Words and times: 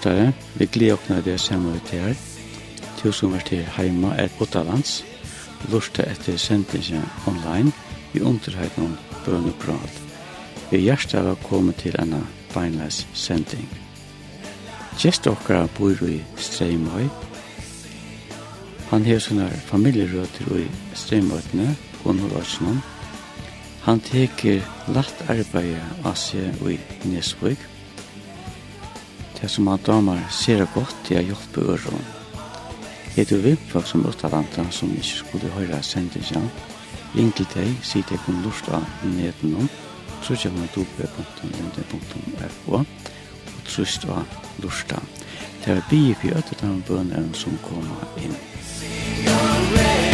lortare. 0.00 0.32
Vi 0.54 0.66
gleder 0.66 0.94
åkna 0.94 1.20
det 1.20 1.38
samme 1.38 1.76
ut 1.76 1.90
her. 1.90 2.14
Til 3.02 3.12
som 3.12 3.34
er 3.34 3.40
til 3.40 3.64
heima 3.76 4.14
et 4.18 4.32
åttalands. 4.40 5.04
Lortare 5.70 6.10
etter 6.10 6.36
sendingen 6.36 7.04
online. 7.26 7.72
Vi 8.12 8.20
underheit 8.20 8.76
noen 8.78 8.98
bøn 9.26 9.52
prat. 9.60 10.00
Vi 10.70 10.76
er 10.76 10.80
hjertet 10.80 11.36
komme 11.48 11.72
til 11.72 11.94
en 11.98 12.26
beinleis 12.54 13.06
sending. 13.14 13.68
Gjest 14.98 15.26
okkara 15.26 15.66
bor 15.78 15.94
i 16.08 16.22
Streimøy. 16.36 17.08
Han 18.90 19.04
har 19.04 19.18
sånne 19.18 19.50
familierøter 19.66 20.56
i 20.56 20.66
Streimøytene 20.94 21.76
og 22.04 22.16
Norrøsene. 22.16 22.80
Han 23.84 24.00
teker 24.00 24.60
lagt 24.88 25.22
arbeid 25.28 25.76
av 26.04 26.16
seg 26.16 26.56
i 26.68 26.78
Nesvøk. 27.04 27.79
Det 29.40 29.48
som 29.48 29.66
han 29.66 29.80
damer 29.86 30.20
ser 30.30 30.66
godt 30.74 30.96
til 31.06 31.20
å 31.20 31.26
hjelpe 31.30 31.64
øren. 31.74 32.02
Er 33.16 33.24
du 33.24 33.36
vimpfolk 33.42 33.86
som 33.88 34.04
uttalantar 34.06 34.68
som 34.70 34.92
ikke 34.94 35.16
skulle 35.22 35.52
høyre 35.56 35.80
sendingen, 35.82 36.50
ring 37.16 37.32
til 37.34 37.48
deg, 37.54 37.72
si 37.82 38.04
deg 38.08 38.20
kun 38.26 38.42
lort 38.44 38.68
av 38.70 38.84
nedenom, 39.02 39.68
så 40.22 40.36
kommer 40.36 40.60
man 40.60 40.70
til 40.74 40.84
oppe.linde.fo 40.84 42.82
og 42.82 43.64
trøst 43.66 44.06
av 44.06 44.38
lort 44.62 44.94
Det 45.64 45.74
er 45.76 45.82
bi 45.90 46.10
i 46.10 46.14
fjøtet 46.14 46.60
den 46.60 46.84
bønnen 46.88 47.34
som 47.34 47.58
kommer 47.64 48.06
inn. 48.20 48.36
Your 49.20 50.09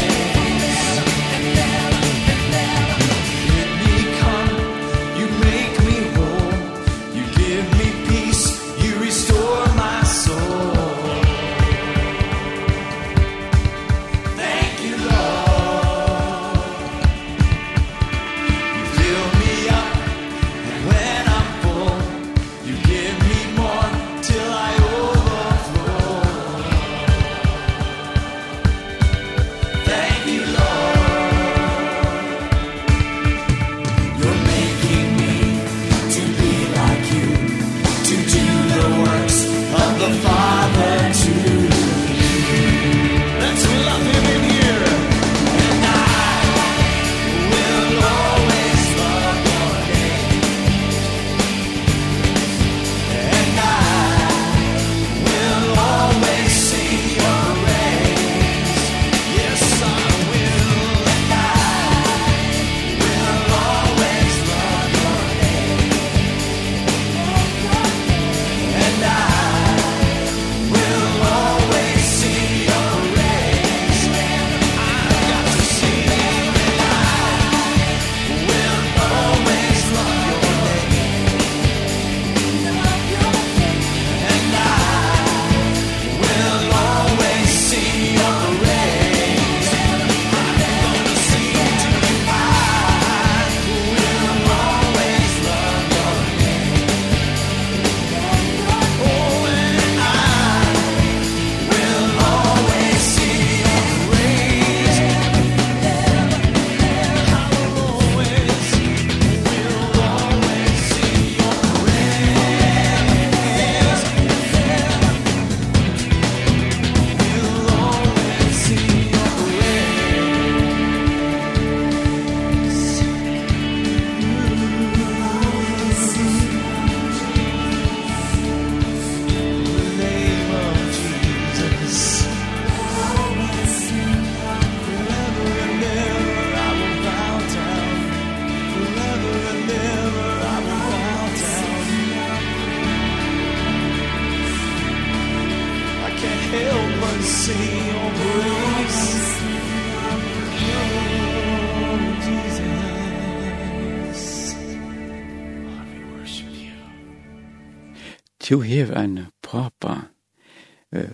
Du 158.56 158.62
hev 158.64 158.88
en 158.96 159.26
pappa. 159.44 160.06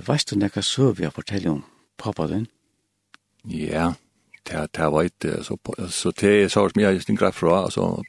Veist 0.06 0.30
du 0.30 0.36
nekka 0.38 0.62
så 0.62 0.92
vi 0.94 1.02
har 1.02 1.10
fortell 1.10 1.48
om 1.50 1.64
pappa 1.98 2.28
din? 2.30 2.44
Ja, 3.50 3.88
det 4.46 4.78
er 4.78 4.92
veit, 4.94 5.26
så, 5.42 5.56
så 5.90 6.12
det 6.20 6.30
er 6.44 6.52
så 6.52 6.68
som 6.70 6.80
jeg 6.80 7.02
stinger 7.02 7.34
fra, 7.34 7.64
altså, 7.64 8.04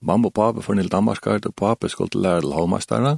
mamma 0.00 0.30
og 0.30 0.36
pappa 0.38 0.62
for 0.62 0.78
Nil 0.78 0.86
Danmarkart, 0.92 1.50
og 1.50 1.56
pappa 1.58 1.88
skulle 1.88 2.14
til 2.14 2.22
lære 2.22 2.44
til 2.46 2.54
Havmasterne, 2.54 3.16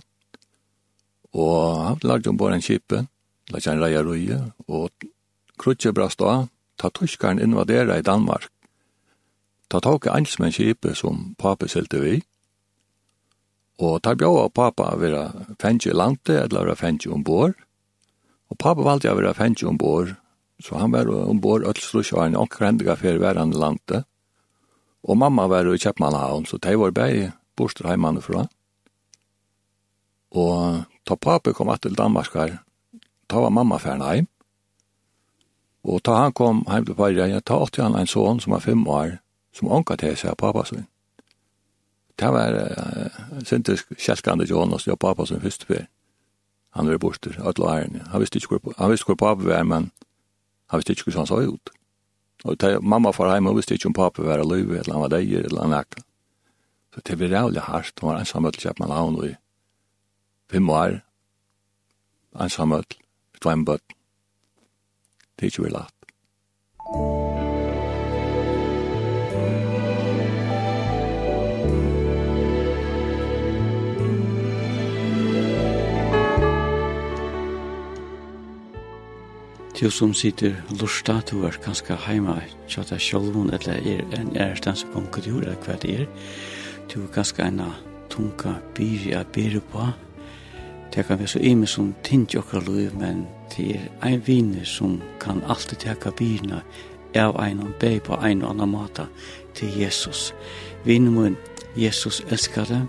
og 1.36 1.84
han 1.88 2.00
lærte 2.02 2.32
jo 2.32 2.32
bare 2.32 2.54
en 2.54 2.64
kippe, 2.64 3.04
lærte 3.52 3.70
han 3.70 3.84
reie 3.84 4.00
røye, 4.00 4.40
og 4.68 4.90
krutje 5.58 5.92
brast 5.92 6.24
av, 6.24 6.48
ta 6.80 6.88
tyskeren 6.88 7.44
invadera 7.44 8.00
i 8.00 8.08
Danmark. 8.08 8.48
Ta 9.68 9.84
tak 9.84 10.06
i 10.06 10.16
ansmenn 10.16 10.56
kippe 10.56 10.96
som 10.96 11.34
pappa 11.36 11.68
selte 11.68 12.00
vi, 12.00 12.22
Og 13.80 14.02
tar 14.04 14.18
bjóa 14.20 14.50
pappa 14.52 14.90
å 14.92 15.00
være 15.00 15.24
fengt 15.60 15.86
i 15.88 15.94
landet, 15.96 16.34
eller 16.36 16.68
være 16.68 16.76
fengt 16.76 17.06
ombord. 17.08 17.56
Og 18.52 18.58
pappa 18.60 18.84
valgte 18.84 19.12
å 19.12 19.16
være 19.16 19.34
fengt 19.38 19.64
ombord, 19.64 20.14
så 20.60 20.76
han 20.76 20.92
var 20.92 21.08
ombord 21.08 21.64
og 21.64 21.80
slås 21.80 22.12
og 22.12 22.26
en 22.26 22.36
onker 22.36 22.66
hendiga 22.66 22.96
fyrir 23.00 23.22
verand 23.22 23.56
i 23.56 23.60
landet. 23.60 24.04
Og 25.08 25.16
mamma 25.16 25.46
var 25.48 25.64
i 25.64 25.78
Kjeppmannhavn, 25.80 26.44
så 26.44 26.60
de 26.60 26.76
var 26.76 26.92
bare 26.92 27.30
borster 27.56 27.88
hjemme 27.88 28.20
fra. 28.20 28.44
Og 30.36 30.84
da 31.08 31.16
pappa 31.16 31.54
kom 31.56 31.72
til 31.80 31.96
Danmark 31.96 32.34
her, 32.36 32.60
da 33.30 33.40
var 33.40 33.50
mamma 33.50 33.78
ferdig 33.78 34.12
hjem. 34.14 34.28
Og 35.88 36.04
da 36.04 36.18
han 36.20 36.36
kom 36.36 36.64
hjem 36.68 36.84
til 36.84 36.94
Bøyre, 36.98 37.40
ta 37.40 37.56
åtti 37.56 37.80
han 37.80 37.96
en 37.96 38.06
son 38.06 38.40
som 38.40 38.52
var 38.52 38.60
fem 38.60 38.84
år, 38.86 39.18
som 39.56 39.72
onka 39.72 39.96
til 39.96 40.16
seg 40.16 40.36
pappa 40.36 40.66
sin 40.68 40.89
det 42.20 42.30
var 42.34 42.56
uh, 42.56 43.40
sintisk 43.44 43.92
kjelkande 43.98 44.46
Jonas, 44.48 44.86
jeg 44.86 44.98
pappa 45.00 45.26
som 45.26 45.40
første 45.40 45.66
fyr. 45.66 45.86
Han 46.76 46.86
var 46.86 47.00
borster, 47.02 47.34
alle 47.40 47.70
æren. 47.72 48.00
Han 48.12 48.20
visste 48.22 48.38
ikke 48.38 48.58
hvor, 48.58 48.74
han 48.78 48.90
visste 48.92 49.08
hvor 49.08 49.18
pappa 49.18 49.48
var, 49.48 49.64
men 49.66 49.90
han 50.70 50.78
visste 50.78 50.92
ikke 50.92 51.08
hvordan 51.08 51.24
han 51.24 51.30
så 51.30 51.40
ut. 51.48 51.72
Og 52.44 52.60
det, 52.60 52.76
mamma 52.82 53.12
var 53.16 53.34
hjemme, 53.34 53.50
hun 53.50 53.58
visste 53.58 53.74
ikke 53.74 53.90
om 53.90 53.96
pappa 53.96 54.22
var 54.22 54.44
løyve, 54.44 54.78
eller 54.78 54.92
han 54.92 55.02
var 55.02 55.14
deier, 55.16 55.44
eller 55.48 55.66
han 55.66 55.78
ekka. 55.80 56.04
Så 56.94 57.02
det 57.06 57.20
var 57.20 57.32
rævlig 57.36 57.62
hardt, 57.62 58.00
hun 58.00 58.12
var 58.12 58.20
ensamhet 58.20 58.54
til 58.54 58.68
kjøpmann 58.68 58.94
havn 58.94 59.22
i 59.24 59.34
fem 60.50 60.70
år, 60.70 61.00
Ensamhet, 62.38 62.94
møttel. 63.44 63.96
Det 65.36 65.42
er 65.42 65.50
ikke 65.50 65.62
vi 65.62 65.68
lagt. 65.68 65.94
Musikk 66.94 67.29
Du 79.80 79.90
som 79.90 80.14
sitter 80.14 80.52
lusta, 80.80 81.22
du 81.30 81.46
er 81.46 81.56
ganske 81.64 81.94
heima 82.04 82.34
tja 82.68 82.82
deg 82.84 83.00
sjolvun, 83.00 83.48
eller 83.48 83.78
er 83.80 84.02
en 84.18 84.34
ærestan 84.36 84.76
som 84.76 84.90
kom 84.92 85.06
kudur, 85.08 85.38
eller 85.40 85.56
hva 85.64 85.78
det 85.80 85.94
er. 86.02 86.02
Du 86.92 86.98
er 87.00 87.06
ganske 87.14 87.40
eina 87.40 87.70
tunga 88.12 88.58
byri 88.76 89.14
a 89.16 89.22
byri 89.24 89.62
på. 89.72 89.86
Det 90.92 91.06
kan 91.08 91.18
være 91.18 91.32
så 91.32 91.40
ime 91.40 91.66
som 91.66 91.94
tindj 92.04 92.36
jokra 92.36 92.60
luiv, 92.66 92.92
men 93.00 93.24
det 93.54 93.70
er 93.78 93.88
ein 94.04 94.20
viner 94.26 94.68
som 94.68 94.98
kan 95.20 95.40
alltid 95.48 95.80
teka 95.86 96.12
byrna 96.12 96.60
av 97.16 97.40
ein 97.40 97.64
og 97.64 97.72
bei 97.80 98.04
på 98.04 98.20
ein 98.20 98.44
og 98.44 98.50
annan 98.50 98.74
mata 98.76 99.08
til 99.54 99.80
Jesus. 99.80 100.34
Viner 100.84 101.10
mun, 101.10 101.36
Jesus 101.76 102.20
elskar 102.28 102.68
dem, 102.68 102.84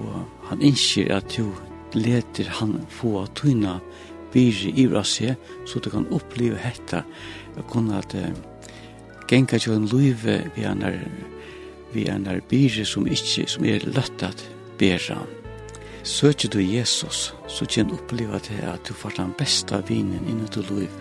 og 0.00 0.24
han 0.48 0.62
innskir 0.62 1.12
at 1.12 1.36
du 1.36 1.52
leter 1.92 2.48
han 2.48 2.78
få 2.88 3.18
av 3.26 3.34
tøyna 3.36 3.76
byr 4.34 4.64
i 4.74 4.88
Rasje, 4.90 5.36
så 5.66 5.80
du 5.80 5.90
kan 5.90 6.08
oppleve 6.12 6.58
hetta, 6.58 7.04
og 7.56 7.68
kunne 7.70 7.98
at 7.98 8.14
uh, 8.18 8.28
genka 9.30 9.58
til 9.58 9.78
en 9.78 9.88
luive 9.88 10.42
vi 10.56 10.66
er 10.66 10.98
vi 11.94 12.06
er 12.10 12.18
nær 12.18 12.40
byr 12.50 12.82
som 12.84 13.06
ikke, 13.06 13.46
som 13.46 13.64
er 13.64 13.86
løtt 13.86 14.22
at 14.26 14.40
bæra. 14.78 15.20
Søker 16.02 16.48
du 16.48 16.58
Jesus, 16.58 17.34
så 17.48 17.66
kan 17.70 17.88
du 17.88 17.94
oppleve 17.94 18.38
til 18.38 18.60
at 18.62 18.88
du 18.88 18.94
får 18.94 19.14
den 19.16 19.32
beste 19.38 19.82
vinen 19.88 20.26
innan 20.28 20.50
du 20.54 20.60
løyve, 20.60 21.00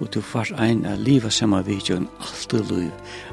og 0.00 0.14
du 0.14 0.20
får 0.20 0.52
ein 0.60 0.84
av 0.86 0.98
livet 0.98 1.32
samme 1.32 1.62
vi 1.64 1.78
gjør 1.78 2.02
en 2.02 2.10
alt 2.20 2.50
du 2.50 2.58
løyve, 2.58 2.92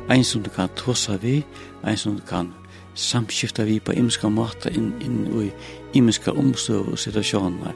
en 0.10 0.24
som 0.24 0.44
du 0.44 0.50
kan 0.50 0.70
tåsa 0.76 1.18
vi, 1.18 1.44
en 1.84 1.98
som 1.98 2.16
du 2.16 2.22
kan 2.22 2.54
samskifta 2.96 3.64
vi 3.64 3.80
på 3.80 3.92
imska 3.92 4.30
måte 4.30 4.72
inn, 4.72 4.94
inn 5.02 5.26
i 5.42 5.50
imiska 5.94 6.32
omstøv 6.32 6.94
og 6.94 7.00
situasjoner, 7.00 7.74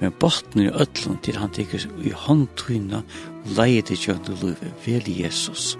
men 0.00 0.14
botten 0.20 0.66
i 0.66 0.70
ötlund 0.70 1.22
til 1.22 1.40
han 1.40 1.52
teker 1.54 1.88
i 2.04 2.14
håndtryna 2.14 3.02
og 3.02 3.52
leie 3.58 3.82
til 3.82 4.00
kjønne 4.08 4.40
livet, 4.42 4.72
vel 4.86 5.12
Jesus. 5.20 5.76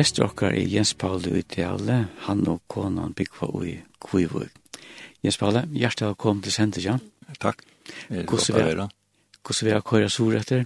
Gestur 0.00 0.30
okkar 0.30 0.54
er 0.56 0.64
Jens 0.64 0.94
Paul 0.96 1.26
Uiteale, 1.28 1.96
han 2.24 2.38
og 2.48 2.62
konan 2.72 3.12
byggva 3.12 3.50
ui 3.52 3.74
Kvivui. 4.00 4.46
Jens 5.20 5.36
Paul, 5.36 5.58
hjertelig 5.76 6.14
velkommen 6.14 6.40
til 6.46 6.54
sendet, 6.54 6.86
ja? 6.86 6.94
Takk. 7.36 7.60
Hvordan 8.08 8.56
vi 8.56 8.62
er 8.62 8.78
Hvordan 8.78 9.66
vil 9.66 9.72
jeg 9.72 9.84
køyra 9.84 10.08
sur 10.08 10.36
etter? 10.38 10.64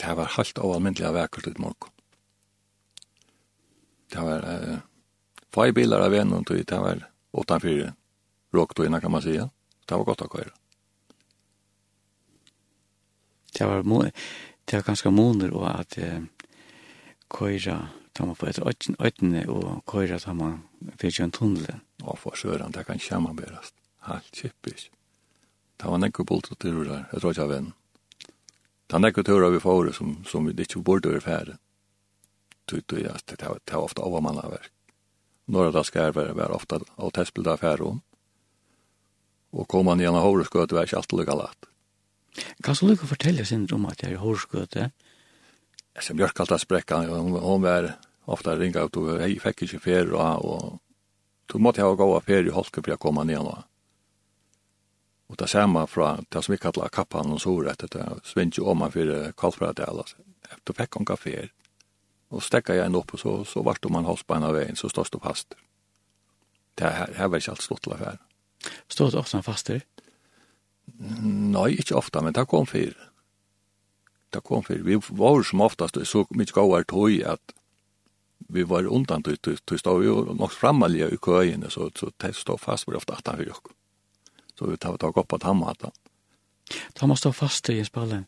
Det 0.00 0.16
var 0.16 0.32
helt 0.36 0.58
overmyndelig 0.58 1.06
av 1.10 1.18
vekkert 1.18 1.50
ut 1.50 1.58
morgen. 1.58 1.92
Det 4.08 4.24
var 4.30 4.48
uh, 4.48 4.80
fai 5.52 5.68
bilar 5.76 6.06
av 6.06 6.14
en 6.14 6.32
og 6.38 6.48
det 6.48 6.80
var 6.86 7.04
8-4 7.36 7.92
råktøyna 8.54 9.00
kan 9.00 9.12
man 9.12 9.22
sija. 9.22 9.48
Det 9.84 9.96
var 9.96 10.08
godt 10.08 10.24
å 10.24 10.32
køyra. 10.32 10.56
Det 13.52 13.66
var, 13.66 14.10
det 14.64 14.80
var 14.80 14.88
ganske 14.88 15.10
måneder 15.10 15.52
og 15.52 15.68
at 15.68 16.00
uh, 16.00 16.20
køyra 17.28 17.82
tar 18.12 18.26
man 18.26 18.36
på 18.36 18.46
et 18.46 18.58
ötten 18.58 19.34
og 19.48 19.82
køyre 19.86 20.18
tar 20.18 20.34
man 20.34 20.62
för 20.98 21.22
en 21.22 21.30
tunnel. 21.30 21.80
Og 22.02 22.18
for 22.18 22.36
søren, 22.36 22.72
det 22.72 22.86
kan 22.86 22.98
skämma 22.98 23.32
berast. 23.32 23.74
Helt 24.06 24.32
kjippis. 24.32 24.90
Ta 25.78 25.90
var 25.90 25.98
nekker 25.98 26.24
bult 26.24 26.50
og 26.50 26.58
till 26.58 26.84
der, 26.84 27.04
jeg 27.12 27.20
tror 27.20 27.30
ikke 27.30 27.42
av 27.42 27.50
jag 27.50 27.56
vän. 27.56 27.72
Ta 28.88 28.96
en 28.96 29.12
kubolt 29.12 29.52
vi 29.54 29.60
får 29.60 29.92
som 29.92 30.24
som 30.24 30.46
vi 30.46 30.62
ikke 30.62 30.82
burde 30.82 31.08
være 31.08 31.20
färd. 31.20 31.56
Du 32.66 32.80
du 32.80 33.00
jag 33.00 33.20
det 33.26 33.36
tar 33.36 33.58
tar 33.64 33.78
ofta 33.78 34.02
av 34.02 34.22
man 34.22 34.38
över. 34.38 34.70
Några 35.46 35.70
være 35.70 35.84
ska 35.84 36.12
vara 36.12 36.54
ofta 36.54 36.80
av 36.96 37.10
testbilda 37.10 37.52
affärer 37.52 37.82
om. 37.82 38.02
Og 39.50 39.68
kom 39.68 39.84
man 39.84 40.00
gärna 40.00 40.20
hårdskott, 40.20 40.70
det 40.70 40.76
är 40.76 40.82
inte 40.82 40.96
alltid 40.96 41.18
lika 41.18 41.34
lagt. 41.34 41.64
Kan 42.62 42.74
du 42.80 42.86
lycka 42.86 43.06
fortelle 43.06 43.44
sin 43.44 43.68
om 43.72 43.86
att 43.86 44.02
jag 44.02 44.12
är 44.12 44.16
hårdskott? 44.16 44.74
Ja? 44.74 44.90
alltså 45.98 46.14
Björkalta 46.14 46.58
spräcka 46.58 46.96
hon, 46.96 47.32
hon 47.32 47.62
var 47.62 47.92
ofta 48.24 48.56
ringa 48.56 48.80
ut 48.80 48.96
och 48.96 49.20
hej 49.20 49.40
fick 49.40 49.62
inte 49.62 49.78
fer 49.78 50.12
och 50.12 50.44
och 50.44 50.78
du 51.46 51.58
måste 51.58 51.80
jag 51.80 51.96
gå 51.96 52.16
av 52.16 52.20
fer 52.20 52.46
i 52.46 52.50
holke 52.50 52.82
för 52.82 52.90
jag 52.90 53.00
komma 53.00 53.24
ner 53.24 53.36
då. 53.36 53.58
Och 55.26 55.36
det 55.36 55.46
samma 55.46 55.86
från 55.86 56.24
det 56.28 56.42
som 56.42 56.52
vi 56.52 56.58
kallar 56.58 56.88
kappan 56.88 57.32
och 57.32 57.40
så 57.40 57.60
rätt 57.60 57.90
det 57.90 58.20
svinch 58.24 58.58
om 58.58 58.78
man 58.78 58.92
för 58.92 59.32
kallfrad 59.32 59.80
alltså. 59.80 60.16
Efter 60.50 60.72
fick 60.72 60.90
hon 60.90 61.04
kaffe 61.04 61.48
och 62.28 62.42
stäcka 62.42 62.74
jag 62.74 62.86
ändå 62.86 63.02
på 63.02 63.16
så 63.16 63.44
så 63.44 63.62
vart 63.62 63.84
om 63.84 63.92
man 63.92 64.04
hålls 64.04 64.22
på 64.22 64.34
en 64.34 64.44
av 64.44 64.54
vägen 64.54 64.76
så 64.76 64.88
står 64.88 65.06
det 65.12 65.18
fast. 65.18 65.54
Det 66.74 66.84
här 66.84 67.12
här 67.16 67.28
var 67.28 67.36
inte 67.36 67.50
alls 67.50 67.60
stått 67.60 67.86
Står 68.88 69.10
det 69.10 69.18
också 69.18 69.42
fast 69.42 69.66
det? 69.66 69.80
Nej, 71.22 71.76
inte 71.76 71.94
ofta, 71.94 72.22
men 72.22 72.32
det 72.32 72.44
kom 72.44 72.66
fyra 72.66 73.07
det 74.30 74.40
kom 74.40 74.62
för 74.62 74.74
vi 74.74 75.00
var 75.08 75.42
som 75.42 75.60
oftast 75.60 75.96
och 75.96 76.06
så 76.06 76.26
mycket 76.30 76.54
gåar 76.54 76.82
tog 76.82 77.22
att 77.22 77.54
vi 78.38 78.62
var 78.62 78.86
undan 78.86 79.22
till 79.22 79.36
till 79.36 79.58
till 79.58 79.78
stod 79.78 80.04
ju 80.04 80.34
nog 80.34 80.52
framalja 80.52 81.08
i 81.08 81.16
köjen 81.26 81.64
så 81.68 81.90
så 81.94 82.10
testa 82.10 82.58
fast 82.58 82.86
på 82.86 82.92
ofta 82.92 83.12
att 83.12 83.38
vi 83.38 83.50
så 84.58 84.66
vi 84.66 84.76
tar 84.76 84.96
tag 84.96 85.16
upp 85.16 85.32
att 85.32 85.42
han 85.42 85.56
mata 85.56 85.90
ta 86.92 87.06
måste 87.06 87.20
stå 87.20 87.32
fast 87.32 87.70
i 87.70 87.84
spallen 87.84 88.24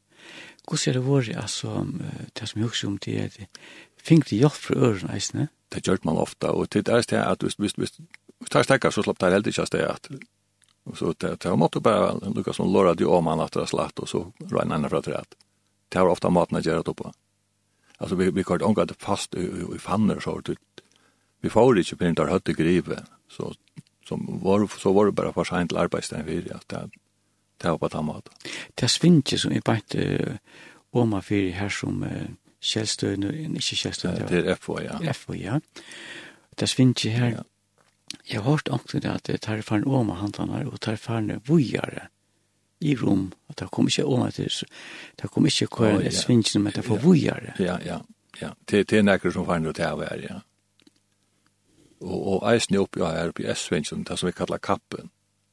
hur 0.70 0.76
ser 0.76 0.92
det 0.92 1.00
vore 1.00 1.40
alltså 1.40 1.86
det 2.32 2.46
som 2.46 2.60
jag 2.60 2.68
också 2.68 2.86
om 2.86 2.98
det 3.00 3.18
är 3.18 3.30
fink 3.96 4.30
det 4.30 4.36
jag 4.36 4.52
för 4.52 4.76
öron 4.76 5.10
eisne 5.10 5.48
det 5.68 5.86
gör 5.86 5.98
man 6.02 6.16
ofta 6.16 6.52
och 6.52 6.66
det 6.70 6.88
är 6.88 7.04
det 7.10 7.24
att 7.24 7.42
visst 7.58 7.78
visst 7.78 7.98
tar 8.48 8.62
stäcka 8.62 8.90
så 8.90 9.02
slapp 9.02 9.18
det 9.18 9.30
helt 9.30 9.46
inte 9.46 9.64
det 9.70 9.90
att 9.90 10.08
och 10.84 10.98
så 10.98 11.14
det 11.18 11.36
tar 11.36 11.56
man 11.56 11.68
bara 11.74 12.14
Lukas 12.14 12.56
som 12.56 12.72
Laura 12.72 12.94
du 12.94 13.04
om 13.04 13.26
han 13.26 13.40
att 13.40 13.52
det 13.52 13.66
slatt 13.66 13.98
och 13.98 14.08
så 14.08 14.32
räknar 14.38 14.78
han 14.78 14.90
för 14.90 15.12
att 15.12 15.34
det 15.90 15.98
har 15.98 16.06
ofta 16.06 16.30
maten 16.30 16.58
att 16.58 16.66
göra 16.66 16.82
på. 16.82 17.12
Alltså 17.96 18.16
vi 18.16 18.30
vi 18.30 18.42
kort 18.42 18.62
angat 18.62 18.92
fast 18.98 19.34
i, 19.34 19.40
i, 19.40 19.76
i 19.76 19.78
fanner 19.78 20.20
så 20.20 20.38
att 20.38 20.48
vi 21.40 21.50
får 21.50 21.78
inte 21.78 21.96
på 21.96 22.04
inte 22.04 22.22
hade 22.22 22.52
grive 22.52 23.02
så 23.28 23.54
som 24.08 24.40
var 24.42 24.70
så 24.78 24.92
var 24.92 25.06
det 25.06 25.12
bara 25.12 25.32
för 25.32 25.44
sent 25.44 25.72
arbetsdagen 25.72 26.26
vi 26.26 26.50
att 26.52 26.68
det 26.68 26.90
det 27.56 27.70
var 27.70 27.78
på 27.78 27.88
tamat. 27.88 28.28
Det 28.74 28.88
svinke 28.88 29.38
som 29.38 29.52
är 29.52 29.60
bänt 29.60 29.94
om 30.90 31.08
man 31.08 31.22
för 31.22 31.50
här 31.50 31.68
som 31.68 32.06
källstöd 32.60 33.24
och 33.24 33.34
inte 33.34 33.60
källstöd. 33.60 34.24
Det 34.28 34.50
är 34.50 34.54
FO 34.54 34.80
ja. 34.80 35.12
FO 35.12 35.34
ja. 35.34 35.60
Det 36.56 36.66
svinke 36.66 37.10
här. 37.10 37.44
Jag 38.24 38.40
har 38.40 38.50
hört 38.50 38.68
också 38.68 39.00
det 39.00 39.12
att 39.12 39.24
det 39.24 39.38
tar 39.38 39.60
fan 39.60 39.84
om 39.84 40.08
handlarna 40.08 40.68
och 40.68 40.80
tar 40.80 40.96
fan 40.96 41.40
vojare. 41.44 41.98
Mm 41.98 42.19
i 42.80 42.96
rom, 42.96 43.32
at 43.48 43.58
det 43.58 43.70
kommer 43.70 43.90
ikke 43.90 44.06
om 44.06 44.22
at 44.22 44.36
det, 44.36 44.64
det 45.22 45.30
kommer 45.30 45.48
ikke 45.48 45.76
hver 45.76 45.98
oh, 45.98 46.04
ja. 46.04 46.10
svinsen, 46.10 46.62
men 46.62 46.72
det 46.72 46.84
får 46.84 46.98
vujar. 47.02 47.54
Ja, 47.58 47.78
ja, 47.84 47.98
ja. 48.40 48.50
Det, 48.70 48.90
det 48.90 48.98
er 48.98 49.02
nekker 49.02 49.30
som 49.30 49.46
fann 49.46 49.66
ut 49.66 49.78
her, 49.78 50.00
ja. 50.22 50.40
Og, 52.00 52.26
og 52.26 52.54
eisen 52.54 52.74
er 52.74 52.80
oppe, 52.80 53.02
ja, 53.02 53.10
er 53.12 53.34
oppe 53.34 53.44
i 53.44 53.50
S-svinsen, 53.52 54.04
det 54.08 54.18
som 54.18 54.30
vi 54.30 54.32
kallar 54.32 54.62
kappen. 54.64 55.10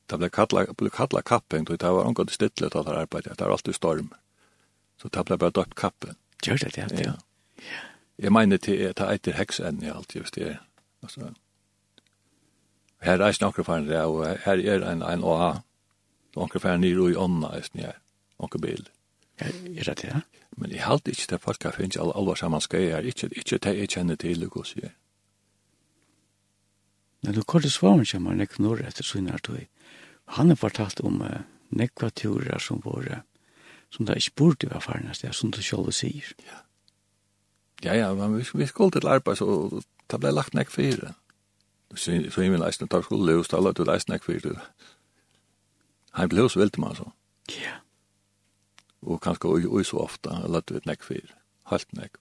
Det 0.08 0.20
ble 0.22 0.30
kallar, 0.32 0.72
ble 0.80 0.90
kallar 0.90 1.26
kappen, 1.28 1.68
det 1.68 1.82
var 1.84 2.08
omgått 2.08 2.32
stille 2.32 2.70
til 2.72 2.86
det 2.88 2.96
arbeidet, 2.96 3.36
det 3.36 3.46
var 3.46 3.58
alltid 3.58 3.76
storm. 3.76 4.14
Så 5.02 5.12
det 5.12 5.26
ble 5.28 5.38
bare 5.38 5.52
døpt 5.52 5.76
kappen. 5.76 6.16
Gjør 6.46 6.64
det, 6.64 6.76
det, 6.76 7.02
ja. 7.04 7.12
ja. 7.12 7.84
Jeg 8.18 8.34
mener 8.34 8.58
til 8.58 8.80
at 8.88 8.98
det 8.98 9.10
eiter 9.12 9.36
heksen 9.38 9.84
i 9.84 9.92
alt, 9.92 10.16
just 10.16 10.36
det. 10.36 10.56
Altså, 11.04 11.34
her 13.02 13.22
er 13.22 13.32
snakker 13.32 13.64
for 13.64 13.76
en, 13.76 13.92
og 13.92 14.38
her 14.46 14.58
er 14.58 14.92
en, 14.92 15.04
en 15.04 15.24
OA, 15.24 15.60
Onker 16.38 16.62
fer 16.64 16.78
nýr 16.78 17.00
í 17.10 17.18
onna 17.18 17.52
eisini 17.58 17.88
her. 17.88 18.00
Onker 18.38 18.62
bil. 18.62 18.86
Ja, 19.42 19.50
er 19.50 19.90
det 19.90 19.98
det? 20.02 20.12
ja? 20.12 20.22
Men 20.58 20.72
jeg 20.74 20.86
halte 20.86 21.12
ikke 21.14 21.28
til 21.30 21.42
folk 21.42 21.64
har 21.64 21.76
finnet 21.76 22.00
alle 22.02 22.16
alvar 22.18 22.40
saman 22.40 22.62
skei 22.62 22.88
her. 22.90 23.06
Ikke, 23.06 23.30
ikke 23.30 23.60
til 23.62 23.78
jeg 23.78 23.90
kjenner 23.94 24.18
til 24.18 24.42
det 24.42 24.50
gos 24.54 24.74
jeg. 24.78 24.94
Men 27.24 27.34
du 27.34 27.44
kvar 27.44 27.62
det 27.62 27.74
svaren 27.74 28.06
kommer 28.06 28.38
nek 28.38 28.60
norr 28.60 28.82
etter 28.86 29.06
sunnar 29.06 29.42
tog. 29.44 29.66
Han 30.38 30.50
har 30.50 30.60
fortalt 30.60 31.02
om 31.02 31.22
uh, 31.22 31.42
nekva 31.70 32.10
turer 32.10 32.62
som 32.62 32.82
våre 32.84 33.24
som 33.90 34.06
da 34.06 34.18
ikke 34.18 34.36
burde 34.36 34.70
være 34.70 34.82
farnast 34.82 35.24
det, 35.24 35.36
som 35.36 35.52
du 35.52 35.62
selv 35.62 35.92
sier. 35.96 36.34
Ja. 36.44 36.64
Ja, 37.84 37.94
ja, 37.94 38.14
men 38.14 38.38
vi, 38.38 38.46
vi 38.54 38.66
skulle 38.66 38.92
til 38.92 39.08
arbeid, 39.08 39.38
så 39.38 39.82
det 40.12 40.20
ble 40.20 40.32
lagt 40.34 40.54
nek 40.58 40.72
fyrir. 40.74 41.14
Så 41.96 42.12
i 42.12 42.50
min 42.50 42.60
leisne, 42.60 42.88
tar 42.88 43.06
skulle 43.06 43.32
løs, 43.32 43.48
da 43.48 43.62
la 43.62 43.72
du 43.72 43.84
leisne 43.88 44.16
nek 44.16 44.26
fyrir. 44.26 44.58
Han 46.18 46.30
blev 46.30 46.50
så 46.50 46.60
veldig 46.60 46.80
med, 46.82 46.88
altså. 46.88 47.12
Ja. 47.54 47.76
Og 49.02 49.22
kanskje 49.22 49.50
også 49.70 49.90
så 49.90 49.98
ofte, 49.98 50.30
eller 50.44 50.66
du 50.66 50.74
vet 50.74 50.90
nek 50.90 51.04
for, 51.06 51.30
helt 51.70 51.94
nek. 51.94 52.18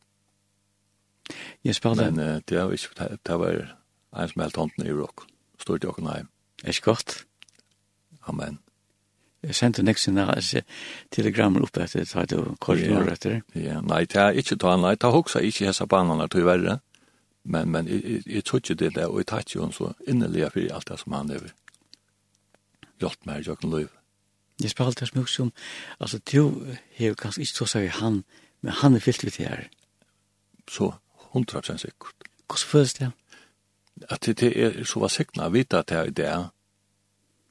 Jeg 1.65 1.75
spør 1.75 1.95
det. 1.95 2.13
Men 2.13 2.21
uh, 2.21 2.43
det 2.49 2.59
var 2.59 2.73
ikke, 2.73 3.17
det 3.27 3.39
var 3.41 3.57
en 4.23 4.29
som 4.29 4.43
helt 4.43 4.57
hånden 4.57 4.87
i 4.87 4.93
rock, 4.93 5.25
stort 5.61 5.85
i 5.85 5.89
åkken 5.89 6.13
hjem. 6.13 6.29
Er 6.65 6.69
ikke 6.69 6.93
godt? 6.93 7.25
Amen. 8.29 8.61
Jeg 9.43 9.55
sendte 9.55 9.83
nek 9.83 9.99
sin 9.99 10.19
telegrammer 11.15 11.65
opp 11.65 11.77
etter, 11.79 12.05
så 12.05 12.21
hadde 12.21 12.37
du 12.37 12.45
kort 12.45 12.59
korridorer 12.67 13.13
etter? 13.13 13.41
Ja, 13.55 13.81
nei, 13.81 14.05
det 14.05 14.21
er 14.21 14.37
ikke 14.37 14.59
ta, 14.61 14.77
nei, 14.81 14.97
ta 15.01 15.13
hoksa, 15.15 15.41
ikke 15.41 15.71
hessa 15.71 15.87
banene 15.87 16.29
til 16.29 16.45
verre. 16.45 16.81
Men, 17.45 17.71
men 17.71 17.89
jeg, 17.89 18.03
jeg, 18.05 18.23
jeg 18.27 18.45
tror 18.45 18.61
ikke 18.61 18.75
det 18.75 18.95
der, 18.97 19.07
og 19.07 19.23
jeg 19.23 19.27
tar 19.31 19.45
ikke 19.45 19.61
hun 19.63 19.73
så 19.73 19.93
innelig 20.09 20.51
for 20.53 20.75
alt 20.75 20.91
det 20.91 20.99
som 21.01 21.15
han 21.15 21.31
lever 21.31 21.55
rått 23.03 23.27
meg 23.27 23.43
i 23.43 23.49
jøkken 23.51 23.73
løy. 23.73 23.87
Jeg 24.63 24.73
spør 24.73 24.91
alltid 24.91 25.07
det 25.07 25.09
som 25.09 25.23
også 25.23 25.51
altså 26.01 26.19
du 26.19 26.67
har 26.99 27.07
jo 27.07 27.15
kanskje 27.15 27.45
ikke 27.45 27.59
så 27.59 27.67
seg 27.67 27.91
han, 28.01 28.23
men 28.61 28.73
han 28.73 28.97
er 28.97 29.05
fyllt 29.05 29.25
vidt 29.25 29.37
her. 29.37 29.69
Så, 30.71 30.93
hundra 31.33 31.61
prosent 31.61 31.81
sikkert. 31.81 32.29
Hvordan 32.47 32.71
føles 32.71 32.95
det? 32.95 33.11
At 34.11 34.27
det, 34.27 34.41
det 34.41 34.53
er 34.65 34.85
så 34.85 35.01
var 35.01 35.13
sikkert 35.13 35.45
å 35.45 35.53
vite 35.53 35.79
at 35.79 35.89
det 35.89 35.99
er 35.99 36.11
det, 36.11 36.33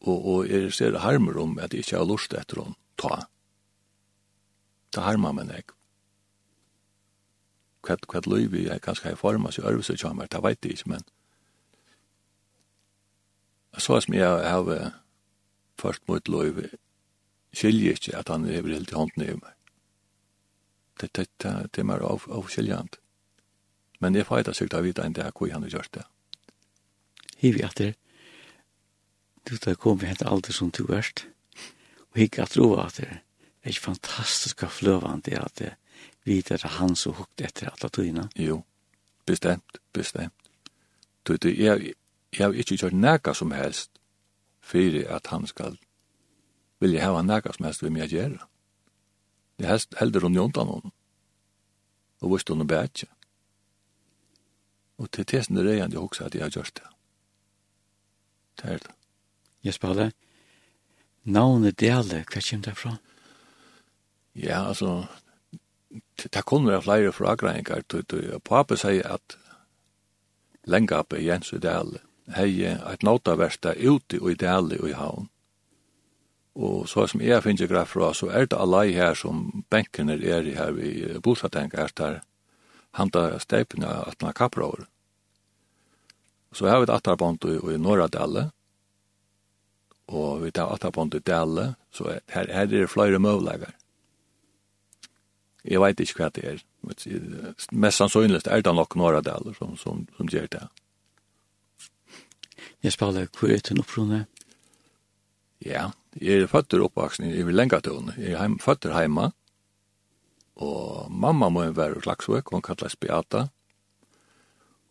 og, 0.06 0.25
og 0.25 0.50
jeg 0.50 0.74
ser 0.74 0.98
harmer 1.02 1.38
om 1.42 1.58
at 1.60 1.74
jeg 1.74 1.86
ikke 1.86 1.98
har 1.98 2.10
lyst 2.10 2.34
etter 2.34 2.62
å 2.62 2.68
ta. 2.98 3.25
Det 4.94 5.04
harmer 5.04 5.34
meg 5.34 5.50
nek. 5.50 5.74
Hva, 7.86 7.98
hva 8.10 8.22
løyv 8.25 8.58
jeg 8.58 8.82
kanskje 8.82 9.12
har 9.12 9.20
formet 9.20 9.54
seg 9.54 9.66
øvelse 9.70 9.98
kjammer, 9.98 10.30
det 10.30 10.42
vet 10.42 10.66
jeg 10.66 10.78
ikke, 10.80 10.90
men 10.96 11.06
så 13.78 14.00
som 14.00 14.14
jeg 14.16 14.25
har 14.25 14.94
først 15.86 16.08
mot 16.10 16.32
løyve, 16.32 16.70
skiljer 17.56 18.00
ikke 18.00 18.18
at 18.18 18.32
han 18.34 18.48
hever 18.50 18.74
helt 18.75 18.92
i 18.92 18.98
hånden 18.98 19.24
i 19.25 19.36
meg. 19.38 19.54
Det, 21.01 21.12
det, 21.15 21.27
det, 21.44 21.54
det 21.75 21.84
er 21.84 21.88
mer 21.88 22.04
av, 22.08 22.25
av 22.32 22.48
skiljant. 22.51 22.98
Men 24.00 24.15
jeg 24.15 24.27
feita 24.27 24.54
sikkert 24.54 24.80
av 24.80 24.88
vita 24.88 25.06
enn 25.06 25.15
det 25.15 25.25
her 25.27 25.36
hvor 25.36 25.51
han 25.51 25.63
har 25.65 25.75
gjort 25.77 25.94
det. 25.98 26.04
Hivi 27.42 27.63
at 27.68 27.80
det, 27.80 27.94
du 29.46 29.58
tar 29.62 29.77
kom 29.80 30.00
vi 30.01 30.10
hent 30.10 30.24
alt 30.25 30.50
som 30.56 30.72
du 30.74 30.86
erst, 30.96 31.27
og 32.12 32.22
hikk 32.22 32.39
at 32.42 32.56
roa 32.58 32.88
at 32.88 33.01
det 33.01 33.10
er 33.12 33.20
ikke 33.72 33.92
fantastisk 33.92 34.62
fantastiska 34.62 34.68
fløvande 34.72 35.39
at 35.39 35.60
det 35.60 35.74
vita 36.25 36.56
at 36.56 36.65
han 36.80 36.96
så 36.96 37.12
hukt 37.12 37.42
etter 37.42 37.70
alla 37.70 37.89
tøyna. 37.89 38.27
Jo, 38.36 38.63
bestemt, 39.25 39.80
bestemt. 39.94 40.34
Du, 41.27 41.36
du, 41.38 41.50
jeg, 41.50 41.94
jeg 42.34 42.46
har 42.46 42.54
ikke 42.54 42.77
gjort 42.77 42.94
nækka 42.94 43.34
som 43.34 43.51
helst 43.51 43.95
fyrir 44.65 45.07
at 45.13 45.29
han 45.34 45.45
skal 45.48 45.77
vilja 46.81 47.05
hava 47.05 47.22
nekka 47.22 47.53
som 47.53 47.67
helst 47.67 47.84
vi 47.84 47.93
mye 47.93 48.10
gjerra. 48.10 48.48
Det 49.60 49.69
helst 49.69 49.95
heldur 50.00 50.25
hun 50.27 50.36
jontan 50.36 50.67
noen, 50.67 50.91
og 52.22 52.34
vist 52.34 52.50
hun 52.50 52.65
bætja. 52.67 53.07
Og 55.00 55.12
til 55.12 55.27
tesen 55.27 55.57
det 55.60 55.65
reian, 55.67 55.91
jeg 55.91 56.01
hoksa 56.01 56.27
at 56.27 56.36
jeg 56.36 56.43
har 56.43 56.53
gjort 56.53 56.75
det. 56.75 56.89
Det 58.60 58.72
er 58.72 58.84
det. 58.84 58.93
Jeg 59.63 59.74
spør 59.75 59.93
Halle, 59.93 60.12
navnet 61.24 61.79
dele, 61.79 62.24
hva 62.31 62.41
kjem 62.41 62.63
det 62.63 62.75
fra? 62.77 62.95
Ja, 64.36 64.67
altså, 64.67 65.07
det 66.24 66.45
kunne 66.45 66.72
være 66.72 66.81
flere 66.81 67.13
fra 67.15 67.31
agreiningar, 67.34 67.84
og 67.91 68.43
pape 68.43 68.77
sier 68.79 69.07
at 69.15 69.38
lengapet 70.67 71.24
Jens 71.24 71.53
og 71.53 71.63
Dale, 71.63 72.01
hei 72.34 72.65
eit 72.65 73.03
nautaverta 73.03 73.75
ute 73.77 74.20
og 74.22 74.32
i 74.32 74.39
deli 74.39 74.79
og 74.82 74.89
i 74.89 74.98
havn. 74.98 75.29
Og 76.55 76.88
så 76.88 77.03
som 77.12 77.22
jeg 77.22 77.44
finner 77.44 77.67
graf 77.67 77.91
fra, 77.91 78.13
så 78.15 78.29
er 78.32 78.48
det 78.48 78.58
allai 78.58 78.94
her 78.96 79.13
som 79.13 79.65
benken 79.70 80.10
er 80.10 80.24
i 80.24 80.55
her 80.55 80.72
vi 80.72 81.20
bosatenka 81.20 81.84
er 81.84 81.91
der 81.96 82.22
handa 82.96 83.39
steipina 83.39 84.03
atna 84.08 84.32
kapraur. 84.34 84.88
Så 86.53 86.67
har 86.67 86.79
vi 86.79 86.84
et 86.84 86.96
atarbond 86.96 87.44
i, 87.46 87.58
i 87.74 87.77
norra 87.77 88.08
deli, 88.08 88.46
og 90.08 90.46
vi 90.46 90.51
tar 90.51 90.72
atarbond 90.72 91.15
i 91.15 91.20
deli, 91.20 91.74
så 91.91 92.08
her, 92.08 92.22
her 92.48 92.48
er 92.48 92.65
det 92.72 92.89
flere 92.89 93.20
møvlegar. 93.20 93.75
Jeg 95.65 95.82
vet 95.82 96.00
ikke 96.00 96.22
hva 96.22 96.29
det 96.29 96.46
er. 96.46 96.63
Mest 97.72 97.98
sannsynligst 97.98 98.48
er 98.48 98.62
det 98.62 98.75
nok 98.75 98.96
norra 98.96 99.20
deli 99.25 99.51
som, 99.58 99.75
som, 99.77 100.08
som 100.15 100.29
gjør 100.32 100.48
det. 100.48 100.62
Ja. 100.62 100.85
Jeg 102.86 102.94
spiller 102.94 103.25
hvor 103.34 103.50
er 103.50 103.63
den 103.65 103.82
opprunne? 103.82 104.25
Ja, 105.65 105.88
jeg 106.22 106.44
er 106.44 106.50
føtter 106.51 106.84
oppvaksen 106.86 107.25
i 107.25 107.42
Lengatøen. 107.42 108.12
Jeg 108.13 108.36
er 108.36 108.44
heim, 108.44 108.60
føtter 108.62 108.94
hjemme, 108.94 109.32
og 110.62 111.08
mamma 111.10 111.50
må 111.50 111.63
være 111.74 112.04
klaksvøk, 112.04 112.51
hun 112.54 112.62
kalles 112.62 112.96
Beata. 112.96 113.48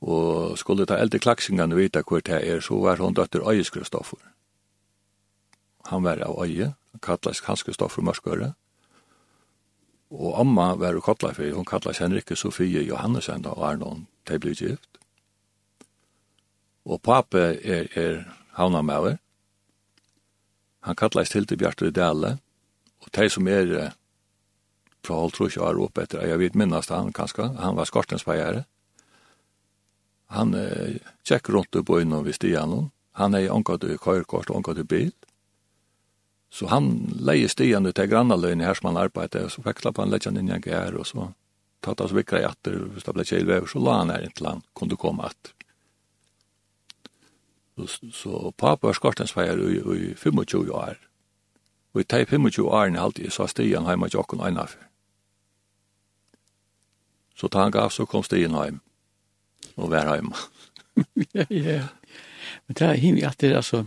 Og 0.03 0.59
skulle 0.59 0.89
ta 0.91 0.99
eldre 0.99 1.21
klaksingene 1.23 1.79
vite 1.79 2.03
hvor 2.03 2.21
det 2.21 2.41
er, 2.43 2.59
så 2.61 2.81
var 2.83 2.99
hun 2.99 3.15
døtter 3.15 3.47
Øyes 3.47 3.71
Kristoffer. 3.71 4.19
Han 5.87 6.03
var 6.03 6.19
av 6.27 6.35
Øye, 6.43 6.73
kalles 7.03 7.45
Hans 7.47 7.63
Kristoffer 7.63 8.03
Mørskøre. 8.03 8.55
Og 10.11 10.41
amma 10.41 10.75
var 10.75 10.99
i 10.99 11.01
Kotlafri, 11.01 11.53
hun 11.55 11.65
kalles 11.65 12.03
Henrikke 12.03 12.37
Sofie 12.37 12.83
Johannesen 12.83 13.47
og 13.47 13.63
Arnon, 13.71 14.09
de 14.29 14.39
ble 14.39 14.59
gift. 14.59 14.99
Og 16.85 17.01
pape 17.03 17.39
er, 17.39 17.89
er 17.97 18.25
havnamæver. 18.59 19.17
Han 20.85 20.97
kallast 20.97 21.33
til 21.33 21.47
til 21.47 21.57
Bjartur 21.57 21.91
Dæle, 21.91 22.39
og 23.01 23.09
de 23.17 23.29
som 23.31 23.49
er 23.49 23.93
fra 25.05 25.21
Holtrusj 25.21 25.59
og 25.61 25.83
oppe 25.87 26.05
etter, 26.05 26.25
jeg 26.27 26.41
vet 26.41 26.57
minnast 26.57 26.93
han 26.93 27.13
kanskje, 27.13 27.51
han 27.61 27.77
var 27.77 27.89
skorstensfeiere. 27.89 28.65
Han 30.35 30.55
eh, 30.55 30.99
tjekk 31.25 31.51
rundt 31.53 31.77
på 31.87 32.01
innom 32.01 32.25
vi 32.25 32.33
stian 32.33 32.73
hon. 32.73 32.91
Han 33.21 33.35
er 33.35 33.53
omgått 33.53 33.85
i 33.85 33.99
køyrkort 34.01 34.51
og 34.51 34.57
omgått 34.57 34.81
i 34.83 34.89
bil. 34.89 35.13
Så 36.51 36.69
han 36.71 36.91
leier 37.19 37.51
stian 37.51 37.87
ut 37.87 37.95
til 37.99 38.11
grannaløyne 38.11 38.65
her 38.65 38.79
som 38.79 38.91
han 38.91 39.03
arbeidet, 39.05 39.51
så 39.53 39.63
veksla 39.63 39.93
på 39.93 40.03
han 40.03 40.13
lett 40.13 40.27
han 40.27 40.39
inn 40.39 40.51
i 40.51 40.57
en 40.57 40.65
gær, 40.65 40.97
og 40.99 41.07
så 41.07 41.29
tatt 41.85 42.01
han 42.01 42.11
så 42.11 42.17
vikra 42.17 42.41
i 42.41 42.49
atter, 42.49 42.79
hvis 42.95 43.07
det 43.07 43.15
ble 43.15 43.27
kjelvever, 43.29 43.69
så 43.71 43.83
la 43.83 43.99
han 44.01 44.13
her 44.15 44.27
inntil 44.27 44.51
han 44.51 44.65
kunne 44.79 44.99
komme 44.99 45.29
atter. 45.29 45.55
Så, 47.75 48.11
så 48.13 48.53
pappa 48.59 48.87
var 48.87 48.95
skortensfeier 48.95 49.59
i, 49.59 49.81
i 50.11 50.15
25 50.15 50.71
år. 50.73 50.99
Og 51.95 52.01
i 52.03 52.07
teg 52.11 52.29
25 52.29 52.67
årene 52.67 53.03
halte 53.03 53.23
jeg 53.23 53.35
så 53.35 53.47
stian 53.51 53.87
hjemme 53.87 54.09
til 54.11 54.23
åkken 54.23 54.43
øyne 54.43 54.67
for. 54.67 54.81
Så 57.35 57.51
ta 57.51 57.65
han 57.65 57.75
gav, 57.75 57.91
så 57.91 58.07
kom 58.07 58.23
stian 58.23 58.55
hjem. 58.55 58.81
Og 59.77 59.91
vær 59.91 60.15
hjemme. 60.15 60.39
ja, 61.35 61.47
ja. 61.51 61.87
Men 62.67 62.79
det 62.79 62.87
er 62.87 63.01
himmelig 63.01 63.27
at 63.27 63.41
det 63.41 63.51
er 63.51 63.57
altså, 63.57 63.85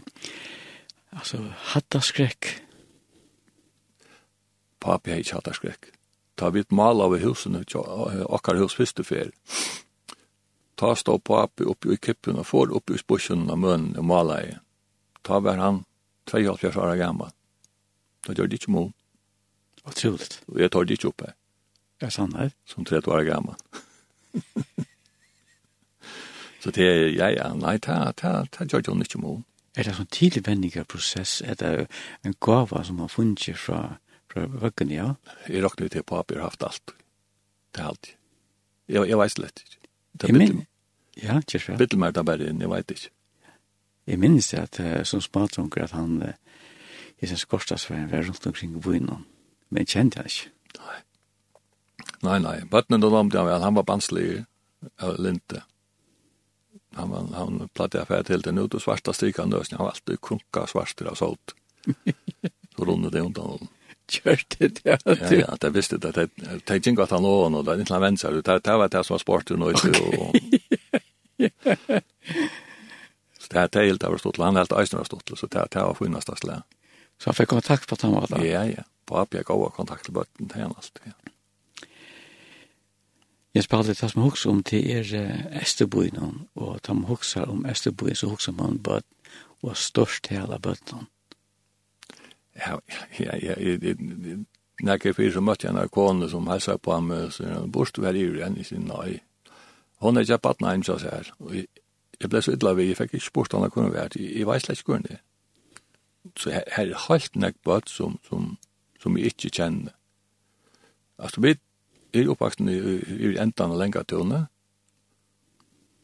altså 1.12 1.44
hatta 1.74 2.02
skrekk. 2.04 2.50
Pappa 4.84 5.12
er 5.12 5.24
ikke 5.24 5.40
hatta 5.40 5.56
skrekk. 5.56 5.92
Ta 6.38 6.52
vidt 6.54 6.72
mal 6.72 7.02
av 7.02 7.16
husene, 7.18 7.64
okkar 7.74 8.60
hus 8.60 8.76
første 8.78 9.04
fyr. 9.04 9.32
Ta 10.78 10.94
stå 10.96 11.18
på 11.20 11.40
api 11.42 11.66
oppi 11.66 11.96
i 11.96 11.98
kippen 11.98 12.38
og 12.38 12.46
får 12.46 12.74
oppi 12.78 12.98
i 12.98 13.02
spusjen 13.02 13.48
av 13.50 13.58
munnen 13.62 13.98
og 13.98 14.06
mala 14.06 14.42
i. 14.46 14.54
Ta 15.26 15.40
var 15.42 15.58
han 15.62 15.84
72 16.30 16.78
år 16.78 16.96
gammal. 17.00 17.34
Da 18.28 18.36
gjør 18.36 18.50
det 18.52 18.62
ikke 18.62 18.76
mål. 18.76 18.92
Otroligt. 19.88 20.42
Og 20.52 20.62
jeg 20.62 20.72
tar 20.72 20.86
det 20.86 20.98
ikke 20.98 21.12
opp 21.12 21.26
her. 21.26 21.36
Er 22.02 22.14
sann 22.14 22.36
her? 22.38 22.52
Som 22.70 22.86
30 22.86 23.12
år 23.14 23.26
gammal. 23.26 23.58
Så 26.62 26.72
det 26.76 26.84
er, 26.84 27.08
ja, 27.14 27.28
ja, 27.32 27.52
nei, 27.56 27.78
ta, 27.80 28.12
ta, 28.18 28.42
ta 28.52 28.66
gjør 28.66 28.82
det 28.84 29.08
ikke 29.08 29.22
mål. 29.24 29.42
Er 29.78 29.86
det 29.86 29.94
sånn 29.94 30.10
tidlig 30.12 30.42
vendinger 30.48 30.88
prosess? 30.90 31.40
Er 31.46 31.56
det 31.60 31.72
en 32.26 32.34
gava 32.42 32.82
som 32.84 33.00
har 33.04 33.12
funnet 33.14 33.60
fra, 33.62 34.00
fra 34.28 34.48
vøkken, 34.50 34.92
ja? 34.92 35.12
Jeg 35.46 35.62
råkner 35.64 35.92
til 35.94 36.04
på 36.04 36.18
har 36.18 36.42
haft 36.44 36.66
alt. 36.66 36.96
Det 37.72 37.84
er 37.84 37.92
alt. 37.92 38.10
Jeg, 38.90 39.06
jeg 39.06 39.20
vet 39.22 39.40
lett 39.40 39.64
ikke. 39.64 39.77
Det 40.22 40.34
min... 40.34 40.66
Ja, 41.18 41.40
kjærs 41.42 41.66
Bittel 41.66 41.78
Bittelmer 41.78 42.12
da 42.14 42.24
bare 42.24 42.50
inn, 42.50 42.62
jeg 42.62 42.70
vet 42.70 42.92
ikke. 42.94 43.10
Jeg 44.08 44.20
minnes 44.22 44.48
det 44.54 44.60
at 44.60 44.80
uh, 44.80 45.04
som 45.04 45.22
smadrunker 45.22 45.84
at 45.84 45.96
han 45.98 46.22
uh, 46.24 46.36
i 47.22 47.28
sin 47.28 47.38
skorstadsveien 47.38 48.12
var 48.12 48.28
rundt 48.28 48.48
omkring 48.48 48.76
i 48.78 48.82
byen, 48.82 49.10
men 49.70 49.84
jeg 49.84 49.88
kjente 49.96 50.22
han 50.22 50.30
ikke. 50.30 50.52
Nei. 50.78 51.00
Nei, 52.24 52.38
nei. 52.44 52.58
Bøttene 52.70 53.02
da 53.02 53.10
namte 53.14 53.40
han 53.40 53.50
vel, 53.50 53.66
han 53.66 53.78
var 53.78 53.88
banslig 53.88 54.28
av 55.02 55.18
Linte. 55.22 55.64
Han, 56.98 57.10
var, 57.10 57.26
han 57.38 57.66
platte 57.76 58.00
jeg 58.00 58.10
fært 58.10 58.32
helt 58.34 58.48
inn 58.50 58.62
ut 58.62 58.78
og 58.78 58.82
svarta 58.82 59.14
stikene 59.14 59.58
løsning. 59.58 59.78
Han 59.78 59.90
var 59.90 59.98
alltid 59.98 60.22
krunka 60.24 60.66
svarster 60.70 61.10
av 61.12 61.18
salt. 61.20 61.54
Så 61.86 62.86
rundet 62.88 63.14
det 63.14 63.26
undan 63.26 63.58
honom 63.58 63.74
kjørt 64.12 64.58
det. 64.60 64.82
Ja, 64.86 64.98
ja, 65.32 65.56
det 65.62 65.74
visste 65.76 65.98
det. 66.02 66.14
Det 66.16 66.30
er 66.68 66.80
ikke 66.80 67.04
at 67.04 67.14
han 67.16 67.26
lå 67.26 67.36
og 67.48 67.66
det 67.66 67.74
er 67.74 67.84
ikke 67.84 67.94
han 67.96 68.06
venner, 68.06 68.42
det, 68.42 68.58
det 68.66 68.78
var 68.82 68.88
det 68.94 69.04
som 69.06 69.16
var 69.16 69.24
sporten 69.24 69.64
og 69.64 69.76
ikke. 69.76 69.92
Så 73.48 73.54
det 73.54 73.80
er 73.80 73.88
helt 73.88 74.04
av 74.04 74.18
stått, 74.20 74.42
han 74.44 74.58
er 74.58 74.66
helt 74.66 74.74
eisen 74.76 75.00
av 75.00 75.06
stått, 75.08 75.32
så 75.40 75.48
det 75.48 75.60
er 75.62 75.70
det 75.72 75.84
var 75.86 75.96
funnest 75.96 76.30
av 76.34 76.40
slag. 76.42 76.64
Så 77.18 77.30
han 77.30 77.38
fikk 77.38 77.54
kontakt 77.54 77.88
på 77.88 77.96
den 77.96 78.12
måten? 78.12 78.44
Ja, 78.44 78.66
ja. 78.68 78.84
På 79.08 79.24
jeg 79.32 79.48
gav 79.48 79.64
kontakt 79.72 80.04
til 80.04 80.18
bøtten 80.18 80.50
til 80.52 80.60
henne 80.60 80.76
alt, 80.76 81.00
ja. 81.06 81.16
Jeg 83.56 83.64
spalte 83.64 83.96
det 83.96 84.10
som 84.12 84.22
hukser 84.22 84.52
om 84.52 84.60
til 84.68 84.84
er 84.92 85.08
Esterbøyene, 85.62 86.28
og 86.60 86.82
de 86.86 86.94
hukser 87.08 87.48
om 87.50 87.64
Esterbøyene, 87.66 88.20
så 88.20 88.28
hukser 88.30 88.54
man 88.54 88.78
bøtten, 88.84 89.14
og 89.64 89.78
størst 89.78 90.28
til 90.28 90.44
alle 90.44 90.60
bøttene. 90.60 91.08
Ja, 92.66 92.82
ja, 93.18 93.36
ja, 93.36 93.56
När 94.82 95.00
jag 95.04 95.16
fick 95.16 95.34
så 95.34 95.42
mötte 95.42 95.68
jag 95.68 95.82
en 95.84 95.90
kone 95.90 96.30
som 96.30 96.48
hälsade 96.48 96.78
på 96.78 97.02
mig 97.02 97.32
så 97.32 97.44
jag 97.44 97.70
borst 97.70 97.98
var 97.98 98.14
i 98.14 98.42
henne 98.42 98.60
i 98.60 98.64
sin 98.64 98.92
nej. 98.98 99.24
Hon 99.98 100.18
är 100.18 100.30
jag 100.30 100.42
på 100.42 100.56
nej 100.60 100.84
så 100.84 100.98
här. 100.98 101.34
Och 101.38 101.56
jag 102.20 102.30
blev 102.30 102.42
så 102.42 102.52
illa 102.52 102.74
vid, 102.74 102.90
jag 102.90 102.98
fick 102.98 103.14
inte 103.14 103.26
bort 103.34 103.54
henne 103.54 103.70
kunde 103.70 103.90
vara 103.90 104.10
i 104.16 104.44
Weislech 104.44 104.84
det 104.86 105.20
Så 106.36 106.50
här 106.50 106.64
är 106.68 107.10
helt 107.10 107.36
näck 107.36 107.62
bort 107.64 107.88
som 107.88 108.18
som 108.30 108.58
som 109.04 109.18
jag 109.18 109.26
inte 109.26 109.50
känner. 109.50 109.94
Alltså 111.16 111.42
vi 111.42 111.58
är 112.12 112.28
uppvuxna 112.28 112.72
i, 112.72 112.78
i 112.78 113.38
ändan 113.38 113.72
av 113.72 113.78
länga 113.78 114.04
tunna. 114.04 114.48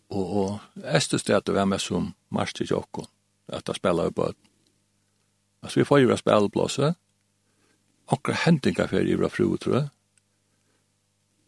Och, 0.07 0.43
och 0.43 0.59
ästes 0.83 1.23
det 1.23 1.37
att 1.37 1.45
det 1.45 1.51
var 1.51 1.65
med 1.65 1.81
som 1.81 2.13
marsch 2.29 2.53
till 2.53 2.67
Jokon. 2.69 3.05
Att 3.45 3.67
jag 3.67 3.75
spelade 3.75 4.11
på 4.11 4.29
ett 4.29 4.37
Altså, 5.63 5.79
vi 5.79 5.87
får 5.87 6.03
jo 6.03 6.17
spilleblåse. 6.17 6.93
akkurat 8.11 8.39
hentinga 8.45 8.87
fyrir 8.87 9.15
i 9.15 9.29
fru, 9.29 9.57
tror 9.57 9.75
jeg. 9.75 9.89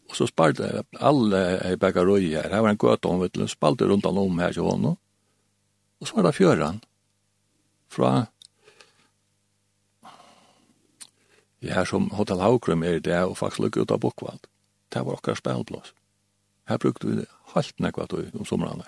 Og 0.08 0.16
så 0.16 0.26
spalte 0.26 0.64
jeg 0.64 0.84
alle 1.00 1.40
i 1.72 1.76
begge 1.76 2.04
røy 2.06 2.28
her, 2.30 2.48
her 2.48 2.62
var 2.62 2.70
en 2.70 2.78
gøte 2.78 3.08
om, 3.08 3.20
vet 3.20 3.34
du, 3.34 3.46
spalte 3.48 3.88
rundt 3.88 4.06
han 4.06 4.18
om 4.18 4.38
her 4.38 4.52
til 4.52 4.62
honom. 4.62 4.96
Og 6.00 6.08
så 6.08 6.16
var 6.16 6.22
det 6.22 6.34
fjøren, 6.34 6.80
fra, 7.90 8.26
ja, 11.62 11.74
her 11.74 11.84
som 11.84 12.10
Hotel 12.10 12.40
Haugrum 12.40 12.82
er 12.82 12.98
i 12.98 13.00
det, 13.00 13.18
og 13.24 13.36
faktisk 13.38 13.64
lukket 13.64 13.82
ut 13.82 13.94
av 13.94 14.00
Bokvald. 14.00 14.46
Det 14.92 15.02
var 15.04 15.18
akkurat 15.18 15.38
spelblås. 15.38 15.94
Her 16.68 16.78
brukte 16.78 17.08
vi 17.08 17.16
det 17.20 17.26
halvt 17.54 17.80
nekva 17.80 18.06
om 18.10 18.46
somrene. 18.46 18.86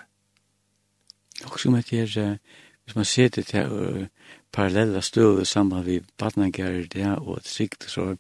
Og 1.46 1.58
som 1.60 1.74
at 1.74 1.90
her, 1.90 2.38
hvis 2.84 2.96
man 2.96 3.04
ser 3.04 3.28
det 3.28 3.50
her, 3.50 4.08
parallella 4.52 5.00
støve 5.00 5.44
sammen 5.44 5.84
med 5.84 6.06
badnagærer 6.18 6.86
det 6.92 7.10
og 7.18 7.42
sikt 7.44 7.88
så 7.90 8.14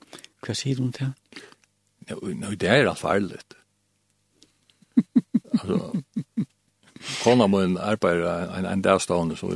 hva 0.44 0.54
sier 0.54 0.78
du 0.78 0.84
om 0.86 0.92
det? 0.94 1.08
Nå, 2.08 2.18
no, 2.38 2.52
det 2.54 2.68
er 2.68 2.88
alt 2.88 3.00
farlig. 3.00 3.40
altså, 5.60 6.02
kona 7.22 7.46
min 7.50 7.78
arbeider 7.78 8.54
en, 8.58 8.66
en 8.66 8.82
dag 8.82 9.00
stående, 9.02 9.36
så 9.36 9.50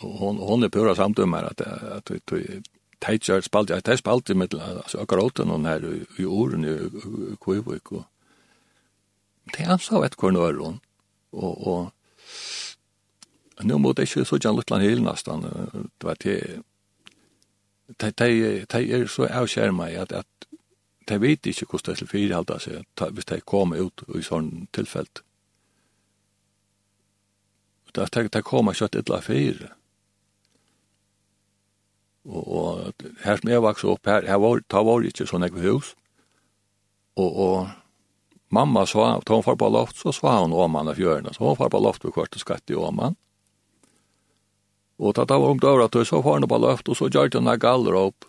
hon, 0.00 0.40
hon 0.40 0.64
er 0.64 0.72
pura 0.72 0.94
samtummer 0.94 1.50
at, 1.50 1.60
at, 1.60 2.10
at, 2.10 2.32
at 2.32 2.70
teitjar 3.04 3.44
spalt, 3.44 3.70
jeg 3.70 3.84
teitjar 3.84 4.00
spalt 4.00 4.30
i 4.32 4.38
mittel, 4.38 4.62
altså 4.64 5.02
akkur 5.02 5.22
åten 5.26 5.52
hon 5.52 5.68
her 5.68 5.84
i 6.18 6.24
orden 6.24 6.64
i 6.64 6.74
Kvivik, 7.42 7.92
og 7.92 8.04
det 9.52 9.60
er 9.60 9.74
han 9.74 9.82
så 9.82 10.00
vet 10.00 10.16
hver 10.20 10.32
nøyre 10.32 10.62
hon, 10.62 10.80
og, 11.32 11.66
og 11.68 11.80
nå 13.62 13.78
må 13.78 13.92
det 13.92 14.08
ikke 14.08 14.24
så 14.26 14.38
gjerne 14.38 14.58
Lutland 14.58 14.82
Hill 14.82 15.02
nesten. 15.04 15.44
Det 15.44 16.08
var 16.08 16.18
det, 16.22 16.62
de, 18.00 18.64
de, 18.72 18.80
er 18.96 19.06
så 19.06 19.28
avskjermet 19.28 19.98
at, 20.00 20.12
at 20.12 20.48
de 21.08 21.20
vet 21.20 21.46
ikke 21.46 21.66
hvordan 21.68 21.84
det 21.86 21.92
er 21.92 22.00
til 22.02 22.10
fire 22.10 22.34
halda 22.34 22.58
seg, 22.58 22.82
hvis 23.12 23.28
de 23.30 23.40
kommer 23.44 23.84
ut 23.84 24.04
i 24.16 24.24
sånn 24.24 24.66
tilfelt. 24.72 25.22
De, 27.94 28.06
de, 28.10 28.28
de 28.28 28.42
kommer 28.42 28.74
ikke 28.74 29.02
til 29.02 29.22
fire. 29.22 29.70
Og, 32.24 32.44
og 32.48 33.08
her 33.22 33.36
som 33.36 33.50
jeg 33.52 33.62
vokste 33.62 33.90
opp, 33.92 34.08
her, 34.08 34.26
her 34.26 34.40
var, 34.40 34.62
da 34.72 34.82
var 34.82 35.02
det 35.02 35.12
ikke 35.12 35.28
sånn 35.28 35.44
ekve 35.44 35.66
hus. 35.68 35.92
Og, 37.20 37.28
og 37.30 37.68
mamma 38.54 38.86
sa, 38.88 39.20
da 39.20 39.36
hun 39.36 39.44
var 39.44 39.58
på 39.60 39.68
loft, 39.70 40.00
så 40.00 40.12
sa 40.12 40.38
hun 40.40 40.56
om 40.56 40.78
han 40.80 40.90
av 40.90 40.98
fjørene, 40.98 41.34
så 41.34 41.44
hun 41.44 41.60
var 41.60 41.70
på 41.70 41.82
loft 41.84 42.04
ved 42.04 42.16
kvart 42.16 42.34
og 42.34 42.42
skatt 42.42 42.72
i 42.72 42.78
om 42.80 43.02
han. 43.04 43.18
Og 45.02 45.14
da 45.14 45.24
tatt 45.24 45.40
var 45.40 45.50
ungt 45.50 45.66
over 45.66 45.84
at 45.86 45.98
så 46.06 46.22
får 46.22 46.38
han 46.38 46.48
på 46.48 46.60
løft, 46.62 46.88
og 46.88 46.98
så 46.98 47.10
gjør 47.10 47.32
det 47.32 47.42
noen 47.42 47.60
galler 47.60 47.98
opp. 47.98 48.26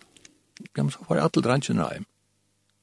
Ja, 0.74 0.82
men 0.82 0.90
så 0.90 1.04
får 1.06 1.18
jeg 1.18 1.28
alle 1.28 1.44
drangene 1.44 1.88
hjem. 1.92 2.06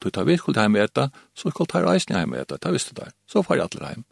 Du 0.04 0.10
tar 0.12 0.26
vi 0.28 0.36
skulle 0.36 0.60
hjem 0.60 0.76
etter, 0.80 1.10
så 1.36 1.50
skulle 1.50 1.70
ta 1.70 1.82
reisen 1.84 2.16
hjem 2.16 2.36
etter, 2.38 2.60
ta 2.60 2.72
visste 2.72 2.96
det. 2.96 3.10
Så 3.30 3.42
får 3.44 3.58
jeg 3.58 3.66
alle 3.66 3.92
hjem. 3.94 4.04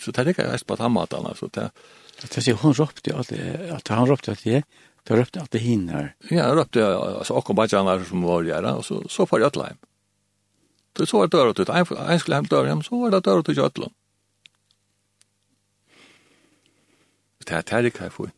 Så 0.00 0.12
det 0.12 0.24
er 0.24 0.32
ikke 0.32 0.48
reist 0.48 0.66
på 0.66 0.76
tannmaten, 0.76 1.26
altså. 1.28 1.48
Det, 1.54 1.68
det 2.20 2.42
sier, 2.42 2.58
hun 2.60 2.74
råpte 2.76 3.12
jo 3.12 3.20
at, 3.22 3.32
at 3.78 3.92
han 3.94 4.08
råpte 4.10 4.34
at 4.34 4.44
jeg, 4.46 4.64
da 5.04 5.18
råpte 5.18 5.42
at 5.44 5.52
det 5.54 5.62
hinner. 5.62 6.14
Ja, 6.32 6.48
han 6.48 6.58
råpte, 6.58 6.84
altså, 6.84 7.36
akkurat 7.38 7.60
bare 7.62 7.84
han 7.84 8.06
som 8.08 8.24
var 8.26 8.46
gjerne, 8.48 8.78
og 8.80 8.86
så, 8.86 9.00
så 9.08 9.28
får 9.28 9.44
jeg 9.44 9.52
alle 9.52 9.68
hjem. 9.72 9.82
Så 11.04 11.18
var 11.18 11.28
det 11.28 11.36
døret 11.36 11.60
ut, 11.60 11.70
en 11.74 12.20
skulle 12.22 12.40
hjem 12.40 12.50
døret 12.50 12.72
hjem, 12.72 12.82
så 12.86 12.98
var 13.00 13.14
det 13.14 13.24
døret 13.26 13.48
ut 13.48 13.54
i 13.54 13.58
Gjøtland. 13.58 13.94
Det 17.44 17.56
er 17.56 17.62
tærik 17.62 17.98
her 18.00 18.10
for. 18.10 18.32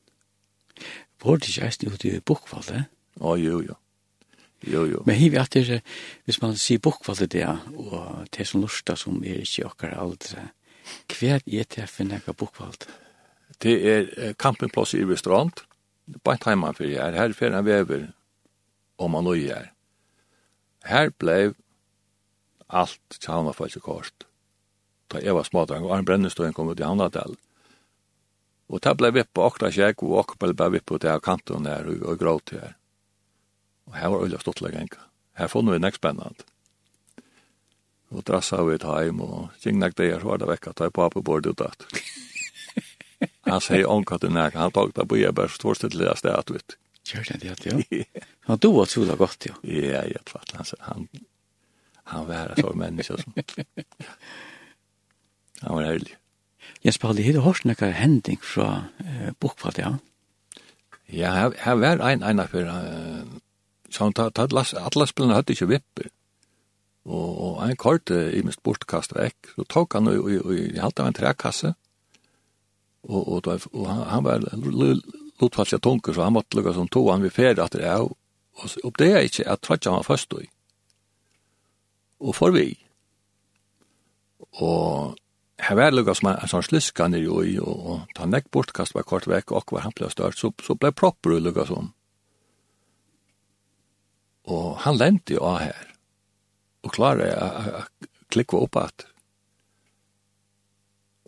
Var 1.25 1.37
det 1.37 1.49
ikke 1.49 1.67
eisen 1.67 1.93
ut 1.93 2.05
i 2.05 2.19
bokvalg, 2.21 2.67
det? 2.69 2.85
Å, 3.21 3.37
jo, 3.41 3.61
jo. 3.65 3.77
Jo, 4.67 4.85
jo. 4.89 5.03
Men 5.07 5.17
hiver 5.17 5.45
at 5.45 5.55
det, 5.55 5.81
hvis 6.25 6.41
man 6.43 6.57
sier 6.59 6.83
bokvalg 6.83 7.27
det, 7.33 7.47
og 7.47 8.27
det 8.37 8.47
som 8.49 8.65
lusta 8.65 8.97
som 8.99 9.23
er 9.25 9.45
ikke 9.45 9.69
okkar 9.71 9.97
aldre, 10.01 10.51
hva 11.13 11.39
er 11.39 11.69
det 11.77 11.89
for 11.91 12.09
nekka 12.09 12.35
bokvalg? 12.37 12.89
Det 13.63 13.77
er 13.89 14.35
campingplass 14.39 14.95
i 14.95 15.05
Vestrand, 15.09 15.65
bare 16.25 16.43
heima 16.47 16.73
for 16.77 16.85
jeg 16.85 17.01
her, 17.01 17.17
her 17.17 17.35
fyrir 17.35 17.57
han 17.57 17.67
vever, 17.67 18.09
om 18.99 19.15
man 19.15 19.25
nøy 19.27 19.49
er. 19.53 19.71
Her 20.87 21.11
blei 21.11 21.55
alt 22.69 23.19
tjana 23.21 23.55
ikke 23.55 23.81
kort. 23.81 24.27
Da 25.11 25.21
jeg 25.23 25.35
var 25.35 25.47
smadrang, 25.47 25.85
og 25.85 25.95
Arne 25.95 26.05
Brennestøyen 26.05 26.53
kom 26.53 26.69
ut 26.69 26.81
i 26.81 26.87
Havnadalen, 26.87 27.39
Og 28.67 28.83
det 28.83 28.97
ble 28.99 29.13
vipp 29.15 29.31
på 29.37 29.45
akkurat 29.47 29.75
kjekk, 29.75 30.03
og 30.03 30.25
akkurat 30.25 30.57
ble 30.59 30.73
vipp 30.75 30.89
på 30.91 30.99
det 31.03 31.13
her 31.13 31.23
kanten 31.23 31.69
der, 31.69 31.87
og, 31.87 32.03
og 32.03 32.19
gråt 32.19 32.55
her. 32.57 32.75
Og 33.87 33.95
her 33.95 34.11
var 34.11 34.27
ulla 34.27 34.41
stått 34.43 34.63
lenge. 34.65 34.99
Her 35.39 35.51
funnet 35.53 35.77
vi 35.77 35.83
nekst 35.85 36.01
spennende. 36.03 36.47
Og 38.15 38.23
drassa 38.27 38.63
vi 38.67 38.77
et 38.77 38.87
heim, 38.87 39.21
og 39.23 39.53
kjengnek 39.63 39.97
det 39.99 40.11
her, 40.11 40.23
så 40.23 40.33
var 40.33 40.43
det 40.43 40.51
vekk 40.51 40.71
at 40.73 40.83
jeg 40.87 40.95
på 40.97 41.23
bordet 41.23 41.55
ut 41.55 41.67
at. 41.67 41.87
Han 43.47 43.63
sier 43.63 43.87
omkatt 43.91 44.27
i 44.27 44.29
nek, 44.29 44.57
han 44.59 44.73
tog 44.75 44.91
det 44.93 45.07
på 45.09 45.17
jeg 45.17 45.33
bare 45.35 45.49
stårst 45.49 45.87
til 45.87 46.03
det 46.03 46.17
stedet, 46.19 46.51
du. 46.51 46.75
Gjør 47.07 47.29
det 47.31 47.55
det, 47.63 47.71
ja. 47.71 48.03
Han 48.51 48.59
du 48.61 48.69
var 48.75 48.91
tjola 48.91 49.15
godt, 49.17 49.47
ja. 49.47 49.55
Ja, 49.63 50.03
jeg 50.11 50.21
tror 50.27 50.43
han, 50.53 50.67
han, 50.83 51.07
han 52.11 52.27
var 52.27 52.53
en 52.53 52.61
sånn 52.61 52.83
menneske 52.83 53.17
som... 53.23 53.39
Han 55.63 55.73
var 55.73 55.87
herlig. 55.89 56.13
Jesper, 56.87 57.11
hadde 57.11 57.25
hele 57.27 57.43
hørt 57.43 57.65
noen 57.67 57.97
hending 57.99 58.43
fra 58.45 58.69
uh, 59.03 59.31
bokfalt, 59.43 59.81
ja? 59.83 59.97
Ja, 61.11 61.33
her, 61.59 61.79
var 61.81 62.03
en 62.07 62.23
ene 62.27 62.47
for, 62.51 62.67
uh, 62.67 63.25
så 63.91 64.07
han 64.07 64.15
tatt 64.17 64.55
las, 64.55 64.75
alle 64.75 65.09
spillene 65.11 65.39
hadde 65.39 65.57
ikke 65.57 65.71
vipper. 65.71 66.13
Og, 67.07 67.33
og 67.49 67.65
en 67.67 67.79
kort 67.79 68.11
uh, 68.15 68.31
i 68.35 68.43
mest 68.47 68.63
bortkast 68.67 69.17
vekk, 69.19 69.53
så 69.57 69.67
tok 69.71 69.99
han 69.99 70.13
og 70.13 70.23
og, 70.23 70.31
og, 70.45 70.55
jeg 70.59 70.83
halte 70.83 71.03
av 71.03 71.11
en 71.11 71.19
trekasse, 71.19 71.75
og, 73.07 73.21
og, 73.23 73.47
og, 73.47 73.67
og 73.73 73.91
han, 73.91 74.07
han 74.11 74.25
var 74.27 74.47
lotfallet 75.43 75.83
tunker, 75.83 76.15
så 76.15 76.27
han 76.27 76.35
måtte 76.39 76.59
lukka 76.59 76.75
som 76.75 76.89
to, 76.91 77.05
han 77.11 77.23
vi 77.23 77.35
ferdig 77.35 77.63
at 77.67 77.77
det 77.79 77.85
er, 77.87 78.07
og 78.07 78.17
og 78.57 78.93
det 78.99 79.11
er 79.13 79.19
ikke, 79.27 79.45
jeg 79.45 79.61
tror 79.61 79.77
ikke 79.77 79.91
han 79.91 80.01
var 80.01 80.03
først 80.03 80.35
og, 80.35 80.45
Og 82.19 82.35
for 82.35 82.51
vi. 82.51 82.71
Og 84.53 85.17
her 85.59 85.77
var 85.77 85.95
lukka 85.95 86.15
som 86.15 86.29
en 86.31 86.51
sånn 86.51 86.65
sliska 86.67 87.09
nere 87.09 87.43
i, 87.49 87.57
og, 87.59 87.77
og 87.91 88.15
ta 88.17 88.27
nekk 88.29 88.51
bortkast 88.53 88.95
var 88.97 89.07
kort 89.09 89.27
vekk, 89.31 89.55
og 89.57 89.73
var 89.73 89.87
han 89.87 89.95
ble 89.97 90.11
størt, 90.13 90.39
så, 90.39 90.53
så 90.63 90.77
ble 90.77 90.93
propper 90.93 91.39
lukka 91.41 91.65
som. 91.69 91.93
Og 94.53 94.77
han 94.85 94.99
lente 95.01 95.35
jo 95.35 95.45
av 95.49 95.61
her, 95.65 95.93
og 96.85 96.93
klare 96.95 97.31
å 97.35 97.85
klikka 98.33 98.61
opp 98.61 98.79
at. 98.83 99.07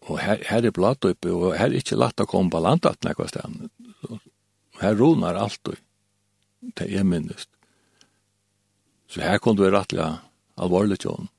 Og 0.09 0.21
her, 0.23 0.43
her 0.49 0.65
er 0.65 0.77
blatt 0.77 1.05
oppe, 1.09 1.33
og 1.33 1.57
her 1.57 1.73
er 1.73 1.81
ikke 1.81 1.99
latt 1.99 2.21
å 2.21 2.29
komme 2.29 2.53
på 2.53 2.61
landet 2.63 3.01
nekva 3.05 3.27
sted. 3.29 3.69
Her 4.79 4.95
ronar 4.97 5.41
alt, 5.41 5.73
og 5.73 6.73
det 6.79 6.87
er 6.93 7.07
minnest. 7.07 7.51
Så 9.09 9.25
her 9.25 9.41
kom 9.41 9.57
du 9.57 9.65
rettelig 9.65 10.05
alvorlig 10.61 11.01
til 11.01 11.17
henne. 11.17 11.33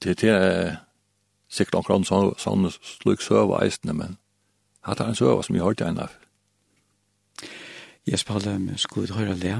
Det 0.00 0.14
er 0.24 0.78
sikkert 1.50 1.80
omkring 1.80 2.06
sånn, 2.06 2.32
sånn 2.38 2.70
slik 2.70 3.22
søve 3.24 3.58
eisene, 3.60 3.94
men 3.96 4.18
hatt 4.86 5.02
er 5.02 5.10
en 5.10 5.18
søve 5.18 5.42
som 5.44 5.56
jeg 5.56 5.66
hørte 5.66 5.88
enn 5.88 6.00
av. 6.00 6.14
Jesper 8.08 8.38
Hallheim, 8.38 8.70
skulle 8.78 9.10
du 9.10 9.16
høre 9.18 9.36
det? 9.38 9.58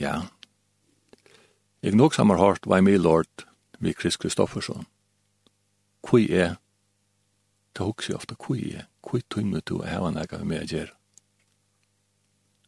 Ja. 0.00 0.28
Jeg 1.82 1.96
nok 1.96 2.14
sammen 2.14 2.38
har 2.38 2.52
hørt 2.52 2.68
«Vei 2.70 2.80
mi 2.84 2.96
lord» 2.96 3.46
med 3.80 3.96
Chris 3.98 4.16
Kristoffersson. 4.20 4.86
Hvor 6.06 6.20
er, 6.20 6.54
det 7.76 7.86
hukser 7.86 8.12
jeg 8.12 8.20
ofte, 8.20 8.36
hvor 8.38 8.56
er, 8.56 8.86
hvor 9.02 9.20
tøyme 9.32 9.60
du 9.60 9.80
er 9.80 9.98
hva 9.98 10.12
nægge 10.14 10.38
vi 10.38 10.48
med 10.52 10.68
gjøre. 10.68 10.94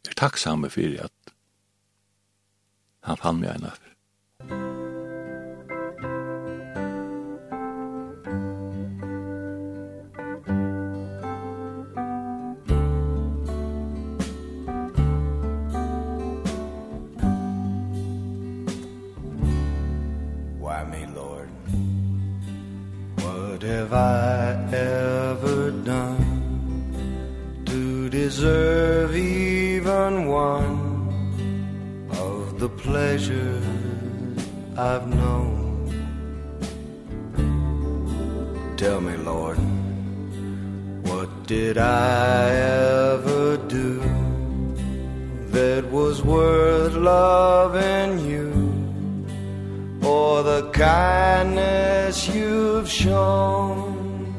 Jeg 0.03 0.11
er 0.11 0.19
takksamme 0.19 0.71
for 0.71 0.99
at 1.05 1.35
han 3.07 3.21
fann 3.21 3.41
meg 3.41 3.55
en 3.55 3.71
av. 3.71 3.92
me, 20.85 21.07
Lord. 21.15 21.49
What 23.23 23.63
have 23.63 23.93
I 23.93 24.55
ever 24.73 25.71
done 25.71 27.65
to 27.67 28.09
deserve 28.11 29.15
even 29.17 30.27
one 30.27 30.79
of 32.11 32.59
the 32.59 32.69
pleasures 32.69 33.65
I've 34.77 35.07
known? 35.07 35.53
Tell 38.77 39.01
me, 39.01 39.17
Lord, 39.17 39.59
what 41.07 41.47
did 41.47 41.79
I 41.79 42.51
ever 42.51 43.57
do 43.69 44.01
that 45.51 45.85
was 45.91 46.23
worth 46.23 46.95
loving 46.95 48.19
you? 48.29 48.52
kindness 50.83 52.29
you've 52.35 52.91
shown. 52.91 54.35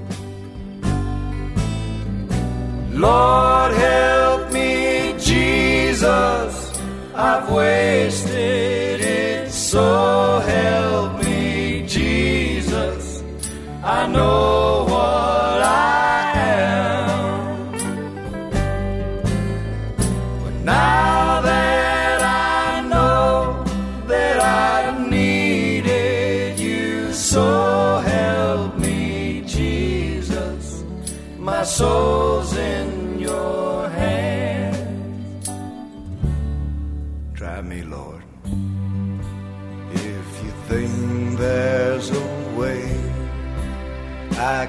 Lord 2.92 3.72
help 3.74 4.52
me 4.52 5.16
Jesus. 5.18 6.54
I've 7.16 7.50
wasted 7.50 9.00
it 9.00 9.52
so 9.52 10.40
help 10.40 11.24
me 11.24 11.86
Jesus. 11.88 13.24
I 13.82 14.08
know 14.08 14.63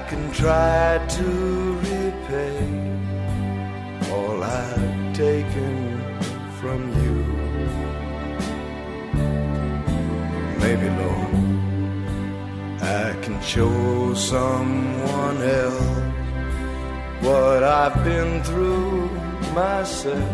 can 0.09 0.31
try 0.31 1.03
to 1.17 1.27
repay 1.89 2.57
all 4.11 4.43
I've 4.43 5.15
taken 5.15 5.75
from 6.59 6.81
you. 7.01 7.19
Maybe 10.63 10.89
Lord 11.01 11.25
I 12.81 13.15
can 13.23 13.41
show 13.41 14.13
someone 14.13 15.41
else 15.41 16.15
what 17.21 17.63
I've 17.63 18.03
been 18.03 18.43
through 18.43 19.09
myself 19.53 20.29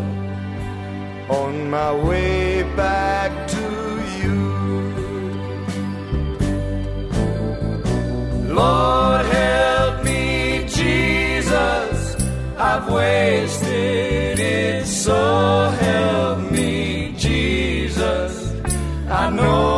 on 1.30 1.70
my 1.70 1.92
way 1.94 2.62
back 2.76 3.30
to 3.48 3.66
you. 4.20 4.40
Lord 8.54 9.21
wasted 12.94 14.38
it 14.38 14.86
so 14.86 15.70
help 15.80 16.50
me 16.50 17.14
Jesus. 17.16 18.52
I 19.08 19.30
know 19.30 19.71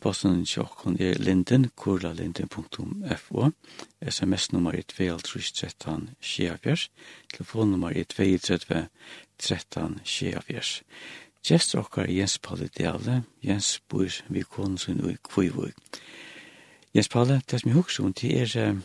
Adressepostene 0.00 0.46
til 0.46 0.62
okken 0.62 0.96
er 1.00 1.18
linden, 1.20 1.70
kurlalinden.fo, 1.76 3.50
sms-nummer 4.08 4.72
er 4.72 4.82
2313 4.82 6.08
24, 6.20 6.76
telefonnummer 7.34 7.90
er 7.90 8.04
23 8.04 8.86
13 9.38 10.00
24. 10.04 10.62
Gjester 11.44 11.78
okker 11.78 12.02
er 12.02 12.12
Jens 12.12 12.38
Palle 12.38 12.68
Diale, 12.78 13.24
Jens 13.44 13.82
bor 13.88 14.08
vi 14.28 14.42
konen 14.42 14.78
sin 14.78 15.04
og 15.04 15.16
kvivog. 15.28 15.72
Jens 16.94 17.08
Palle, 17.08 17.42
det 17.50 17.60
som 17.60 17.68
jeg 17.68 17.76
husker 17.76 18.04
om, 18.04 18.12
det 18.12 18.40
er 18.40 18.70
uh, 18.70 18.78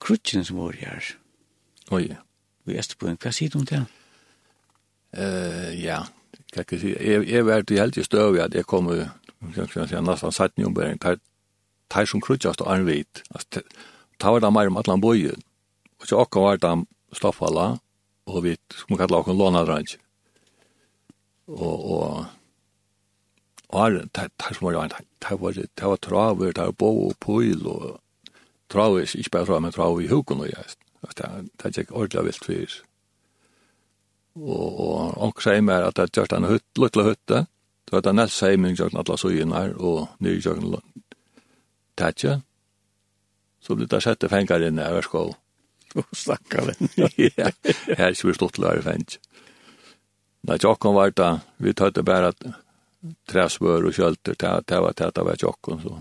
krutjen 0.00 0.44
som 0.44 0.58
var 0.58 0.76
her. 0.76 1.14
Oi, 1.90 2.08
ja. 2.08 2.20
Vi 2.64 2.76
er 2.76 2.94
på 2.98 3.08
en, 3.08 3.16
hva 3.16 3.32
sier 3.32 3.48
du 3.48 3.62
om 3.62 3.64
det? 3.64 3.80
Uh, 5.16 5.72
ja, 5.72 6.02
kan 6.52 6.66
jeg 6.70 6.80
si, 6.80 6.92
jeg, 7.00 7.24
jeg 7.28 7.46
var 7.46 7.64
til 7.64 7.80
helt 7.80 7.96
i 7.96 8.04
støv 8.04 8.36
ja, 8.36 8.46
det 8.48 8.66
kom 8.66 8.92
jag 9.56 9.70
kan 9.70 9.88
säga 9.88 10.00
nästan 10.00 10.32
satt 10.32 10.56
ni 10.56 10.64
om 10.64 10.74
bäring 10.74 10.98
tar 10.98 11.18
tar 11.88 12.06
som 12.06 12.20
krutjast 12.20 12.60
och 12.60 12.72
anvit 12.72 13.22
alltså 13.30 13.60
tar 14.16 14.40
det 14.40 14.50
mer 14.50 14.66
om 14.66 14.76
att 14.76 15.00
boje 15.00 15.34
och 16.00 16.06
så 16.08 16.20
och 16.20 16.36
var 16.36 16.56
det 16.56 16.84
stoffalla 17.12 17.78
och 18.24 18.44
vi 18.44 18.56
som 18.88 18.96
kallar 18.96 19.18
och 19.18 19.34
låna 19.34 19.64
ranch 19.64 19.98
och 21.46 21.98
och 21.98 22.24
Ar, 23.70 24.08
tar 24.12 24.54
som 24.54 24.64
var 24.64 24.88
det 24.88 24.94
tar 25.18 25.36
var 25.36 25.52
det, 25.52 25.74
tar 25.74 25.88
var 25.88 25.96
traver, 25.96 26.52
tar 26.52 26.72
bo 26.72 27.08
og 27.08 27.18
poil, 27.20 27.66
og 27.68 27.98
traver, 28.72 29.04
ikke 29.04 29.30
bare 29.30 29.44
traver, 29.44 29.60
men 29.60 29.72
traver 29.72 30.00
i 30.00 30.08
hukon 30.08 30.40
og 30.40 30.48
gjerst. 30.48 30.78
Det 31.04 31.26
er 31.26 31.80
ikke 31.82 31.92
ordentlig 31.92 32.24
vilt 32.30 32.46
fyrs. 32.46 32.78
Og, 34.38 34.80
og, 34.80 35.18
og 35.20 35.42
sier 35.42 35.60
meg 35.60 35.84
at 35.84 36.00
det 36.00 36.16
er 36.16 36.36
en 36.38 36.48
hutt, 36.48 36.64
luttla 36.80 37.04
hutte, 37.10 37.44
Så 37.88 37.94
Det 37.94 37.96
var 37.96 38.12
den 38.12 38.18
neste 38.20 38.46
heimen 38.46 38.74
gjøkken 38.76 38.98
alle 39.00 39.14
søgjene 39.16 39.54
her, 39.56 39.70
og 39.80 40.08
nye 40.20 40.42
en 40.44 40.74
tætje. 41.96 42.42
Så 43.60 43.74
blir 43.74 43.88
det 43.88 44.02
sette 44.04 44.28
fenger 44.28 44.60
inn 44.66 44.76
i 44.78 44.84
Ørskov. 44.84 45.32
Og 45.96 46.04
snakker 46.12 46.68
vi. 46.68 46.88
Ja, 47.38 47.48
her 47.86 48.04
er 48.04 48.12
ikke 48.12 48.28
vi 48.28 48.34
stått 48.36 48.58
til 48.58 48.66
å 48.66 48.68
være 48.68 48.84
fenger. 48.84 49.16
Nei, 50.44 50.58
tjokken 50.60 50.94
var 50.98 51.16
det, 51.16 51.30
vi 51.56 51.72
tøtte 51.72 52.04
bare 52.04 52.34
at 52.34 52.44
træsvør 53.32 53.88
og 53.88 53.96
kjølter, 53.96 54.36
det 54.36 54.82
var 54.84 54.92
tæt 54.92 55.24
av 55.24 55.32
tjokken, 55.40 55.80
så. 55.80 55.96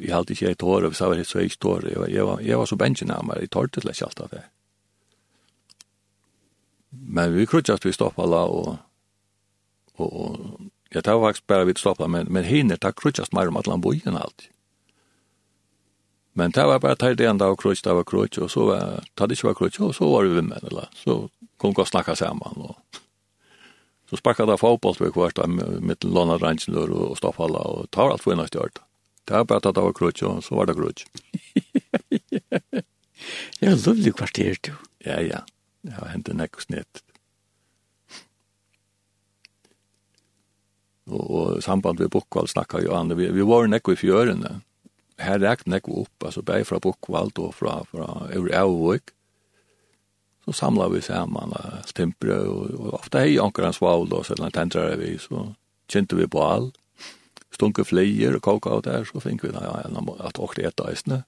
Jeg 0.00 0.16
halte 0.16 0.32
ikke 0.32 0.56
et 0.56 0.58
tårer, 0.58 0.88
hvis 0.88 1.04
jeg 1.04 1.08
var 1.12 1.20
helt 1.20 1.28
så 1.34 1.44
ikke 1.44 1.60
tårer. 1.60 1.90
Jeg 1.90 2.00
var, 2.00 2.08
jeg 2.08 2.24
var, 2.24 2.40
jeg 2.40 2.58
var 2.58 2.72
så 2.72 2.80
bensinamere, 2.80 3.44
jeg 3.44 3.52
tørte 3.52 3.80
til 3.80 3.92
ikke 3.92 4.08
alt 4.08 4.24
av 4.24 4.32
det. 4.32 4.42
Men 6.96 7.36
vi 7.36 7.44
krutjast 7.44 7.84
vi 7.84 7.92
stoppet 7.92 8.24
alle, 8.24 8.40
og 8.40 8.76
Og, 9.96 10.12
og 10.12 10.94
jeg 10.94 11.04
tar 11.04 11.20
faktisk 11.20 11.46
bare 11.50 11.66
vidt 11.68 11.80
stoppa, 11.82 12.06
men, 12.10 12.28
men 12.32 12.46
hinner 12.46 12.78
tar 12.80 12.94
krutjast 12.96 13.34
mer 13.36 13.50
om 13.50 13.58
at 13.60 13.68
han 13.70 13.82
boi 13.84 13.98
enn 14.04 14.18
alt. 14.18 14.48
Men 16.36 16.52
det 16.52 16.66
var 16.68 16.82
bare 16.84 16.98
tar 17.00 17.14
det 17.16 17.24
enda 17.24 17.48
av 17.48 17.56
krutj, 17.56 17.80
det 17.84 17.94
var 17.96 18.04
krutj, 18.04 18.42
og 18.44 18.50
så 18.52 18.66
var, 18.68 19.04
tar 19.16 19.28
det 19.28 19.38
ikke 19.38 19.48
var 19.48 19.54
krutj, 19.56 19.78
og 19.86 19.94
så 19.96 20.08
var 20.10 20.26
vi 20.26 20.34
vimmen, 20.36 20.66
eller 20.68 20.90
så 20.92 21.22
kom 21.56 21.72
vi 21.72 21.80
og 21.80 21.88
snakka 21.88 22.12
saman, 22.20 22.60
og 22.60 22.74
så 24.10 24.20
sparka 24.20 24.44
det 24.44 24.58
fotboll 24.60 24.98
ved 25.00 25.14
kvart, 25.16 25.40
mitt 25.80 26.04
låna 26.04 26.36
rangenlur 26.42 26.92
og 26.92 27.16
stoppala, 27.16 27.64
og 27.64 27.88
tar 27.96 28.12
alt 28.12 28.24
for 28.24 28.36
enn 28.36 28.44
stjørt. 28.50 28.82
Det 29.26 29.34
var 29.34 29.48
bare 29.48 29.64
tatt 29.64 29.80
av 29.80 29.88
var 29.88 29.96
krutj, 29.96 30.26
og 30.28 30.44
så 30.44 30.60
var 30.60 30.68
det 30.68 30.76
krutj. 30.76 31.06
det 33.58 33.72
var 33.72 33.80
lovlig 33.88 34.12
kvarter, 34.20 34.60
du. 34.60 34.74
Ja, 35.08 35.18
ja. 35.24 35.40
Det 35.86 35.96
har 35.96 36.12
hendt 36.12 36.28
en 36.28 36.44
og 36.44 36.60
snitt. 36.60 37.00
og, 41.10 41.24
og 41.30 41.62
samband 41.62 42.00
med 42.00 42.10
Bokvald 42.10 42.50
snakka 42.50 42.82
jo 42.84 42.94
an, 42.96 43.14
vi, 43.18 43.28
vi 43.32 43.44
var 43.46 43.68
nekko 43.70 43.94
i 43.94 44.00
fjørene, 44.00 44.60
her 45.22 45.38
rekt 45.40 45.68
nekko 45.70 46.02
opp, 46.02 46.26
altså 46.28 46.42
beg 46.44 46.66
fra 46.68 46.80
Bokvald 46.82 47.38
og 47.40 47.54
fra, 47.56 47.78
fra 47.90 48.08
Eur 48.34 48.50
Eivvåg, 48.50 49.12
så 50.46 50.54
samla 50.54 50.88
vi 50.92 51.02
saman 51.02 51.54
uh, 51.56 51.78
stimpre, 51.88 52.38
og, 52.46 52.74
og 52.78 52.98
ofte 53.00 53.24
hei 53.24 53.38
anker 53.42 53.66
hans 53.66 53.80
vaul, 53.82 54.12
og 54.14 54.26
selv 54.28 54.46
tendrar 54.54 54.94
vi, 55.00 55.16
så 55.18 55.48
kjente 55.90 56.18
vi 56.18 56.28
på 56.30 56.42
all, 56.44 56.70
stunke 57.54 57.86
fleier 57.88 58.36
og 58.36 58.44
koka 58.44 58.76
og 58.78 58.84
der, 58.86 59.06
så 59.08 59.22
fink 59.22 59.42
vi 59.46 59.54
da, 59.54 59.64
ja, 59.64 60.02
at 60.28 60.42
åkte 60.42 60.66
et 60.66 60.82
eisne. 60.84 61.22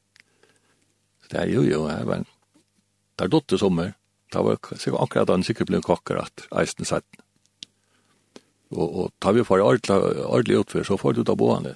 Så 1.25 1.33
det 1.33 1.41
er 1.41 1.55
jo 1.55 1.65
jo, 1.67 1.87
her 1.89 2.05
var 2.07 2.21
en, 2.21 2.29
der 3.19 3.33
dotte 3.33 3.59
sommer, 3.59 3.95
det 4.33 4.45
var 4.45 4.61
sikkert 4.77 5.01
akkurat 5.07 5.33
han 5.33 5.47
sikkert 5.47 5.71
ble 5.71 5.81
en 5.81 5.87
kokker 5.87 6.21
at 6.21 6.47
eisne 6.61 6.87
setten. 6.87 7.25
Og, 8.75 8.89
og 8.89 9.13
tar 9.21 9.33
vi 9.37 9.45
for 9.47 9.65
ordentlig 9.65 10.25
ordentlig 10.27 10.59
utfør, 10.63 10.85
så 10.85 10.99
får 11.01 11.17
du 11.17 11.23
ta 11.25 11.37
boende. 11.39 11.75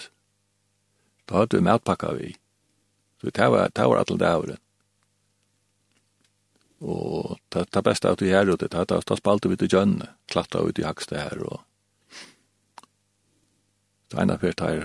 Da 1.29 1.41
hadde 1.41 1.57
vi 1.57 1.65
matpakka 1.65 2.13
vi. 2.19 2.35
Så 3.21 3.31
det 3.31 3.49
var, 3.55 3.71
det 3.73 3.89
var 3.89 4.03
alt 4.03 4.19
det 4.19 4.35
året. 4.43 4.61
Og 6.83 7.39
det, 7.55 7.69
det 7.71 7.83
beste 7.87 8.11
at 8.11 8.23
vi 8.23 8.33
her 8.35 8.49
ute, 8.51 8.67
det 8.67 8.75
er 8.75 8.89
da 8.91 9.17
spalte 9.17 9.49
vi 9.49 9.57
til 9.57 9.71
gjønne, 9.71 10.09
klatta 10.27 10.65
ut 10.67 10.79
i 10.83 10.87
hakste 10.87 11.21
her, 11.21 11.45
og 11.47 11.63
det 14.11 14.19
ene 14.19 14.39
fyrt 14.43 14.61
her, 14.61 14.83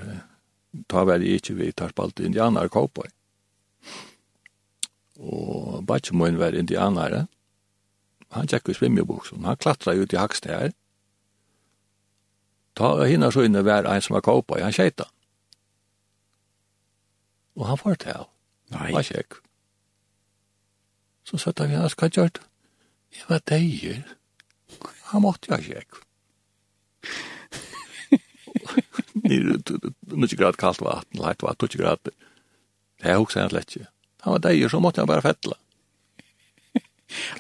ta 0.88 1.04
vel 1.10 1.26
ikke 1.26 1.58
vi 1.58 1.72
tar 1.74 1.92
spalte 1.92 2.24
indianer 2.28 2.70
kåpøy. 2.70 3.10
Og 5.18 5.82
bare 5.90 6.04
ikke 6.04 6.20
må 6.20 6.30
en 6.30 6.38
være 6.40 6.62
indianere. 6.62 7.26
Han 8.38 8.48
tjekk 8.48 8.70
i 8.70 8.78
svimmebuksen, 8.78 9.48
han 9.48 9.58
klatra 9.58 9.98
ut 9.98 10.14
i 10.14 10.22
hakste 10.22 10.54
her, 10.54 10.76
Ta 12.78 12.94
hinna 13.10 13.32
så 13.34 13.46
inne 13.48 13.64
vær 13.66 13.88
ein 13.90 14.04
som 14.06 14.14
var 14.18 14.26
kåpa 14.26 14.60
i 14.60 14.66
han 14.66 14.76
tjeita. 14.76 15.08
Og 17.58 17.66
han 17.66 17.80
får 17.82 17.96
til. 18.06 18.28
Nei. 18.76 18.92
Var 18.94 19.06
kjekk. 19.08 19.40
Så 21.28 21.40
satt 21.42 21.64
vi 21.66 21.76
hans 21.76 21.96
hva 21.98 22.10
gjort. 22.14 22.42
Jeg 23.16 23.26
var 23.30 23.42
deier. 23.50 24.04
Han 25.12 25.24
måtte 25.24 25.50
jeg 25.56 25.66
kjekk. 25.72 26.04
Nere, 29.28 29.58
ikke 29.58 30.38
grad 30.40 30.58
kaldt 30.62 30.84
vatten, 30.86 31.20
leit 31.20 31.42
vatten, 31.44 31.70
ikke 31.70 31.82
grad. 31.82 32.12
Det 33.02 33.10
er 33.10 33.18
også 33.18 33.42
en 33.42 33.50
slett 33.52 33.74
ikke. 33.74 33.90
Han 34.26 34.36
var 34.36 34.44
deier, 34.46 34.70
så 34.70 34.82
måtte 34.84 35.02
han 35.02 35.10
bare 35.10 35.26
fettla. 35.26 35.58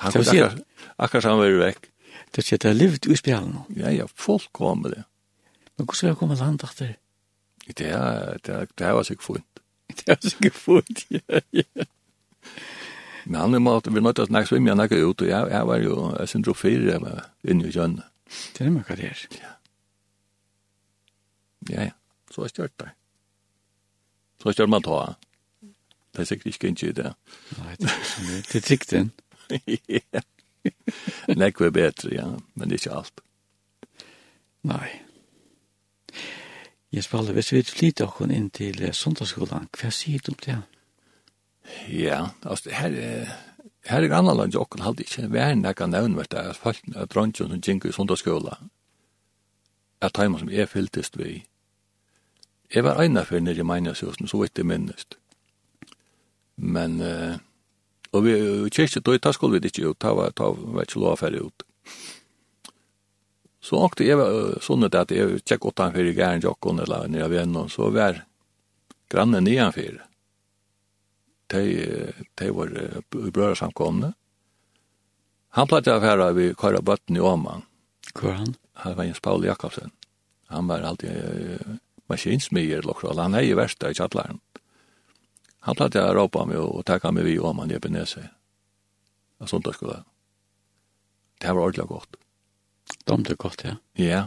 Han 0.02 0.12
kunne 0.16 0.24
akkurat, 0.24 0.64
akkurat 0.98 1.30
han 1.30 1.40
var 1.42 1.56
vekk. 1.62 1.90
Det 2.32 2.42
er 2.42 2.46
ikke 2.46 2.62
det 2.64 2.70
er 2.72 2.78
livet 2.78 3.08
i 3.08 3.18
spjallene. 3.20 3.64
Ja, 3.78 3.92
ja, 3.94 4.08
folk 4.16 4.50
kom 4.56 4.84
med 4.86 4.96
det. 4.96 5.04
Men 5.78 5.86
hvordan 5.86 5.96
skal 5.96 6.10
jeg 6.10 6.18
komme 6.18 6.36
land 6.40 6.64
etter? 6.66 6.96
Det 7.68 7.90
er, 7.92 8.38
det 8.46 8.54
er, 8.56 8.66
det 8.80 8.94
var 8.96 9.04
sikkert 9.04 9.26
funnet. 9.26 9.62
Det 9.88 10.10
er 10.10 10.20
sikkert 10.24 10.54
funnet, 10.54 11.06
ja, 11.16 11.40
ja. 11.54 11.88
Men 13.28 13.42
han 13.42 13.54
er 13.54 13.60
måte, 13.60 13.92
vi 13.92 14.00
nødt 14.00 14.16
til 14.16 14.24
å 14.24 14.30
snakke 14.30 14.48
svimme, 14.48 14.72
han 14.72 14.80
er 14.80 14.88
ikke 14.88 15.04
ut, 15.04 15.22
og 15.22 15.28
jeg, 15.28 15.50
jeg 15.52 15.68
var 15.68 15.82
jo, 15.84 15.96
jeg 16.16 16.32
synes 16.32 16.48
jo 16.48 16.54
fire 16.56 16.92
jeg 16.94 17.02
var 17.04 17.26
inne 17.44 17.68
i 17.68 17.74
kjønne. 17.76 18.06
Det 18.56 18.64
er 18.64 18.72
mye 18.72 18.98
det 19.00 19.10
er. 19.10 19.24
Ja. 19.36 19.54
Ja, 21.68 21.88
ja. 21.90 21.96
Så 22.32 22.46
er 22.46 22.54
stjørt 22.54 22.76
der. 22.80 22.94
Så 24.40 24.50
er 24.50 24.56
stjørt 24.56 24.72
man 24.72 24.86
ta. 24.86 25.02
Det 26.16 26.24
er 26.24 26.30
sikkert 26.30 26.54
ikke 26.54 26.72
ikke 26.72 26.94
det. 27.02 27.14
Nei, 27.58 27.76
det 27.82 27.90
er 27.92 28.00
ikke 28.00 28.28
det. 28.30 28.42
Det 28.52 28.62
er 28.62 28.68
sikten. 28.72 29.12
Ja. 29.88 30.20
Nekve 31.40 31.70
er 31.70 31.72
bedre, 31.72 32.10
ja, 32.12 32.26
men 32.60 32.72
ikke 32.76 32.92
alt. 32.92 33.22
Nei. 34.68 34.90
Jeg 36.92 36.98
Jesper, 36.98 37.34
hvis 37.36 37.52
vi 37.52 37.64
flytter 37.64 38.08
oss 38.08 38.32
inn 38.32 38.50
til 38.50 38.80
sundagsskolen, 38.94 39.68
hva 39.76 39.90
sier 39.92 40.24
du 40.24 40.32
om 40.32 40.38
det? 40.46 40.62
Ja, 41.92 42.30
altså, 42.46 42.72
her 42.72 42.96
er 42.96 43.36
her 43.88 44.04
er 44.04 44.16
annerledes 44.16 44.56
og 44.56 44.62
okken 44.68 44.84
hadde 44.84 45.06
ikke 45.06 45.30
vært 45.32 45.60
nekka 45.62 45.88
nevnvert 45.88 46.36
at 46.38 46.60
folk 46.60 46.82
at 46.96 47.12
dronjen 47.14 47.54
som 47.54 47.62
gikk 47.62 47.88
i 47.88 47.94
sundagsskola 47.96 48.58
at 50.02 50.14
taimen 50.14 50.42
som 50.42 50.52
jeg 50.52 50.70
fylltist 50.70 51.18
vi 51.20 51.44
jeg 52.74 52.84
var 52.84 53.00
eina 53.02 53.24
fyrir 53.24 53.46
nere 53.46 53.64
i 53.64 53.68
meinarshusen 53.68 54.28
så 54.28 54.42
vitt 54.42 54.60
jeg 54.60 54.68
minnest 54.68 55.18
men 56.58 57.00
uh, 57.02 57.38
og 58.12 58.24
vi 58.26 58.34
kyrkje 58.74 59.02
då, 59.02 59.18
ta 59.18 59.32
skulle 59.32 59.60
vi 59.60 59.68
ikke 59.68 59.90
ut 59.90 60.00
ta 60.00 60.14
var, 60.14 60.32
ta 60.32 60.52
var 60.52 60.88
ikke 60.88 61.00
lov 61.00 61.16
å 61.16 61.22
fære 61.22 61.44
ut 61.46 61.68
Så 63.68 63.80
åkte 63.84 64.06
jeg 64.08 64.16
sånn 64.64 64.88
at 64.88 65.12
jeg 65.12 65.42
tjekk 65.44 65.66
åtta 65.68 65.90
han 65.90 65.96
fyrir 65.96 66.16
gæren 66.16 66.44
jokken 66.44 66.80
eller 66.80 67.10
nere 67.12 67.26
av 67.26 67.34
vennom, 67.36 67.68
så 67.68 67.90
var 67.92 68.22
grannen 69.12 69.44
nian 69.44 69.74
fyrir. 69.76 70.06
De, 71.52 71.64
de 72.40 72.48
var 72.56 72.72
brøra 73.12 73.58
samkomne. 73.60 74.14
Han 75.58 75.68
platt 75.68 75.90
av 75.92 76.00
fyrir 76.04 76.38
vi 76.38 76.54
kara 76.56 76.80
bøtten 76.80 77.20
i 77.20 77.24
Åman. 77.24 77.66
Hvor 78.14 78.38
han? 78.38 78.56
Han 78.84 78.96
var 78.96 79.08
Jens 79.08 79.20
Paul 79.26 79.44
Jakobsen. 79.44 79.92
Han 80.48 80.68
var 80.72 80.86
alltid 80.88 81.60
maskinsmyer, 82.08 82.86
lokal. 82.88 83.20
han 83.20 83.36
er 83.36 83.50
i 83.50 83.56
versta 83.58 83.92
i 83.92 83.98
kjallaren. 83.98 84.40
Han 85.68 85.76
platt 85.76 85.98
av 86.00 86.14
råpa 86.16 86.46
meg 86.48 86.62
og 86.62 86.86
takka 86.88 87.12
meg 87.12 87.28
vi 87.28 87.36
i 87.36 87.44
Åman 87.44 87.72
i 87.72 87.76
Ebenese. 87.76 88.30
Sånt 89.44 89.68
da 89.68 89.76
skulle. 89.76 89.98
Det 91.42 91.52
var 91.52 91.68
ordentlig 91.68 91.90
godt. 91.92 92.16
De 93.08 93.18
det 93.24 93.38
godt, 93.38 93.64
ja. 93.64 93.76
Ja, 93.98 94.24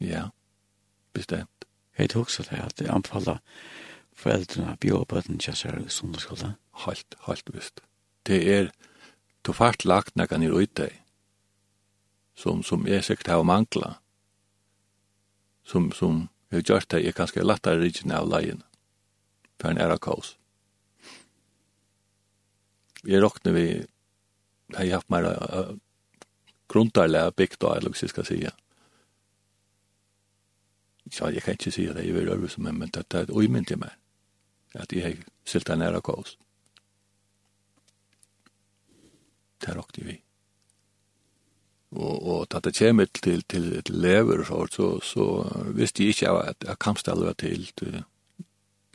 ja, 0.00 0.28
bestemt. 1.12 1.66
Jeg 1.98 2.10
tror 2.10 2.22
også 2.22 2.42
det 2.42 2.58
at 2.58 2.80
jeg 2.80 2.90
anbefaler 2.90 3.38
foreldrene 4.16 4.74
å 4.74 4.80
bjøre 4.80 5.06
på 5.06 5.22
den 5.26 5.40
kjøsere 5.42 5.84
i 5.84 5.92
sundagsskolen. 5.92 6.56
Helt, 6.86 7.16
helt 7.26 7.52
visst. 7.54 7.82
Det 8.26 8.40
er, 8.54 8.70
du 9.46 9.52
fart 9.56 9.84
lagt 9.84 10.16
når 10.16 10.30
kan 10.32 10.44
ut 10.44 10.74
deg, 10.76 10.96
som, 12.36 12.62
som 12.62 12.86
jeg 12.88 13.04
sikkert 13.04 13.32
har 13.34 13.44
manglet, 13.44 13.98
som, 15.64 15.90
som 15.92 16.28
jeg 16.50 16.66
gjør 16.66 16.86
det, 16.90 17.04
jeg 17.04 17.14
kan 17.14 17.28
lettere 17.30 17.46
lette 17.46 17.76
rikken 17.78 18.14
av 18.16 18.28
leien, 18.28 18.62
for 19.60 19.70
en 19.70 19.78
er 19.78 19.92
av 19.92 20.00
kaos. 20.02 20.34
Jeg 23.06 23.22
råkner 23.22 23.54
vi, 23.56 23.66
jeg 24.76 24.90
har 24.90 24.98
haft 24.98 25.12
meg 25.12 25.28
grundarlega 26.70 27.34
bygd 27.36 27.64
av, 27.64 27.76
eller 27.76 27.92
hva 27.92 28.04
jeg 28.04 28.12
skal 28.12 28.28
si. 28.28 28.40
Ja, 28.44 28.54
jeg 31.30 31.42
kan 31.42 31.58
ikke 31.58 31.74
si 31.74 31.88
det, 31.88 32.06
jeg 32.06 32.14
vil 32.14 32.30
øve 32.30 32.48
som 32.48 32.66
en, 32.70 32.78
men 32.78 32.92
det 32.94 33.04
er 33.10 33.26
et 33.26 33.34
uimynd 33.34 33.66
til 33.66 33.80
meg, 33.82 33.92
at 34.78 34.92
jeg 34.94 35.02
har 35.02 35.20
silta 35.44 35.76
næra 35.76 36.00
kaos. 36.04 36.36
Det 39.60 39.68
er 39.72 39.80
okti 39.80 40.04
vi. 40.06 40.16
Og, 41.90 42.14
og 42.22 42.46
da 42.52 42.60
det 42.62 42.76
kommer 42.78 43.08
til, 43.10 43.42
til, 43.50 43.82
til 43.82 43.96
lever 43.98 44.44
og 44.44 44.46
så, 44.46 44.60
så, 44.70 44.86
så 45.02 45.24
visste 45.74 46.04
jeg 46.04 46.14
ikke 46.14 46.34
at 46.38 46.66
jeg 46.66 46.78
kampstallet 46.78 47.38
til, 47.42 47.66
til 47.76 48.04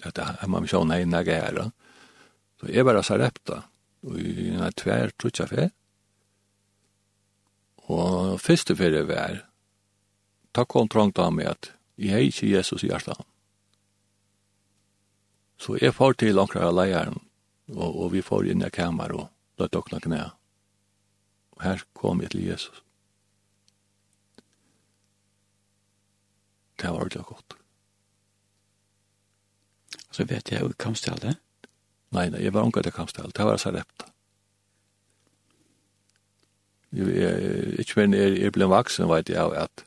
at 0.04 0.18
jeg 0.18 0.50
må 0.50 0.64
sjå 0.66 0.86
nei 0.88 1.04
nægge 1.04 1.36
her. 1.36 1.60
Så 2.62 2.72
jeg 2.72 2.88
bare 2.88 3.04
sa 3.04 3.18
sarepta, 3.18 3.66
og 4.08 4.20
jeg 4.22 4.56
er 4.64 4.78
tvær 4.80 5.12
trutja 5.20 5.48
fer, 5.50 5.74
Og 7.92 8.40
første 8.42 8.76
fyrir 8.78 9.06
vær, 9.10 9.44
takk 10.56 10.72
kom 10.74 10.90
trångt 10.90 11.20
av 11.22 11.34
meg 11.36 11.52
at 11.52 11.72
jeg 12.02 12.12
hei 12.16 12.30
ikke 12.30 12.50
Jesus 12.50 12.84
i 12.84 12.90
hjertet. 12.90 13.20
Så 15.62 15.78
jeg 15.80 15.96
får 15.96 16.18
til 16.20 16.40
omkring 16.40 16.66
av 16.66 16.74
leieren, 16.76 17.20
og, 17.72 17.90
og 17.90 18.10
vi 18.14 18.24
får 18.26 18.50
inn 18.52 18.66
i 18.66 18.72
kamer 18.74 19.14
og 19.16 19.30
la 19.62 19.70
dokna 19.72 20.02
knæ. 20.04 20.24
Og 21.56 21.64
her 21.64 21.86
kom 21.96 22.22
jeg 22.22 22.34
til 22.34 22.50
Jesus. 22.50 22.82
Det 26.76 26.92
var 26.92 27.00
ordentlig 27.00 27.24
godt. 27.24 27.56
Så 30.12 30.26
vet 30.28 30.52
jeg 30.52 30.62
jo 30.62 30.74
kamstallet? 30.80 31.40
Nei, 32.16 32.28
nei, 32.30 32.44
jeg 32.44 32.54
var 32.54 32.68
omkring 32.68 32.84
til 32.84 32.96
kamstallet. 32.96 33.36
Det 33.36 33.46
var 33.46 33.58
så 33.58 33.70
sarepta. 33.70 34.12
Ikke 36.96 38.08
mer 38.08 38.18
jeg, 38.18 38.40
jeg 38.42 38.52
ble 38.56 38.68
vaksen, 38.72 39.10
vet 39.12 39.30
jeg, 39.30 39.52
at 39.60 39.86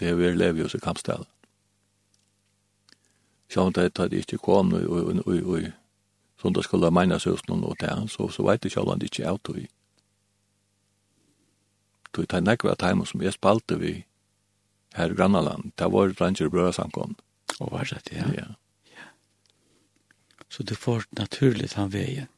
det 0.00 0.08
er 0.08 0.16
vi 0.18 0.32
lever 0.34 0.62
hos 0.62 0.74
i 0.74 0.80
kampstedet. 0.82 1.28
Så 3.50 3.60
om 3.60 3.72
det 3.72 3.98
hadde 3.98 4.16
ikke 4.16 4.38
kom 4.38 4.72
og, 4.72 4.84
og, 4.86 5.22
og, 5.26 5.40
og 5.42 5.70
sånn 6.40 6.54
det, 6.54 6.64
skulle 6.64 6.90
menes 6.94 7.26
hos 7.26 7.42
noen 7.48 7.64
og 7.66 7.76
det, 7.80 7.90
så, 8.12 8.28
så 8.30 8.44
vet 8.46 8.64
jeg 8.64 8.76
selv 8.76 8.92
om 8.92 9.00
det 9.00 9.10
ikke 9.10 9.26
er 9.26 9.40
tog. 9.42 9.64
Tog 12.14 12.28
det 12.30 12.42
nekva 12.44 12.76
timen 12.78 13.08
som 13.08 13.22
jeg 13.24 13.34
spalte 13.34 13.78
vi 13.80 13.96
her 14.94 15.12
i 15.12 15.16
Grannaland, 15.18 15.72
det 15.78 15.90
var 15.92 16.14
Ranger 16.20 16.50
Brøðarsamkom. 16.50 17.16
Og 17.60 17.72
var 17.72 17.90
det, 17.90 18.14
ja. 18.14 18.26
ja. 18.34 18.46
ja. 18.94 19.10
Så 20.48 20.62
du 20.62 20.74
får 20.74 21.04
naturligt 21.18 21.76
han 21.78 21.92
veien. 21.92 22.30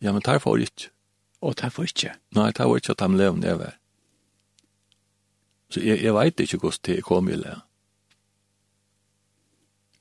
Ja, 0.00 0.12
men 0.12 0.22
tar 0.22 0.38
får 0.38 0.68
ikke. 0.68 0.92
Og 1.40 1.54
det 1.60 1.70
var 1.76 1.84
ikke. 1.84 2.14
Nei, 2.34 2.50
det 2.50 2.66
var 2.66 2.76
ikke 2.76 2.94
at 2.96 3.04
de 3.04 3.16
levde 3.16 3.48
jeg. 3.48 3.72
Så 5.70 5.80
jeg, 5.84 6.02
jeg 6.02 6.14
vet 6.14 6.40
ikke 6.40 6.58
hvordan 6.58 6.84
det 6.84 7.04
kom 7.04 7.28
i 7.28 7.36
det. 7.36 7.56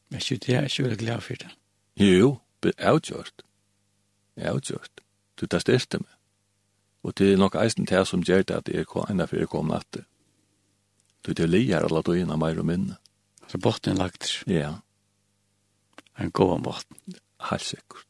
Men 0.10 0.22
ikke 0.22 0.38
det 0.46 0.56
er 0.56 0.70
ikke 0.70 0.84
veldig 0.84 0.98
glad 0.98 1.22
for 1.22 1.34
det. 1.34 1.50
Jo, 2.00 2.38
det 2.64 2.74
er 2.78 2.92
utgjort. 2.92 3.44
Det 4.36 4.46
er 4.46 4.54
utgjort. 4.54 5.02
Du 5.42 5.46
tar 5.46 5.60
styrte 5.60 6.00
meg. 6.00 6.14
Og 7.04 7.18
det 7.18 7.34
er 7.34 7.38
nok 7.38 7.56
eisen 7.56 7.86
til 7.86 8.06
som 8.06 8.24
gjør 8.24 8.42
det 8.42 8.56
at 8.56 8.70
jeg 8.70 8.88
kom 8.88 9.06
enda 9.10 9.26
før 9.26 9.44
jeg 9.44 9.52
kom 9.52 9.70
natt. 9.72 10.00
Du 11.26 11.34
til 11.34 11.50
lier 11.50 11.84
alle 11.84 12.02
av 12.32 12.40
meg 12.40 12.60
og 12.60 12.66
minne. 12.66 12.98
Så 13.48 13.58
botten 13.58 13.98
lagt. 13.98 14.44
Ja. 14.48 14.74
En 16.20 16.32
god 16.32 16.62
botten. 16.64 17.16
Helt 17.50 17.64
sikkert. 17.64 18.07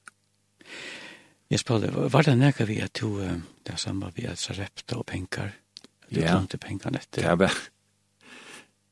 Jeg 1.49 1.59
spørte, 1.59 1.91
var 2.11 2.27
det 2.27 2.35
nekka 2.37 2.65
vi 2.67 2.81
at 2.83 2.99
du, 2.99 3.21
det 3.21 3.73
er 3.73 3.79
samme 3.79 4.11
vi 4.15 4.25
at 4.27 4.39
sarepta 4.39 4.97
og 4.99 5.05
penkar, 5.07 5.53
du 6.09 6.19
ja. 6.19 6.33
klemte 6.33 6.59
penkan 6.59 6.95
etter? 6.99 7.23
Ja, 7.23 7.35
vel. 7.39 7.55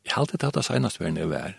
Jeg 0.05 0.13
har 0.13 0.23
alltid 0.23 0.39
tatt 0.39 0.55
det 0.55 0.63
senast 0.67 1.01
var 1.01 1.11
nere 1.11 1.31
vær. 1.31 1.53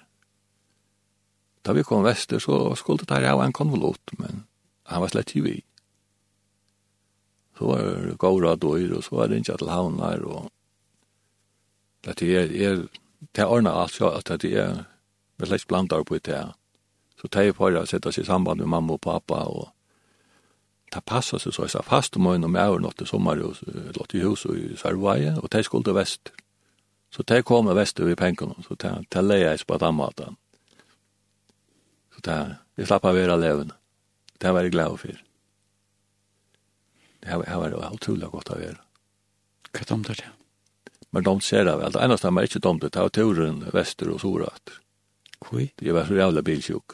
Da 1.67 1.75
vi 1.75 1.85
kom 1.85 2.05
vester, 2.07 2.39
så 2.41 2.75
skulle 2.79 3.03
det 3.03 3.11
ta 3.11 3.21
av 3.29 3.43
en 3.43 3.53
konvolut, 3.53 4.15
men 4.19 4.45
han 4.87 5.03
var 5.03 5.13
slett 5.13 5.35
i 5.37 5.43
vi. 5.43 5.57
Så 7.59 7.67
var 7.67 7.83
det 8.07 8.19
gåra 8.23 8.55
døyr, 8.57 8.95
og 8.97 9.05
så 9.05 9.17
var 9.17 9.29
det 9.29 9.43
ikke 9.43 9.59
til 9.59 9.73
havnar, 9.73 10.23
og 10.25 10.51
det 12.07 12.23
er, 12.23 12.53
er, 12.55 12.85
det 13.35 13.43
er 13.43 13.51
ordnet 13.51 13.75
alt, 13.75 13.97
så 13.97 14.13
at 14.15 14.31
det 14.41 14.53
er, 14.55 14.85
vi 15.37 15.49
slett 15.51 15.67
blandar 15.69 16.05
på 16.07 16.21
det, 16.23 16.45
så 17.21 17.29
det 17.33 17.49
er 17.49 17.57
for 17.57 17.75
å 17.75 17.85
sette 17.89 18.13
seg 18.15 18.25
i 18.25 18.29
samband 18.29 18.63
med 18.63 18.71
mamma 18.71 18.95
og 18.95 19.03
pappa, 19.03 19.43
og 19.51 19.73
det 20.95 21.05
passade 21.05 21.43
seg 21.43 21.55
så 21.55 21.63
jeg 21.67 21.71
sa 21.71 21.83
fast 21.83 22.17
om 22.17 22.27
en 22.27 22.51
med 22.51 22.69
och 22.69 22.81
något 22.81 23.09
sommer 23.09 23.43
og 23.43 23.57
låt 23.97 24.15
i 24.15 24.21
hus 24.21 24.45
og 24.47 24.57
i 24.57 24.77
Sarvaje 24.77 25.37
og 25.43 25.49
det 25.53 25.65
skulle 25.65 25.85
til 25.85 25.95
vest. 25.95 26.33
Så 27.11 27.23
det 27.23 27.45
kom 27.45 27.67
väst 27.67 28.01
över 28.01 28.15
pengarna 28.15 28.55
så 28.63 28.75
det 28.75 29.07
det 29.11 29.41
jeg 29.41 29.67
på 29.67 29.75
den 29.75 29.81
dammatan. 29.81 30.37
Så 32.15 32.21
det 32.21 32.57
det 32.77 32.87
slapp 32.87 33.05
av 33.05 33.17
era 33.17 33.37
levende. 33.37 33.75
Det 34.39 34.53
var 34.53 34.63
jeg 34.63 34.73
glad 34.73 34.99
for. 35.01 35.23
Det 37.21 37.29
här 37.29 37.61
var 37.61 37.95
utrolig 37.95 38.29
godt 38.31 38.51
å 38.51 38.59
være. 38.59 38.77
Hva 39.73 39.97
er 39.97 40.15
det? 40.15 40.31
Men 41.11 41.23
de 41.23 41.41
ser 41.41 41.65
det 41.65 41.77
vel. 41.77 41.93
Det 41.93 42.03
enda 42.03 42.17
stämmer 42.17 42.43
ikke 42.43 42.59
dumt, 42.59 42.83
Det 42.83 42.97
var 42.97 43.09
turen 43.09 43.65
vester 43.73 44.11
og 44.11 44.21
sorat. 44.21 44.71
Kvui? 45.41 45.73
Det 45.79 45.95
var 45.95 46.05
så 46.07 46.15
jævla 46.15 46.43
bilsjuk. 46.43 46.93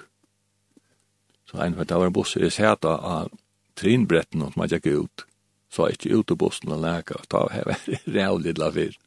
Så 1.50 1.58
en 1.58 1.74
för 1.74 1.84
det 1.84 1.94
var 1.94 2.06
en 2.06 2.12
buss 2.12 2.36
i 2.36 2.50
Säta 2.50 2.88
av 2.88 3.30
trinbretten 3.78 4.44
og 4.44 4.56
man 4.58 4.70
gikk 4.70 4.88
ut, 4.90 5.24
så 5.72 5.86
er 5.86 5.96
ikke 5.96 6.18
ut 6.18 6.34
av 6.34 6.40
bussen 6.42 6.74
og 6.74 6.82
leka, 6.84 7.16
og 7.20 7.28
ta 7.32 7.46
av 7.46 7.72
rævlig 8.18 8.58
la 8.60 8.68
fyr. 8.74 8.98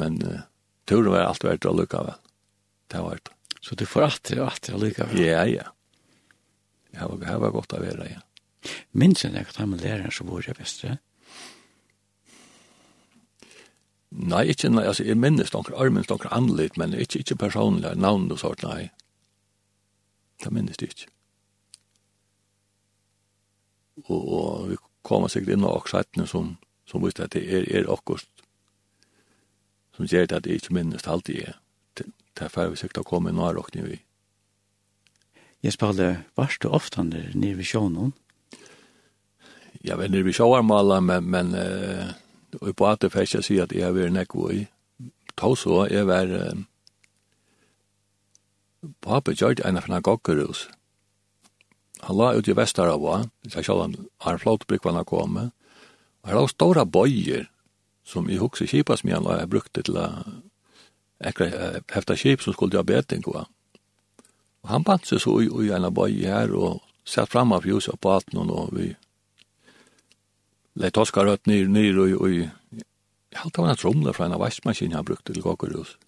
Men 0.00 0.18
uh, 0.26 0.42
turen 0.90 1.12
var 1.14 1.28
alt 1.28 1.46
verdt 1.46 1.68
å 1.70 1.74
lukka 1.76 2.02
vel. 2.02 2.20
Det 2.90 3.02
var 3.04 3.20
det. 3.22 3.34
Så 3.64 3.78
du 3.78 3.86
får 3.86 4.08
alltid 4.08 4.40
og 4.40 4.50
alltid 4.50 4.74
å 4.74 4.82
lukka 4.82 5.08
vel? 5.10 5.22
Ja, 5.22 5.44
ja. 5.48 5.70
Det 6.90 7.06
var, 7.10 7.18
det 7.22 7.38
var 7.42 7.54
godt 7.54 7.74
å 7.74 7.82
være, 7.82 8.10
ja. 8.10 8.22
Minns 8.96 9.24
jeg 9.24 9.34
ikke 9.34 9.54
at 9.54 9.62
han 9.62 9.72
med 9.72 9.82
læreren 9.84 10.12
som 10.14 10.28
bor 10.30 10.44
i 10.44 10.54
Vestre? 10.56 10.98
Nei, 14.14 14.44
ikke, 14.52 14.70
nei, 14.70 14.84
altså, 14.86 15.02
jeg 15.06 15.18
minnes 15.18 15.50
noen 15.50 15.72
jeg 15.74 15.94
minnes 15.94 16.10
noen 16.10 16.30
annerledes, 16.30 16.78
men 16.78 16.94
ikke, 16.94 17.24
ikke 17.24 17.40
personlig, 17.46 17.96
navn 17.98 18.28
og 18.30 18.38
sånt, 18.38 18.62
nei. 18.62 18.92
Det 20.42 20.52
minnes 20.54 20.78
det 20.78 20.92
ikke 20.92 21.10
og, 24.08 24.20
og 24.20 24.70
vi 24.70 24.78
kommer 25.02 25.28
sikkert 25.28 25.56
inn 25.56 25.66
og 25.66 25.82
aksettene 25.82 26.26
som, 26.26 26.54
som 26.88 27.04
visste 27.04 27.26
at 27.26 27.36
det 27.36 27.44
er, 27.44 27.68
er 27.68 27.90
akkurat 27.92 28.28
som 29.94 30.06
gjør 30.06 30.26
det 30.26 30.36
at 30.36 30.44
det 30.44 30.58
ikke 30.58 30.74
minnes 30.74 31.06
alt 31.06 31.26
det 31.26 31.38
er. 31.48 31.54
Det 31.94 32.42
er 32.42 32.50
ferdig 32.50 32.80
sikkert 32.80 33.04
å 33.04 33.08
komme 33.12 33.30
inn 33.30 33.38
og 33.38 33.54
råkne 33.54 33.86
vi. 33.86 34.00
Jeg 35.62 35.76
spiller 35.76 36.24
varst 36.36 36.66
og 36.66 36.74
ofte 36.80 37.04
nere 37.06 37.56
ved 37.56 37.64
sjånen. 37.64 38.12
Jeg 39.84 39.96
vet 39.98 40.08
var 40.08 40.12
nere 40.12 40.26
ved 40.26 40.36
sjåarmalen, 40.36 41.06
men, 41.06 41.30
men 41.30 41.54
uh, 41.54 42.10
og 42.60 42.74
på 42.76 42.88
at 42.88 43.02
det 43.02 43.12
først 43.12 43.34
jeg 43.38 43.46
sier 43.46 43.64
at 43.64 43.72
jeg 43.74 43.94
var 43.94 44.10
nekko 44.10 44.50
i. 44.50 44.64
Ta 45.38 45.54
så, 45.54 45.84
jeg 45.90 46.06
var... 46.10 46.30
Uh, 46.30 46.64
Pappa 49.00 49.32
gjør 49.32 49.54
det 49.56 49.64
en 49.64 49.78
av 49.80 49.86
henne 49.86 50.02
gokkerhus 50.04 50.66
han 52.04 52.18
la 52.18 52.32
ut 52.36 52.48
i 52.48 52.56
Vesterava, 52.56 53.22
det 53.44 53.56
er 53.56 53.66
sjallan, 53.66 53.96
har 54.24 54.40
flotbrikvarna 54.42 55.04
komme, 55.08 55.50
og 56.22 56.30
her 56.30 56.38
la 56.38 56.48
stora 56.50 56.84
bøyer, 56.84 57.48
som 58.04 58.28
i 58.28 58.36
hukse 58.36 58.66
kipas 58.68 59.04
mi 59.04 59.14
han 59.14 59.24
la, 59.24 59.38
jeg 59.40 59.52
brukte 59.52 59.84
til 59.84 59.96
a 60.00 60.08
ekra 61.24 61.48
hefta 61.94 62.16
kip 62.20 62.42
som 62.44 62.52
skulle 62.52 62.76
ha 62.76 62.84
beting, 62.84 63.24
va. 63.26 63.46
Og 64.64 64.72
han 64.72 64.84
bant 64.84 65.06
seg 65.08 65.22
så 65.22 65.38
i, 65.40 65.48
i 65.48 65.72
en 65.72 65.88
bøy 65.94 66.20
her, 66.24 66.52
og 66.52 66.82
satt 67.04 67.32
fram 67.32 67.52
av 67.56 67.64
ljus 67.68 67.88
på 67.88 68.12
alt 68.12 68.32
noen, 68.36 68.52
og 68.52 68.74
vi 68.76 68.92
lei 70.80 70.90
oskar 71.00 71.28
rødt 71.28 71.46
nyr, 71.46 71.68
nyr, 71.70 72.00
og 72.02 72.20
og 72.20 72.32
jeg 72.34 73.40
halte 73.40 73.62
i, 73.62 73.64
i, 73.64 73.74
i, 73.74 73.94
i, 73.94 73.94
i, 73.94 74.14
i, 74.14 74.24
i, 74.24 74.74
i, 75.14 75.74
i, 75.74 75.84
i, 75.84 76.00
i, 76.00 76.03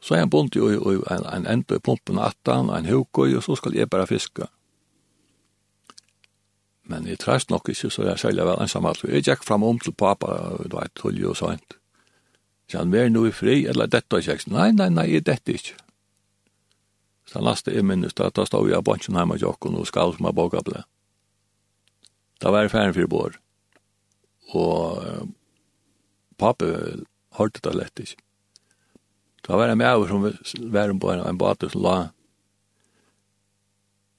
Så 0.00 0.14
er 0.14 0.24
han 0.24 0.30
bunt 0.30 0.56
jo 0.56 0.70
i 0.70 0.96
en, 0.96 1.26
en 1.28 1.46
ende 1.46 1.76
i 1.76 1.82
pumpen 1.84 2.18
attan 2.18 2.70
og 2.70 2.78
en 2.78 2.88
hukøy, 2.88 3.36
og 3.36 3.44
så 3.44 3.56
skal 3.56 3.76
jeg 3.76 3.90
bare 3.90 4.06
fiske. 4.08 4.46
Men 6.90 7.06
jeg 7.06 7.20
trest 7.22 7.50
nok 7.50 7.68
ikke, 7.68 7.90
så 7.90 8.02
jeg 8.02 8.18
sælger 8.18 8.48
vel 8.48 8.62
ensam 8.62 8.86
alt. 8.88 9.04
Jeg 9.04 9.22
gikk 9.22 9.44
fram 9.46 9.62
om 9.62 9.78
til 9.78 9.92
pappa, 9.92 10.56
du 10.64 10.78
vet, 10.78 10.94
tullig 10.96 11.28
og 11.28 11.36
sånt. 11.36 11.76
Så 12.70 12.78
han, 12.78 12.92
var 12.92 13.08
nu 13.08 13.26
i 13.26 13.34
fri, 13.34 13.66
eller 13.66 13.86
dette 13.90 14.16
er 14.16 14.24
kjekst. 14.24 14.50
Nei, 14.50 14.70
nei, 14.72 14.88
nei, 14.94 15.06
jeg 15.12 15.26
dette 15.26 15.54
ikke. 15.54 15.76
Så 17.26 17.38
han 17.38 17.46
laste 17.46 17.74
i 17.74 17.82
minnes, 17.82 18.14
da, 18.18 18.30
da 18.34 18.46
stod 18.46 18.70
jeg 18.70 18.78
av 18.78 18.86
bunchen 18.86 19.18
hjemme 19.18 19.36
i 19.38 19.42
jokken 19.42 19.76
og 19.78 19.86
skal 19.90 20.16
som 20.16 20.26
jeg 20.26 20.38
boka 20.38 20.62
ble. 20.66 20.82
Da 22.42 22.50
var 22.50 22.64
jeg 22.64 22.72
ferdig 22.72 22.96
for 22.96 23.12
bor. 23.12 23.38
Og 24.56 25.28
pappa 26.40 26.72
hørte 27.38 27.62
det 27.62 27.76
lett 27.76 28.02
ikke. 28.02 28.18
Da 29.50 29.56
var 29.58 29.66
jeg 29.66 29.80
med 29.80 30.04
som 30.06 30.22
var 30.70 30.92
på 31.02 31.08
en, 31.10 31.20
en 31.26 31.38
bate 31.38 31.66
som 31.72 31.82
la 31.82 31.94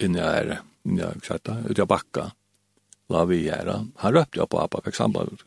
inni 0.03 0.19
her, 0.19 0.57
inni 0.83 1.05
her, 1.05 1.69
ut 1.69 1.79
i 1.79 1.85
bakka, 1.87 2.25
la 3.13 3.21
vi 3.29 3.37
her. 3.45 3.69
Han 4.03 4.17
røpte 4.17 4.41
jo 4.41 4.47
på 4.51 4.59
Abba, 4.59 4.81
fikk 4.83 4.97
samband, 4.97 5.45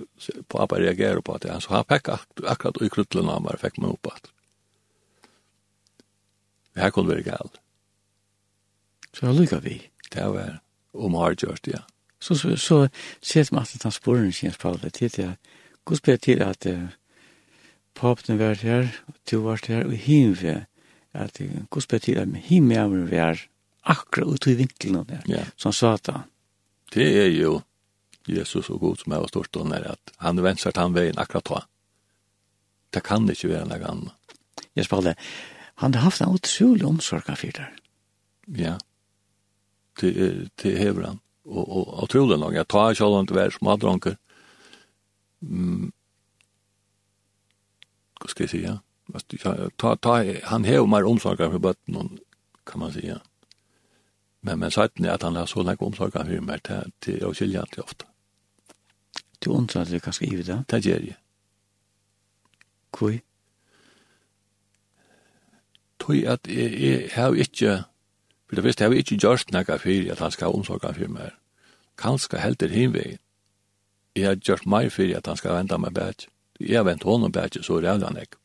på 0.48 0.62
Abba 0.62 0.78
reagerer 0.80 1.20
på 1.20 1.36
det, 1.42 1.58
så 1.60 1.74
han 1.74 1.84
fikk 1.90 2.08
ak 2.14 2.24
akkurat 2.54 2.80
i 2.80 2.88
kruttelen 2.96 3.28
av 3.28 3.44
meg, 3.44 3.60
fikk 3.60 3.82
meg 3.82 3.92
opp 3.98 4.12
at. 4.14 4.32
Det 6.72 6.86
her 6.86 6.96
kunne 6.96 7.12
være 7.12 7.28
galt. 7.28 7.60
Så 9.12 9.36
det 9.36 9.60
vi? 9.68 9.78
Det 10.08 10.32
var 10.32 10.60
om 10.96 11.20
ja. 11.20 11.84
Så, 12.18 12.34
så, 12.34 12.56
så, 12.56 12.56
så, 12.56 12.88
så, 13.20 13.44
så, 13.44 13.52
så, 13.52 13.60
så, 13.60 13.68
så, 13.68 13.76
så, 13.76 14.00
så, 14.00 14.00
så, 14.00 14.00
så, 14.00 14.00
så, 14.00 14.80
så, 14.88 15.08
så, 15.12 15.32
så, 15.84 16.04
så, 16.04 16.16
til 16.16 16.40
at... 16.40 16.72
Uh, 16.72 16.88
papen 17.94 18.38
var 18.38 18.60
her, 18.62 18.88
og 19.08 19.14
du 19.30 19.38
var 19.44 19.60
her, 19.68 19.84
og 19.86 19.92
himve, 19.92 20.64
at 21.14 21.38
hvordan 21.38 21.88
betyr 21.90 22.22
at 22.22 22.36
himme 22.48 22.74
er 22.74 22.88
vi 22.88 23.16
er 23.16 23.44
akkurat 23.84 24.34
ut 24.34 24.46
i 24.46 24.56
vinkelen 24.58 25.04
der, 25.08 25.22
ja. 25.28 25.44
som 25.56 25.72
satan. 25.72 26.26
Det 26.94 27.06
er 27.24 27.30
jo 27.30 27.60
Jesus 28.28 28.70
og 28.70 28.80
Gud 28.80 28.96
som 29.02 29.12
er 29.12 29.26
stort 29.28 29.56
og 29.56 29.68
nær, 29.68 29.90
at 29.94 30.14
han 30.18 30.42
venser 30.42 30.72
han 30.76 30.94
veien 30.94 31.18
akkurat 31.18 31.48
da. 31.50 31.60
Det 32.94 33.02
kan 33.02 33.28
ikke 33.28 33.50
være 33.50 33.68
noe 33.68 33.90
annet. 33.90 34.36
Jeg 34.74 34.88
det 35.04 35.16
han 35.82 35.94
har 35.94 36.06
haft 36.06 36.20
en 36.22 36.34
utrolig 36.34 36.86
omsorg 36.86 37.28
av 37.28 37.40
fyrt 37.40 37.58
der. 37.58 37.70
Ja, 38.54 38.76
det, 40.00 40.50
det 40.62 40.78
hever 40.78 41.08
han. 41.08 41.20
Og, 41.44 41.64
og, 41.66 41.88
og 42.02 42.08
trolig 42.08 42.38
nok, 42.38 42.54
jeg 42.54 42.68
tar 42.70 42.94
ikke 42.94 43.04
alle 43.04 43.18
om 43.20 43.26
det 43.26 43.52
som 43.52 43.68
hadde 43.68 44.16
Mm 45.40 45.92
vad 48.24 48.30
ska 48.30 48.42
jag 48.42 48.50
säga? 48.50 48.80
Fast 49.12 49.34
ta, 49.76 49.96
ta, 49.96 50.24
han 50.42 50.64
hever 50.64 50.86
mer 50.86 51.04
omsorgar 51.04 51.50
för 51.50 51.58
bötten, 51.58 52.18
kan 52.66 52.80
man 52.80 52.92
si, 52.92 53.08
ja. 53.08 53.18
Men, 54.40 54.58
men 54.58 54.70
sajten 54.70 55.04
är 55.04 55.10
att 55.10 55.22
han 55.22 55.36
har 55.36 55.46
så 55.46 55.62
länge 55.62 55.76
omsorgar 55.80 56.24
för 56.24 56.40
mig 56.40 56.60
det 56.62 56.90
till 56.98 57.24
att 57.24 57.36
skilja 57.36 57.66
till 57.66 57.82
ofte. 57.82 58.04
Du 59.38 59.50
undrer 59.50 59.82
at 59.82 59.90
du 59.90 60.00
kan 60.00 60.12
skrive 60.12 60.42
det? 60.42 60.64
Det 60.68 60.86
gjør 60.86 61.00
jeg. 61.00 61.16
Hvor? 62.98 63.18
Tui 65.98 66.24
at 66.24 66.48
jeg 66.48 66.80
jeg 66.80 67.10
har 67.12 67.34
ikke, 67.34 67.82
for 68.48 68.56
det 68.56 68.64
visste 68.64 68.84
jeg 68.84 68.90
har 68.90 68.96
ikke 68.96 69.16
gjort 69.16 69.52
noe 69.52 69.64
for 69.64 70.12
at 70.12 70.18
han 70.18 70.30
skal 70.30 70.46
ha 70.46 70.52
omsorga 70.52 70.92
for 70.92 71.08
meg. 71.08 71.30
Kanska 71.98 72.38
helter 72.38 72.68
hinvegin. 72.68 73.18
Jeg 74.16 74.26
har 74.26 74.36
gjort 74.36 74.66
meg 74.66 74.92
for 74.92 75.16
at 75.16 75.26
han 75.26 75.36
skal 75.36 75.56
vente 75.56 75.78
meg 75.78 75.94
bæt 75.94 76.28
jeg 76.60 76.84
vent 76.86 77.02
hånden 77.02 77.32
på 77.32 77.44
ikke 77.44 77.62
så 77.62 77.80
rævla 77.80 78.06
han 78.06 78.20
ikke. 78.20 78.38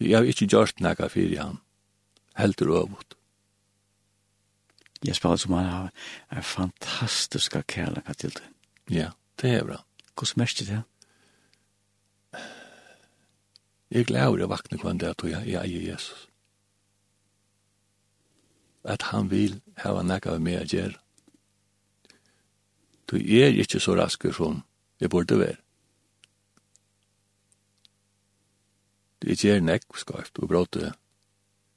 Jeg 0.00 0.18
har 0.18 0.26
ikke 0.26 0.46
gjort 0.46 0.80
nekka 0.80 1.06
fyrir 1.10 1.42
han, 1.42 1.58
heldur 2.36 2.74
øvut. 2.82 3.14
Jeg 5.04 5.16
spiller 5.16 5.36
som 5.36 5.52
han 5.52 5.66
har 5.66 5.92
en 6.32 6.42
fantastisk 6.42 7.56
kærlighet 7.66 8.16
til 8.16 8.34
det. 8.34 8.48
Ja, 8.90 9.10
det 9.40 9.50
er 9.50 9.64
bra. 9.64 9.84
Hvordan 10.14 10.34
mest 10.36 10.60
er 10.62 10.66
det? 10.66 10.82
Jeg 13.90 14.06
glæver 14.06 14.44
å 14.44 14.48
vakne 14.48 14.78
kvann 14.78 14.98
det 14.98 15.10
at 15.10 15.24
jeg 15.28 15.58
eier 15.60 15.92
Jesus. 15.92 16.28
At 18.84 19.02
han 19.12 19.30
vil 19.30 19.60
hava 19.76 20.02
nekka 20.02 20.32
av 20.32 20.40
meg 20.40 20.62
å 20.62 20.68
gjøre. 20.70 20.98
Du 23.10 23.18
er 23.18 23.52
ikke 23.52 23.80
så 23.82 23.94
rasker 23.98 24.32
som 24.32 24.62
det 25.02 25.10
burde 25.10 25.38
være. 25.38 25.56
Det 29.22 29.34
ikke 29.34 29.56
er 29.56 29.64
nekk 29.66 29.96
skarft 29.98 30.38
og 30.38 30.48
bråte. 30.48 30.92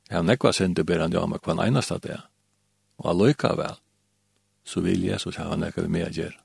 Jeg 0.10 0.18
har 0.18 0.26
nekva 0.26 0.52
sinde 0.54 0.86
berande 0.86 1.22
meg 1.26 1.42
hva 1.42 1.58
en 1.66 1.82
av 1.82 2.02
det 2.04 2.12
er. 2.14 2.22
Og 3.02 3.10
alløyka 3.10 3.56
vel, 3.58 3.80
så 4.64 4.82
vil 4.86 5.08
Jesus 5.10 5.42
ha 5.42 5.56
nekka 5.58 5.82
vi 5.82 5.90
med 5.90 6.06
å 6.06 6.14
gjøre. 6.14 6.38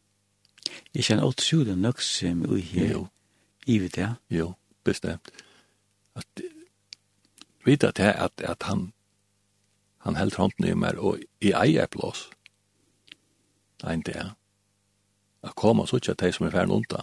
Jeg 0.94 1.04
kjenner 1.04 1.28
alt 1.28 1.44
sjuden 1.44 1.84
nok 1.84 2.00
som 2.00 2.42
vi 2.48 2.62
her. 2.72 2.92
Jo. 2.92 3.06
Ivet, 3.66 3.94
det. 3.94 4.08
Jo, 4.32 4.54
bestemt. 4.84 5.28
At, 6.16 6.40
vita 7.64 7.92
at, 7.92 8.00
at, 8.00 8.40
at 8.40 8.62
han, 8.62 8.92
han 9.98 10.16
held 10.16 10.40
hånden 10.40 10.64
i 10.64 10.74
meg, 10.74 10.96
og 10.98 11.20
i 11.40 11.52
eier 11.52 11.92
plås. 11.92 12.30
Nei, 13.84 14.00
det 14.00 14.16
er 14.16 14.32
at 15.42 15.54
komme 15.54 15.86
så 15.86 15.96
sitte 15.96 16.14
til 16.14 16.26
de 16.26 16.32
som 16.32 16.46
er 16.46 16.50
ferdig 16.50 16.74
unta. 16.74 16.96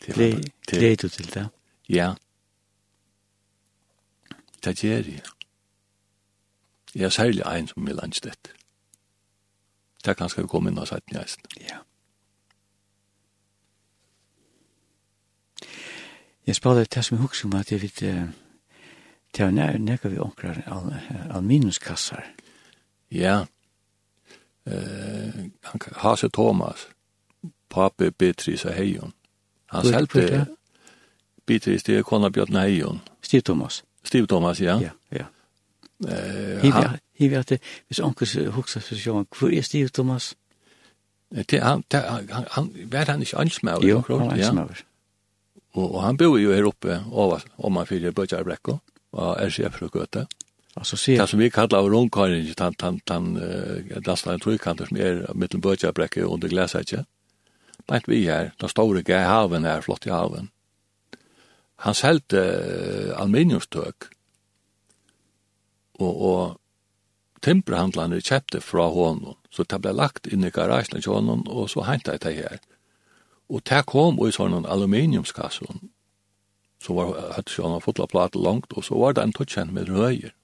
Gleder 0.00 0.96
du 1.02 1.08
til 1.08 1.34
det? 1.34 1.48
Ja. 1.88 2.14
Det 4.64 4.76
gjør 4.76 4.96
jeg. 4.96 5.22
Jeg 6.94 7.04
er 7.04 7.08
særlig 7.08 7.42
en 7.58 7.68
som 7.68 7.86
vil 7.86 8.00
anstett. 8.02 8.52
Det 10.04 10.16
kan 10.16 10.28
skal 10.28 10.42
vi 10.42 10.48
komme 10.48 10.70
inn 10.70 10.78
og 10.78 10.88
sette 10.88 11.12
njøsten. 11.12 11.44
Ja. 11.60 11.78
Jeg 16.46 16.56
spader 16.56 16.84
det 16.84 17.04
som 17.04 17.16
jeg 17.16 17.22
husker 17.22 17.48
om 17.48 17.60
at 17.60 17.72
jeg 17.72 17.82
vet 17.82 18.00
det 19.36 19.40
er 19.40 19.78
nærkere 19.78 20.12
vi 20.12 20.18
omkrar 20.18 20.62
al, 20.66 20.94
al 21.30 21.42
minuskassar. 21.42 22.24
Ja, 23.10 23.18
ja 23.18 23.44
eh, 24.70 25.90
Hase 26.02 26.28
Thomas, 26.28 26.88
pape 27.70 28.10
Beatrice 28.10 28.68
og 28.68 28.74
Heion. 28.74 29.12
Han 29.66 29.86
selte 29.86 30.46
Beatrice, 31.46 31.84
det 31.86 31.98
er 31.98 32.02
kona 32.02 32.28
Bjørn 32.28 32.56
Heion. 32.56 33.00
Stiv 33.22 33.42
Thomas. 33.42 33.84
Stiv 34.04 34.26
Thomas, 34.26 34.60
ja. 34.60 34.78
Ja, 34.80 34.90
ja. 35.12 35.24
Eh, 36.08 37.00
Hivi 37.18 37.34
at, 37.34 37.48
det, 37.48 37.60
hvis 37.86 38.00
onkers 38.00 38.34
hoksa 38.50 38.80
for 38.80 38.94
sjåan, 38.94 39.26
hvor 39.38 39.52
er 39.52 39.62
Stiv 39.62 39.88
Thomas? 39.88 40.34
Det, 41.30 41.60
han, 41.62 41.84
det, 41.92 42.00
han, 42.00 42.28
han, 42.30 42.44
han, 42.50 42.70
var 42.92 43.04
han 43.12 43.20
ikke 43.22 43.38
ansmauer? 43.38 43.86
Jo, 43.86 44.02
han 44.08 44.26
var 44.26 44.32
ansmaver. 44.32 44.84
Og, 45.72 45.94
og 45.94 46.02
han 46.02 46.16
bor 46.16 46.38
jo 46.38 46.52
her 46.52 46.66
oppe, 46.66 47.02
over, 47.12 47.44
om 47.58 47.76
han 47.76 47.86
fyrir 47.86 48.10
Bøtjarbrekko, 48.10 48.78
og 49.12 49.36
RCF-rukøte. 49.46 50.18
Ja 50.18 50.39
Alltså 50.74 50.96
se. 50.96 51.18
Det 51.18 51.26
som 51.26 51.38
vi 51.38 51.50
kallar 51.50 51.78
av 51.78 51.90
rundkörning, 51.90 52.54
han, 52.58 52.74
han, 52.78 53.00
han, 53.08 53.36
uh, 53.36 54.02
lastar 54.06 54.32
en 54.32 54.40
trojkanter 54.40 54.86
som 54.86 54.96
är 54.96 55.30
mittel 55.34 55.60
bötjabräcke 55.60 56.22
under 56.22 56.48
gläsätje. 56.48 57.04
Bant 57.86 58.08
vi 58.08 58.26
här, 58.26 58.52
den 58.56 58.68
stora 58.68 59.00
gär 59.00 59.24
haven 59.24 59.64
här, 59.64 59.80
flott 59.80 60.06
i 60.06 60.10
haven. 60.10 60.48
Han 61.76 61.94
sälte 61.94 62.36
uh, 62.36 63.20
aluminiumstök. 63.20 63.96
Och, 65.92 66.30
och 66.30 66.58
timperhandlande 67.40 68.20
köpte 68.20 68.60
från 68.60 68.92
honom. 68.92 69.34
Så 69.50 69.62
det 69.62 69.78
blev 69.78 69.94
lagt 69.94 70.26
in 70.26 70.44
i 70.44 70.50
garagen 70.50 71.02
till 71.02 71.12
honom 71.12 71.42
och 71.42 71.70
så 71.70 71.82
hämtade 71.82 72.18
det 72.18 72.32
här. 72.32 72.58
Och 73.48 73.60
det 73.64 73.82
kom 73.86 74.20
och 74.20 74.28
i 74.28 74.32
sådana 74.32 74.68
aluminiumskasson. 74.68 75.88
Så 76.82 76.94
var 76.94 77.06
hade 77.06 77.50
jag 77.58 77.74
en 77.74 77.80
fotla 77.80 78.06
plata 78.06 78.38
långt 78.38 78.72
och 78.72 78.84
så 78.84 78.98
var 78.98 79.12
det 79.12 79.22
en 79.22 79.32
touchen 79.32 79.74
med 79.74 79.88
röjer. 79.88 80.34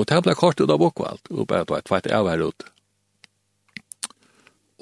Og 0.00 0.08
det 0.08 0.22
ble 0.24 0.34
kort 0.38 0.60
ut 0.60 0.70
av 0.70 0.80
bokvalt, 0.80 1.28
og 1.30 1.46
bare 1.48 1.66
det 1.66 1.74
var 1.74 1.84
tveit 1.84 2.08
av 2.16 2.28
her 2.30 2.44
ut. 2.48 2.64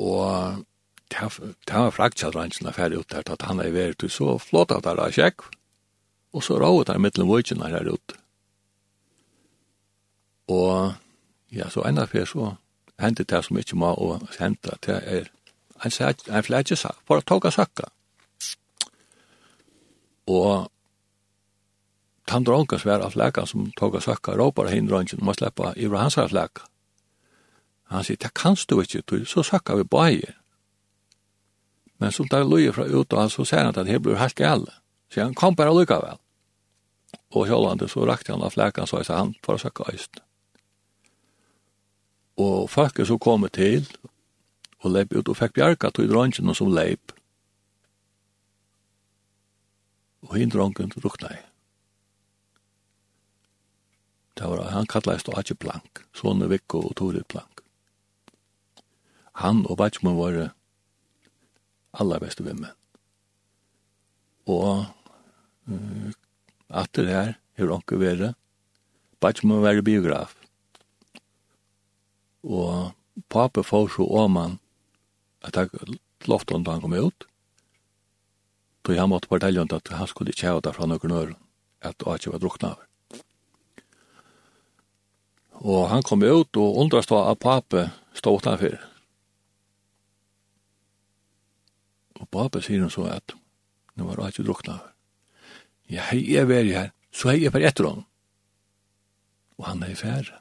Og 0.00 0.64
det 1.10 1.74
var 1.74 1.94
fraktjad 1.94 2.36
rannsjen 2.36 2.70
affær 2.70 2.94
ut 2.94 3.10
der, 3.10 3.26
at 3.26 3.42
han 3.48 3.60
er 3.60 3.74
vært 3.74 4.06
så 4.08 4.38
flott 4.38 4.72
at 4.72 4.86
det 4.86 4.94
er 4.94 5.16
kjekk, 5.18 5.48
og 6.32 6.46
så 6.46 6.60
råd 6.62 6.86
der 6.86 7.02
mittlen 7.02 7.28
vøytjen 7.28 7.62
her 7.62 7.90
ut. 7.90 8.14
Og 10.50 10.94
ja, 11.50 11.68
så 11.70 11.82
enda 11.86 12.06
fyr 12.06 12.26
så 12.26 12.54
hendte 13.00 13.26
det 13.26 13.42
som 13.44 13.58
ikke 13.58 13.78
må 13.78 13.90
å 13.94 14.18
hente, 14.38 14.76
det 14.86 14.98
er 14.98 15.30
en, 15.82 15.94
en 16.28 16.46
flætjesak, 16.46 17.02
for 17.06 17.18
å 17.18 17.26
toga 17.26 17.50
sakka. 17.50 17.88
Og 20.30 20.68
han 22.30 22.48
Olkas 22.48 22.84
var 22.84 23.00
av 23.00 23.14
flækan 23.14 23.46
som 23.46 23.70
tog 23.76 23.96
av 23.96 24.04
søkka 24.04 24.36
råpar 24.38 24.70
hinn 24.70 24.90
røngen 24.90 25.22
om 25.22 25.30
å 25.30 25.34
sleppa 25.34 25.72
i 25.76 25.86
hans 25.90 26.18
av 26.18 26.30
flæka. 26.30 26.66
Han 27.90 28.04
sier, 28.06 28.18
det 28.22 28.30
kanst 28.38 28.70
du 28.70 28.78
ikke, 28.80 29.02
du, 29.06 29.24
så 29.26 29.42
søkka 29.42 29.74
vi 29.74 29.84
bæg. 29.84 30.20
Men 31.98 32.12
så 32.12 32.24
tar 32.30 32.46
Løye 32.46 32.72
fra 32.72 32.86
ut, 32.86 33.12
og 33.12 33.18
han 33.18 33.30
så 33.30 33.44
ser 33.44 33.64
han 33.64 33.74
at 33.74 33.86
det 33.86 33.98
blir 34.02 34.16
helt 34.16 34.38
gale. 34.38 34.72
Så 35.10 35.24
han 35.24 35.34
kom 35.34 35.56
bare 35.58 35.74
lykka 35.74 35.98
vel. 36.00 36.20
Og 37.34 37.46
sjålande 37.50 37.88
så 37.90 38.06
rakte 38.06 38.32
han 38.32 38.42
av 38.46 38.54
flækan, 38.54 38.86
så 38.86 39.02
han 39.08 39.34
for 39.42 39.58
å 39.58 39.62
søkka 39.62 39.90
øyst. 39.92 40.22
Og 42.38 42.70
folket 42.70 43.10
så 43.10 43.18
kom 43.18 43.44
til, 43.52 43.84
og 44.80 44.94
leip 44.94 45.12
ut 45.12 45.28
og 45.28 45.36
fikk 45.36 45.58
bjarga 45.58 45.90
til 45.90 46.08
dronjen 46.08 46.54
som 46.54 46.72
leip. 46.72 47.12
Og 50.24 50.38
hinn 50.38 50.52
dronjen 50.52 50.94
rukna 51.04 51.34
i. 51.34 51.49
Det 54.40 54.48
var, 54.48 54.62
han 54.72 54.86
kallades 54.88 55.26
da 55.26 55.34
Atje 55.36 55.52
Plank, 55.52 56.00
Sone 56.16 56.46
Vikko 56.48 56.80
og 56.88 56.94
Tore 56.96 57.20
Plank. 57.28 57.60
Han 59.44 59.66
og 59.68 59.76
Vatjman 59.82 60.16
var 60.16 60.38
aller 62.00 62.22
beste 62.24 62.46
vimmen. 62.46 62.72
Og 64.48 64.86
uh, 65.68 66.08
atter 66.72 67.12
her, 67.12 67.36
her 67.60 67.76
onke 67.76 68.00
være, 68.00 68.32
Vatjman 69.20 69.60
var 69.60 69.84
biograf. 69.84 70.32
Og 72.40 72.94
pape 73.28 73.60
får 73.60 73.92
så 73.92 74.08
åman 74.24 74.56
at 75.44 75.56
jeg 75.60 76.00
lovte 76.24 76.56
om 76.56 76.64
da 76.64 76.78
han 76.78 76.86
kom 76.86 76.96
ut, 76.96 77.28
tog 78.88 78.96
han 78.96 79.12
måtte 79.12 79.28
fortelle 79.28 79.60
om 79.60 79.76
at 79.76 79.92
han 79.92 80.08
skulle 80.08 80.32
ikke 80.32 80.48
ha 80.48 80.64
det 80.64 80.78
fra 80.80 80.88
noen 80.88 81.12
øren, 81.12 81.42
at 81.84 82.08
Atje 82.08 82.32
var 82.32 82.40
drukna 82.40 82.72
over. 82.72 82.89
Og 85.60 85.88
han 85.90 86.02
kom 86.02 86.22
ut 86.24 86.56
og 86.56 86.78
undrast 86.80 87.12
av 87.12 87.34
pape 87.40 87.90
stod 88.16 88.40
utanfor. 88.40 88.78
Og 92.20 92.28
pape 92.32 92.62
sier 92.64 92.80
han 92.84 92.92
så 92.92 93.06
at 93.12 93.34
nå 93.96 94.06
var 94.08 94.20
det 94.20 94.32
ikke 94.32 94.46
drukna. 94.48 94.78
Ja, 95.90 96.06
hei, 96.08 96.22
jeg 96.32 96.48
er 96.48 96.70
her, 96.70 96.92
så 97.12 97.32
hei 97.32 97.42
jeg 97.42 97.52
for 97.52 97.64
etter 97.64 97.88
honom. 97.88 98.06
Og 99.60 99.66
han 99.68 99.82
er 99.84 99.92
i 99.92 99.98
færre. 99.98 100.40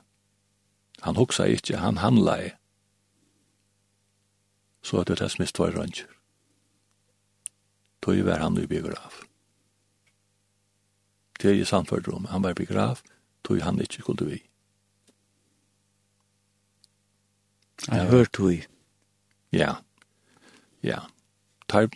Han 1.03 1.19
hoksa 1.19 1.47
ikke, 1.51 1.79
han 1.79 1.99
handla 1.99 2.37
i. 2.45 2.49
Så 4.83 5.01
at 5.01 5.11
det 5.11 5.19
er 5.19 5.31
smist 5.31 5.59
var 5.59 5.75
rønnsjur. 5.75 6.11
Tøy 8.03 8.23
var 8.23 8.39
han 8.39 8.55
i 8.59 8.67
biograf. 8.67 9.23
Det 11.39 11.51
er 11.51 11.59
i 11.59 11.67
samført 11.67 12.07
rom, 12.07 12.29
han 12.31 12.43
var 12.43 12.55
i 12.55 12.61
biograf, 12.61 13.03
tøy 13.43 13.59
han 13.63 13.79
ikke 13.79 14.03
skulle 14.03 14.27
vi. 14.27 14.48
Jeg 17.87 18.01
har 18.01 18.09
hørt 18.09 18.35
hui. 18.35 18.63
Ja, 19.51 19.75
ja. 20.83 20.99
Tar 21.69 21.87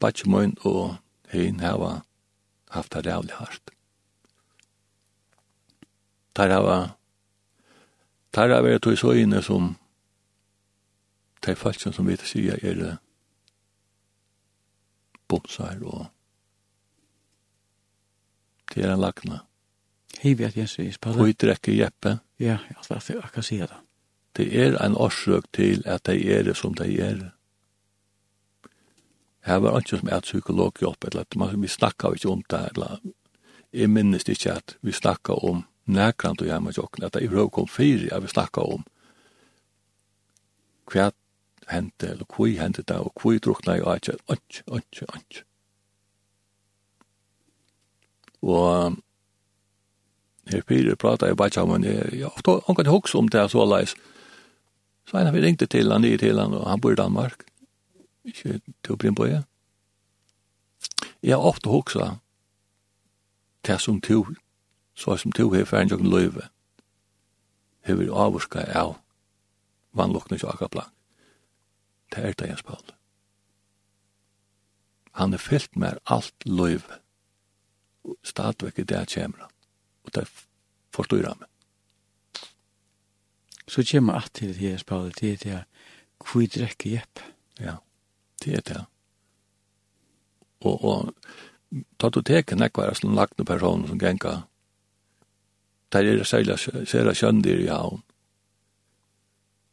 Batjemoen 0.00 0.56
og 0.60 0.96
Hein 1.32 1.60
hava 1.60 2.00
haft 2.70 2.92
det 2.92 3.06
rævlig 3.06 3.32
hardt. 3.32 3.70
Tar 6.34 6.48
hava 6.48 6.88
Tar 8.32 8.48
hava 8.48 8.68
vært 8.68 8.84
hui 8.84 8.96
så 8.96 9.12
inne 9.12 9.42
som 9.42 9.76
tar 11.42 11.54
falsen 11.54 11.92
som 11.92 12.06
vi 12.06 12.16
til 12.16 12.28
sier 12.28 12.64
er 12.64 12.96
bomsar 15.28 15.80
og 15.82 16.06
det 18.74 18.84
er 18.84 18.92
en 18.94 19.00
lagna. 19.00 19.42
Hei 20.20 20.32
vi 20.34 20.44
at 20.44 20.56
jeg 20.56 20.68
sier 20.68 20.92
spallet. 20.92 21.18
Hvor 21.18 21.32
drekker 21.32 21.74
Jeppe. 21.76 22.18
Ja, 22.40 22.58
jeg 22.68 23.02
skal 23.28 23.42
si 23.44 23.58
det. 23.60 23.80
Det 24.36 24.48
er 24.64 24.78
en 24.80 24.96
årsøk 24.96 25.44
til 25.52 25.82
at 25.86 26.06
de 26.06 26.32
er 26.32 26.42
det 26.42 26.56
som 26.56 26.74
de 26.74 27.00
er. 27.00 27.30
Her 29.44 29.56
var 29.56 29.78
ikke 29.78 29.98
som 29.98 30.08
et 30.08 30.22
psykolog 30.22 30.72
hjelp, 30.80 31.04
eller 31.04 31.56
vi 31.56 31.68
snakka 31.68 32.12
ikke 32.14 32.28
om 32.28 32.42
det, 32.50 32.68
eller 32.70 33.00
jeg 33.72 33.90
minnes 33.90 34.28
ikke 34.28 34.52
at 34.52 34.76
vi 34.82 34.92
snakka 34.92 35.32
om 35.32 35.64
nærkrant 35.86 36.40
og 36.40 36.46
hjemme 36.46 36.72
jokken, 36.76 37.04
at 37.04 37.14
det 37.14 37.24
er 37.24 37.48
kom 37.48 37.68
fire, 37.68 38.14
at 38.14 38.22
vi 38.22 38.28
snakka 38.28 38.60
om 38.60 38.84
hva 40.92 41.10
hendte, 41.68 42.08
eller 42.08 42.24
hva 42.28 42.48
hendte 42.60 42.82
det, 42.82 42.96
og 42.96 43.12
hva 43.16 43.38
drukna 43.38 43.74
jeg, 43.74 43.84
og 43.86 43.96
ikke, 43.96 44.16
ikke, 44.30 44.62
ikke, 44.76 45.06
ikke. 45.16 45.44
Og 48.42 48.96
her 50.50 50.62
fire 50.68 50.96
prater 50.96 51.26
jeg 51.26 51.36
bare 51.36 51.62
om, 51.62 51.84
jeg 51.84 52.22
har 52.22 52.30
ofte 52.30 52.50
omkring 52.68 52.88
hokse 52.88 53.18
om 53.18 53.28
det, 53.28 53.50
så 53.50 53.64
leis, 53.64 53.94
Så 55.12 55.18
han 55.18 55.34
ringte 55.34 55.66
til 55.66 55.92
han, 55.92 56.00
nye 56.00 56.16
til 56.16 56.38
han, 56.40 56.54
og 56.54 56.70
han 56.70 56.80
bor 56.80 56.92
i 56.92 56.96
Danmark. 56.96 57.42
Ikke 58.24 58.62
til 58.64 58.94
å 58.94 58.96
brinne 58.96 59.18
på 59.18 59.26
det. 59.28 59.42
Jeg 61.20 61.36
har 61.36 61.44
ofte 61.44 61.68
hoksa 61.68 62.06
til 63.62 63.78
som 63.78 64.00
to, 64.00 64.22
så 64.96 65.18
som 65.20 65.34
to 65.36 65.50
har 65.52 65.68
ferdig 65.68 65.92
noen 65.92 66.08
løyve, 66.08 66.48
har 67.84 68.00
vi 68.00 68.08
avvorska 68.08 68.64
av 68.72 68.96
vannlokne 69.92 70.40
tjaka 70.40 70.70
plank. 70.72 70.96
Det 72.08 72.24
er 72.24 72.32
det 72.32 72.48
jeg 72.48 72.62
spalt. 72.64 72.96
Han 75.20 75.36
er 75.36 75.44
fyllt 75.44 75.76
med 75.76 76.00
alt 76.08 76.48
løyve. 76.48 77.02
stadigvæk 78.22 78.78
i 78.78 78.82
det 78.82 79.14
kommer 79.14 79.38
han. 79.38 79.50
Og 80.04 80.14
det 80.14 80.26
forstår 80.90 81.28
han 81.28 81.38
meg 81.38 81.51
så 83.68 83.84
kommer 83.90 84.14
at 84.14 84.30
til 84.34 84.48
det 84.48 84.56
her 84.56 84.76
spørsmålet, 84.76 85.20
det 85.20 85.32
er 85.32 85.36
det 85.36 85.50
her, 85.52 85.62
hvor 86.22 86.46
drekker 86.46 86.90
hjepp? 86.90 87.20
Ja, 87.60 87.74
det 88.44 88.54
er 88.54 88.60
det. 88.60 88.84
Og, 90.60 90.84
og 90.84 91.14
ta 91.98 92.08
du 92.08 92.22
teker 92.22 92.56
nekvar 92.56 92.94
som 92.94 93.14
lagtne 93.14 93.44
personer 93.44 93.88
som 93.88 93.98
genka, 93.98 94.36
der 95.92 96.08
er 96.08 96.24
særlig 96.24 96.58
særa 96.88 97.14
kjøndir 97.14 97.64
i 97.64 97.70
havn, 97.70 98.02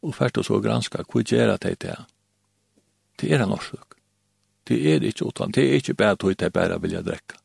og 0.01 0.15
først 0.15 0.37
og 0.37 0.45
så 0.45 0.61
granska, 0.61 1.03
hvor 1.11 1.23
gjør 1.23 1.57
det 1.57 1.81
det? 1.81 1.95
Det 3.19 3.33
er 3.33 3.43
en 3.43 3.51
årsøk. 3.51 3.95
Det 4.67 4.95
er 4.95 5.03
ikke 5.03 5.25
utan, 5.25 5.51
det 5.51 5.63
er 5.63 5.73
ikke 5.73 5.93
bare 5.93 6.15
tog, 6.15 6.29
det 6.29 6.45
er 6.45 6.49
bare 6.49 6.81
vilja 6.81 7.01
drekka. 7.01 7.35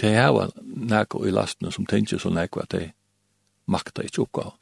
Det 0.00 0.10
er 0.14 0.26
jo 0.26 0.50
nekko 0.64 1.24
i 1.24 1.30
lastene 1.30 1.72
som 1.72 1.86
tenker 1.86 2.18
så 2.18 2.30
nekva 2.30 2.64
det 2.70 2.82
er 2.82 2.92
makta 3.66 4.02
ikkje 4.04 4.22
oppgaven. 4.22 4.60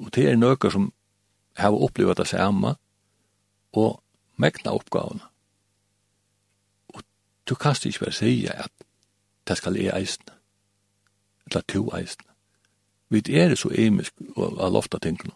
Og 0.00 0.14
det 0.14 0.28
er 0.30 0.36
nøkker 0.36 0.72
som 0.72 0.92
har 1.56 1.76
opplevd 1.76 2.16
det 2.22 2.28
samme, 2.30 2.74
og 3.72 4.02
mekna 4.36 4.72
oppgavene. 4.74 5.26
Og 6.88 7.02
du 7.48 7.54
kan 7.54 7.76
ikke 7.84 8.04
bare 8.04 8.16
si 8.16 8.46
at 8.46 8.72
det 9.48 9.56
skal 9.56 9.76
jeg 9.76 9.92
eisne, 9.96 10.34
eller 11.46 11.60
to 11.68 11.90
eisne. 11.96 12.26
Vi 13.10 13.22
er 13.34 13.54
så 13.54 13.70
emisk 13.74 14.14
og 14.36 14.56
har 14.60 14.70
lofta 14.70 14.98
tingene. 14.98 15.34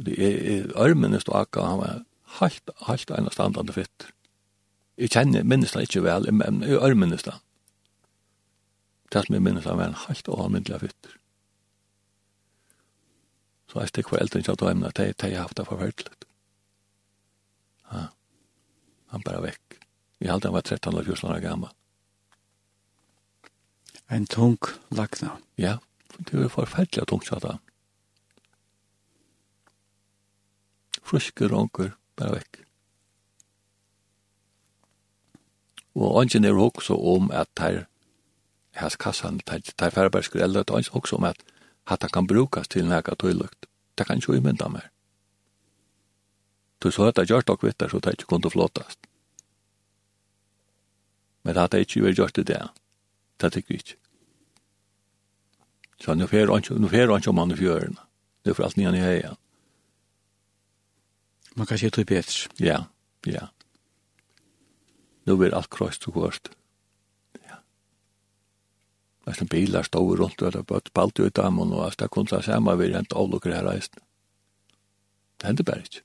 Det 0.00 0.16
er 0.16 0.70
armene 0.80 1.20
stå 1.20 1.32
akka, 1.32 1.60
han 1.60 1.78
var 1.78 2.04
helt, 2.40 2.70
helt 2.86 3.10
ena 3.10 3.30
standande 3.30 3.72
fitter. 3.72 4.14
Jeg 5.00 5.14
kjenner 5.14 5.46
minnes 5.48 5.72
det 5.72 5.86
ikke 5.86 6.02
vel, 6.04 6.28
men 6.36 6.60
jeg 6.66 6.76
er 6.76 6.94
minnes 6.94 7.24
Det 7.24 7.38
Det 9.12 9.24
som 9.24 9.34
jeg 9.34 9.42
minnes 9.42 9.64
det 9.64 9.72
var 9.72 9.88
en 9.88 10.02
helt 10.06 10.28
og 10.28 10.44
almindelig 10.44 10.80
fytter. 10.80 11.16
Så 13.70 13.80
jeg 13.80 13.88
stikker 13.88 14.10
for 14.10 14.20
eldre 14.20 14.38
ikke 14.42 14.52
at 14.52 14.62
jeg 14.62 14.70
emnet, 14.70 14.98
jeg 14.98 15.36
har 15.36 15.46
haft 15.46 15.56
det 15.56 15.66
forferdelig. 15.66 16.12
Ja. 17.92 18.06
Han 19.10 19.22
bare 19.26 19.42
vekk. 19.42 19.78
Jeg 20.20 20.30
halte 20.30 20.48
han 20.48 20.54
var 20.54 20.66
13 20.66 20.92
eller 20.92 21.04
14 21.04 21.30
år 21.30 21.40
gammel. 21.40 21.72
En 24.10 24.26
tung 24.26 24.58
lagna. 24.90 25.38
Ja, 25.56 25.78
det 26.18 26.34
var 26.34 26.48
forferdelig 26.48 27.06
tungt, 27.08 27.26
sa 27.26 27.38
han. 27.42 27.62
Fryske 31.02 31.48
ronker, 31.48 31.94
bare 32.18 32.36
vekk. 32.40 32.59
Og 35.94 36.22
ønsken 36.22 36.44
er 36.44 36.54
også 36.54 36.94
om 36.94 37.30
at 37.30 37.48
her 37.58 37.84
hans 38.72 38.96
kassan, 38.96 39.40
her 39.80 39.90
færbar 39.90 40.20
skulle 40.20 40.44
eller 40.44 40.60
at 40.60 40.70
ønsken 40.70 41.00
også 41.00 41.16
om 41.16 41.24
at 41.24 41.42
hatta 41.86 42.08
kan 42.08 42.26
brukas 42.26 42.68
til 42.68 42.86
nekka 42.86 43.14
tøylukt. 43.14 43.66
Det 43.98 44.06
kan 44.06 44.16
ikke 44.16 44.36
imynda 44.36 44.68
mer. 44.68 44.90
Du 46.80 46.90
så 46.90 47.04
hatt 47.04 47.16
det 47.16 47.28
gjørt 47.28 47.50
og 47.50 47.58
vittar, 47.62 47.88
så 47.88 47.98
det 47.98 48.12
ikke 48.16 48.24
kunne 48.24 48.50
flåtast. 48.50 48.98
Men 51.42 51.56
hatt 51.56 51.72
det 51.72 51.80
ikke 51.84 52.04
vært 52.06 52.16
gjørt 52.16 52.38
i 52.38 52.42
det. 52.42 52.62
Det 53.40 53.52
tykker 53.52 53.74
vi 53.74 53.74
ikke. 53.74 53.96
Så 56.00 56.14
nu 56.14 56.26
fer 56.26 56.48
han 56.48 56.80
nu 56.80 56.88
fer 56.88 57.12
han 57.12 57.22
som 57.22 57.38
han 57.38 57.56
fjøren. 57.56 57.98
Det 58.44 58.50
er 58.50 58.54
for 58.54 58.64
alt 58.64 58.76
nian 58.76 58.94
i 58.94 59.04
heia. 59.04 59.34
Man 61.56 61.66
kan 61.66 61.78
se 61.78 61.90
det 61.90 62.06
bättre. 62.06 62.48
Ja, 62.58 62.84
ja 63.26 63.46
nu 65.30 65.36
blir 65.38 65.54
alt 65.54 65.70
krøyst 65.70 66.08
og 66.10 66.16
kvart. 66.18 66.50
Ja. 67.46 67.60
Det 69.22 69.34
Eisen 69.34 69.50
bilar 69.50 69.86
stod 69.86 70.18
rundt, 70.18 70.42
og 70.42 70.54
det 70.56 70.64
var 70.68 70.82
spalt 70.86 71.22
ut 71.22 71.38
av 71.38 71.50
dem, 71.50 71.60
og 71.62 71.74
det 71.94 72.06
er 72.06 72.12
kun 72.12 72.28
det 72.30 72.42
samme 72.46 72.76
vi 72.80 72.90
rent 72.90 73.14
av 73.14 73.30
lukker 73.30 73.54
her 73.54 73.66
reist. 73.68 74.00
Det 75.38 75.48
hender 75.48 75.68
bare 75.68 75.86
ikke. 75.86 76.02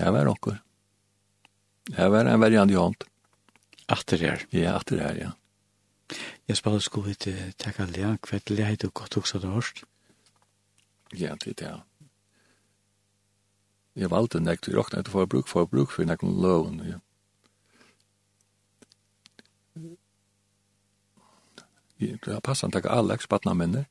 Her 0.00 0.12
var 0.14 0.28
nokkur. 0.28 0.60
Her 1.96 2.08
var 2.12 2.28
en 2.28 2.40
variant 2.40 2.70
i 2.70 2.78
hånd. 2.78 3.08
Atter 3.90 4.22
her. 4.22 4.46
Ja, 4.54 4.76
atter 4.78 5.00
her, 5.02 5.18
ja. 5.18 5.30
Jeg 6.48 6.58
spalte 6.58 6.84
sko 6.84 7.02
ikke 7.10 7.52
takke 7.58 7.84
alle, 7.86 8.16
hva 8.18 8.38
er 8.38 8.44
det 8.46 8.82
du 8.82 8.90
godt 8.90 9.16
også 9.18 9.38
det 9.42 9.50
hørst? 9.50 9.84
Ja, 11.14 11.34
det 11.34 11.54
er 11.54 11.58
det, 11.58 11.66
ja 11.66 11.78
jeg 14.00 14.10
valgte 14.10 14.40
nekt, 14.40 14.68
jeg 14.68 14.76
råkna 14.76 15.02
etter 15.02 15.12
for 15.12 15.28
bruk 15.28 15.48
for 15.48 15.68
bruk 15.68 15.90
for 15.92 16.08
nekken 16.08 16.40
loven. 16.40 16.80
Ja. 16.88 16.98
Jeg 22.00 22.18
har 22.24 22.40
passan 22.40 22.72
takk 22.72 22.88
Alex, 22.88 23.28
batna 23.28 23.52
minner. 23.54 23.84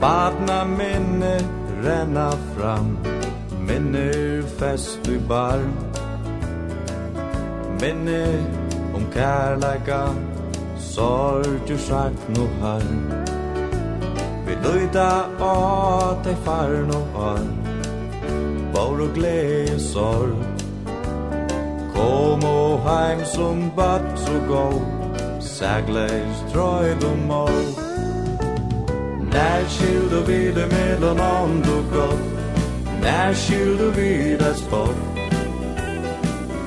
Badna 0.00 0.64
minne 0.64 1.34
renna 1.82 2.30
fram 2.54 2.96
Minner 3.66 4.42
fest 4.58 5.08
i 5.08 5.18
bar 5.28 5.64
Minner 7.80 8.67
Om 8.94 9.06
kærleika, 9.12 10.02
sorg 10.78 11.72
og 11.72 11.80
sakn 11.88 12.40
og 12.40 12.50
har 12.62 12.86
Vi 14.46 14.56
løyda 14.64 15.10
av 15.40 16.22
deg 16.24 16.36
far 16.44 16.72
og 16.98 17.18
har 17.18 17.44
Vår 18.72 19.02
og 19.08 19.12
glede 19.14 19.80
sorg. 19.80 20.38
Kom 21.98 22.44
og 22.44 22.80
heim 22.86 23.24
som 23.24 23.70
bad 23.76 24.04
så 24.16 24.40
gå 24.48 24.64
Sægleis 25.40 26.44
trøyd 26.52 27.04
og 27.04 27.18
mål 27.26 27.62
Nær 29.32 29.64
skyld 29.68 30.12
og 30.20 30.28
vide 30.28 30.66
mellom 30.70 31.20
ånd 31.20 31.66
og 31.76 31.84
godt 31.92 32.26
Nær 33.02 33.32
skyld 33.34 33.80
og 33.88 33.96
vide 33.96 34.54
spott 34.62 35.27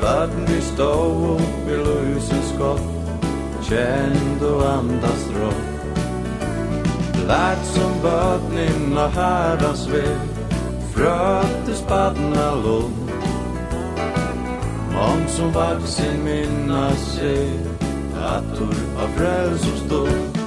Världen 0.02 0.46
vi 0.48 0.62
stor 0.62 1.34
och 1.34 1.42
vi 1.68 1.78
lyser 1.78 2.42
skott 2.56 2.82
Känd 3.70 4.44
och 4.44 4.70
andas 4.72 5.30
rått. 5.42 5.72
Lärt 7.28 7.66
som 7.66 8.02
bötning 8.02 8.98
och 8.98 9.12
herras 9.12 9.88
vill 9.88 10.18
Frötes 10.94 11.88
badna 11.88 12.56
lund 12.56 13.12
Mång 14.94 15.28
som 15.28 15.52
vaksin 15.52 16.24
minna 16.24 16.92
sig 16.92 17.50
Attor 18.16 18.76
av 19.04 19.08
frälsostånd 19.18 20.41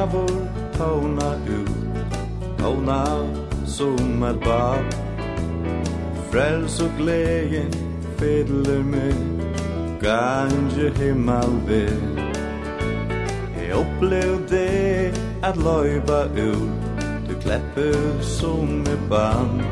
krävor 0.00 0.48
tåna 0.76 1.34
ut 1.34 1.70
Tåna 2.58 3.04
som 3.66 4.22
ett 4.22 4.44
barn. 4.44 4.84
Frels 6.30 6.80
og 6.80 6.90
glädje 6.98 7.64
fedler 8.18 8.82
med 8.82 9.14
ganje 10.00 10.92
himmel 10.98 11.52
ved 11.66 12.18
Jeg 13.60 13.76
opplev 13.76 14.38
det 14.48 15.12
at 15.42 15.56
løyva 15.56 16.24
ut 16.24 16.70
Du 17.28 17.34
klepper 17.40 18.22
som 18.22 18.80
et 18.80 19.08
barn. 19.08 19.62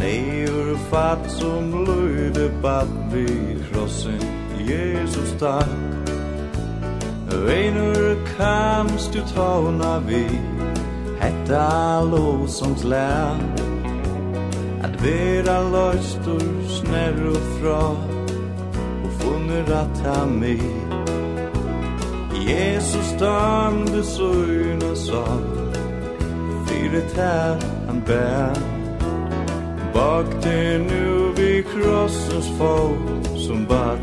Neur 0.00 0.76
fatt 0.90 1.30
som 1.30 1.84
løyde 1.84 2.50
bad 2.62 2.88
vi 3.12 3.26
krossen 3.72 4.20
Jesus 4.68 5.34
takk. 5.38 5.89
Reinur 7.30 8.16
kamst 8.36 9.12
du 9.12 9.20
tåna 9.34 9.98
vi 10.06 10.26
Hetta 11.20 12.00
lovsångs 12.00 12.84
län 12.84 13.40
At 14.82 15.02
vera 15.02 15.60
løystur 15.70 16.42
snær 16.68 17.20
og 17.30 17.42
fra 17.58 17.82
Og 19.04 19.10
funner 19.20 19.70
at 19.82 20.02
ha 20.04 20.24
mi 20.26 20.58
Jesus 22.48 23.14
dam 23.20 23.86
du 23.86 24.02
søgna 24.02 24.94
sa 24.94 25.24
Fyre 26.66 27.02
tær 27.14 27.62
han 27.86 28.02
bær 28.06 28.58
Bak 29.94 30.34
te 30.42 30.78
nu 30.78 31.32
vi 31.36 31.62
krossens 31.62 32.50
fot 32.58 33.30
Som 33.46 33.66
bad 33.66 34.02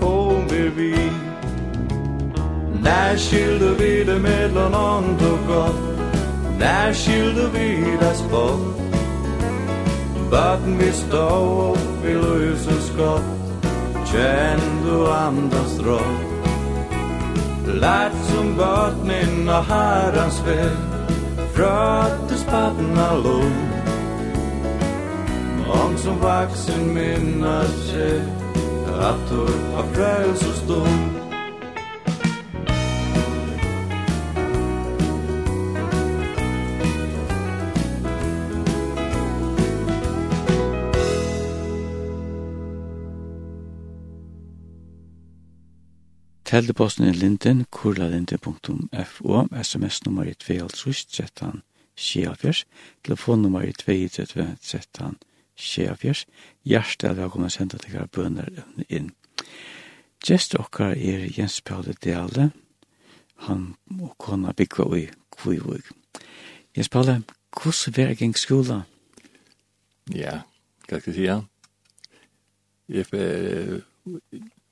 kom 0.00 0.50
vi 0.50 0.68
vi 0.76 1.25
När 2.86 3.16
skilde 3.16 3.74
vi 3.78 4.04
det 4.04 4.18
mellan 4.18 4.74
ont 4.74 5.22
och 5.22 5.46
gott. 5.48 5.80
När 6.58 6.92
skilde 6.92 7.48
vi 7.54 7.96
det 8.00 8.14
spott. 8.14 8.60
Vatten 10.30 10.78
vi 10.78 10.92
stå 10.92 11.74
upp 11.74 12.04
i 12.04 12.14
lusens 12.14 12.86
skott. 12.86 13.22
Känn 14.12 14.60
du 14.84 15.06
andas 15.06 15.78
rått 15.78 16.26
Lärt 17.74 18.12
som 18.24 18.56
vattnen 18.56 19.48
av 19.48 19.64
herrans 19.64 20.42
väg. 20.46 20.76
Fröttes 21.54 22.44
pappna 22.44 23.14
lån 23.14 23.52
Om 25.68 25.96
som 25.96 26.20
vaksen 26.20 26.94
minnar 26.94 27.64
sig. 27.64 28.20
Att 29.00 29.30
du 29.30 29.74
har 29.76 29.84
frälst 29.94 30.42
och 30.48 30.54
stånd 30.54 31.15
teldeposten 46.56 47.04
i 47.04 47.12
linden, 47.12 47.66
kurlalinden.fo, 47.70 49.40
sms-nummer 49.62 50.24
i 50.24 50.32
2.13, 50.40 51.60
Sjeafjers, 51.96 52.62
telefonnummer 53.04 53.66
i 53.66 53.74
2.13, 53.76 55.18
Sjeafjers, 55.56 56.24
hjertet 56.64 57.10
er 57.10 57.18
velkommen 57.18 57.50
å 57.50 57.52
sende 57.52 57.76
til 57.82 57.92
hver 57.92 58.08
bønner 58.08 58.48
inn. 58.88 59.10
Gjest 60.24 60.56
okkar 60.56 60.96
er 60.96 61.26
Jens 61.36 61.58
Paule 61.60 61.92
Dale, 62.00 62.50
han 63.44 63.66
og 64.00 64.14
kona 64.16 64.56
byggva 64.56 64.88
i 64.96 65.06
Kvivug. 65.36 65.92
Jens 66.72 66.88
Paule, 66.88 67.18
hvordan 67.52 67.96
var 67.98 68.14
jeg 68.16 68.36
skola? 68.40 68.78
Ja, 70.14 70.38
hva 70.88 71.02
skal 71.02 71.12
jeg 71.12 71.18
si, 71.18 71.28
ja? 71.28 71.42
Jeg 72.88 73.12
var 73.12 73.82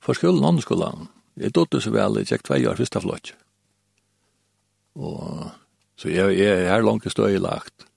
for 0.01 0.17
skolen, 0.17 0.41
andre 0.41 0.65
skolen. 0.65 1.11
Jeg 1.35 1.51
dotter 1.55 1.83
så 1.83 1.91
vel, 1.91 2.21
jeg 2.21 2.29
tjekk 2.29 2.45
tvei 2.47 2.61
år, 2.69 2.77
første 2.79 3.01
flott. 3.03 3.33
Og, 4.95 5.49
så 5.99 6.11
jeg, 6.11 6.37
jeg 6.39 6.47
er 6.47 6.69
her 6.71 6.85
langt 6.85 7.07
støy 7.11 7.35
lagt. 7.41 7.87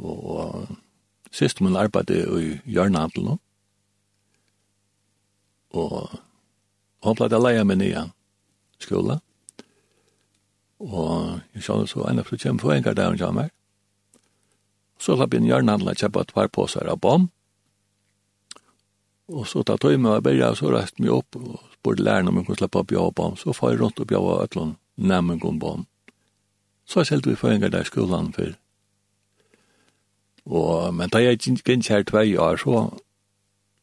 Og, 0.00 0.66
sist 1.30 1.60
min 1.60 1.76
arbeidde 1.76 2.24
i 2.40 2.54
hjørnehandel 2.64 3.26
nå. 3.28 3.36
Og, 5.76 6.16
han 7.04 7.16
pleide 7.16 7.38
å 7.38 7.44
leie 7.44 7.64
meg 7.68 7.80
nye 7.80 8.06
skole. 8.80 9.20
Og, 10.80 11.40
jeg 11.52 11.66
skjønner 11.66 11.90
så, 11.90 12.06
en 12.08 12.22
av 12.22 12.28
så 12.32 12.40
kommer 12.40 12.64
for 12.64 12.74
en 12.74 12.86
gang 12.86 12.96
der 12.96 13.12
hun 13.12 13.20
kommer. 13.20 13.52
Så 15.00 15.16
slapp 15.16 15.36
inn 15.36 15.48
hjørnehandelen 15.48 15.92
og 15.92 16.00
kjøpte 16.00 16.24
et 16.24 16.34
par 16.36 16.48
påser 16.52 16.88
av 16.88 17.00
bom. 17.00 17.28
Og 19.30 19.44
så 19.46 19.62
tar 19.62 19.78
tøy 19.80 19.94
med 20.00 20.16
å 20.16 20.24
begynne, 20.24 20.56
så 20.58 20.72
reist 20.72 20.98
meg 21.00 21.12
opp 21.14 21.36
og 21.38 21.69
borde 21.82 22.02
lärna 22.02 22.30
mig 22.30 22.44
att 22.48 22.58
släppa 22.58 22.82
bjöd 22.82 23.14
på 23.14 23.36
så 23.36 23.52
får 23.52 23.70
jeg 23.70 23.78
jag 23.78 23.84
runt 23.84 23.98
och 23.98 24.12
et 24.44 24.52
eller 24.52 24.62
annet 24.62 24.76
nemmen 24.94 25.38
gå 25.38 25.58
på 25.58 25.84
Så 26.84 27.00
jeg 27.00 27.06
sällt 27.06 27.26
vi 27.26 27.36
for 27.36 27.50
en 27.50 27.60
där 27.60 27.80
i 27.80 27.84
skolen 27.84 28.32
før. 28.32 28.54
Og, 30.46 30.94
men 30.94 31.08
da 31.08 31.18
jeg 31.22 31.38
gikk 31.38 31.68
her 31.88 32.02
tvei 32.02 32.36
år, 32.36 32.56
så 32.56 32.98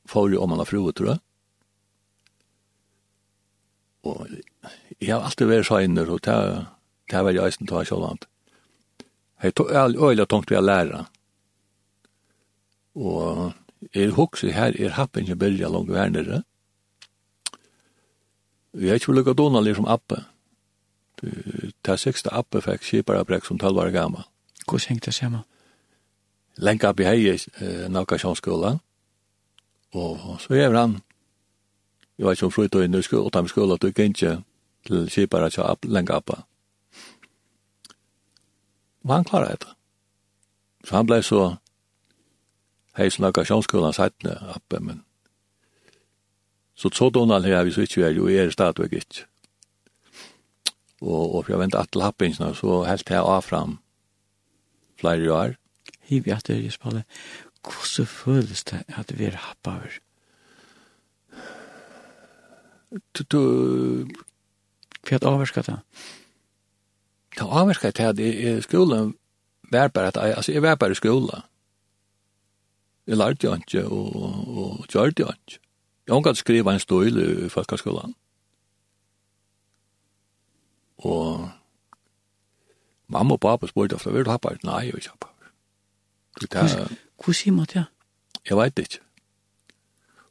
får 0.05 0.29
jeg 0.29 0.39
om 0.39 0.49
han 0.49 0.59
har 0.59 0.65
fru, 0.65 0.91
tror 0.91 1.07
jeg. 1.07 1.19
Og 4.03 4.27
jeg 4.99 5.13
har 5.13 5.23
alltid 5.23 5.47
vært 5.47 5.65
søgner, 5.65 6.09
og 6.09 6.19
det 6.25 6.33
har 7.13 7.23
vært 7.23 7.39
jeg 7.39 7.71
å 7.71 7.77
ha 7.77 7.83
sånn. 7.85 8.19
Jeg 9.43 9.53
har 9.55 9.95
øyelig 9.95 10.27
tungt 10.27 10.51
ved 10.51 10.59
å 10.59 10.65
lære. 10.65 11.05
Og 12.95 13.53
jeg 13.95 14.11
husker 14.19 14.51
her, 14.51 14.75
er 14.75 14.97
happen 14.99 15.23
ikke 15.23 15.39
bølger 15.45 15.71
langt 15.71 15.89
hver 15.89 16.11
nere. 16.11 16.43
Mm 16.43 16.56
Vi 18.77 18.89
er 18.89 18.93
ikke 18.93 19.13
lukka 19.13 19.33
donalig 19.33 19.75
som 19.75 19.87
appe. 19.89 20.21
er 21.87 21.95
seksta 21.97 22.29
appe 22.37 22.61
fikk 22.61 22.83
kiparabrekk 22.85 23.45
som 23.45 23.57
12 23.57 23.79
år 23.81 23.89
gammal. 23.91 24.27
Hvor 24.67 24.81
hengt 24.89 25.05
det 25.05 25.13
saman? 25.13 25.41
Lenka 26.57 26.93
i 26.99 27.03
hei 27.03 27.29
eh, 27.29 27.87
navkasjonsskola. 27.89 28.77
Og 29.93 30.37
så 30.39 30.53
er 30.53 30.77
han, 30.77 30.99
jeg 32.17 32.25
vet 32.25 32.37
ikke 32.37 32.45
om 32.45 32.51
frutøy 32.51 32.83
i 32.83 32.87
nusko, 32.87 33.23
og 33.23 33.31
ta 33.33 33.39
tam 33.39 33.47
skola 33.47 33.77
du 33.77 33.91
kan 33.91 34.13
ikke 34.13 34.43
til 34.85 35.09
kjipere 35.09 35.49
tja 35.49 35.71
app, 35.71 35.85
lenge 35.85 36.13
opp. 36.13 36.29
Og 39.03 39.13
han 39.13 39.23
klarer 39.23 39.55
det. 39.55 39.73
Så 40.83 40.95
han 40.95 41.07
ble 41.07 41.23
så 41.23 41.55
hei 42.97 43.09
som 43.09 43.25
navkasjonsskola 43.25 43.91
sattne 43.91 44.37
oppe, 44.53 44.79
men 44.79 45.06
Så 46.77 46.89
så 46.93 47.09
Donald 47.09 47.45
her 47.45 47.63
vi 47.65 47.73
så 47.73 47.81
ikke 47.81 48.05
er 48.05 48.13
jo 48.13 48.27
er 48.27 48.49
stadig 48.53 48.93
ikke. 48.93 49.25
Og, 51.01 51.35
og 51.35 51.45
for 51.45 51.53
jeg 51.53 51.59
venter 51.59 51.79
at 51.79 51.89
til 51.91 52.01
happingsene, 52.01 52.55
så 52.55 52.83
helt 52.85 53.09
jeg 53.09 53.21
av 53.21 53.41
fram 53.41 53.79
flere 54.99 55.33
år. 55.33 55.57
Hiv 56.09 56.23
jeg 56.27 56.43
til 56.43 56.63
Jespalle. 56.63 57.03
Hvordan 57.61 58.05
føles 58.05 58.63
det 58.63 58.83
at 58.87 59.17
vi 59.17 59.25
er 59.25 59.37
happaver? 59.37 59.99
Du, 63.13 63.23
du... 63.23 63.41
Hva 65.07 65.19
avvarskar 65.21 65.65
det? 65.67 65.79
Det 67.37 67.45
avvarskar 67.45 67.91
det 67.91 68.05
at 68.05 68.19
i 68.19 68.61
skolen 68.61 69.15
var 69.71 69.87
bare 69.87 70.07
at, 70.07 70.17
altså 70.17 70.51
jeg 70.51 70.61
var 70.61 70.75
bare 70.75 70.91
i 70.91 70.99
skolen. 70.99 71.41
Jeg 73.07 73.17
lærte 73.17 73.47
jo 73.47 73.53
ikke, 73.55 73.85
og, 73.87 74.15
og, 74.15 74.57
og 74.57 74.85
gjør 74.87 75.09
det 75.09 75.25
jo 75.25 75.31
ikke. 75.31 75.66
Jeg 76.07 76.23
kan 76.23 76.35
skriva 76.35 76.73
en 76.73 76.79
støyl 76.79 77.17
i 77.19 77.49
folkeskolen. 77.49 78.15
Og 80.97 81.49
mamma 83.07 83.35
og 83.35 83.41
pappa 83.43 83.67
spurte 83.67 83.95
ofte, 83.95 84.13
vil 84.13 84.25
du 84.25 84.31
ha 84.31 84.37
part? 84.37 84.63
Nei, 84.63 84.85
jeg 84.87 84.93
vil 84.93 85.03
ikke 85.03 85.15
ha 85.15 85.19
part. 85.21 85.33
Hvor 87.23 87.33
sier 87.33 87.53
man 87.53 87.67
det? 87.73 87.85
Jeg 88.49 88.57
vet 88.57 88.79
ikke. 88.79 88.99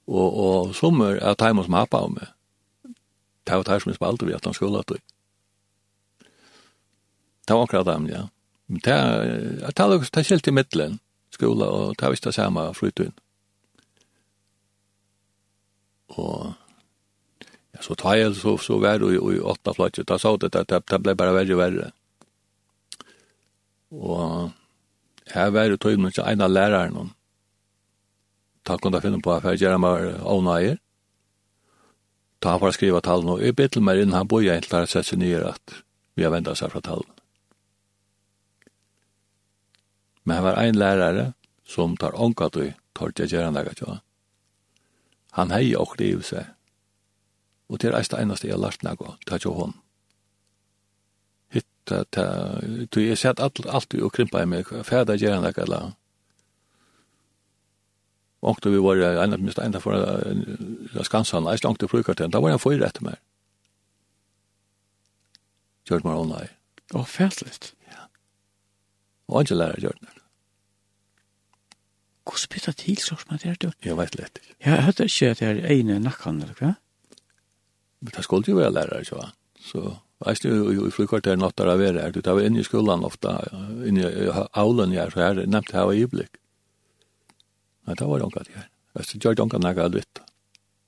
Og, 0.07 0.37
og 0.47 0.75
som 0.75 1.01
er 1.01 1.19
det 1.19 1.51
jeg 1.51 1.59
må 1.59 1.67
smappa 1.67 2.01
av 2.07 2.15
meg. 2.15 2.33
Det 3.47 3.55
var 3.55 3.67
det 3.69 3.83
som 3.83 3.91
jeg 3.91 3.99
spalte 3.99 4.27
vi 4.27 4.35
at 4.35 4.45
han 4.45 4.55
skulle 4.55 4.81
ha 4.81 4.87
det. 4.89 5.03
Det 7.47 7.55
var 7.55 7.63
akkurat 7.63 7.87
dem, 7.87 8.09
ja. 8.11 8.25
Men 8.67 8.81
det 8.83 8.93
er 8.93 9.23
det 9.61 9.79
er, 9.79 9.99
det 9.99 10.19
er 10.19 10.27
skilt 10.27 10.49
i 10.49 10.55
midtelen, 10.55 10.99
skola, 11.31 11.67
og 11.67 11.95
det 11.99 12.07
er 12.07 12.11
visst 12.11 12.25
det 12.25 12.35
samme 12.35 12.65
flytun 12.75 13.15
og 16.15 16.55
ja, 17.75 17.83
så 17.83 17.95
tar 17.99 18.17
jeg 18.21 18.35
så, 18.39 18.57
så 18.63 18.79
vær 18.81 19.03
og, 19.05 19.17
og 19.21 19.35
i 19.35 19.43
åtta 19.43 19.75
flatje, 19.77 20.05
da 20.07 20.19
sa 20.19 20.37
det, 20.37 20.53
det, 20.55 20.81
det 20.91 21.01
ble 21.03 21.17
bare 21.19 21.35
verre 21.37 21.57
og 21.57 21.61
verre. 21.61 21.91
Og 23.97 24.51
her 25.35 25.53
var 25.55 25.71
det 25.71 25.81
tøyden 25.83 26.09
ikke 26.09 26.27
en 26.27 26.45
av 26.47 26.53
læreren, 26.53 27.13
takk 28.67 28.83
kunne 28.83 28.99
det 28.99 29.07
finner 29.07 29.23
på, 29.23 29.35
for 29.41 29.55
jeg 29.55 29.67
gjør 29.67 29.83
meg 29.83 30.09
avnøyer, 30.23 30.79
ta 32.41 32.55
han 32.55 32.63
for 32.63 32.71
å 32.71 32.77
skrive 32.77 33.03
tallene, 33.05 33.37
og 33.37 33.45
jeg 33.45 33.57
bytte 33.59 33.83
meg 33.83 34.03
inn, 34.03 34.15
han 34.15 34.29
bor 34.31 34.45
jeg 34.45 34.59
egentlig 34.59 34.87
og 34.87 34.91
sett 34.93 35.11
seg 35.11 35.23
nye 35.23 35.43
at 35.51 35.79
vi 36.17 36.25
har 36.27 36.35
ventet 36.35 36.59
seg 36.59 36.73
fra 36.73 36.83
tallene. 36.85 37.13
Men 40.27 40.41
han 40.41 40.47
var 40.49 40.59
en 40.63 40.79
lærere 40.81 41.27
som 41.67 41.95
tar 41.99 42.17
ångat 42.19 42.59
og 42.59 42.75
tar 42.99 43.13
til 43.15 43.27
å 43.27 43.31
gjøre 43.31 43.51
han 43.51 43.59
laget 43.59 43.79
til 43.79 43.93
han. 43.93 44.06
Han 45.37 45.53
hei 45.53 45.75
og 45.77 45.97
liv 46.01 46.23
seg. 46.25 46.49
Og 47.69 47.81
det 47.83 47.91
er 47.91 47.99
eist 47.99 48.15
einast 48.15 48.45
jeg 48.47 48.55
har 48.55 48.63
lært 48.63 48.85
nego, 48.87 49.17
det 49.27 49.37
er 49.37 49.45
jo 49.45 49.53
hon. 49.57 49.75
Hitta, 51.53 52.05
det 52.15 52.23
er, 52.23 53.01
jeg 53.03 53.19
sett 53.19 53.43
alt, 53.43 53.61
alt 53.67 53.95
vi 53.95 54.03
og 54.07 54.15
krympa 54.15 54.43
i 54.43 54.49
meg, 54.49 54.71
fæda 54.87 55.17
gjerra 55.19 55.43
nek, 55.43 55.59
eller, 55.65 55.91
ångte 58.47 58.71
vi 58.71 58.83
var 58.83 59.03
ena, 59.25 59.37
minst 59.37 59.59
enda 59.59 59.83
for 59.83 59.99
uh, 59.99 61.03
skansan, 61.05 61.49
eist 61.51 61.67
ångte 61.67 61.89
frukarten, 61.91 62.31
da 62.31 62.41
var 62.41 62.55
han 62.55 62.63
fyrir 62.63 62.87
etter 62.87 63.05
meg. 63.07 63.19
Gjørt 65.87 66.07
meg 66.07 66.19
online. 66.19 66.51
i. 66.51 66.95
Å, 66.95 67.03
fætligt. 67.07 67.73
Ja. 67.91 68.07
Og 69.31 69.43
ikke 69.43 69.59
lærer 69.59 69.83
gjør 69.83 69.99
det. 70.01 70.16
Hvordan 72.27 72.49
Hvor 72.51 72.65
det 72.67 72.77
til 72.83 72.97
så 72.99 73.17
som 73.21 73.37
det 73.39 73.51
er 73.51 73.59
du? 73.63 73.69
Jeg 73.85 73.97
vet 73.97 74.17
lett 74.19 74.41
ikke. 74.41 74.55
Jeg 74.67 74.83
hørte 74.83 75.05
ikke 75.07 75.31
at 75.31 75.43
det 75.43 75.49
er 75.49 75.71
ene 75.77 75.99
nakkan, 76.03 76.41
eller 76.43 76.59
hva? 76.59 76.73
Men 78.01 78.13
det 78.17 78.25
skulle 78.25 78.51
jo 78.51 78.57
være 78.59 78.73
lærere, 78.75 79.01
ikke 79.05 79.21
va? 79.21 79.29
Så 79.63 79.83
veist 80.27 80.43
du, 80.43 80.51
i 80.73 80.91
frikvarteren 80.91 81.39
natt 81.39 81.57
der 81.59 81.71
av 81.71 81.79
var 81.81 82.01
du 82.13 82.21
tar 82.25 82.41
inn 82.43 82.59
i 82.59 82.65
skolan 82.67 83.07
ofta, 83.07 83.39
inn 83.87 84.01
i 84.01 84.09
aulen 84.59 84.95
her, 84.97 85.11
så 85.15 85.23
her 85.23 85.43
nevnte 85.47 85.77
jeg 85.77 85.91
var 85.91 86.01
iblikk. 86.03 86.41
Nei, 87.87 87.95
det 87.95 88.09
var 88.11 88.25
jonkat 88.25 88.51
her. 88.55 88.69
Jeg 88.97 89.07
synes 89.07 89.25
jeg 89.25 89.39
jonkat 89.39 89.63
nekka 89.63 89.87
litt. 89.95 90.23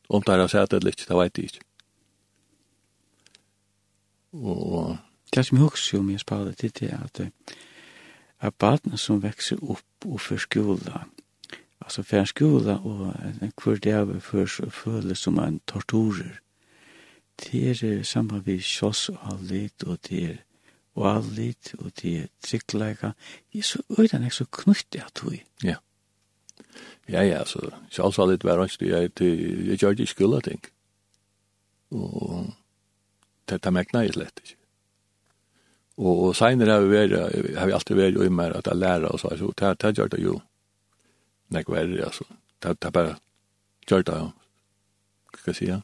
Om 0.08 0.24
det 0.24 0.38
har 0.40 0.50
sett 0.50 0.74
det 0.74 0.82
litt, 0.84 1.04
det 1.06 1.16
vet 1.22 1.38
jeg 1.38 1.52
ikke. 1.52 1.66
Og... 4.42 4.96
Det 5.28 5.44
som 5.44 5.58
jeg 5.58 5.68
husker 5.68 6.00
om 6.00 6.10
jeg 6.10 6.22
spadet 6.22 6.56
til 6.56 6.72
det, 6.80 6.88
er 6.88 7.04
at 7.04 7.20
er 8.40 8.54
barna 8.58 8.96
som 8.96 9.20
vekser 9.22 9.60
opp 9.60 10.06
og 10.08 10.20
for 10.24 10.40
skolan, 10.40 11.10
alltså 11.78 12.02
för 12.02 12.16
en 12.16 12.26
skola 12.26 12.78
och 12.78 13.14
en 13.40 13.52
kvart 13.56 13.86
av 13.86 14.20
för 14.20 14.46
föle 14.70 15.14
som 15.14 15.38
en 15.38 15.58
torturer. 15.58 16.40
Det 17.36 17.70
är 17.70 18.02
samma 18.02 18.38
vi 18.38 18.58
kjoss 18.60 19.08
og 19.08 19.18
allit 19.22 19.82
og 19.82 19.98
det 20.08 20.24
er 20.24 20.36
og 20.98 21.06
allit 21.06 21.74
og 21.78 21.92
det 22.02 22.14
er 22.18 22.26
tryggleika. 22.42 23.12
Det 23.52 23.58
er 23.58 23.62
så 23.62 23.82
øyden 23.98 24.22
jeg 24.22 24.32
så 24.32 24.44
knyttig 24.44 25.04
at 25.04 25.20
du 25.22 25.36
Ja. 25.62 25.76
Ja, 27.08 27.22
ja, 27.22 27.44
så 27.44 27.70
kjoss 27.90 28.18
allit 28.18 28.44
var 28.44 28.58
hans, 28.58 28.78
jeg, 28.80 29.10
jeg 29.20 29.78
gjør 29.78 29.94
det 29.94 30.08
skola 30.08 30.40
ting. 30.40 30.60
Og 31.90 32.52
det 33.48 33.66
er 33.66 33.70
mekna 33.70 34.00
jeg 34.00 34.12
slett 34.12 34.40
ikke. 34.42 34.54
Og, 35.98 36.18
og 36.28 36.36
senere 36.36 36.72
har 36.72 36.80
vi, 36.80 36.90
vært, 36.94 37.56
har 37.58 37.66
vi 37.66 37.72
alltid 37.72 37.96
vært 37.96 38.20
i 38.22 38.28
mer 38.28 38.52
at 38.58 38.66
jeg 38.66 38.76
lærer 38.76 39.08
og 39.08 39.20
så, 39.20 39.32
så 39.38 39.52
det, 39.58 39.72
det 39.82 39.96
gjør 39.98 40.12
det 40.12 40.20
jo 40.22 40.40
nek 41.54 41.68
verre, 41.68 42.04
altså. 42.04 42.24
Det 42.62 42.76
det 42.82 42.88
er 42.88 42.90
bare 42.90 43.16
gjør 43.88 44.02
det, 44.02 44.16
hva 45.32 45.38
skal 45.40 45.52
jeg 45.52 45.56
si, 45.56 45.68
ja. 45.70 45.80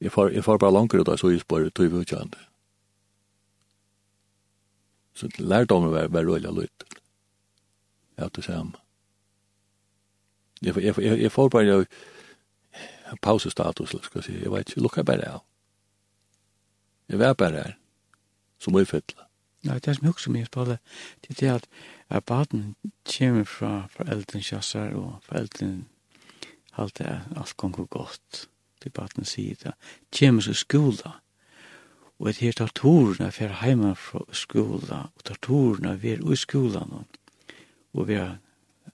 Jeg 0.00 0.12
får, 0.12 0.28
jeg 0.34 0.44
får 0.44 0.58
bare 0.58 0.72
langere 0.72 1.04
da, 1.04 1.16
så 1.16 1.30
jeg 1.32 1.40
spør 1.40 1.70
tog 1.70 1.92
vi 1.92 2.02
utkjent. 2.02 2.36
Så 5.14 5.28
lærdommen 5.38 5.92
var, 5.92 6.08
var 6.08 6.28
og 6.28 6.54
løyt. 6.54 6.84
Ja, 8.18 8.28
det 8.28 8.44
samme. 8.44 8.72
Jeg, 10.62 10.76
jeg, 10.76 10.94
jeg, 10.98 11.20
jeg 11.22 11.32
får 11.32 11.48
bare 11.48 11.64
jeg, 11.64 11.86
pausestatus, 13.22 13.88
skal 13.88 14.18
jeg 14.18 14.24
si. 14.24 14.42
Jeg 14.42 14.52
vet 14.52 14.68
ikke, 14.68 14.80
lukker 14.80 15.02
bare 15.02 15.30
av. 15.30 15.42
Jeg 17.08 17.18
var 17.18 17.32
bare 17.32 17.50
her, 17.50 17.72
som 18.58 18.74
er 18.74 18.84
fytla. 18.84 19.28
Nei, 19.64 19.78
det 19.78 19.88
er 19.88 19.96
som 19.96 20.06
jeg 20.06 20.12
husker 20.12 20.32
mye 20.32 20.48
på 20.52 20.64
det, 20.68 20.78
det 21.24 21.42
er 21.42 21.54
at 21.54 21.68
at 22.08 22.24
baden 22.24 22.74
kommer 23.16 23.44
fra 23.44 23.86
foreldren 23.90 24.42
kjassar, 24.42 24.94
og 24.94 25.20
foreldren 25.26 25.86
halte 26.78 27.04
er 27.04 27.20
alt 27.36 27.56
gonger 27.56 27.86
godt, 27.86 28.48
til 28.82 28.90
baden 28.90 29.24
sier 29.24 29.56
det. 29.62 29.74
Kommer 30.18 30.42
så 30.42 30.54
skola, 30.54 31.18
og 32.18 32.28
et 32.30 32.42
her 32.42 32.52
tar 32.52 32.72
torene 32.74 33.30
for 33.32 33.60
heima 33.60 33.94
fra 33.98 34.24
skola, 34.32 35.06
og 35.14 35.24
tar 35.24 35.40
torene 35.42 35.96
ver 36.02 36.22
ui 36.22 36.36
skolan, 36.36 37.06
og 37.92 38.08
vi 38.08 38.20
er 38.20 38.36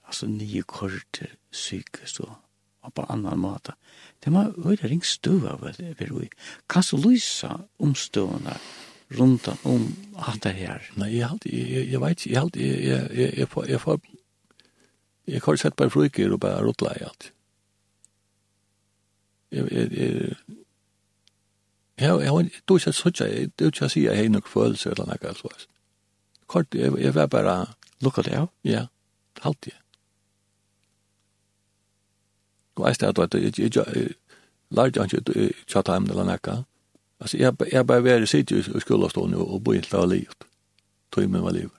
altså 0.05 0.27
nye 0.27 0.63
korter 0.63 1.35
psykisk 1.53 2.21
og 2.21 2.37
og 2.83 2.95
på 2.95 3.05
annan 3.13 3.41
måte. 3.41 3.75
Det 4.25 4.33
må 4.33 4.47
høyre 4.65 4.89
ring 4.89 5.03
støv 5.05 5.47
av 5.49 5.67
det, 5.77 5.95
vi. 6.01 6.29
Kan 6.69 6.83
så 6.83 6.97
lysa 6.97 7.57
omstående 7.79 8.57
rundt 9.19 9.49
om 9.65 9.97
alt 10.17 10.43
det 10.43 10.53
her. 10.55 10.91
Nei, 10.97 11.17
jeg 11.17 11.29
halte, 11.29 11.51
jeg, 11.57 11.71
jeg 11.71 11.91
jeg 11.91 12.01
vet 12.01 12.11
ikke, 12.11 12.31
jeg 12.31 12.41
halte, 12.41 12.61
jeg, 12.61 12.85
jeg, 12.85 13.11
jeg, 13.19 13.35
jeg, 13.39 13.49
får, 13.49 13.65
jeg 13.65 13.81
får, 13.81 14.01
jeg 15.27 15.43
har 15.45 15.57
sett 15.57 15.77
bare 15.77 15.91
fruker 15.91 16.33
og 16.33 16.41
bare 16.41 16.63
rotla 16.65 16.95
i 16.95 17.03
alt. 17.03 17.33
Jeg, 19.51 19.67
jeg, 19.73 19.91
jeg, 19.93 20.37
jeg, 21.99 22.23
jeg, 22.23 22.63
du 22.69 22.77
ikke 22.77 22.93
sånn, 22.93 23.19
jeg, 23.21 23.51
du 23.59 23.67
ikke 23.67 23.91
sier 23.91 24.13
jeg 24.13 24.23
har 24.23 24.33
nok 24.33 24.49
følelse 24.49 24.95
eller 24.95 25.11
noe, 25.11 25.35
altså. 25.35 25.51
Kort, 26.47 26.75
jeg, 26.75 26.95
jeg 26.99 27.15
var 27.15 27.27
bare 27.27 27.59
lukket 28.03 28.31
det, 28.31 28.35
ja, 28.39 28.47
ja, 28.65 28.87
halte 29.43 29.75
jeg. 29.75 29.79
Og 32.81 32.87
jeg 32.87 32.97
stedet 32.97 33.19
at 33.19 33.35
jeg, 33.35 33.43
jeg, 33.43 33.53
jeg, 33.59 33.71
jeg, 33.77 33.77
jeg, 33.77 33.93
jeg, 33.93 34.09
jeg, 34.09 34.97
jeg, 34.97 35.29
jeg, 35.29 35.37
jeg, 35.37 35.51
jeg, 35.69 36.37
jeg, 36.39 36.47
jeg, 36.47 36.65
Alltså 37.21 37.37
jag 37.37 37.57
jag 37.73 37.87
bara 37.87 38.01
var 38.01 38.23
i 38.23 38.27
sitt 38.27 38.53
i 38.53 38.63
skolastånd 38.63 39.35
og, 39.35 39.61
bo 39.61 39.73
helt 39.73 39.95
å 39.95 40.07
livet. 40.07 40.45
Tog 41.11 41.29
mig 41.29 41.41
var 41.41 41.53
livet. 41.53 41.77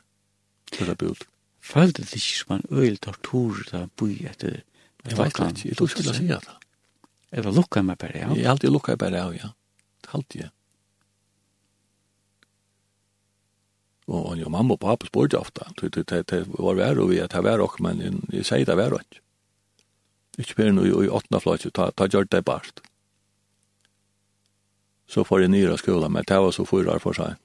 Det 0.71 0.87
är 0.87 0.95
bult. 0.95 1.27
Følte 1.61 2.01
det 2.01 2.15
ikke 2.15 2.37
som 2.37 2.55
en 2.55 2.63
öl 2.69 2.97
tortur 2.97 3.63
da 3.71 3.87
bo 3.97 4.07
etter 4.07 4.63
Jeg 5.05 5.17
vet 5.17 5.33
ikke, 5.33 5.67
jeg 5.67 5.77
tror 5.77 5.89
ikke 5.89 6.03
jag 6.03 6.15
säger 6.15 6.39
det. 6.39 6.57
Eller 7.31 7.51
lukka 7.51 7.81
mig 7.81 7.97
på 7.97 8.07
det, 8.07 8.19
ja? 8.19 8.35
Jeg 8.35 8.45
har 8.45 8.51
alltid 8.51 8.71
lukka 8.71 8.97
på 8.97 9.09
det, 9.09 9.17
ja. 9.17 9.49
Alltid, 10.11 10.41
ja. 10.41 10.49
Og 14.07 14.37
jo 14.37 14.49
mamma 14.49 14.75
og 14.75 14.79
pappa 14.79 15.07
spurte 15.07 15.39
ofta. 15.39 15.71
Det 15.81 16.47
var 16.59 16.75
vær 16.75 16.99
og 16.99 17.09
vi 17.09 17.19
at 17.23 17.31
det 17.31 17.43
var 17.43 17.63
ok, 17.63 17.79
men 17.79 18.23
jeg 18.31 18.45
sier 18.45 18.65
det 18.65 18.77
var 18.77 18.93
ok. 18.93 19.21
Ikke 20.37 20.55
bare 20.57 20.73
noe 20.75 21.05
i 21.05 21.09
åttende 21.09 21.39
flott, 21.41 21.65
ta 21.73 22.07
gjør 22.07 22.27
det 22.29 22.43
bare 22.45 22.73
så 25.11 25.25
får 25.27 25.43
jeg 25.43 25.51
nyere 25.51 25.79
skolan, 25.79 26.13
men 26.15 26.23
det 26.27 26.37
var 26.39 26.53
så 26.55 26.63
fyra 26.65 26.95
år 26.95 27.03
for 27.03 27.17
seg. 27.17 27.35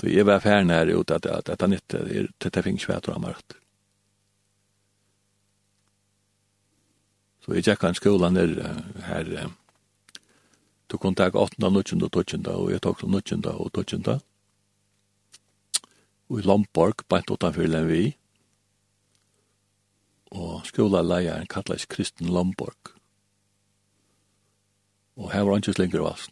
Så 0.00 0.08
jeg 0.08 0.26
var 0.28 0.42
ferdig 0.44 0.76
her 0.76 0.92
ut 0.96 1.12
at 1.12 1.26
dette 1.48 1.68
nytt, 1.68 1.96
dette 2.40 2.62
finnes 2.64 2.84
svært 2.84 3.08
og 3.08 3.16
amart. 3.16 3.56
Så 7.40 7.56
jeg 7.56 7.64
tjekket 7.64 7.88
en 7.88 7.98
skole 7.98 8.30
ned 8.32 8.60
her, 9.08 9.32
du 10.90 10.98
kunne 10.98 11.16
ta 11.16 11.30
8, 11.30 11.56
19, 11.56 12.02
og 12.02 12.26
20, 12.26 12.48
og 12.50 12.70
jeg 12.72 12.82
tok 12.84 13.04
19 13.06 13.44
og 13.52 13.84
20. 13.86 14.20
Og 16.30 16.38
i 16.38 16.46
Lomborg, 16.46 17.04
bare 17.08 17.30
utanfor 17.30 17.68
Lenvi, 17.68 18.16
og 20.30 20.66
skola 20.66 21.02
leier 21.02 21.40
en 21.40 21.50
kallas 21.50 21.88
Kristen 21.90 22.28
Lomborg. 22.30 22.99
Og 25.20 25.32
her 25.34 25.44
var 25.44 25.60
ikke 25.60 25.76
slinger 25.76 26.06
av. 26.08 26.24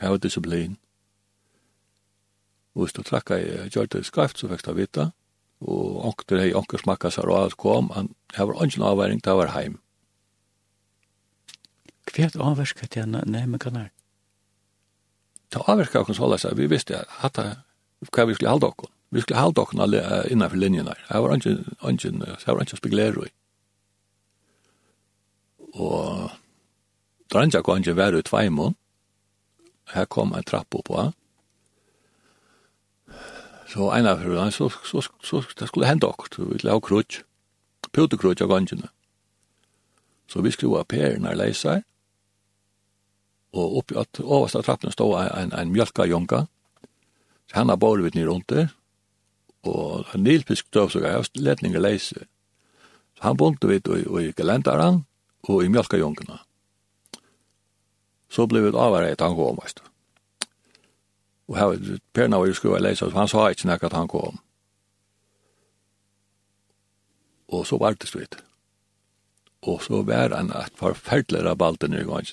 Her 0.00 0.12
var 0.12 0.20
disiplin. 0.20 0.76
Og 2.74 2.84
hvis 2.84 2.92
du 2.96 3.02
trakka 3.02 3.40
i 3.40 3.70
Gjørte 3.72 4.04
skraft, 4.04 4.38
så 4.38 4.48
fikk 4.48 4.66
du 4.66 4.74
vite, 4.76 5.10
Og 5.60 6.04
onker 6.08 6.40
hei, 6.40 6.52
onker 6.56 6.80
smakka 6.80 7.10
seg 7.12 7.28
og 7.28 7.36
alt 7.36 7.56
kom. 7.60 7.90
Han, 7.92 8.14
her 8.32 8.48
var 8.48 8.62
ikke 8.64 8.80
noen 8.80 8.92
avværing, 8.94 9.18
det 9.24 9.34
var 9.36 9.52
heim. 9.52 9.76
Hva 12.10 12.26
er 12.26 12.38
avværsket 12.42 12.94
til 12.94 13.04
han 13.04 13.28
nærmekanar? 13.28 13.90
Ta 15.52 15.60
avverka 15.68 16.00
okkon 16.00 16.16
så 16.16 16.30
seg, 16.40 16.56
vi 16.56 16.70
visste 16.70 17.04
at 17.26 17.36
hva 17.36 18.24
vi 18.26 18.38
skulle 18.38 18.54
halda 18.54 18.70
okkur. 18.72 18.88
Vi 19.10 19.20
skulle 19.20 19.42
halda 19.42 19.66
okkur 19.66 19.82
alle 19.84 20.00
innanfor 20.30 20.56
linjene. 20.56 20.94
Her 21.10 21.20
var 21.20 21.36
ikke, 21.36 21.58
ikke, 21.90 22.36
her 22.46 22.54
var 22.54 22.64
ikke 22.64 22.80
spekulerer 22.80 23.26
i. 23.26 23.32
Og 25.74 26.30
dranja 27.32 27.62
kongen 27.62 27.96
var 27.96 28.12
ut 28.12 28.24
tveimån. 28.24 28.76
Her 29.94 30.04
kom 30.04 30.34
en 30.34 30.44
trapp 30.44 30.74
opp 30.74 30.84
på. 30.84 31.12
Så 33.70 33.90
en 33.94 34.06
av 34.06 34.18
henne, 34.18 34.50
så, 34.50 34.68
så, 34.84 35.02
så, 35.02 35.42
så 35.42 35.42
det 35.58 35.68
skulle 35.68 35.86
hende 35.86 36.08
okt. 36.08 36.38
Vi 36.38 36.58
la 36.62 36.74
ha 36.74 36.82
krutsk. 36.82 37.22
Putekrutsk 37.92 38.42
av 38.44 38.50
kongene. 38.50 38.88
Så 40.30 40.42
vi 40.42 40.52
skrua 40.54 40.84
perna 40.86 41.34
leiser. 41.34 41.82
Og 43.54 43.78
oppi 43.80 43.96
at 43.98 44.20
oversta 44.22 44.62
trappen 44.62 44.94
stod 44.94 45.16
en, 45.22 45.54
en 45.54 45.72
mjölka 45.74 46.06
jonka. 46.06 46.44
Så 47.50 47.58
henne 47.58 47.78
bare 47.78 48.04
vi 48.04 48.12
ned 48.14 48.28
rundt 48.28 48.50
der. 48.50 48.68
Og 49.66 50.06
en 50.14 50.22
nilpisk 50.24 50.70
støvsuga, 50.70 51.08
jeg 51.08 51.26
letning 51.34 51.46
letninger 51.46 51.80
leiser. 51.80 52.26
Så 53.18 53.26
han 53.26 53.36
bunte 53.36 53.68
vi 53.68 53.78
i, 53.78 54.26
i 54.26 54.32
galendaran 54.32 55.04
og 55.42 55.64
i 55.64 55.68
mjölka 55.68 55.98
jonkene 55.98 56.38
så 58.30 58.46
blev 58.46 58.72
det 58.72 58.78
avvärre 58.78 59.12
att 59.12 59.20
han 59.20 59.36
kom. 59.36 59.58
Och 61.46 61.56
här, 61.56 61.98
Perna 62.12 62.38
var 62.38 62.46
ju 62.46 62.54
skruva 62.54 62.78
i 62.78 62.80
läsa, 62.80 63.10
han 63.10 63.28
sa 63.28 63.48
inte 63.48 63.66
när 63.66 63.84
att 63.84 63.92
han 63.92 64.08
kom. 64.08 64.38
Och 67.46 67.66
så 67.66 67.78
var 67.78 67.96
det 68.00 68.06
stvitt. 68.06 68.36
Och 69.60 69.82
så 69.82 70.02
var 70.02 70.30
han 70.30 70.52
ett 70.52 70.72
förfärdeligt 70.74 71.44
rabalter 71.44 71.88
nu 71.88 72.00
i 72.00 72.04
gången. 72.04 72.24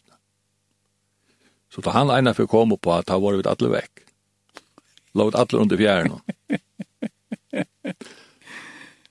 Så 1.74 1.82
då 1.82 1.90
han 1.90 2.10
ena 2.10 2.34
för 2.34 2.46
kom 2.46 2.78
på 2.78 2.94
att 2.94 3.10
han 3.10 3.22
var 3.22 3.34
vid 3.34 3.48
alla 3.48 3.70
väck. 3.70 3.92
Låt 5.12 5.36
alla 5.36 5.60
under 5.60 5.78
fjärden. 5.78 6.20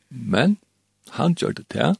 Men 0.08 0.56
han 1.08 1.34
gjorde 1.38 1.62
det 1.66 1.78
här 1.78 1.96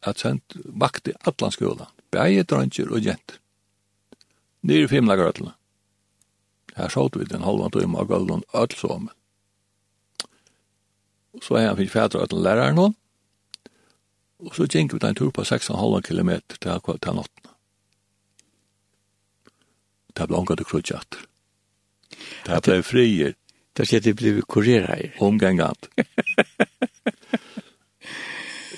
att 0.00 0.18
sen 0.18 0.40
vakte 0.64 1.12
allan 1.20 1.52
skolan. 1.52 1.86
Bæði 2.12 2.44
drønger 2.48 2.88
og 2.88 3.04
jenter. 3.04 3.36
Nere 4.68 4.84
i 4.84 4.90
fimla 4.90 5.16
grøtlene. 5.16 5.54
Her 6.76 6.92
sålt 6.92 7.16
vi 7.16 7.26
den 7.26 7.46
halvan 7.46 7.72
tog 7.72 7.96
av 7.98 8.06
gulden 8.10 8.44
öll 8.54 8.74
som. 8.76 9.08
Så 11.42 11.56
er 11.56 11.70
han 11.70 11.78
fikk 11.78 11.94
fædra 11.94 12.26
til 12.26 12.42
læreren 12.44 12.76
nå, 12.78 12.88
Og 14.46 14.54
så 14.54 14.68
gikk 14.70 14.92
vi 14.94 15.00
en 15.02 15.16
tur 15.18 15.32
på 15.34 15.42
6,5 15.42 16.00
km 16.06 16.30
til 16.60 16.70
akkurat 16.70 17.02
til 17.02 17.16
natten. 17.18 17.50
Det 20.14 20.26
ble 20.28 20.38
omgått 20.38 20.62
og 20.62 20.70
krutjatt. 20.70 21.18
Det 22.46 22.60
ble 22.62 22.78
frier. 22.86 23.34
Det 23.74 23.86
skjer 23.86 24.04
det 24.04 24.14
ble 24.18 24.42
kurerer. 24.46 25.10
Omgengant. 25.22 25.90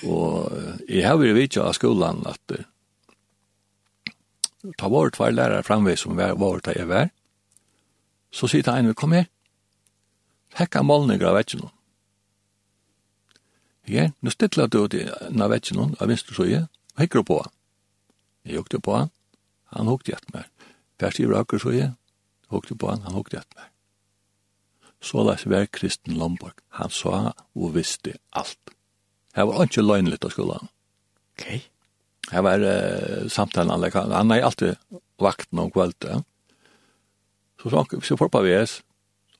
og 0.09 0.49
jeg 0.89 1.05
har 1.05 1.21
vært 1.21 1.37
vidt 1.37 1.57
av 1.61 1.73
skolen 1.77 2.25
at 2.29 2.57
ta 4.77 4.89
vårt 4.89 5.19
var 5.19 5.33
lærere 5.33 5.63
framveg 5.65 5.99
som 5.99 6.17
var 6.17 6.37
vårt 6.39 6.67
er 6.71 6.87
vær, 6.89 7.09
så 8.31 8.47
sier 8.47 8.63
det 8.63 8.73
en, 8.77 8.93
kom 8.95 9.15
her, 9.15 9.27
hekka 10.59 10.83
målninger 10.83 11.27
av 11.27 11.37
vetsjen. 11.39 11.65
Ja, 13.89 14.09
nå 14.21 14.31
stedler 14.31 14.69
du 14.71 14.83
ut 14.85 14.95
av 14.95 15.49
vetsjen, 15.51 15.95
av 15.99 16.11
vinstre 16.11 16.37
søye, 16.37 16.67
og 16.95 17.03
hekker 17.03 17.21
du 17.21 17.29
på. 17.31 17.39
Jeg 18.47 18.61
hukte 18.61 18.79
på 18.79 18.95
han, 18.95 19.11
han 19.75 19.89
hukte 19.89 20.13
hjert 20.13 20.31
mer. 20.35 20.47
Færst 21.01 21.19
i 21.19 21.27
vraker 21.27 21.61
søye, 21.61 21.91
hukte 22.53 22.77
på 22.77 22.91
han, 22.91 23.03
han 23.07 23.17
hukte 23.17 23.39
hjert 23.39 23.57
meg. 23.57 23.67
Så 25.01 25.25
la 25.25 25.33
seg 25.39 25.49
være 25.49 25.71
Kristen 25.73 26.19
Lomborg. 26.19 26.59
Han 26.77 26.93
sa 26.93 27.31
og 27.33 27.73
visste 27.73 28.19
alt. 28.37 28.75
Her 29.33 29.47
var 29.49 29.65
ikke 29.65 29.81
løgnligt 29.81 30.27
av 30.27 30.35
skolan. 30.35 30.69
Okej. 31.33 31.63
Okay. 31.63 31.80
Jeg 32.29 32.45
var 32.45 32.61
uh, 32.61 33.29
samtalen 33.31 33.73
anlegg. 33.73 33.97
Han 33.97 34.31
er 34.31 34.45
alltid 34.45 34.77
vakten 35.21 35.59
om 35.59 35.71
Ja. 35.75 36.21
Så 37.61 37.69
så, 37.69 37.85
så 38.01 38.17
får 38.17 38.29
på 38.29 38.41
VS. 38.41 38.81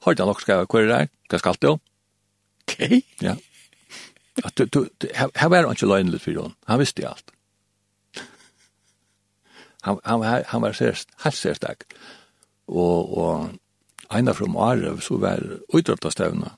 Har 0.02 0.16
han 0.18 0.28
nok 0.28 0.42
skrevet 0.42 0.70
hva 0.70 0.80
er 0.80 0.88
det 0.88 0.98
der? 0.98 1.08
Hva 1.30 1.40
skal 1.40 1.58
det 1.62 1.70
jo? 1.70 1.78
Ok. 2.62 3.04
Ja. 3.22 3.36
At, 4.44 4.58
du, 4.58 4.66
du, 4.66 4.90
du, 5.02 5.08
her 5.14 5.50
var 5.50 5.66
han 5.66 5.76
ikke 5.76 5.90
løgnlig 5.90 6.22
for 6.22 6.32
henne. 6.32 6.56
Han 6.68 6.80
visste 6.82 7.08
alt. 7.08 7.34
Han, 9.82 9.98
han, 10.06 10.24
han 10.48 10.62
var 10.62 10.78
sérst, 10.78 11.10
helt 11.24 11.38
sérstak. 11.38 11.86
Og, 12.68 13.18
og 13.18 14.14
Einar 14.14 14.38
fra 14.38 14.48
Marev, 14.50 15.02
så 15.02 15.18
var 15.18 15.42
utdraptastevna. 15.74 16.54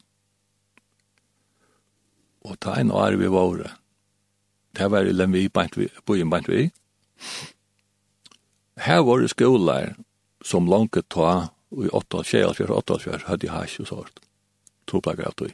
Og 2.43 2.59
ta 2.59 2.75
en 2.79 2.91
Arev 2.91 3.23
i 3.23 3.31
våre. 3.31 3.71
Det 4.73 4.87
var 4.91 5.05
i 5.05 5.13
Lemvi, 5.13 5.49
bojen 6.05 6.29
bant 6.29 6.49
vi. 6.49 6.71
Her 8.77 9.03
var 9.05 9.21
det 9.21 9.29
skolar 9.29 9.95
som 10.41 10.67
langt 10.67 10.97
ta 11.09 11.49
i 11.71 11.89
8-8-8-8 11.89 13.27
hadde 13.27 13.49
hash 13.49 13.81
og 13.81 13.87
sånt. 13.87 14.23
To 14.89 15.01
plakker 15.01 15.29
alt 15.29 15.45
i. 15.45 15.53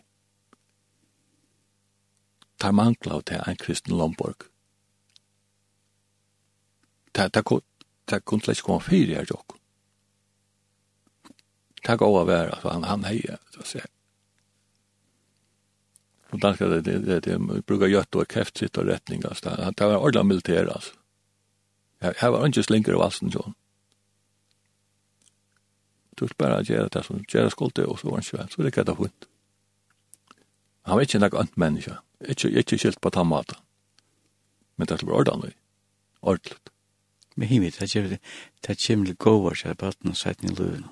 Ta 2.60 2.72
mangla 2.72 3.20
av 3.20 3.24
det 3.28 3.44
en 3.48 3.60
kristen 3.60 3.98
Lomborg. 3.98 4.48
Ta, 7.12 7.30
ta, 7.30 7.42
ta 7.42 7.60
ta 8.06 8.20
kunne 8.20 8.42
slett 8.44 8.62
komme 8.62 8.84
fire 8.84 9.20
her, 9.20 9.28
Jokk. 9.30 9.56
Ta 11.84 11.96
gå 11.96 12.10
av 12.20 12.28
vera, 12.28 12.60
han, 12.64 12.84
han 12.84 13.08
heier, 13.08 13.40
så 13.54 13.64
å 13.64 13.86
Och 16.30 16.42
tack 16.42 16.60
det 16.60 16.82
det 16.82 17.20
det 17.20 17.40
brukar 17.66 17.88
gjort 17.88 18.16
och 18.16 18.28
kräft 18.28 18.58
sitt 18.58 18.78
och 18.78 18.86
rättning 18.86 19.22
alltså. 19.26 19.74
det 19.78 19.86
var 19.86 19.98
ordla 19.98 20.24
militär 20.24 20.66
alltså. 20.66 20.94
Jag 22.00 22.16
jag 22.22 22.32
var 22.32 22.46
inte 22.46 22.64
slinker 22.64 22.94
av 22.94 23.02
alls 23.02 23.22
John. 23.22 23.54
Tog 26.16 26.30
bara 26.38 26.58
att 26.58 26.70
göra 26.70 26.88
det 26.88 27.04
som 27.04 27.26
göra 27.30 27.50
skolte 27.50 27.86
och 27.86 28.00
så 28.00 28.10
var 28.10 28.24
han 28.38 28.50
så 28.50 28.62
det 28.62 28.72
kan 28.72 28.88
hund. 28.88 29.26
Han 30.82 30.96
var 30.96 31.02
inte 31.02 31.20
något 31.20 31.34
annat 31.34 31.56
människa. 31.56 32.02
Inte 32.28 32.48
inte 32.50 32.78
skilt 32.78 33.02
på 33.02 33.10
tammata. 33.10 33.58
Men 34.76 34.88
det 34.88 34.98
blir 35.06 35.16
ordentligt. 35.16 35.58
Ordentligt. 36.20 36.70
Men 37.36 37.48
himmet, 37.48 37.80
det 37.80 37.94
kommer 37.94 38.20
det 38.62 38.88
kommer 38.88 39.14
gåvar 39.14 39.54
så 39.54 39.76
på 39.76 39.86
att 39.86 40.04
nå 40.04 40.14
sätta 40.14 40.48
i 40.48 40.50
luven. 40.50 40.84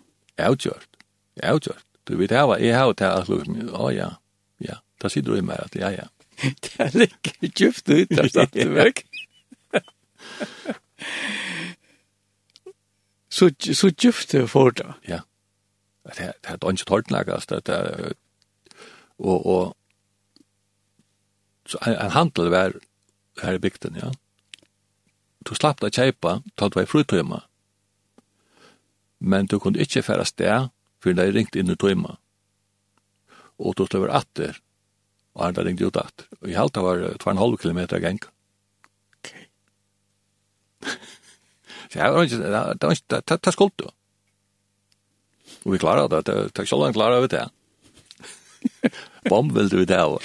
Outgjort. 0.50 0.88
Outgjort. 1.44 1.86
Du 2.04 2.16
vet 2.16 2.32
hava, 2.32 2.60
jag 2.60 2.80
har 2.80 2.94
det 2.94 3.14
att 3.14 3.30
luven. 3.30 3.70
Ja 3.74 3.92
ja. 3.92 4.16
Ja. 4.58 4.76
Da 5.02 5.10
sier 5.10 5.26
du 5.26 5.36
i 5.38 5.46
meg 5.46 5.62
at, 5.62 5.76
ja, 5.78 5.92
ja. 5.94 6.08
det 6.64 6.74
er 6.84 7.08
ikke 7.08 7.52
djupt 7.52 7.90
ut, 7.90 8.10
det 8.10 8.20
er 8.20 8.34
satt 8.34 8.54
du 8.54 8.70
vekk. 8.74 9.04
Så, 13.38 13.52
så 13.62 13.92
djupt 13.94 14.32
det 14.32 14.48
for 14.50 14.74
det. 14.74 14.94
Ja. 15.08 15.20
Det 16.08 16.32
er 16.44 16.54
et 16.56 16.64
ønske 16.64 16.88
tårtnagast, 16.88 17.52
det 17.52 17.74
er, 17.74 18.14
og, 19.20 19.46
og, 19.46 19.78
så 21.68 21.78
en, 21.86 21.98
en 22.06 22.14
handel 22.16 22.50
var 22.50 22.78
her 23.44 23.58
i 23.58 23.62
bygden, 23.62 24.00
ja. 24.00 24.14
Du 25.46 25.54
slapp 25.56 25.82
deg 25.84 25.94
kjeipa, 25.94 26.40
tatt 26.58 26.78
i 26.80 26.86
frutøyma, 26.88 27.42
men 29.20 29.48
du 29.48 29.60
kunne 29.60 29.82
ikke 29.84 30.04
fære 30.04 30.26
sted, 30.26 30.72
for 31.04 31.14
det 31.14 31.28
ringte 31.36 31.60
inn 31.60 31.72
i 31.72 31.76
tøyma. 31.76 32.16
Og 33.58 33.76
du 33.78 33.86
slipper 33.86 34.14
atter, 34.14 34.60
og 35.38 35.44
han 35.46 35.60
ringte 35.68 35.86
ut 35.86 36.00
at. 36.02 36.26
Og 36.42 36.50
i 36.50 36.58
halta 36.58 36.82
var 36.82 36.98
det 37.04 37.12
2,5 37.22 37.58
kilometer 37.62 38.02
gang. 38.02 38.18
Ok. 39.20 39.30
Så 41.92 42.00
jeg 42.02 42.14
var 42.14 42.26
ikke, 42.26 42.42
det 42.42 42.90
var 42.90 42.98
ikke, 42.98 43.22
det 43.22 43.40
var 43.46 43.56
skuldt 43.56 43.80
du. 43.84 43.88
Og 45.68 45.74
vi 45.76 45.78
klarer 45.78 46.10
det, 46.10 46.26
det 46.26 46.36
er 46.36 46.64
ikke 46.64 46.70
så 46.70 46.80
langt 46.82 46.98
klarer 46.98 47.22
vi 47.24 47.30
det. 47.32 47.46
Bom 49.30 49.50
vil 49.56 49.70
du 49.72 49.82
det 49.86 50.00
av. 50.00 50.18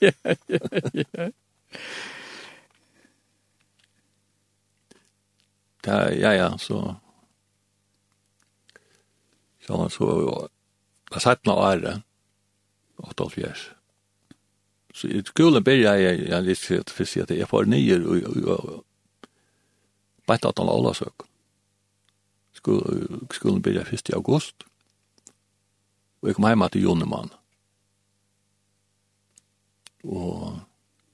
Ja, 0.00 0.12
ja, 0.48 0.60
ja. 0.96 1.30
Ja, 5.86 6.10
ja, 6.10 6.32
ja, 6.34 6.58
så... 6.58 6.96
Så 9.66 9.76
han 9.76 9.90
så... 9.90 10.48
Det 11.12 11.22
satt 11.22 11.46
noe 11.46 11.62
ære, 11.70 11.92
88. 12.98 13.75
Så 14.96 15.06
i 15.06 15.10
skolen 15.10 15.24
skolan 15.24 15.62
började 15.62 16.00
jag, 16.00 16.28
jag 16.28 16.44
lite 16.44 16.74
at 16.74 16.88
jeg 16.88 16.90
förse 16.90 17.22
att 17.22 17.30
jag 17.30 17.52
var 17.52 17.64
nio 17.64 17.98
och 18.46 18.84
bara 20.26 20.48
att 20.48 20.58
han 20.58 20.94
søk. 20.94 21.14
Skolen 22.52 23.28
Skolan 23.30 23.62
jeg 23.66 23.86
1 23.92 24.10
august. 24.14 24.54
Og 26.22 26.28
jeg 26.28 26.34
kom 26.34 26.46
hjemme 26.46 26.68
til 26.68 26.82
Jonemann. 26.82 27.30
Og 30.04 30.60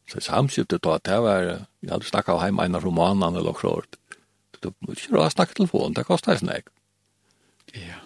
så 0.08 0.20
samskiftet 0.20 0.82
da 0.82 0.94
att 0.94 1.04
det 1.04 1.18
var, 1.18 1.40
jeg 1.82 1.90
hadde 1.90 2.04
snakket 2.04 2.44
hjemme 2.44 2.64
en 2.64 2.74
av 2.74 2.84
romanene 2.84 3.38
eller 3.38 3.52
klart. 3.52 3.96
Då 4.62 4.72
måste 4.80 5.10
jag 5.10 5.32
snakke 5.32 5.54
telefon, 5.54 5.94
det 5.94 6.04
koster 6.04 6.32
jeg 6.32 6.38
snakk. 6.38 6.68
Ja. 7.74 7.98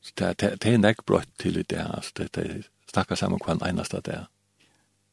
Så 0.00 0.12
det 0.16 0.66
er 0.66 0.78
näck 0.78 1.06
brott 1.06 1.28
til 1.38 1.64
det 1.70 1.86
altså 1.94 2.12
det 2.16 2.36
är 2.36 2.62
snacka 2.86 3.16
samman 3.16 3.38
kvann 3.38 3.62
enast 3.62 3.92
det 3.92 4.08
är 4.08 4.26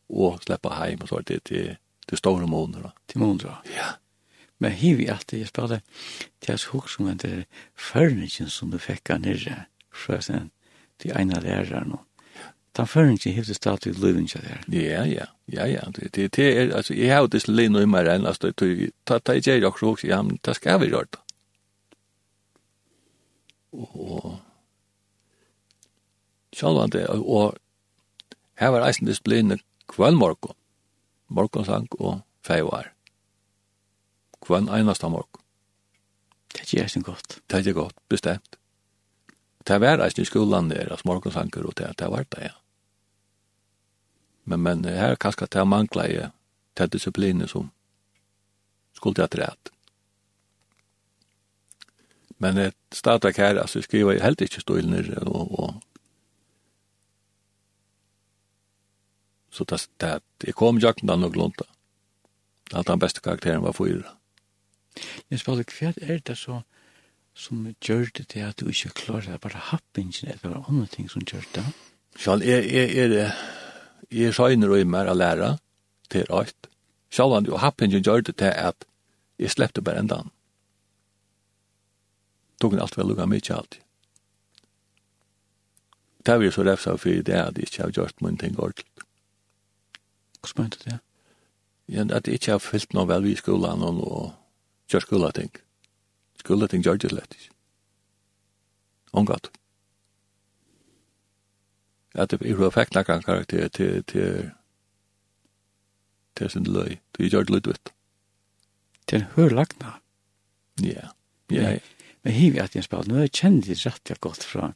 og 0.10 0.40
slippe 0.44 0.70
hjem 0.70 1.02
og 1.02 1.08
så 1.08 1.18
att 1.18 1.28
det 1.28 1.44
til 1.44 1.78
til 2.08 2.18
store 2.18 2.48
måneder 2.48 2.82
då. 2.82 2.90
Till 3.08 3.20
månader. 3.20 3.62
Ja. 3.66 3.96
Men 4.60 4.72
hiv 4.72 5.00
jeg 5.00 5.10
alltid, 5.10 5.40
jeg 5.40 5.48
spør 5.48 5.68
jag 5.68 5.82
til 6.42 6.52
jeg 6.52 6.60
husker 6.72 6.90
som 6.90 7.10
inte 7.10 7.46
furniture 7.76 8.50
som 8.50 8.72
du 8.72 8.78
fikk 8.78 9.04
kan 9.04 9.22
nere 9.22 9.66
för 9.94 10.20
sen 10.20 10.52
till 11.00 11.12
ena 11.12 11.40
läraren 11.40 11.92
och 11.92 12.06
den 12.78 12.88
førnikken 12.88 13.34
hiv 13.34 13.46
det 13.46 13.56
stadig 13.56 13.92
i 13.92 14.28
til 14.28 14.42
der. 14.42 14.64
Ja, 14.68 15.04
ja. 15.06 15.26
Ja, 15.54 15.66
ja. 15.66 15.82
Det 15.96 16.16
det 16.16 16.36
det 16.36 16.58
er, 16.58 16.76
altså, 16.76 16.94
jeg 16.94 17.14
har 17.14 17.22
jo 17.22 17.28
det 17.28 17.48
lilla 17.48 17.82
i 17.82 17.86
mig 17.86 18.08
enn, 18.08 18.26
altså, 18.26 18.52
det 18.52 18.92
ta 19.06 19.20
ta 19.20 19.34
jag 19.34 19.64
också 19.64 19.86
också 19.86 20.08
ja, 20.08 20.24
det 20.46 20.56
ska 20.56 20.78
vi 20.78 20.88
göra. 20.88 21.06
Och 23.72 24.40
Sjálvandi, 26.56 27.04
og 27.10 27.58
her 28.56 28.68
var 28.68 28.88
eisen 28.88 29.08
disipliner 29.08 29.58
Kvann 29.88 30.18
morgon. 30.18 30.56
Morgonsang 31.28 31.88
og 32.00 32.22
feivar. 32.46 32.92
Kvann 34.46 34.70
einasta 34.70 35.10
morgon. 35.10 35.42
Det 36.54 36.74
er 36.74 36.86
ikke 36.88 37.12
godt. 37.12 37.40
Det 37.50 37.68
er 37.68 37.74
godt, 37.74 37.98
bestemt. 38.10 38.58
Det 39.68 39.82
var 39.82 40.04
eisen 40.06 40.22
i 40.22 40.26
skolan 40.26 40.70
der, 40.70 40.92
altså 40.92 41.08
morgonsanger 41.10 41.66
og 41.66 41.74
det, 41.78 42.00
det 42.00 42.12
var 42.12 42.26
det, 42.32 42.44
ja. 42.44 42.54
Men, 44.46 44.62
men 44.62 44.86
her 44.86 45.16
kanskje 45.16 45.48
det 45.52 45.68
mangla 45.68 46.06
i 46.08 46.20
det 46.78 46.92
disiplinen 46.94 47.48
som 47.48 47.72
skulle 48.94 49.24
jeg 49.24 49.34
trett. 49.34 49.72
Men 52.38 52.58
et 52.58 52.78
stadak 52.94 53.38
her, 53.38 53.58
altså 53.62 53.82
skriver 53.82 54.14
jeg 54.14 54.24
helt 54.24 54.42
ikke 54.42 54.62
stolner 54.62 55.08
og, 55.26 55.60
og 55.60 55.82
Så 59.56 59.64
det, 59.64 59.86
det, 60.04 60.20
jeg 60.44 60.56
kom 60.60 60.80
jakten 60.84 61.08
da 61.08 61.16
nok 61.16 61.38
lunta. 61.40 61.68
Alt 62.74 62.90
den 62.90 63.00
beste 63.00 63.24
karakteren 63.24 63.64
var 63.64 63.76
fyra. 63.78 64.18
Jeg 65.32 65.40
spør, 65.40 65.62
deg, 65.62 65.72
hva 65.72 65.92
er 66.02 66.24
det 66.28 66.36
så 66.40 66.62
som 67.36 67.66
gjør 67.84 68.10
det 68.16 68.30
til 68.32 68.46
at 68.48 68.60
du 68.60 68.72
ikke 68.72 68.94
klarer 68.96 69.34
det, 69.34 69.42
bare 69.44 69.62
happingen, 69.72 70.30
eller 70.32 70.54
var 70.56 70.70
andre 70.72 70.88
ting 70.92 71.10
som 71.12 71.24
gjør 71.24 71.44
det? 71.56 71.66
Sjall, 72.20 72.44
jeg, 72.48 72.68
jeg, 72.72 72.96
jeg, 72.96 73.32
jeg 74.12 74.36
skjønner 74.36 74.72
og 74.72 74.92
mer 74.92 75.12
å 75.12 75.16
lære 75.16 75.56
til 76.12 76.32
alt. 76.32 76.70
Sjall, 77.12 77.36
han 77.36 77.50
og 77.52 77.60
happingen 77.64 78.04
gjør 78.04 78.24
det 78.28 78.38
til 78.40 78.52
at 78.52 78.88
jeg 79.40 79.52
slepte 79.52 79.84
bare 79.84 80.04
enda. 80.04 80.22
Tog 82.60 82.74
en 82.74 82.84
alt 82.84 82.96
vel 82.96 83.12
lukket 83.12 83.32
mye 83.32 83.56
alltid. 83.60 83.82
Det 86.26 86.34
er 86.34 86.40
vi 86.42 86.52
så 86.52 86.64
refsa 86.66 86.96
for 86.98 87.24
det 87.28 87.36
at 87.38 87.60
jeg 87.60 87.68
ikke 87.68 87.84
har 87.84 87.92
gjort 88.00 88.24
min 88.24 88.40
ting 88.40 88.56
ordentlig. 88.58 89.05
Hvordan 90.54 90.70
du 90.70 90.78
det? 90.86 91.00
Ja, 91.88 92.06
at 92.10 92.28
jeg 92.28 92.40
ikke 92.40 92.56
har 92.56 92.64
fyllt 92.64 92.94
noe 92.98 93.08
vel 93.10 93.28
i 93.30 93.36
skolen 93.38 93.84
og 93.86 94.34
gjør 94.90 95.06
skoleting. 95.06 95.52
Skoleting 96.42 96.86
gjør 96.86 96.98
det 97.02 97.12
slett 97.14 97.38
ikke. 97.38 97.52
Omgatt. 99.16 99.52
At 102.16 102.32
jeg 102.34 102.58
har 102.58 102.72
fikk 102.74 102.96
noen 102.96 103.26
karakter 103.26 103.68
til 103.68 104.04
til 104.04 104.52
til 106.36 106.50
sin 106.50 106.66
løy. 106.68 106.98
Du 107.16 107.24
gjør 107.24 107.46
det 107.48 107.54
litt 107.56 107.68
vitt. 107.68 107.92
Til 109.08 109.26
hørlagna? 109.36 110.00
Ja. 110.84 111.12
Ja. 111.50 111.78
Men 112.24 112.34
hiv 112.34 112.58
jeg 112.58 112.64
at 112.64 112.76
jeg 112.76 112.84
spør, 112.84 113.06
nå 113.08 113.20
er 113.20 113.28
jeg 113.28 113.36
kjent 113.40 113.68
det 113.68 113.78
rett 113.86 114.10
jeg 114.10 114.20
godt 114.20 114.44
fra 114.44 114.74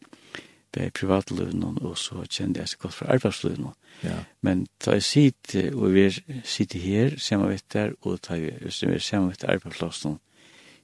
i 0.78 0.90
privatlivet 0.90 1.64
og 1.82 1.98
så 1.98 2.26
kjente 2.30 2.60
jeg 2.60 2.70
så 2.70 2.78
godt 2.78 2.94
fra 2.94 3.14
arbeidslivet 3.14 3.74
Ja. 4.04 4.24
Men 4.42 4.68
da 4.86 4.92
jeg 4.92 5.04
sitter, 5.04 5.76
og 5.76 5.94
vi 5.94 6.10
sitter 6.44 6.80
her, 6.80 7.18
sammen 7.18 7.50
med 7.50 7.60
der, 7.74 7.92
og 8.02 8.20
da 8.28 8.34
jeg 8.34 8.54
er 8.62 9.00
sammen 9.00 9.28
med 9.28 9.50
arbeidsplassen, 9.50 10.20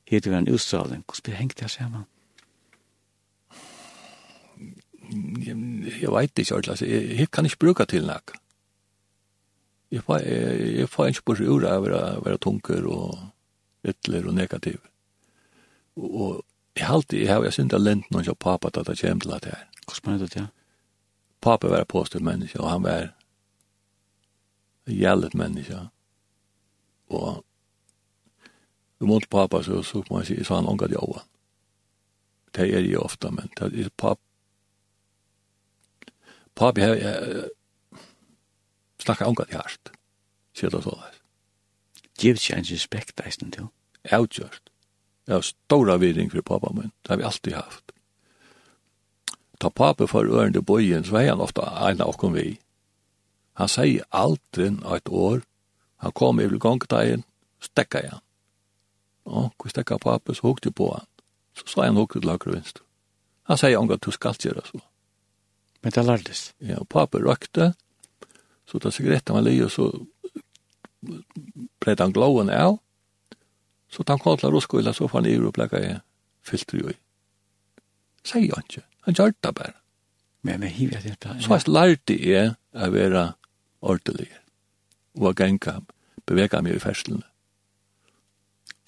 her 0.07 0.19
til 0.19 0.33
en 0.33 0.49
utstraling, 0.49 1.03
Hvordan 1.05 1.21
blir 1.23 1.31
det 1.31 1.39
hengte 1.39 1.61
jeg 1.61 1.69
sammen? 1.69 2.03
Jeg, 5.45 5.55
jeg 6.01 6.11
vet 6.11 6.37
ikke, 6.37 6.55
altså, 6.55 6.85
jeg, 6.85 7.17
jeg 7.19 7.31
kan 7.31 7.45
ikke 7.45 7.57
bruke 7.57 7.85
til 7.85 8.05
nok. 8.05 8.31
Jeg 9.91 10.03
får, 10.03 10.17
jeg, 10.17 10.75
jeg 10.77 10.89
får 10.89 11.05
ikke 11.05 11.21
på 11.25 11.35
seg 11.35 11.49
ura 11.49 11.77
å 11.77 11.81
være, 11.85 12.01
være 12.25 12.37
tunker 12.41 12.87
og 12.89 13.19
ytler 13.85 14.27
og 14.27 14.33
negativ. 14.33 14.79
Og, 15.95 16.21
og 16.21 16.45
Jeg 16.75 16.87
halte, 16.87 17.19
jeg 17.19 17.33
har 17.33 17.43
jeg 17.43 17.53
synd 17.55 17.71
lent 17.79 18.11
noen 18.11 18.25
som 18.27 18.35
pappa 18.35 18.69
da 18.69 18.83
det 18.83 18.99
kommer 18.99 19.23
til 19.23 19.33
at 19.33 19.45
jeg 19.45 19.53
er. 19.55 19.67
Hvordan 19.85 20.11
mener 20.11 20.19
du 20.19 20.25
det, 20.25 20.41
ja? 20.41 20.47
Pappa 21.41 21.67
var 21.67 21.83
påstått 21.83 22.23
menneske, 22.25 22.59
og 22.59 22.69
han 22.69 22.83
var 22.83 23.13
gjeldet 24.89 25.33
menneske. 25.33 25.89
Og 27.07 27.45
vi 28.99 29.05
måtte 29.05 29.29
pappa, 29.29 29.61
så 29.63 29.83
så 29.83 30.03
må 30.09 30.19
jeg 30.19 30.27
si, 30.27 30.43
så 30.43 30.55
han 30.55 30.67
ångat 30.67 30.91
jobba. 30.91 31.21
Det 32.55 32.73
er 32.73 32.79
jo 32.81 33.01
ofta, 33.01 33.29
men 33.31 33.49
det 33.59 33.85
er 33.85 33.89
pappa. 33.97 34.21
Pappa, 36.55 36.81
jeg, 36.81 37.01
jeg 37.01 37.49
snakker 39.03 39.27
ångat 39.27 39.51
hjert, 39.51 39.91
sier 40.55 40.69
det 40.69 40.83
så 40.83 40.95
der. 40.95 41.19
Givet 42.19 42.41
ikke 42.41 42.57
en 42.57 42.69
respekt, 42.71 43.21
eisen 43.25 43.51
til. 43.51 43.67
Avgjørst. 44.11 44.64
Jeg 45.25 45.35
har 45.35 45.41
stora 45.41 45.97
vidring 45.97 46.29
for 46.31 46.41
pappa 46.45 46.73
min. 46.73 46.91
Det 47.01 47.09
har 47.09 47.17
vi 47.17 47.23
alltid 47.23 47.53
haft. 47.53 47.91
Ta 49.59 49.69
pappa 49.69 50.07
for 50.07 50.27
ørende 50.27 50.61
bøyen, 50.61 51.03
så 51.03 51.17
er 51.17 51.29
han 51.29 51.41
ofta 51.41 51.65
en 51.89 52.01
av 52.01 52.13
okken 52.13 52.35
vi. 52.35 52.59
Han 53.55 53.71
sier 53.71 54.05
aldri 54.11 54.69
av 54.83 54.99
et 54.99 55.09
år. 55.09 55.41
Han 56.03 56.11
kom 56.11 56.39
i 56.39 56.47
gongdagen, 56.47 57.23
stekka 57.63 58.03
igjen. 58.03 58.23
Og 59.25 59.53
hvor 59.57 59.71
stekka 59.71 59.97
pappa, 59.97 60.33
så 60.33 60.51
hukte 60.51 60.71
på 60.71 60.91
han. 60.91 61.07
Så 61.55 61.71
sa 61.71 61.87
han 61.87 61.97
hukte 61.97 62.19
til 62.19 62.29
høyre 62.29 62.57
vinst. 62.57 62.81
Han 63.49 63.57
sier 63.57 63.79
omgang, 63.79 64.01
du 64.01 64.11
skal 64.11 64.35
gjøre 64.37 64.65
så. 64.65 64.81
Men 65.81 65.93
det 65.95 66.05
lærdes. 66.05 66.53
Ja, 66.59 66.79
og 66.81 66.89
pappa 66.89 67.21
røkte, 67.21 67.73
så 68.65 68.79
da 68.81 68.91
sigaretten 68.91 69.37
var 69.37 69.45
li, 69.45 69.59
og 69.63 69.71
så 69.71 69.91
bredd 71.81 72.01
han 72.01 72.13
glåen 72.13 72.49
av, 72.49 72.79
Så 73.95 74.03
da 74.03 74.13
han 74.13 74.19
kom 74.19 74.37
til 74.37 74.51
Roskilde, 74.51 74.91
så 74.93 75.07
fann 75.07 75.27
jeg 75.27 75.39
og 75.39 75.53
blekka 75.55 75.79
jeg 75.79 75.99
filter 76.43 76.81
jo 76.81 76.91
i. 76.91 76.95
Sier 78.27 78.57
han 78.57 78.65
ikke. 78.67 78.83
Han 79.07 79.15
gjør 79.15 79.35
det 79.43 79.51
bare. 79.55 79.77
Men 80.43 80.65
jeg 80.65 80.75
hiver 80.75 81.03
det 81.05 81.13
bare. 81.23 81.41
Så 81.41 81.55
jeg 81.55 81.71
lærte 81.71 82.17
jeg 82.19 82.55
å 82.73 82.89
være 82.91 83.21
ordentlig. 83.81 84.27
Og 85.15 85.29
å 85.31 85.35
genka, 85.37 85.77
bevega 86.27 86.59
meg 86.65 86.75
i 86.75 86.81
ferslene. 86.83 87.23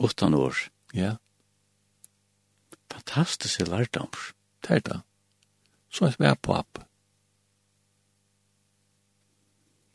Åttan 0.04 0.36
år. 0.36 0.60
Ja. 0.94 1.14
Fantastisk 2.92 3.62
jeg 3.62 3.72
lærte 3.72 4.04
om. 4.04 4.12
Det 4.66 4.76
er 4.76 4.84
det. 4.90 5.00
Så 5.90 6.10
jeg 6.10 6.20
var 6.20 6.36
papp. 6.36 6.82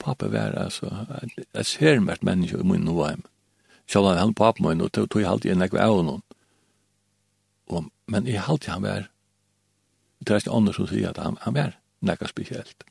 Pappa 0.03 0.27
var 0.33 0.57
altså, 0.59 0.89
jeg 1.29 1.67
ser 1.69 2.01
meg 2.01 2.25
menneske 2.27 2.59
i 2.59 2.67
min 2.67 2.89
november 2.89 3.32
Sjálvan 3.91 4.19
han 4.19 4.35
pappa 4.35 4.63
appen 4.63 4.85
og 4.85 4.93
tog 4.93 5.21
jeg 5.21 5.29
alltid 5.29 5.53
enn 5.53 5.65
jeg 5.65 5.75
av 5.81 5.99
noen. 6.05 6.23
Og, 7.73 7.91
men 8.07 8.29
jeg 8.29 8.43
alltid 8.43 8.73
han 8.73 8.87
var, 8.87 9.11
det 10.21 10.35
er 10.35 10.43
ikke 10.43 10.57
andre 10.57 10.75
som 10.77 10.89
sier 10.91 11.11
at 11.11 11.21
han, 11.23 11.39
han 11.43 11.57
var 11.57 11.77
nekka 12.05 12.31
spesielt. 12.31 12.87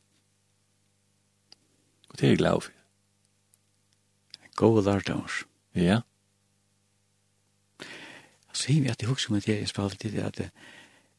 Og 2.11 2.19
det 2.19 2.27
er 2.27 2.33
jeg 2.35 2.41
glad 2.43 2.67
for. 2.67 2.77
Gode 4.59 4.83
lærdommer. 4.85 5.41
Ja. 5.75 6.01
Så 8.51 8.67
hiver 8.67 8.91
jeg 8.91 8.97
til 8.99 9.09
hukse 9.09 9.31
med 9.31 9.45
det 9.47 9.61
jeg 9.61 9.71
spalte 9.71 9.97
til 9.97 10.17
det 10.17 10.27
at 10.27 10.41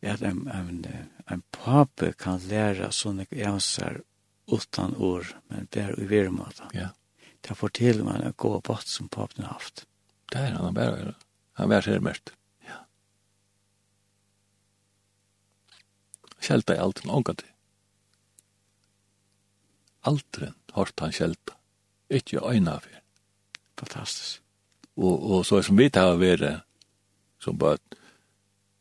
at 0.02 0.22
en, 0.22 0.48
en, 0.48 0.86
en 1.30 1.42
pape 1.54 2.12
kan 2.18 2.40
læra 2.50 2.90
sånne 2.90 3.26
jansar 3.30 4.00
utan 4.50 4.96
år, 4.98 5.28
men 5.48 5.68
bare 5.70 5.94
i 6.02 6.08
veremåten. 6.10 6.72
Ja. 6.74 6.80
Yeah 6.80 7.01
det 7.48 7.56
forteller 7.58 8.04
man 8.04 8.22
en 8.22 8.34
god 8.36 8.62
bort 8.62 8.86
som 8.86 9.08
papen 9.08 9.44
har 9.44 9.52
haft. 9.52 9.86
Det 10.32 10.40
er 10.40 10.54
han 10.54 10.74
bare, 10.74 10.98
eller? 10.98 11.14
Han 11.52 11.68
bare 11.68 11.82
ser 11.82 12.00
mest. 12.00 12.32
Ja. 12.68 12.78
Kjelta 16.40 16.76
er 16.76 16.84
alt, 16.84 17.04
en 17.04 17.10
omgå 17.10 17.34
til. 17.34 17.48
Altren 20.08 20.54
hårdt 20.74 21.00
han 21.00 21.12
kjelta. 21.14 21.58
Ikke 22.10 22.42
øyne 22.42 22.76
av 22.76 22.86
her. 22.86 23.02
Fantastisk. 23.78 24.42
Og, 24.96 25.30
og 25.30 25.46
så 25.46 25.62
som 25.62 25.78
vi 25.78 25.88
tar 25.90 26.14
av 26.14 26.22
er, 26.22 26.62
som 27.40 27.58
bare, 27.58 27.78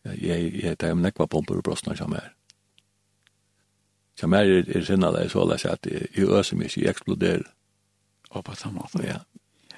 ja, 0.05 0.13
jeg, 0.13 0.53
jeg 0.63 0.77
tar 0.77 0.93
med 0.93 1.07
nekva 1.07 1.27
pumper 1.27 1.61
og 1.61 1.65
brostner 1.65 1.97
som 1.97 2.13
er. 2.17 2.33
Som 4.19 4.33
er, 4.37 4.61
er 4.67 4.85
sinne 4.85 5.09
det, 5.15 5.29
så 5.31 5.45
la 5.47 5.57
seg 5.57 5.77
at 5.77 5.87
jeg 5.89 6.27
øser 6.27 6.59
meg 6.59 6.69
ikke, 6.69 6.81
jeg 6.83 6.95
eksploderer. 6.95 7.47
Og 8.31 8.43
på 8.47 8.55
samme 8.55 8.79
måte, 8.79 9.03
ja. 9.03 9.19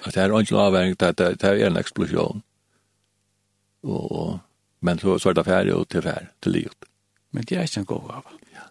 At 0.04 0.14
det 0.14 0.22
er 0.22 0.34
ikke 0.38 0.54
noe 0.54 0.66
avhengig, 0.68 0.98
det, 1.00 1.10
det, 1.18 1.28
det 1.40 1.50
er 1.50 1.66
en 1.66 1.80
eksplosjon. 1.80 2.42
Og, 3.82 4.12
og, 4.12 4.38
men 4.80 4.98
så, 5.00 5.18
så 5.18 5.30
er 5.30 5.38
det 5.38 5.46
ferdig 5.48 5.74
og 5.74 5.88
til 5.88 6.02
ferdig, 6.04 6.28
til 6.42 6.52
livet. 6.52 6.88
Men 7.32 7.44
det 7.48 7.58
er 7.58 7.68
ikke 7.68 7.80
en 7.80 7.90
god 7.90 8.08
gave. 8.08 8.38
Ja. 8.54 8.66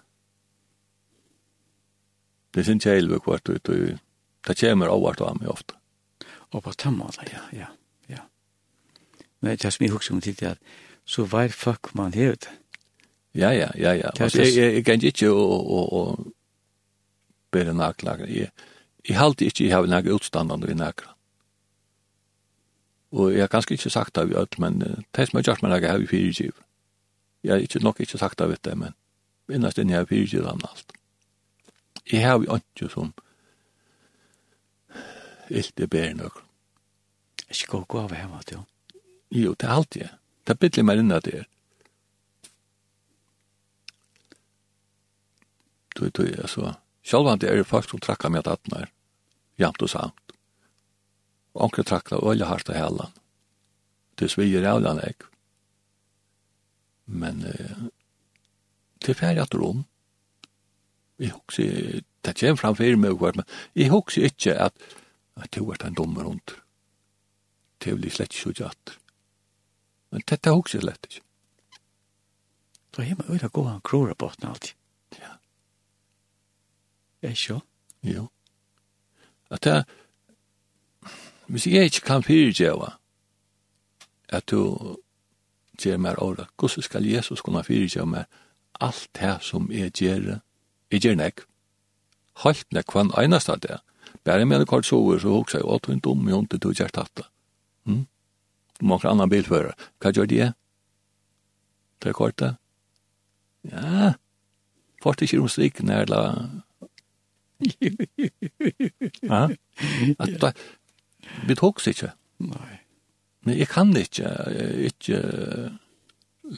Det 2.53 2.65
sin 2.65 2.79
kjeil 2.79 3.09
ved 3.09 3.19
kvart, 3.25 3.47
du, 3.47 3.57
du, 3.57 3.97
det 4.47 4.57
kommer 4.59 4.93
avvart 4.93 5.21
av 5.21 5.39
meg 5.39 5.49
ofte. 5.49 5.75
Og 6.53 6.63
på 6.63 6.73
samme 6.77 7.01
måte, 7.01 7.25
ja, 7.31 7.41
ja, 7.51 7.71
ja. 8.09 8.27
Men 9.41 9.57
det 9.57 9.65
er 9.65 9.73
som 9.73 9.83
jeg 9.83 9.91
husker 9.95 10.13
om 10.13 10.21
tid, 10.21 10.43
at 10.43 10.61
så 11.05 11.25
var 11.25 11.47
fuck 11.49 11.95
man 11.95 12.13
hevet. 12.13 12.47
Ja, 13.33 13.49
ja, 13.49 13.71
ja, 13.75 13.91
ja. 13.91 14.13
Det 14.13 14.21
Altså, 14.21 14.41
jeg, 14.41 14.55
jeg, 14.55 14.73
jeg 14.73 14.85
kan 14.85 15.01
ikke 15.01 15.31
å, 15.33 15.41
å, 15.41 15.57
å, 15.57 15.81
å, 15.81 16.03
å, 17.51 17.57
å, 17.57 17.81
å, 17.81 17.89
å, 17.89 18.45
å, 18.45 18.72
Jeg 19.09 19.19
halte 19.19 19.45
ikke 19.45 19.65
jeg 19.67 19.75
har 19.75 19.85
nægge 19.85 20.13
utstandende 20.13 20.71
i 20.71 20.73
nægge. 20.73 21.09
Og 23.11 23.33
jeg 23.33 23.41
har 23.41 23.47
ganske 23.47 23.73
ikke 23.73 23.89
sagt 23.89 24.15
det 24.15 24.29
vi 24.29 24.35
alt, 24.35 24.59
men 24.59 24.79
det 24.81 25.27
som 25.27 25.37
jeg 25.37 25.43
gjør 25.43 25.53
gjort 25.53 25.61
meg 25.61 25.71
nægge 25.71 25.89
har 25.89 25.97
vi 25.97 26.07
fyrirgiv. 26.07 26.53
Jeg 27.43 27.53
har 27.53 27.59
ikke 27.59 27.83
nok 27.83 27.99
ikke 27.99 28.17
sagt 28.17 28.39
det 28.39 28.49
vet 28.49 28.65
det, 28.65 28.77
men 28.77 28.95
innast 29.49 29.77
inn 29.77 29.89
jeg 29.89 29.97
har 29.97 30.09
fyrirgiv 30.09 30.47
han 30.47 30.63
alt. 30.69 30.93
Jeg 32.11 32.23
har 32.25 32.39
jo 32.39 32.55
ikke 32.55 32.89
som 32.89 33.13
ilt 35.49 35.79
i 35.79 35.87
bæren 35.87 36.21
og. 36.21 36.41
Ikke 37.49 37.67
gå 37.67 37.83
gå 37.87 37.99
av 37.99 38.13
hva, 38.13 38.41
jo. 38.51 38.63
Jo, 39.31 39.53
det 39.53 39.67
er 39.67 39.73
alt 39.73 39.95
jeg. 39.95 40.09
Det 40.47 40.53
er 40.53 40.59
bittelig 40.61 40.85
mer 40.85 40.99
innan 41.01 41.21
det 41.21 41.33
er. 41.39 41.45
Tui, 45.95 46.09
tui, 46.09 46.31
altså, 46.33 46.73
Sjálvan 47.03 47.39
det 47.39 47.49
er 47.51 47.59
det 47.59 47.67
folk 47.67 47.89
som 47.89 47.99
trakka 47.99 48.29
med 48.31 48.47
atnar, 48.47 48.87
jamt 49.59 49.81
og 49.83 49.91
samt. 49.91 50.35
Og 51.53 51.67
onker 51.67 51.83
trakka 51.83 52.17
øyla 52.23 52.47
harta 52.47 52.73
hellan. 52.77 53.11
Det 54.15 54.31
svir 54.31 54.61
er 54.61 54.69
avlan 54.71 55.01
ek. 55.03 55.25
Men 57.05 57.43
eh, 57.45 57.89
til 59.03 59.17
færre 59.19 59.43
at 59.43 59.55
rom, 59.55 59.83
jeg 61.19 61.33
hoksi, 61.35 61.65
det 62.25 62.35
kjem 62.39 62.57
fram 62.57 62.75
fyrir 62.75 62.97
meg 62.97 63.19
men 63.21 63.45
jeg 63.75 63.91
hoksi 63.91 64.23
ikkje 64.25 64.55
at, 64.69 64.73
at 65.35 65.51
du 65.55 65.69
er 65.71 65.85
en 65.85 65.97
dommer 65.97 66.23
hund. 66.23 66.55
Det 67.83 67.97
blir 67.97 68.11
slett 68.11 68.33
ikke 68.33 68.69
at. 68.71 68.97
Men 70.11 70.23
dette 70.29 70.49
hoksi 70.49 70.79
slett 70.79 71.05
ikke. 71.09 71.21
Da 72.95 73.03
er 73.03 73.17
man 73.17 73.29
øyla 73.29 73.49
gå 73.49 73.63
han 73.67 73.81
krora 73.81 74.15
på 74.15 74.29
alt 74.29 74.45
alltid. 74.45 74.73
Er 77.23 77.29
Ikke? 77.29 77.61
Jo. 78.03 78.27
At 79.49 79.63
det, 79.63 79.85
hvis 81.47 81.67
jeg 81.67 81.83
ikke 81.83 82.01
kan 82.01 82.23
fyrirgjeva, 82.23 82.93
at 84.29 84.49
du 84.51 84.97
gjør 85.79 85.97
meg 85.97 86.17
året, 86.17 86.47
hvordan 86.59 86.83
skal 86.83 87.05
Jesus 87.05 87.41
kunne 87.41 87.63
fyrirgjeva 87.63 88.05
meg 88.05 88.25
alt 88.81 89.09
det 89.19 89.37
som 89.41 89.71
jeg 89.71 89.91
gjør, 89.91 90.39
jeg 90.91 91.01
gjør 91.01 91.15
nek, 91.15 91.45
halt 92.43 92.65
nek 92.73 92.91
hva 92.91 93.05
en 93.05 93.13
einast 93.17 93.49
av 93.49 93.61
det, 93.63 93.77
bare 94.25 94.45
med 94.45 94.59
en 94.59 94.65
kort 94.65 94.85
sover, 94.85 95.19
så 95.19 95.31
hoksa 95.31 95.61
jeg, 95.61 95.67
å, 95.67 95.79
du 95.79 95.91
er 95.91 95.95
en 95.95 96.03
dum, 96.03 96.27
jo, 96.29 96.41
du 96.49 96.71
gjør 96.73 96.91
tatt 96.91 97.11
det. 97.15 97.27
Mm? 97.85 98.05
Många 98.81 99.11
annan 99.11 99.31
bilförare, 99.31 99.77
hva 100.01 100.11
gjør 100.11 100.27
de? 100.27 100.51
Det 102.03 102.11
er 102.11 102.17
kort 102.17 102.39
det. 102.39 102.55
Ja, 103.71 104.13
fort 105.03 105.21
ikke 105.21 105.39
om 105.39 105.47
strikken 105.51 105.91
er, 105.93 106.03
eller 106.03 106.63
ja? 109.23 109.43
At, 110.19 110.33
da, 110.41 110.51
vi 111.47 111.55
tåks 111.55 111.87
ikke. 111.91 112.11
Nei. 112.43 112.79
Men 113.43 113.57
jeg 113.59 113.67
kan 113.71 113.91
ikke, 113.97 114.29
ikke 114.89 115.21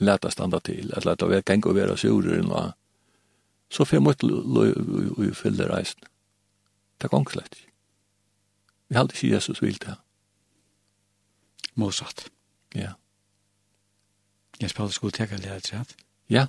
leta 0.01 0.29
standa 0.29 0.59
til, 0.65 0.91
at 0.93 1.05
leta 1.05 1.29
vi 1.29 1.41
kan 1.41 1.61
gå 1.61 1.73
og 1.73 1.77
være 1.79 1.97
surer 1.97 2.39
enn 2.39 2.51
hva. 2.51 2.65
Så 3.73 3.85
får 3.85 3.97
jeg 3.97 4.05
måtte 4.05 4.27
løy 4.29 5.31
fylle 5.33 5.65
reisen. 5.69 6.05
Det 6.97 7.09
er 7.09 7.13
gongslett. 7.15 7.57
Vi 8.87 8.95
har 8.95 9.09
ikke 9.09 9.31
Jesus 9.33 9.61
vil 9.61 9.79
det. 9.81 9.95
Motsatt. 11.75 12.29
Ja. 12.75 12.93
Jeg 14.61 14.69
spør 14.69 14.85
at 14.85 14.93
du 14.93 14.93
skulle 14.95 15.11
teka 15.11 15.35
lærer 15.35 15.59
til 15.59 15.95
Ja. 16.29 16.47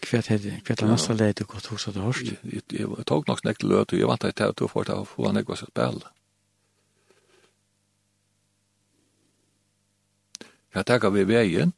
Kvært 0.00 0.26
hade 0.26 0.60
kvært 0.64 0.80
han 0.80 0.90
nästa 0.90 1.12
lite 1.12 1.44
kort 1.44 1.72
hus 1.72 1.86
hade 1.86 2.00
hörst. 2.00 2.32
Jag 2.70 3.06
tog 3.06 3.28
nog 3.28 3.38
snäckt 3.38 3.62
løt, 3.62 3.92
og 3.92 3.98
jeg 3.98 4.06
vant 4.06 4.24
att 4.24 4.56
ta 4.56 4.68
för 4.68 5.00
att 5.00 5.08
få 5.08 5.26
han 5.26 5.34
något 5.34 5.62
att 5.62 5.68
spela. 5.68 6.12
Jeg 10.74 10.86
tackar 10.86 11.10
vi 11.10 11.24
veien, 11.24 11.72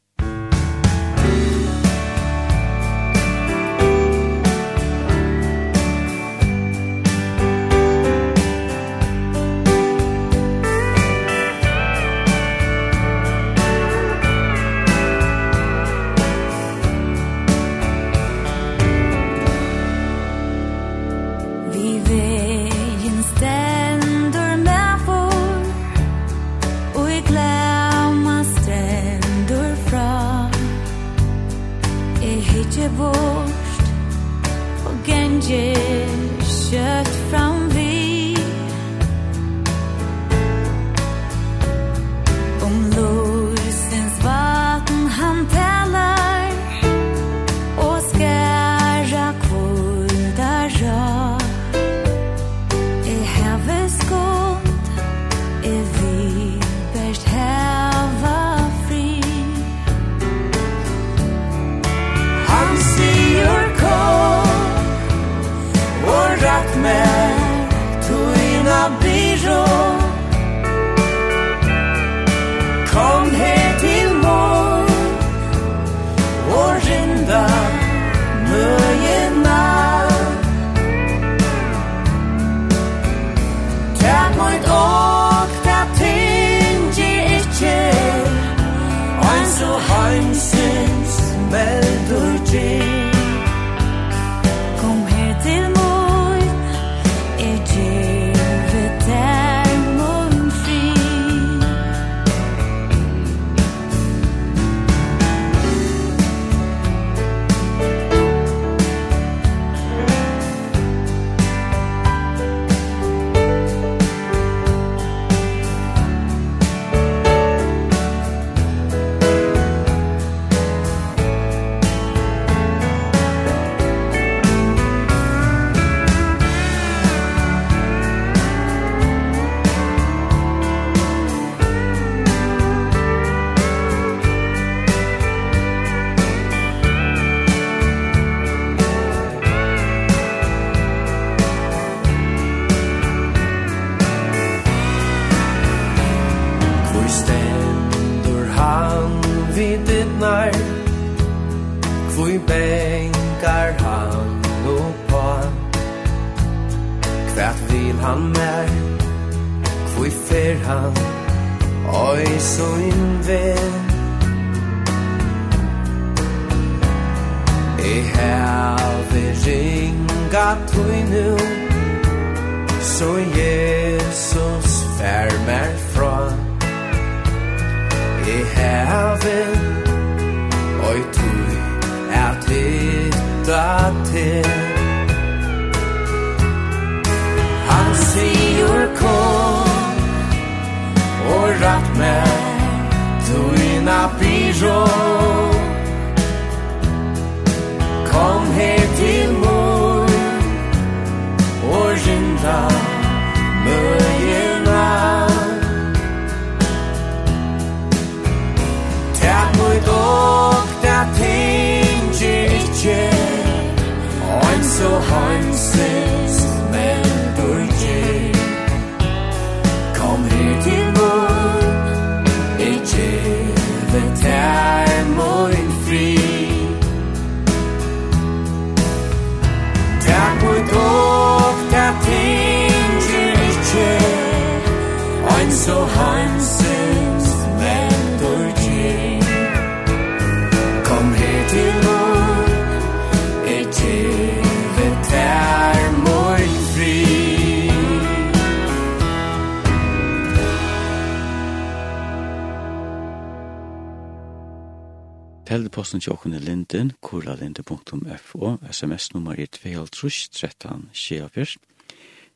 Adressen 255.91 256.07
til 256.07 256.13
åkken 256.13 256.33
er 256.33 256.39
linden, 256.39 256.91
koralinde.fo, 257.01 258.57
sms-nummer 258.71 259.35
er 259.35 259.45
2.13.24, 259.51 261.57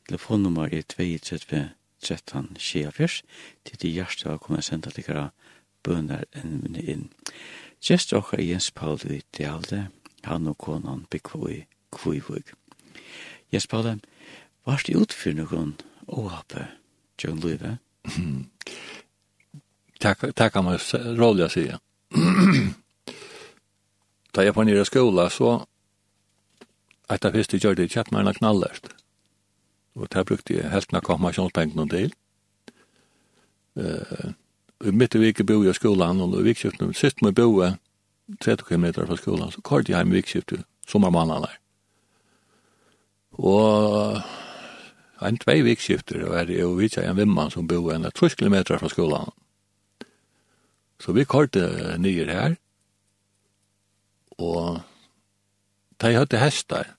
telefonnummer 0.10 0.66
er 0.66 0.82
2-13-24, 2.04 3.22
til 3.66 3.82
de 3.82 3.90
hjertet 3.90 4.28
har 4.28 4.38
kommet 4.44 4.64
til 4.68 4.82
dere 4.84 5.30
bønner 5.88 6.28
enn 6.36 6.76
inn. 6.76 7.08
Gjest 7.80 8.12
åkker 8.12 8.44
Jens 8.44 8.76
Paul 8.76 9.00
i 9.08 9.24
Dealde, 9.38 9.88
han 10.28 10.48
og 10.52 10.58
konan 10.58 11.08
bygg 11.08 11.32
i 11.48 11.64
Kvivug. 11.96 12.44
Jens 13.54 13.68
Paul, 13.72 14.04
hva 14.68 14.74
er 14.76 14.84
det 14.84 15.00
utfyr 15.00 15.32
noen 15.40 15.80
åhape, 16.08 16.68
John 17.24 17.40
Løyve? 17.40 17.78
Takk, 20.04 20.36
takk, 20.36 20.36
takk, 20.36 20.38
takk, 20.52 20.60
takk, 20.60 20.84
takk, 21.40 21.56
takk, 21.56 22.84
Da 24.36 24.44
jeg 24.44 24.56
var 24.56 24.68
nere 24.68 24.84
i 24.84 24.88
skola, 24.88 25.30
så 25.32 25.64
et 27.12 27.26
av 27.26 27.36
første 27.38 27.60
gjør 27.62 27.78
det, 27.80 27.92
kjøpte 27.94 28.16
meg 28.16 28.28
en 28.28 28.40
knallert. 28.40 28.90
Og 29.96 30.10
der 30.12 30.26
brukte 30.28 30.58
jeg 30.58 30.72
helten 30.74 30.98
av 30.98 31.06
konfirmasjonspengene 31.08 31.86
til. 31.94 32.16
Uh, 33.80 34.34
midt 34.92 35.16
i 35.16 35.22
vike 35.22 35.46
bo 35.48 35.62
jeg 35.64 35.76
i 35.76 35.80
skolan, 35.80 36.20
og 36.22 36.40
i 36.40 36.48
vikskiftet, 36.50 36.98
sist 36.98 37.22
må 37.22 37.32
jeg 37.32 37.40
bo 37.40 37.62
30 38.42 38.66
km 38.68 38.88
fra 39.06 39.18
skolan, 39.20 39.54
så 39.54 39.62
kort 39.62 39.90
jeg 39.90 39.98
hjem 39.98 40.12
i 40.12 40.20
vikskiftet, 40.20 40.66
sommermannen 40.90 41.46
der. 41.46 41.56
Og 43.40 44.20
en 45.22 45.40
tvei 45.40 45.62
vikskifter, 45.64 46.26
og 46.28 46.36
er 46.40 46.52
jo 46.52 46.74
vitsa 46.76 47.06
en 47.06 47.18
vimman 47.18 47.52
som 47.54 47.68
bo 47.68 47.90
en 47.94 48.10
30 48.10 48.36
km 48.40 48.58
fra 48.74 48.92
skolan. 48.92 49.32
Så 51.00 51.14
vi 51.16 51.24
kortet 51.24 52.00
nyer 52.02 52.32
her, 52.32 52.56
og 54.38 54.82
de 56.02 56.14
hadde 56.16 56.40
hester. 56.40 56.92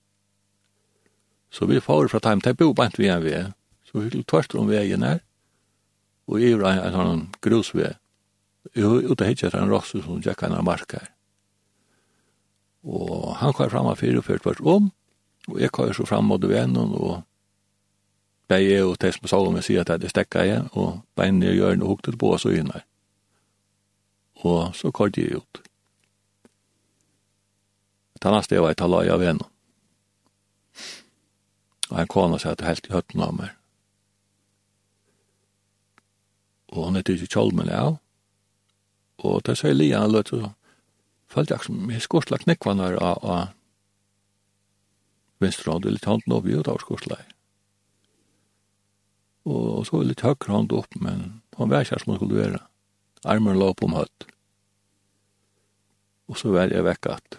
Så 1.50 1.66
vi 1.66 1.80
får 1.80 2.08
fra 2.08 2.20
dem, 2.24 2.40
de 2.40 2.54
bor 2.54 2.74
bant 2.74 2.98
vi 2.98 3.08
en 3.08 3.22
vei, 3.24 3.44
så 3.84 4.00
vi 4.00 4.10
fikk 4.10 4.26
tvørst 4.28 4.56
om 4.58 4.68
veien 4.68 5.04
her, 5.06 5.22
og 6.26 6.42
i 6.42 6.52
var 6.58 6.80
en 6.82 6.96
sånn 6.96 7.22
grusved. 7.44 7.96
ute 8.74 9.24
hittet 9.24 9.54
en 9.54 9.70
rosse 9.70 10.02
som 10.02 10.22
tjekk 10.22 10.42
en 10.42 10.58
av 10.58 10.64
marker. 10.64 11.06
Og 12.82 13.36
han 13.38 13.52
kom 13.52 13.70
fram 13.70 13.86
av 13.86 13.98
fire 13.98 14.18
og 14.18 14.24
ført 14.24 14.60
om, 14.60 14.90
og 15.48 15.60
jeg 15.60 15.70
kom 15.70 15.92
så 15.94 16.06
fram 16.06 16.26
mot 16.26 16.42
vennen, 16.42 16.92
og 16.94 17.22
de 18.50 18.54
er 18.54 18.82
jo 18.82 18.94
til 18.94 19.12
som 19.12 19.28
sa 19.28 19.38
om 19.38 19.56
jeg 19.58 19.64
sier 19.64 19.86
at 19.86 20.00
det 20.00 20.10
stekka 20.10 20.44
jeg, 20.46 20.66
og 20.72 21.02
beinene 21.18 21.54
gjør 21.54 21.78
noe 21.78 21.94
hukte 21.94 22.14
på 22.18 22.34
oss 22.34 22.46
og 22.46 22.54
inn 22.54 22.70
her. 22.74 22.84
Og 24.44 24.74
så 24.74 24.92
kom 24.94 25.10
de 25.10 25.30
ut. 25.38 25.65
Det 28.16 28.28
annars 28.28 28.48
det 28.48 28.60
var 28.60 28.72
et 28.72 28.80
halvøy 28.80 29.10
av 29.12 29.22
en. 29.22 29.40
Og 31.90 31.96
han 32.00 32.10
kom 32.10 32.34
og 32.34 32.40
sa 32.42 32.54
at 32.54 32.60
det 32.60 32.66
helt 32.66 32.88
i 32.88 32.94
høtten 32.94 33.22
av 33.22 33.34
meg. 33.36 33.52
Og 36.72 36.88
hun 36.88 36.98
er 36.98 37.04
ikke 37.06 37.28
kjolmen 37.30 37.70
av. 37.70 37.98
Og 39.24 39.42
det 39.46 39.56
sier 39.60 39.76
Lia, 39.76 40.02
han 40.02 40.12
løt 40.12 40.32
så. 40.32 40.52
følte 41.28 41.54
jeg 41.54 41.64
som 41.66 41.90
jeg 41.90 42.02
skorsla 42.02 42.38
knekkvann 42.38 42.80
her 42.80 42.96
av, 43.02 43.18
av 43.22 43.48
venstre 45.42 45.72
hånd, 45.72 45.84
litt 45.84 46.06
hånd 46.06 46.22
nå 46.26 46.40
vi 46.44 46.54
ut 46.56 46.68
av 46.68 46.78
skorsla. 46.80 47.18
Og 49.46 49.86
så 49.86 50.02
litt 50.02 50.24
høyre 50.26 50.50
hånd 50.52 50.72
opp, 50.72 50.94
men 50.98 51.42
han 51.58 51.70
var 51.70 51.84
ikke 51.84 52.00
som 52.02 52.14
hun 52.14 52.20
skulle 52.20 52.40
være. 52.40 52.62
Armen 53.26 53.58
lå 53.58 53.72
på 53.74 53.86
om 53.86 53.96
høtt. 53.98 54.26
Og 56.26 56.38
så 56.38 56.50
var 56.54 56.72
jeg 56.72 56.86
vekk 56.86 57.10
at 57.14 57.38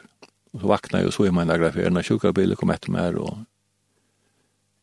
Og 0.54 0.62
så 0.62 0.70
vakna 0.72 1.02
jeg, 1.02 1.10
og 1.10 1.14
så 1.14 1.28
i 1.28 1.34
meg 1.34 1.50
lagra 1.50 1.72
fyrir, 1.76 1.92
når 1.94 2.08
sjukabil 2.08 2.56
kom 2.60 2.72
etter 2.74 2.94
meg, 2.94 3.18
og 3.20 3.44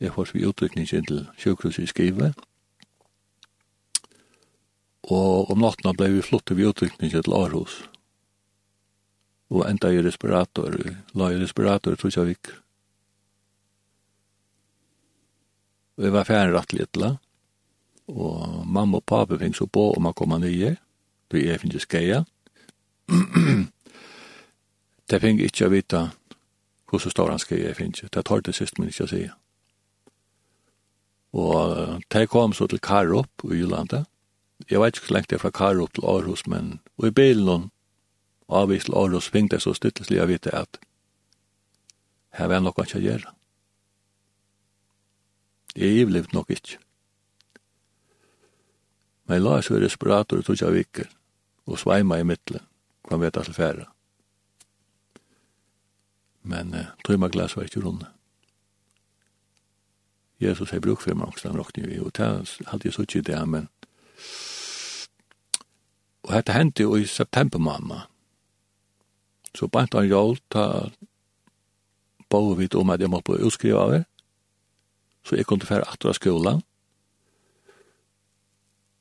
jeg 0.02 0.12
får 0.12 0.34
vi 0.34 0.44
utrykning 0.46 0.88
til 0.90 1.24
sjukhuset 1.40 1.86
i 1.86 1.90
skrive. 1.90 2.32
Og 5.04 5.50
om 5.52 5.60
nattena 5.60 5.94
ble 5.96 6.10
vi 6.14 6.24
flottet 6.24 6.56
vi 6.56 6.66
utrykning 6.68 7.12
til 7.12 7.36
Aarhus. 7.36 7.82
Og 9.52 9.64
enda 9.68 9.90
i 9.92 10.02
respirator, 10.02 10.76
la 11.14 11.30
i 11.30 11.40
respirator, 11.40 11.96
tror 11.96 12.12
jeg 12.14 12.26
vi 12.28 12.36
ikke. 12.38 12.56
Og 15.94 16.08
jeg 16.08 16.14
var 16.14 16.26
ferdig 16.26 16.56
rett 16.56 16.72
litt, 16.74 16.98
la. 16.98 17.12
Og 18.10 18.64
mamma 18.66 18.98
og 18.98 19.06
pape 19.06 19.38
fikk 19.40 19.56
så 19.56 19.68
på 19.70 19.92
om 19.94 20.02
man 20.04 20.16
kom 20.16 20.34
nye, 20.40 20.76
då 21.30 21.38
jeg 21.38 21.60
finnes 21.60 21.82
skeia. 21.82 22.24
Det 25.10 25.20
fink 25.20 25.40
ikkje 25.44 25.66
å 25.68 25.72
vita 25.72 26.02
hvordan 26.88 27.12
stor 27.12 27.30
han 27.30 27.42
skal 27.42 27.60
jeg 27.60 27.76
finnes. 27.76 28.04
Det 28.10 28.24
tar 28.24 28.40
det 28.44 28.54
sist 28.56 28.78
men 28.78 28.88
ikkje 28.88 29.04
å 29.04 29.10
si. 29.10 29.22
Og 31.34 32.02
det 32.14 32.28
kom 32.30 32.54
så 32.54 32.68
til 32.70 32.80
Karup 32.80 33.44
i 33.50 33.58
Jyllandet. 33.58 34.06
Jeg 34.70 34.80
vet 34.80 34.96
ikke 34.96 35.08
hvor 35.08 35.16
lengt 35.16 35.30
det 35.30 35.36
er 35.36 35.42
fra 35.42 35.50
Karup 35.50 35.94
til 35.94 36.06
Aarhus, 36.06 36.46
men 36.46 36.78
og 36.96 37.08
i 37.08 37.14
bilen 37.14 37.70
avvis 38.48 38.86
til 38.86 38.94
Aarhus 38.94 39.28
fink 39.28 39.50
det 39.50 39.60
så 39.64 39.74
styttelig 39.74 40.22
å 40.22 40.28
vite 40.30 40.54
at 40.54 40.78
her 42.38 42.50
var 42.50 42.62
nok 42.62 42.78
ikke 42.82 43.00
å 43.00 43.04
gjøre. 43.04 43.34
Jeg 45.74 46.00
ivlivt 46.04 46.32
nok 46.32 46.50
ikkje. 46.54 46.78
Men 49.26 49.38
jeg 49.38 49.44
la 49.44 49.58
oss 49.58 49.70
være 49.72 49.88
respirator 49.88 50.38
i 50.38 50.46
tog 50.46 50.60
jeg 50.60 50.74
vikker, 50.74 51.10
og 51.66 51.80
sveima 51.80 52.20
i 52.20 52.26
middelen, 52.26 52.62
kvann 53.06 53.22
vet 53.22 53.38
at 53.40 53.50
det 53.50 53.56
færre 53.56 53.93
men 56.44 56.74
eh, 56.74 56.92
tøyma 57.04 57.28
glas 57.32 57.56
var 57.56 57.66
ikke 57.68 57.82
runde. 57.84 58.06
Jesus 60.40 60.70
har 60.70 60.80
brukt 60.80 61.02
for 61.02 61.16
meg, 61.16 61.30
også, 61.32 61.48
han 61.48 61.58
råkne 61.58 61.88
jo, 61.94 62.08
og 62.08 62.16
det 62.16 62.66
hadde 62.68 62.84
jeg 62.84 62.92
så 62.92 63.04
ikke 63.06 63.22
det, 63.22 63.40
men 63.48 63.68
og 66.24 66.32
dette 66.32 66.52
hendte 66.56 66.82
jo 66.82 66.96
i 66.96 67.04
september 67.06 67.60
måned. 67.60 68.06
Så 69.54 69.68
bant 69.68 69.94
han 69.94 70.08
jól, 70.08 70.38
ta 70.50 70.88
bo 72.30 72.54
vidt 72.56 72.74
om 72.74 72.90
at 72.90 73.00
jeg 73.00 73.12
måtte 73.12 73.32
bli 73.32 73.44
utskriva 73.44 73.82
av 73.82 73.92
det, 73.92 74.04
så 75.24 75.36
jeg 75.36 75.46
kunne 75.46 75.68
fære 75.68 75.88
atter 75.88 76.10
av 76.10 76.16
skolan, 76.16 76.62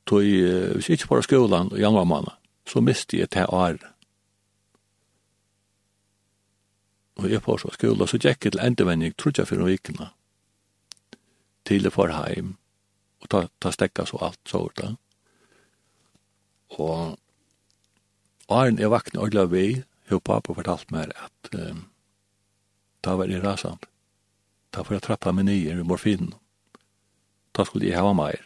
tog, 0.08 0.24
hvis 0.24 0.90
jeg 0.90 1.00
ikke 1.00 1.10
var 1.16 1.24
skolen 1.24 1.72
i 1.76 1.82
januar 1.82 2.04
måned, 2.04 2.36
så 2.68 2.84
miste 2.84 3.18
jeg 3.18 3.32
til 3.32 3.48
året 3.50 3.93
og 7.20 7.30
jeg 7.30 7.44
får 7.46 7.62
så 7.62 7.72
skola, 7.76 8.08
så 8.10 8.18
gikk 8.18 8.48
jeg 8.48 8.56
til 8.56 8.64
endevending, 8.64 9.16
trodde 9.18 9.42
jeg 9.42 9.50
for 9.50 9.62
noen 9.62 9.76
vikene, 9.76 10.10
til 11.68 11.88
jeg 11.88 11.94
får 11.94 12.14
hjem, 12.14 12.54
og 13.24 13.30
ta, 13.32 13.46
ta 13.62 13.72
stekka 13.72 14.06
så 14.10 14.20
alt, 14.28 14.40
så 14.50 14.64
var 14.66 14.78
det. 14.82 14.92
Og 16.82 17.20
Arne, 18.52 18.82
jeg 18.82 18.92
vakna 18.92 19.22
ordla 19.24 19.46
vi, 19.48 19.84
og 20.12 20.24
pappa 20.26 20.54
fortalt 20.54 20.92
meg 20.92 21.14
at 21.16 21.54
um, 21.56 21.86
da 23.06 23.16
var 23.20 23.32
jeg 23.32 23.44
rasant. 23.44 23.88
Da 24.74 24.84
får 24.84 24.98
jeg 24.98 25.06
trappa 25.08 25.32
meg 25.32 25.48
nye 25.48 25.78
i 25.78 25.86
morfinen. 25.86 26.34
Da 27.54 27.66
skulle 27.68 27.88
jeg 27.88 28.00
hava 28.00 28.14
meg. 28.18 28.42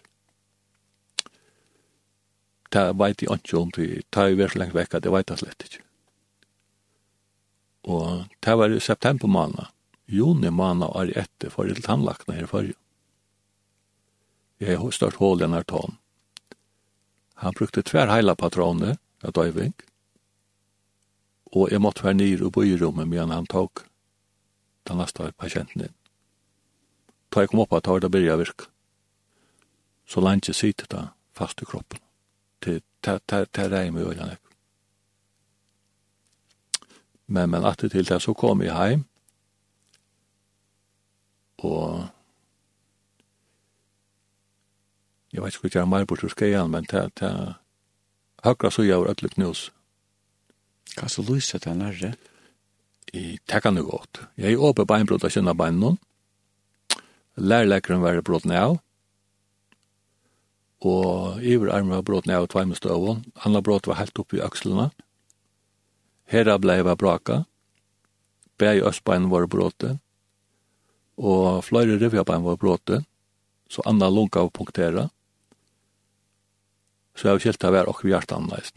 Da 2.73 2.91
vet 2.91 3.23
jeg 3.23 3.31
ikke 3.31 3.59
om 3.61 3.71
det, 3.75 4.03
da 4.11 4.25
er 4.25 4.33
jeg 4.33 4.41
vært 4.43 4.59
lengt 4.59 4.75
vekk, 4.75 4.99
det 5.03 5.13
vet 5.13 5.33
jeg 5.33 5.43
slett 5.43 5.67
ikke. 5.69 5.86
Og 7.87 8.27
det 8.43 8.55
var 8.59 8.73
i 8.73 8.79
september 8.83 9.27
måned. 9.31 9.71
Juni 10.07 10.51
måned 10.51 10.91
er 10.95 11.13
etter 11.23 11.51
for 11.51 11.67
til 11.67 11.83
tannlakene 11.83 12.35
her 12.35 12.47
i 12.47 12.51
forrige. 12.51 12.79
Jeg 14.59 14.79
har 14.79 14.91
størt 14.91 15.19
hål 15.21 15.39
i 15.39 15.45
denne 15.45 15.63
tån. 15.63 15.97
Han 17.43 17.53
brukte 17.53 17.83
tver 17.85 18.09
heila 18.09 18.35
patroner 18.35 18.97
av 19.23 19.35
døyving. 19.37 19.75
Og 21.53 21.69
jeg 21.71 21.81
måtte 21.81 22.03
være 22.03 22.17
nyr 22.17 22.43
og 22.47 22.55
bo 22.55 22.63
i 22.65 22.75
rommet 22.79 23.07
medan 23.07 23.31
han 23.31 23.45
tok 23.45 23.85
den 24.89 24.97
neste 24.97 25.31
patienten 25.37 25.85
inn. 25.85 25.93
Da 27.29 27.43
jeg 27.43 27.51
kom 27.51 27.61
opp 27.63 27.75
da 27.75 27.93
var 27.93 28.01
det 28.01 28.11
begynte 28.11 28.35
å 28.35 28.41
virke. 28.41 28.67
Så 30.07 30.23
langt 30.23 30.47
jeg 30.47 30.57
sitter 30.57 30.89
da 30.89 31.03
fast 31.35 31.61
i 31.61 31.67
kroppen. 31.67 32.01
Til 32.63 32.81
det 33.03 33.69
reier 33.71 33.91
meg 33.93 34.07
øyne. 34.09 34.37
Men, 37.27 37.49
men 37.51 37.65
at 37.65 37.81
det 37.81 37.91
til 37.91 38.07
det 38.07 38.21
så 38.23 38.33
kom 38.33 38.61
jeg 38.63 38.75
heim, 38.75 39.03
og 41.57 42.05
jeg 45.33 45.43
vet 45.43 45.57
ikke 45.57 45.67
hva 45.67 45.73
jeg 45.73 45.81
er 45.83 45.89
mer 45.91 46.05
bort 46.07 46.23
hos 46.23 46.35
skeian, 46.37 46.71
men 46.71 46.85
det 46.87 47.01
er 47.25 47.57
akkurat 48.43 48.73
så 48.73 48.85
jeg 48.85 49.01
var 49.01 49.11
ødelig 49.11 49.33
knus. 49.35 49.67
Hva 50.95 51.09
så 51.11 51.25
lyset 51.25 51.65
den 51.65 51.81
er 51.81 51.97
det? 51.99 52.13
I 53.13 53.37
tekkan 53.47 53.75
det 53.75 53.85
godt. 53.87 54.21
Jeg 54.37 54.53
er 54.53 54.63
åpe 54.63 54.85
beinbrot 54.85 55.23
av 55.23 55.33
kjønna 55.33 55.55
beinnon, 55.57 55.97
lærlekeren 57.37 58.03
var 58.03 58.21
brot 58.21 58.47
av, 58.51 58.77
og 60.85 61.41
iver 61.41 61.73
armen 61.73 61.95
var 61.95 62.05
brot 62.05 62.29
av 62.29 62.47
tveimestøvån, 62.51 63.25
andre 63.45 63.61
brot 63.61 63.87
var 63.87 63.99
helt 64.01 64.19
oppe 64.19 64.37
i 64.37 64.43
økslene, 64.45 64.91
og 64.91 65.06
Hera 66.27 66.57
bleiva 66.59 66.95
braka, 66.99 67.45
bæg 68.59 68.83
østbein 68.89 69.29
var 69.31 69.47
bråte, 69.47 69.97
og 71.17 71.63
fløyre 71.63 71.97
rivjabein 72.01 72.43
var 72.43 72.57
bråte, 72.59 73.03
så 73.71 73.83
anna 73.87 74.09
lunga 74.11 74.43
av 74.43 74.51
punktera, 74.51 75.07
så 77.17 77.31
jeg 77.31 77.47
kjelta 77.47 77.71
vær 77.73 77.89
okkur 77.89 78.11
hjertan 78.11 78.45
anleist. 78.45 78.75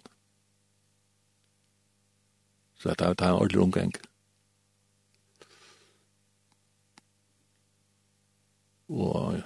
Så 2.80 2.88
dette 2.88 3.04
er 3.04 3.28
en 3.28 3.36
ordentlig 3.36 3.60
omgang. 3.60 3.90
Og 8.88 9.42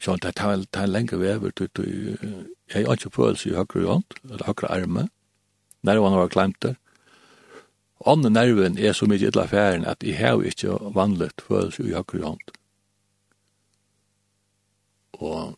så 0.00 0.16
det 0.16 0.32
er 0.40 0.54
en 0.54 0.92
lenge 0.94 1.18
vever, 1.20 1.52
jeg 2.70 2.86
har 2.86 2.94
ikke 2.94 3.10
følelse 3.12 3.50
i 3.50 3.58
høyre 3.58 3.90
hånd, 3.90 4.16
eller 4.24 4.46
høyre 4.46 4.70
arme, 4.70 5.08
nærvann 5.82 6.16
var 6.16 6.32
klemt 6.32 6.62
der, 6.62 6.78
Ånden 8.00 8.32
nerven 8.32 8.78
er 8.78 8.94
så 8.96 9.04
mye 9.08 9.28
illa 9.28 9.44
færen 9.46 9.84
at 9.84 10.04
jeg 10.04 10.16
har 10.16 10.40
ikke 10.40 10.78
vanligt 10.96 11.42
følelse 11.44 11.84
i 11.84 11.92
høyre 11.92 12.22
hånd. 12.24 12.52
Og 15.20 15.56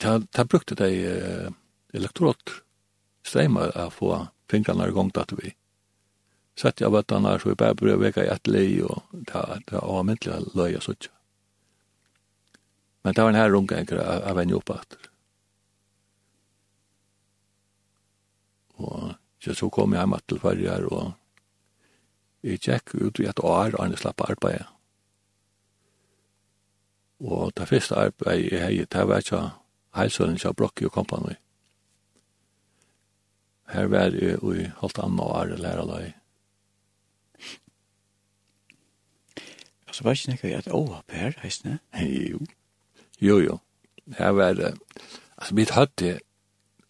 ta 0.00 0.44
brukte 0.48 0.76
de 0.80 0.88
uh, 1.08 1.50
elektrot 1.92 2.62
streimar 3.24 3.72
a 3.76 3.90
få 3.92 4.26
fingrene 4.50 4.88
i 4.88 4.94
gång 4.96 5.12
datt 5.12 5.32
vi. 5.36 5.52
Sett 6.56 6.80
jeg 6.80 6.90
her, 6.90 7.38
så 7.38 7.48
vi 7.48 7.54
bare 7.54 7.74
brød 7.74 7.98
vekka 8.00 8.24
i 8.24 8.30
et 8.30 8.48
lei 8.48 8.80
og 8.82 9.02
ta, 9.26 9.58
ta 9.66 9.80
avmyndelig 9.82 10.54
løye 10.54 10.80
så 10.80 10.94
ikke. 10.94 11.10
Men 13.02 13.14
det 13.14 13.22
var 13.22 13.32
den 13.32 13.40
her 13.40 13.50
rungenkere 13.52 14.04
jeg 14.22 14.36
venner 14.36 14.56
opp 14.56 14.70
etter. 14.70 15.10
Og 18.78 19.12
Så 19.44 19.54
så 19.54 19.68
kom 19.68 19.92
jeg 19.92 20.00
hjemme 20.00 20.18
til 20.28 20.38
farger, 20.40 20.86
og 20.88 21.12
jeg 22.42 22.60
tjekk 22.64 22.94
ut 22.94 23.18
i 23.20 23.26
et 23.28 23.40
år, 23.44 23.74
og 23.76 23.90
jeg 23.90 23.98
slapp 24.00 24.22
arbeid. 24.24 24.64
Og 27.20 27.52
det 27.56 27.68
første 27.68 27.94
arbeid 27.94 28.46
jeg 28.48 28.62
hei, 28.62 28.84
det 28.84 29.02
var 29.08 29.20
ikke 29.20 29.40
heilsølen 29.96 30.38
til 30.40 30.54
Brokki 30.54 30.88
og 30.88 30.92
Kompani. 30.92 31.34
Her 33.68 33.86
var 33.86 34.16
jeg 34.16 34.40
i 34.40 34.64
halvt 34.80 34.98
annet 35.04 35.20
år 35.20 35.52
lærerløy. 35.60 36.12
Så 39.92 40.02
var 40.04 40.16
ikke 40.16 40.30
nekka 40.30 40.56
at 40.56 40.72
åa 40.72 41.02
på 41.06 41.14
her, 41.14 41.36
heisne? 41.42 41.78
Jo, 42.00 42.40
jo, 43.20 43.38
jo. 43.38 43.58
Her 44.18 44.30
var 44.30 44.52
det, 44.52 44.74
altså 45.38 45.54
mitt 45.54 45.70
høtti, 45.70 46.16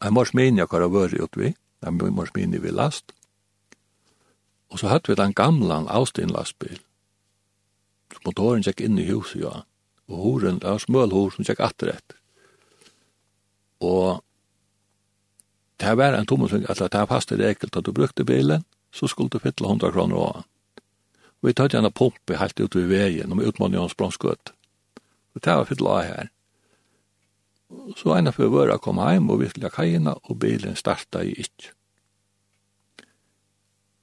jeg 0.05 0.13
mors 0.13 0.35
minja 0.35 0.65
hva 0.65 0.81
det 0.81 0.89
var 0.93 1.19
utvi, 1.27 1.53
Da 1.85 1.93
vi 1.93 2.11
må 2.11 2.25
spinne 2.27 2.63
vi 2.63 2.73
last. 2.73 3.13
Og 4.73 4.81
så 4.81 4.89
hadde 4.89 5.13
vi 5.13 5.21
den 5.21 5.35
gamle 5.35 5.85
Austin 5.93 6.33
lastbil. 6.33 6.81
Så 8.13 8.21
motoren 8.25 8.65
gikk 8.65 8.81
inn 8.81 8.99
i 8.99 9.09
huset, 9.11 9.43
ja. 9.43 9.63
Og 10.09 10.17
horen, 10.23 10.61
det 10.61 10.71
var 10.71 10.81
smølhor 10.81 11.35
som 11.35 11.45
gikk 11.45 11.61
atterett. 11.61 12.17
Og 13.85 14.25
det 15.81 15.97
var 15.97 16.15
en 16.15 16.27
tomme 16.27 16.27
tommelsving, 16.27 16.67
altså 16.69 16.89
det 16.89 17.01
var 17.01 17.07
fast 17.07 17.33
i 17.33 17.37
regel 17.37 17.71
at 17.73 17.87
du 17.87 17.93
brukte 17.93 18.25
bilen, 18.25 18.65
så 18.93 19.07
skulle 19.07 19.31
du 19.31 19.39
fytle 19.39 19.67
100 19.69 19.93
kroner 19.93 20.17
av. 20.17 20.45
Og 21.43 21.49
vi 21.49 21.53
tatt 21.53 21.75
gjerne 21.75 21.91
pumpe 21.91 22.39
helt 22.39 22.61
ut 22.61 22.77
i 22.77 22.87
veien, 22.89 23.33
og 23.33 23.41
vi 23.41 23.49
utmannet 23.49 23.81
hans 23.81 23.95
bronskøtt. 23.95 24.55
Så 25.35 25.43
det 25.45 25.57
var 25.57 25.69
fytle 25.69 25.91
av 25.91 26.05
her. 26.05 26.31
Så 27.97 28.15
ena 28.17 28.33
for 28.33 28.51
våra 28.53 28.79
kom 28.79 28.99
heim 28.99 29.31
og 29.31 29.41
virkelig 29.43 29.71
kajina, 29.75 30.15
og 30.29 30.39
bilen 30.43 30.77
starta 30.77 31.23
i 31.25 31.35
ikk. 31.45 31.71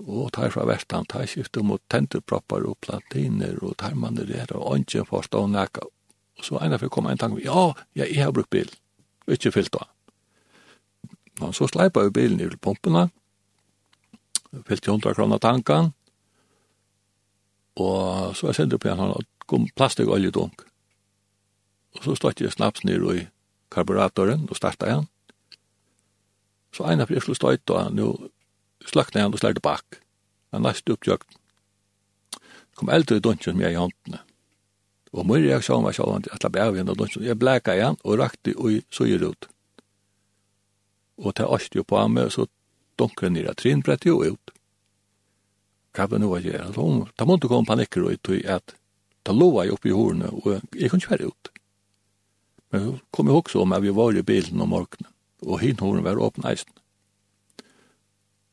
Og 0.02 0.32
tar 0.34 0.50
fra 0.54 0.66
vestan, 0.66 1.06
tar 1.06 1.28
skiftet 1.30 1.66
mot 1.66 1.82
tenteproppar 1.92 2.66
og 2.66 2.80
platiner, 2.82 3.58
og 3.62 3.78
tar 3.78 3.96
man 3.96 4.18
det 4.18 4.30
der, 4.32 4.56
og 4.58 4.82
ikke 4.82 5.06
forstå 5.10 5.46
nekka. 5.54 5.86
Og 6.40 6.46
så 6.46 6.62
ena 6.64 6.80
for 6.82 6.90
kom 6.90 7.10
en 7.10 7.18
tanke, 7.22 7.44
ja, 7.46 7.72
ja, 7.96 8.06
jeg 8.06 8.24
har 8.24 8.34
brukt 8.34 8.50
bil, 8.50 8.70
ikke 9.28 9.54
fyllt 9.54 9.78
av. 9.78 9.90
Men 11.42 11.54
så 11.54 11.68
sleipa 11.70 12.04
vi 12.06 12.14
bilen 12.14 12.42
i 12.42 12.50
pumpene, 12.58 13.10
fyllt 14.68 14.88
i 14.88 14.92
100 14.92 15.16
kroner 15.16 15.42
tankan, 15.42 15.94
og 17.80 18.36
så 18.36 18.50
er 18.50 18.58
sendt 18.58 18.80
på 18.82 18.90
en 18.90 19.70
plastikoljedunk. 19.76 20.66
Og 21.96 22.04
så 22.04 22.16
stod 22.16 22.42
jeg 22.42 22.52
snaps 22.52 22.84
ned 22.84 23.04
i 23.16 23.28
karburatoren 23.72 24.48
og 24.50 24.58
starta 24.58 24.90
igjen. 24.90 25.08
Så 26.76 26.88
en 26.88 27.04
av 27.04 27.12
fyrir 27.12 27.24
slu 27.26 27.36
støyt 27.36 27.72
og 27.74 27.92
nå 27.96 28.10
slakna 28.88 29.26
han 29.26 29.36
og 29.36 29.42
slærte 29.42 29.64
bak. 29.64 30.02
Han 30.52 30.66
næst 30.66 30.90
uppjøkt. 30.90 31.38
Kom 32.76 32.90
eldre 32.90 33.20
i 33.20 33.24
dunchen 33.24 33.58
med 33.60 33.74
i 33.74 33.80
håndene. 33.80 34.22
Og 35.12 35.28
min 35.28 35.44
reaksjon 35.44 35.84
var 35.84 35.96
sjåan 35.96 36.24
til 36.24 36.34
at 36.34 36.46
jeg 36.48 36.64
av 36.64 36.78
henne 36.80 36.96
dunchen. 36.96 37.26
Jeg 37.28 37.40
bleka 37.40 37.76
igjen 37.76 38.00
og 38.04 38.20
rakte 38.20 38.56
og 38.56 38.80
søyer 38.92 39.28
ut. 39.28 39.48
Og 41.22 41.36
til 41.36 41.52
åst 41.52 41.76
jo 41.76 41.84
på 41.84 42.00
ham 42.00 42.16
med, 42.18 42.32
så 42.32 42.48
dunker 42.98 43.28
han 43.28 43.36
nira 43.36 43.54
trinbrett 43.54 44.08
jo 44.08 44.22
ut. 44.24 44.54
Hva 45.92 46.08
var 46.08 46.22
noe 46.24 46.40
å 46.40 46.44
gjøre? 46.44 46.72
Da 47.20 47.28
måtte 47.28 47.52
komme 47.52 47.68
panikker 47.68 48.08
og 48.08 48.22
tog 48.24 48.46
at 48.48 48.76
da 49.28 49.36
lova 49.36 49.68
jeg 49.68 49.76
oppe 49.76 49.92
i 49.92 49.96
horene 49.96 50.32
og 50.32 50.48
jeg 50.56 50.90
kunne 50.90 51.04
ikke 51.04 51.14
være 51.18 51.30
ut. 51.30 51.52
Men 52.72 52.86
så 52.86 53.00
kom 53.12 53.28
jeg 53.28 53.36
også 53.36 53.64
om 53.66 53.74
at 53.76 53.84
vi 53.84 53.92
var 53.96 54.16
i 54.16 54.24
bilen 54.24 54.62
om 54.64 54.72
morgenen, 54.72 55.10
og 55.44 55.60
hinhoren 55.60 56.06
var 56.06 56.20
åpne 56.24 56.54
eisen. 56.54 56.72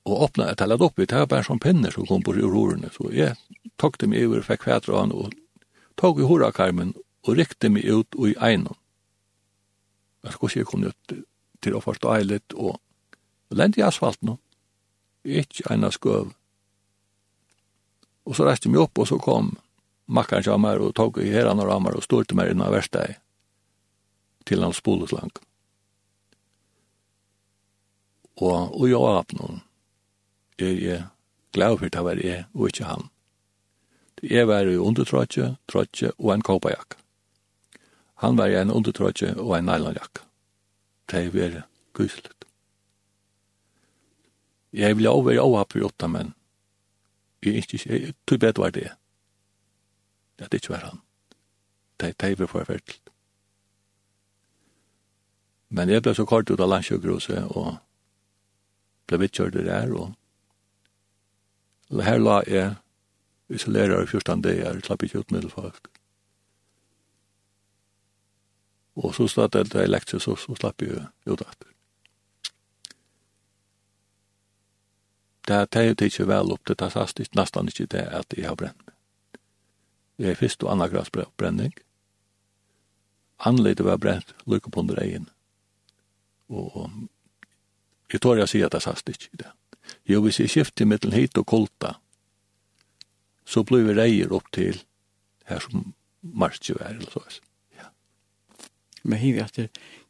Og 0.09 0.25
åpne, 0.27 0.49
jeg 0.51 0.59
talet 0.59 0.83
opp, 0.83 0.97
det 0.99 1.13
var 1.13 1.31
bare 1.31 1.47
sånn 1.47 1.63
pinner 1.63 1.95
som 1.95 2.07
kom 2.09 2.25
på 2.27 2.35
ur 2.35 2.55
horene, 2.55 2.91
så 2.91 3.13
jeg 3.15 3.37
tok 3.79 3.99
dem 4.03 4.17
i 4.17 4.25
over, 4.27 4.43
fikk 4.43 4.65
kvætre 4.65 4.95
av 4.95 5.05
han, 5.05 5.15
og 5.15 5.37
tok 6.01 6.19
i 6.19 6.27
horakarmen, 6.27 6.95
og 7.29 7.39
rikte 7.39 7.71
meg 7.71 7.87
ut 7.87 8.19
og 8.19 8.33
i 8.33 8.35
egnom. 8.49 8.79
Jeg 10.25 10.35
skulle 10.35 10.51
ikke 10.55 10.71
komme 10.73 10.91
ut 10.91 11.15
til 11.63 11.77
å 11.77 11.85
forstå 11.85 12.17
litt, 12.27 12.57
og 12.57 12.81
lente 13.55 13.83
i 13.83 13.87
asfalt 13.87 14.23
nå. 14.23 14.39
ikke 15.29 15.75
ena 15.75 15.91
skøv. 15.93 16.33
Og 18.25 18.35
så 18.35 18.47
reiste 18.49 18.67
jeg 18.67 18.75
meg 18.75 18.87
opp, 18.87 18.99
og 18.99 19.07
så 19.07 19.19
kom 19.21 19.55
makkeren 20.07 20.43
til 20.43 20.59
meg, 20.59 20.81
og 20.81 20.95
tog 20.97 21.19
i 21.23 21.31
herren 21.31 21.61
og 21.61 21.69
rammer, 21.69 21.95
og 21.95 22.03
stod 22.03 22.27
til 22.27 22.39
meg 22.41 22.51
innan 22.51 22.73
versteget 22.73 23.21
til 24.49 24.65
hans 24.65 24.81
boletlang. 24.85 25.33
Og, 28.39 28.75
og 28.75 28.85
jeg 28.89 29.03
av 29.03 29.35
noen 29.37 29.63
er 30.59 30.75
jeg 30.79 31.07
glad 31.55 31.79
for 31.79 31.93
det 31.93 32.05
var 32.07 32.23
jeg 32.23 32.47
og 32.55 32.71
ikke 32.71 32.89
han. 32.89 33.09
Jeg 34.23 34.49
var 34.51 34.67
i 34.67 34.79
undertrøtje, 34.79 35.53
trøtje 35.71 36.11
og 36.19 36.33
en 36.35 36.43
kåpajakk. 36.43 36.97
Han 38.25 38.39
var 38.39 38.51
i 38.51 38.59
en 38.59 38.73
undertrøtje 38.75 39.37
og 39.39 39.55
en 39.59 39.69
nylonjakk. 39.71 40.25
Det 41.11 41.21
er 41.25 41.35
veldig 41.35 41.63
guselig. 41.95 42.35
Jeg 44.73 44.97
vil 44.97 45.07
også 45.09 45.29
være 45.31 45.45
avhappig 45.45 45.85
åtta, 45.87 46.07
men 46.07 46.35
jeg 47.43 47.55
er 47.55 47.63
ikke, 47.63 47.81
jeg 47.87 48.15
tog 48.27 48.41
bedre 48.41 48.63
var 48.63 48.75
det. 48.75 48.91
Det 50.39 50.49
er 50.51 50.59
ikke 50.59 50.75
var 50.75 50.91
han. 50.91 51.01
Det 52.01 52.11
er 52.11 52.27
veldig 52.27 52.49
forferdelig. 52.49 53.08
Men 55.69 55.89
jeg 55.93 56.03
ble 56.03 56.15
så 56.17 56.25
kort 56.25 56.51
ut 56.51 56.61
av 56.61 56.71
landsjøkruset, 56.73 57.53
og 57.57 57.77
ble 59.09 59.21
vittkjørt 59.25 59.59
der, 59.59 59.93
og 59.93 60.15
her 62.05 62.21
la 62.21 62.41
jeg 62.49 62.75
isolerer 63.49 64.05
i 64.05 64.11
fjørstand 64.11 64.45
det 64.45 64.59
dager, 64.59 64.81
slapp 64.85 65.05
ikke 65.05 65.23
ut 65.23 65.33
middelfolk. 65.33 65.89
Og 68.99 69.15
så 69.15 69.29
stod 69.31 69.53
det 69.55 69.71
til 69.71 69.91
lektier, 69.91 70.21
så, 70.21 70.35
så 70.37 70.57
slapp 70.59 70.83
jeg 70.83 71.07
ut 71.27 71.41
etter. 71.41 71.73
Det 75.49 75.77
er 75.81 75.87
jo 75.87 75.95
ikke 76.05 76.27
vel 76.29 76.53
opp, 76.53 76.65
det 76.69 76.77
er 76.85 76.93
sast 76.93 77.21
ikke, 77.21 77.39
nesten 77.39 77.71
ikke 77.71 77.87
det 77.95 78.05
at 78.13 78.35
jeg 78.37 78.49
har 78.51 78.57
brent. 78.59 78.91
Jeg 80.19 80.35
er 80.35 80.37
først 80.37 80.65
og 80.65 80.73
andre 80.73 80.89
grads 80.93 81.11
brenning. 81.11 81.73
Anledet 83.39 83.87
var 83.87 83.97
brent, 83.97 84.35
lykke 84.47 84.71
på 84.71 84.81
under 84.81 85.01
egen. 85.01 85.29
Og 86.49 86.91
jeg 88.13 88.21
tror 88.25 88.41
jeg 88.41 88.49
sier 88.49 88.69
at 88.69 88.73
det 88.73 88.81
er 88.81 88.87
sast 88.89 89.09
ikke 89.13 89.41
det. 89.43 89.51
Jo, 90.09 90.21
hvis 90.25 90.41
jeg 90.41 90.53
skifter 90.53 90.89
mellom 90.89 91.13
hit 91.13 91.39
og 91.39 91.47
kolta, 91.49 91.95
så 93.49 93.65
blir 93.65 93.87
vi 93.87 93.97
reier 93.97 94.33
opp 94.37 94.51
til 94.53 94.81
her 95.49 95.63
som 95.65 95.93
marsje 96.23 96.77
er, 96.81 96.97
eller 96.97 97.11
så. 97.13 97.41
Ja. 97.77 97.89
Men 99.03 99.19
hiver 99.23 99.49
at 99.49 99.59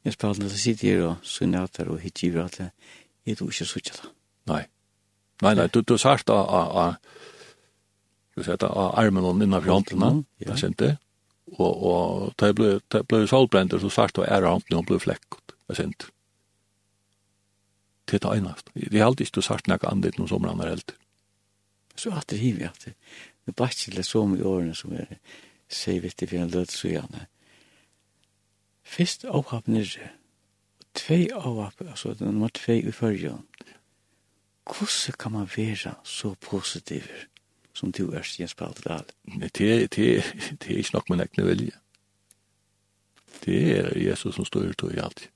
jeg 0.05 0.15
spør 0.15 0.35
at 0.35 0.43
jeg 0.43 0.51
sitter 0.51 0.89
her 0.89 1.05
og 1.07 1.17
sunnater 1.23 1.91
og 1.93 2.01
hit 2.03 2.19
giver 2.19 2.45
at 2.45 2.59
jeg 3.27 3.39
tror 3.39 3.53
ikke 3.53 3.65
så 3.65 3.83
ikke 3.83 3.97
det. 3.99 4.11
Nei. 4.49 4.63
Nei, 5.43 5.55
nei, 5.55 5.67
du, 5.71 5.83
du 5.87 5.95
sørst 5.99 6.31
av, 6.35 6.49
av, 6.51 6.95
skal 8.33 8.43
vi 8.43 8.47
sette, 8.49 8.67
av 8.67 8.97
armen 8.99 9.27
og 9.27 9.43
innan 9.43 9.63
håndlene, 9.63 10.25
ja. 10.43 10.49
det 10.51 10.59
sendte, 10.59 10.89
og, 11.55 11.85
og 11.91 12.33
det 12.43 12.55
ble, 12.59 12.73
det 12.91 13.05
ble 13.07 13.23
solbrent, 13.31 13.77
så 13.79 13.91
sørst 13.93 14.19
av 14.19 14.27
ære 14.27 14.51
håndlene 14.51 14.83
og 14.83 14.89
ble 14.91 14.99
flekket, 15.03 15.55
det 15.71 16.09
til 18.09 18.23
det 18.23 18.33
enast. 18.39 18.71
Det 18.75 18.97
er 18.97 19.07
alltid 19.07 19.29
ikke 19.29 19.45
sagt 19.45 19.69
noe 19.69 19.91
andet 19.91 20.19
noen 20.19 20.31
sommer 20.31 20.53
andre 20.53 20.73
helt. 20.73 20.95
Så 21.99 22.13
at 22.15 22.31
det 22.31 22.41
hiver 22.41 22.71
at 22.71 22.87
det 22.89 22.95
er 23.53 23.57
bare 23.57 23.75
ikke 23.75 23.97
det 23.97 24.07
som 24.07 24.37
i 24.37 24.45
årene 24.45 24.75
som 24.77 24.93
er 24.97 25.19
sier 25.69 26.01
vittig 26.01 26.31
for 26.31 26.41
en 26.41 26.53
lød 26.53 26.73
så 26.73 26.89
gjerne. 26.89 27.27
Først 28.89 29.27
avhapp 29.29 29.69
nyrre, 29.69 30.13
tvei 30.97 31.27
avhapp, 31.37 31.83
altså 31.85 32.15
nummer 32.21 32.49
tvei 32.55 32.81
i 32.89 32.95
førjen. 32.95 33.45
Hvordan 34.69 35.19
kan 35.19 35.33
man 35.33 35.51
være 35.57 35.95
så 36.05 36.35
positiv 36.41 37.03
som 37.75 37.93
du 37.93 38.11
er 38.13 38.25
Jens 38.39 38.55
Paul 38.55 38.73
Dahl? 38.85 39.05
Det 39.41 39.57
det 39.59 39.93
det 39.95 40.09
er 40.71 40.79
ikke 40.81 40.95
nok 40.95 41.11
med 41.11 41.17
nekne 41.19 41.45
vilje. 41.45 41.77
Det 43.45 43.79
er 43.79 43.99
Jesus 43.99 44.35
som 44.35 44.45
står 44.45 44.73
ut 44.73 44.83
og 44.83 44.95
i 44.95 44.99
alt. 44.99 45.31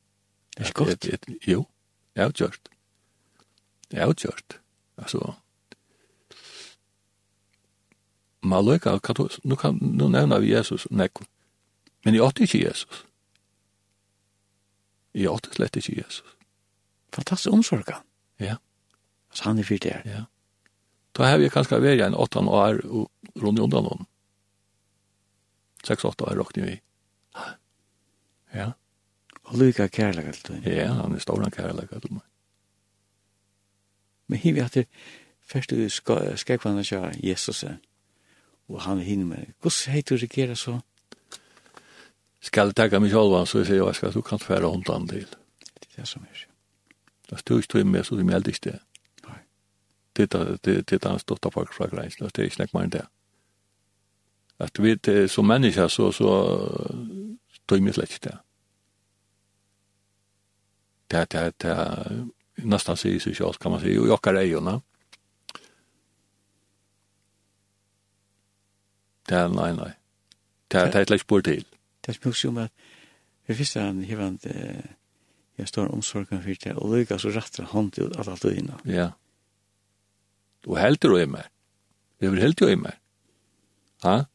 Det 0.59 0.67
er 0.67 0.73
godt. 0.73 1.09
Jo, 1.49 1.67
er 2.15 2.29
avgjørst. 2.29 2.69
Er 3.93 4.07
avgjørst. 4.07 4.59
Altså, 4.97 5.35
man 8.43 8.65
Maløyka, 8.65 8.99
nu, 9.45 9.57
kan, 9.57 9.79
nu 9.81 10.09
nevner 10.09 10.39
vi 10.39 10.53
Jesus 10.53 10.87
nekk, 10.91 11.23
men 12.05 12.15
jeg 12.15 12.23
åtte 12.23 12.43
ikke 12.43 12.65
Jesus. 12.65 13.05
Jeg 15.15 15.31
åtte 15.31 15.53
slett 15.55 15.77
ikke 15.77 15.95
Jesus. 16.01 16.27
Fantastisk 17.15 17.53
omsorga. 17.53 18.01
Ja. 18.41 18.57
Altså 19.31 19.45
han 19.45 19.59
er 19.59 19.69
fyrt 19.69 19.85
der. 19.85 20.03
Ja. 20.05 20.25
Da 21.15 21.29
har 21.29 21.39
vi 21.39 21.51
kanskje 21.53 21.81
vært 21.81 22.03
en 22.07 22.17
åttan 22.17 22.49
år 22.49 22.81
og 22.89 23.11
rundt 23.37 23.61
undan 23.61 23.85
noen. 23.87 24.07
Seks-åtta 25.85 26.31
år 26.31 26.41
råkner 26.41 26.67
vi. 26.71 26.79
Ja. 28.55 28.73
Og 29.53 29.59
lykka 29.59 29.87
kærlega 29.93 30.33
til 30.33 30.55
meg. 30.55 30.67
Ja, 30.73 30.93
han 30.97 31.13
er 31.13 31.21
stóran 31.21 31.53
kærlega 31.53 31.99
til 32.01 32.15
meg. 32.17 32.25
Men 34.27 34.39
hivi 34.39 34.61
at 34.61 34.75
det 34.75 34.87
første 35.45 35.77
du 35.77 35.89
skrekvannet 36.37 36.87
sja 36.89 37.11
Jesus 37.21 37.63
er, 37.69 37.75
og 38.69 38.81
han 38.87 38.99
er 38.99 39.05
hinne 39.05 39.27
med, 39.29 39.51
hos 39.61 39.85
heit 39.93 40.09
du 40.09 40.17
reagera 40.17 40.55
så? 40.57 40.79
Skal 42.41 42.73
tega 42.73 42.99
mig 42.99 43.13
sjálva, 43.13 43.45
så 43.47 43.61
jeg 43.61 43.67
sier, 43.67 43.85
jeg 43.85 43.95
skal, 43.95 44.15
du 44.15 44.25
kan 44.25 44.41
færa 44.41 44.71
hundan 44.73 45.05
til. 45.09 45.27
Det 45.27 45.91
er 45.91 46.01
det 46.01 46.09
som 46.09 46.25
er. 46.25 46.47
Det 47.27 47.37
er 47.37 47.43
styrst 47.43 47.71
tog 47.71 47.87
med, 47.87 48.05
så 48.05 48.17
du 48.17 48.25
meldig 48.25 48.55
det. 48.65 48.79
Det 50.17 50.35
er 50.35 50.57
det 50.89 51.05
han 51.05 51.21
stått 51.21 51.47
av 51.47 51.53
folk 51.53 51.75
fra 51.75 51.91
greins, 51.93 52.17
det 52.17 52.39
er 52.39 52.49
ikke 52.49 52.63
nek 52.63 52.73
mer 52.75 52.89
enn 52.89 52.95
det. 52.97 53.05
At 54.59 54.81
vi, 54.81 54.97
som 55.29 55.47
mennesker, 55.47 55.89
så, 55.89 56.09
så, 56.13 56.33
tog 57.69 57.83
mig 57.83 57.95
slett 57.95 58.19
det. 58.25 58.33
Ja 58.33 58.52
det, 61.13 61.31
det, 61.31 61.53
det 61.59 62.29
nästan 62.55 62.97
sig 62.97 63.21
sig 63.21 63.35
själv 63.35 63.53
kan 63.53 63.73
man 63.73 63.81
säga 63.81 64.01
och 64.01 64.09
jag 64.09 64.27
är 64.27 64.61
nå 64.61 64.83
Det 69.29 69.49
nej 69.49 69.77
nej. 69.77 69.93
Det 70.69 70.79
är 70.79 71.03
ett 71.03 71.11
lätt 71.11 71.21
spår 71.21 71.41
till. 71.41 71.65
Det 72.01 72.15
spår 72.15 72.35
ju 72.45 72.51
med 72.51 72.69
vi 73.47 73.55
visste 73.55 73.81
han 73.81 74.03
här 74.03 74.17
var 74.17 74.39
jag 75.57 75.69
står 75.69 75.87
omsorgen 75.87 76.43
för 76.43 76.57
det 76.65 76.75
och 76.75 76.97
Lucas 76.97 77.23
så 77.23 77.29
rättar 77.29 77.65
han 77.65 77.91
till 77.91 78.13
att 78.19 78.29
allt 78.29 78.45
innan. 78.45 78.81
Ja. 78.85 79.13
Du 80.61 80.77
helt 80.77 81.01
du 81.01 81.23
är 81.23 81.27
med. 81.27 81.45
Det 82.19 82.27
är 82.27 82.37
helt 82.37 82.59
du 82.59 82.69
är 82.69 82.77
med. 82.77 82.97
Ha? 84.03 84.27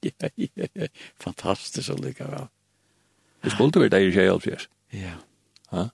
Ja, 0.00 0.28
ja, 0.34 0.86
fantastiskt 1.16 1.90
att 1.90 2.00
lycka 2.00 2.26
väl. 2.26 2.46
Det 3.40 3.50
skulle 3.50 3.70
vara 3.78 3.88
det 3.88 4.00
i 4.00 4.12
sig 4.12 4.30
Ja. 4.88 5.12
Ha? 5.66 5.90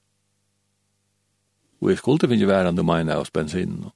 Og 1.83 1.91
jeg 1.91 1.99
skulle 1.99 2.31
finne 2.31 2.47
væren 2.47 2.79
du 2.79 2.85
mener 2.87 3.19
av 3.19 3.31
bensinen. 3.35 3.91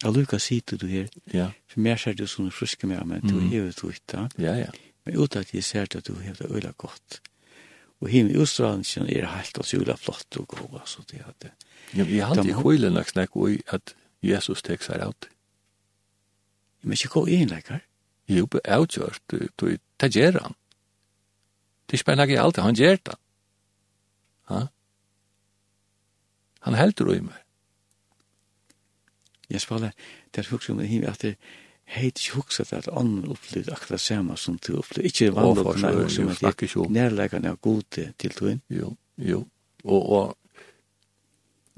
Jeg 0.00 0.12
lukker 0.16 0.40
sitte 0.40 0.78
du 0.80 0.86
her. 0.88 1.10
Ja. 1.32 1.50
For 1.68 1.84
meg 1.84 1.98
ser 2.00 2.16
du 2.16 2.24
sånne 2.26 2.52
fruske 2.54 2.88
med 2.88 3.04
meg, 3.04 3.26
du 3.28 3.36
er 3.36 3.66
jo 3.66 3.72
tvitt 3.76 4.14
Ja, 4.40 4.54
ja. 4.56 4.70
Men 5.04 5.18
ut 5.20 5.36
at 5.36 5.52
jeg 5.52 5.64
ser 5.64 5.84
at 5.84 6.06
du 6.06 6.14
har 6.14 6.38
det 6.38 6.48
øyla 6.48 6.72
godt. 6.76 7.20
Og 8.00 8.08
himmel 8.08 8.38
i 8.38 8.40
Østrandsjen 8.40 9.10
er 9.12 9.28
helt 9.28 9.58
og 9.58 9.68
jula 9.68 9.96
flott 9.96 10.36
og 10.40 10.48
god, 10.48 10.80
altså 10.80 11.04
det 11.10 11.20
at 11.26 11.36
det. 11.42 11.52
Ja, 11.92 12.04
vi 12.04 12.18
har 12.18 12.32
alltid 12.32 12.54
kvillen 12.54 12.96
og 12.96 13.06
snakk 13.06 13.36
og 13.36 13.60
at 13.68 13.94
Jesus 14.22 14.62
tek 14.62 14.82
seg 14.82 15.04
ut. 15.04 15.28
Men 16.82 16.96
ikke 16.96 17.12
gå 17.12 17.26
inn, 17.28 17.52
lekkar? 17.52 17.84
Jo, 18.30 18.46
på 18.46 18.60
avgjørt, 18.64 19.20
det 20.00 20.14
gjør 20.14 20.40
han. 20.40 20.54
Det 21.90 21.98
er 21.98 22.04
spennende 22.04 22.40
alt, 22.40 22.56
han 22.56 22.78
gjør 22.78 23.00
det. 23.04 23.16
Ha? 24.48 24.66
Han 26.66 26.76
heldur 26.76 27.14
i 27.14 27.20
meg. 27.24 27.38
Jeg 29.50 29.64
spala, 29.64 29.90
det 30.30 30.44
er 30.44 30.50
hukse 30.52 30.72
om 30.72 30.78
det 30.78 30.88
himmel, 30.88 31.10
at 31.10 31.22
det 31.24 31.34
heit 31.90 32.20
ikke 32.20 32.36
hukse 32.38 32.66
at 32.76 32.88
ånden 32.92 33.30
opplevd 33.32 33.72
akkurat 33.72 33.98
det 33.98 34.04
samme 34.04 34.36
som 34.38 34.58
du 34.58 34.76
opplevd. 34.78 35.06
Ikke 35.08 35.32
vanlig 35.34 35.64
opplevd, 35.66 36.18
men 36.22 36.36
det 36.36 36.76
er 36.76 36.92
nærleggende 36.94 37.50
av 37.50 37.58
gode 37.64 38.12
til 38.18 38.36
togin. 38.36 38.60
Jo, 38.70 38.94
jo. 39.18 39.42
Og, 39.84 40.12
og 40.12 40.36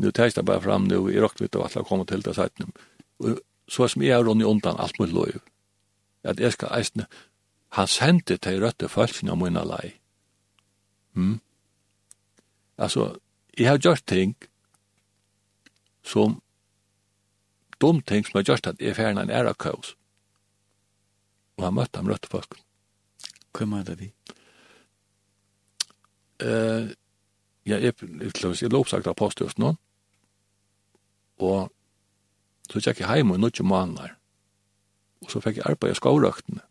nu 0.03 0.11
tæst 0.11 0.37
jeg 0.37 0.45
bare 0.45 0.63
fram 0.63 0.89
nu, 0.91 1.07
i 1.09 1.21
råkt 1.21 1.41
vidt 1.41 1.57
av 1.57 1.69
alle 1.69 1.85
kommer 1.89 2.05
til 2.05 2.25
det 2.25 2.35
sætnum. 2.37 2.75
Og 3.23 3.41
så 3.69 3.89
som 3.89 4.03
jeg 4.03 4.19
er 4.19 4.27
rundt 4.27 4.43
i 4.43 4.49
undan 4.49 4.81
alt 4.83 4.99
mot 5.01 5.09
lov, 5.09 5.41
at 6.23 6.41
jeg 6.41 6.53
skal 6.53 6.75
eisne, 6.77 7.07
han 7.73 7.89
sendte 7.89 8.37
til 8.37 8.61
røtte 8.61 8.89
følelsene 8.89 9.33
av 9.33 9.39
munna 9.41 9.63
lei. 9.65 9.95
Mm? 11.17 11.39
Altså, 12.79 13.15
jeg 13.59 13.69
har 13.69 13.79
gjort 13.79 14.05
ting 14.07 14.37
som 16.05 16.41
dum 17.81 18.03
ting 18.03 18.25
som 18.25 18.39
har 18.39 18.47
gjort 18.47 18.67
at 18.71 18.81
jeg 18.81 18.97
fjernet 18.97 19.27
en 19.27 19.35
æra 19.35 19.55
kaos. 19.55 19.95
Og 21.59 21.67
han 21.67 21.75
møtte 21.77 21.99
ham 21.99 22.11
rødt 22.11 22.29
folk. 22.31 22.59
Hva 23.53 23.67
er 23.79 23.87
det 23.87 23.99
vi? 24.01 24.09
Uh, 26.43 26.91
ja, 27.69 27.79
jeg, 27.79 27.95
jeg, 28.03 28.33
jeg, 28.33 28.57
jeg 28.63 28.73
lå 28.73 28.81
oppsagt 28.83 29.07
av 29.07 29.15
postet 29.19 29.59
nå, 29.63 29.77
og 31.39 31.71
så 32.71 32.81
tjekk 32.83 33.03
jeg 33.03 33.21
hjemme 33.21 33.37
i 33.37 33.43
noen 33.43 33.69
måneder, 33.69 34.17
og 35.23 35.31
så 35.31 35.43
fikk 35.45 35.61
jeg 35.61 35.69
arbeid 35.71 35.95
i 35.95 35.99
skovrøktene. 36.01 36.65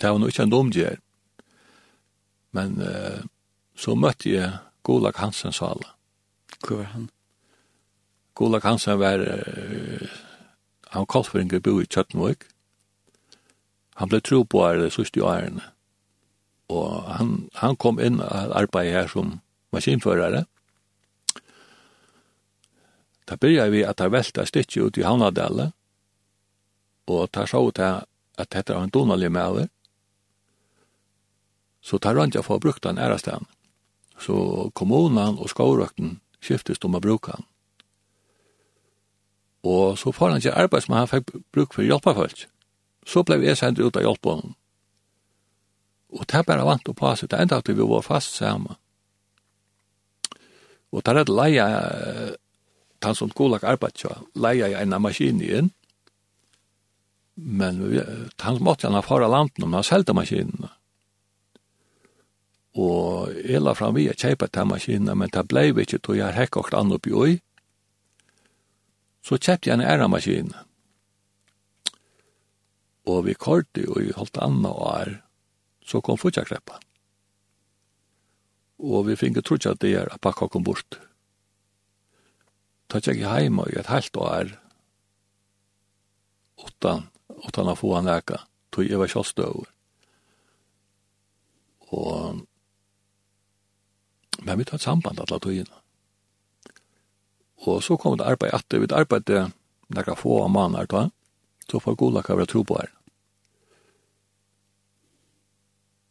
Det 0.00 0.08
var 0.08 0.20
noe 0.20 0.32
ikke 0.32 0.46
en 0.46 0.54
domgjør, 0.54 0.96
men 2.56 2.78
uh, 2.80 3.20
så 3.76 3.96
møtte 3.98 4.30
jeg 4.30 4.54
Gulag 4.86 5.20
Hansen 5.20 5.52
Sala. 5.52 5.92
Hva 6.64 6.80
var 6.80 6.90
han? 6.94 7.10
Gulag 8.34 8.64
Hansen 8.66 8.98
var 8.98 9.22
uh, 9.22 10.08
han 10.94 11.06
kolfringer 11.06 11.62
bo 11.62 11.80
i 11.82 11.86
Kjøttenvøk. 11.90 12.46
Han 13.98 14.10
ble 14.10 14.20
tro 14.22 14.42
på 14.46 14.62
her 14.62 14.80
det 14.82 14.92
sørste 14.94 15.22
årene. 15.22 15.62
Og 16.70 17.04
han, 17.18 17.32
han 17.58 17.76
kom 17.76 18.00
inn 18.02 18.20
og 18.22 18.54
arbeidde 18.58 18.94
her 18.94 19.10
som 19.10 19.38
maskinførere. 19.74 20.44
Da 23.24 23.38
begynte 23.40 23.70
vi 23.72 23.84
at 23.86 23.98
det 23.98 24.10
velte 24.12 24.46
stikket 24.46 24.82
ut 24.82 24.98
i 25.00 25.06
Havnadelle, 25.06 25.70
og 27.08 27.30
da 27.32 27.46
så 27.48 27.62
ut 27.64 27.80
at 27.80 28.50
dette 28.50 28.74
var 28.74 28.84
en 28.84 28.92
donalig 28.92 29.30
med. 29.32 29.68
Så 31.84 31.98
tar 31.98 32.16
han 32.16 32.32
ikke 32.32 32.44
for 32.44 32.58
å 32.58 32.64
bruke 32.64 32.82
den 32.84 32.98
ærestaden. 32.98 33.48
Så 34.18 34.70
kommunen 34.74 35.38
og 35.38 35.50
skovrøkten 35.50 36.20
skiftes 36.40 36.80
om 36.84 36.96
å 36.96 37.02
bruke 37.02 37.34
den. 37.34 37.48
Og 39.64 39.98
så 39.98 40.12
får 40.12 40.34
han 40.34 40.42
ikke 40.42 40.58
arbeid 40.64 40.84
som 40.84 40.96
han 40.98 41.08
fikk 41.08 41.32
bruk 41.54 41.74
for 41.76 41.86
hjelpefølg. 41.86 42.44
Så 43.08 43.24
ble 43.24 43.40
jeg 43.42 43.58
sendt 43.60 43.80
ut 43.80 43.96
av 43.96 44.04
hjelpefølg. 44.04 44.52
Og 46.14 46.26
det 46.30 46.38
er 46.38 46.46
bare 46.46 46.66
vant 46.66 46.88
å 46.88 46.94
passe, 46.94 47.26
det 47.26 47.34
er 47.34 47.42
enda 47.42 47.58
at 47.58 47.68
vi 47.68 47.74
var 47.80 48.04
fast 48.06 48.36
sammen. 48.38 48.76
Og 50.94 51.02
det 51.02 51.10
er 51.10 51.20
et 51.24 51.32
leia, 51.32 51.64
han 53.02 53.16
som 53.18 53.32
skolag 53.32 53.64
arbeid, 53.66 54.04
leie 54.38 54.68
jeg 54.70 54.78
en 54.78 55.02
maskin 55.02 55.42
inn. 55.42 55.72
Men 57.34 57.80
han 58.38 58.62
måtte 58.62 58.86
gjerne 58.86 59.02
fara 59.02 59.26
landen 59.26 59.66
om 59.66 59.74
han 59.74 59.86
selte 59.86 60.14
maskinene. 60.14 60.70
Og 62.78 63.34
jeg 63.38 63.62
la 63.62 63.74
fram 63.74 63.94
vi 63.94 64.06
å 64.10 64.14
kjøpe 64.18 64.46
til 64.50 64.70
maskinene, 64.70 65.14
men 65.18 65.30
det 65.34 65.42
ble 65.50 65.68
vi 65.74 65.86
ikke, 65.86 65.98
tog 65.98 66.18
jeg 66.18 66.34
hekk 66.34 66.60
og 66.60 66.70
annet 66.74 67.00
oppi 67.00 67.14
oi 67.14 67.32
så 69.24 69.38
kjøpte 69.40 69.70
jeg 69.70 69.78
en 69.78 69.84
æramaskin. 69.84 70.52
Og 73.08 73.24
vi 73.26 73.34
korte 73.36 73.84
og 73.88 74.00
vi 74.02 74.16
holdt 74.16 74.40
anna 74.44 74.72
er, 74.94 75.14
så 75.84 76.00
kom 76.00 76.20
fortsatt 76.20 76.52
Og 78.78 79.06
vi 79.06 79.16
finke 79.16 79.40
trodde 79.40 79.70
at 79.70 79.80
det 79.80 79.94
er 79.94 80.12
at 80.12 80.20
pakka 80.20 80.48
kom 80.48 80.64
bort. 80.64 81.00
Ta 82.88 83.00
tjekk 83.00 83.22
i 83.22 83.28
heima 83.28 83.64
i 83.68 83.78
et 83.78 83.88
halvt 83.88 84.16
år, 84.16 84.50
utan, 86.66 87.08
utan 87.48 87.68
å 87.68 87.76
få 87.76 87.94
han 87.96 88.08
leka, 88.08 88.44
tog 88.70 88.84
jeg 88.84 89.00
var 89.00 89.08
kjallstøver. 89.08 89.70
Og, 91.94 92.44
men 94.44 94.58
vi 94.58 94.64
tar 94.64 94.76
et 94.76 94.84
samband 94.84 95.20
alle 95.20 95.40
togene 95.40 95.83
Og 97.64 97.82
så 97.84 97.96
kom 98.00 98.18
det 98.20 98.26
arbeid 98.28 98.52
etter, 98.56 98.82
vi 98.82 98.90
arbeidde 98.92 99.46
nekka 99.94 100.16
få 100.18 100.42
av 100.44 100.52
manar 100.52 100.88
da, 100.90 101.08
så 101.70 101.80
får 101.80 101.96
gula 102.00 102.22
hva 102.24 102.36
være 102.36 102.50
tro 102.50 102.64
på 102.66 102.76
her. 102.76 102.90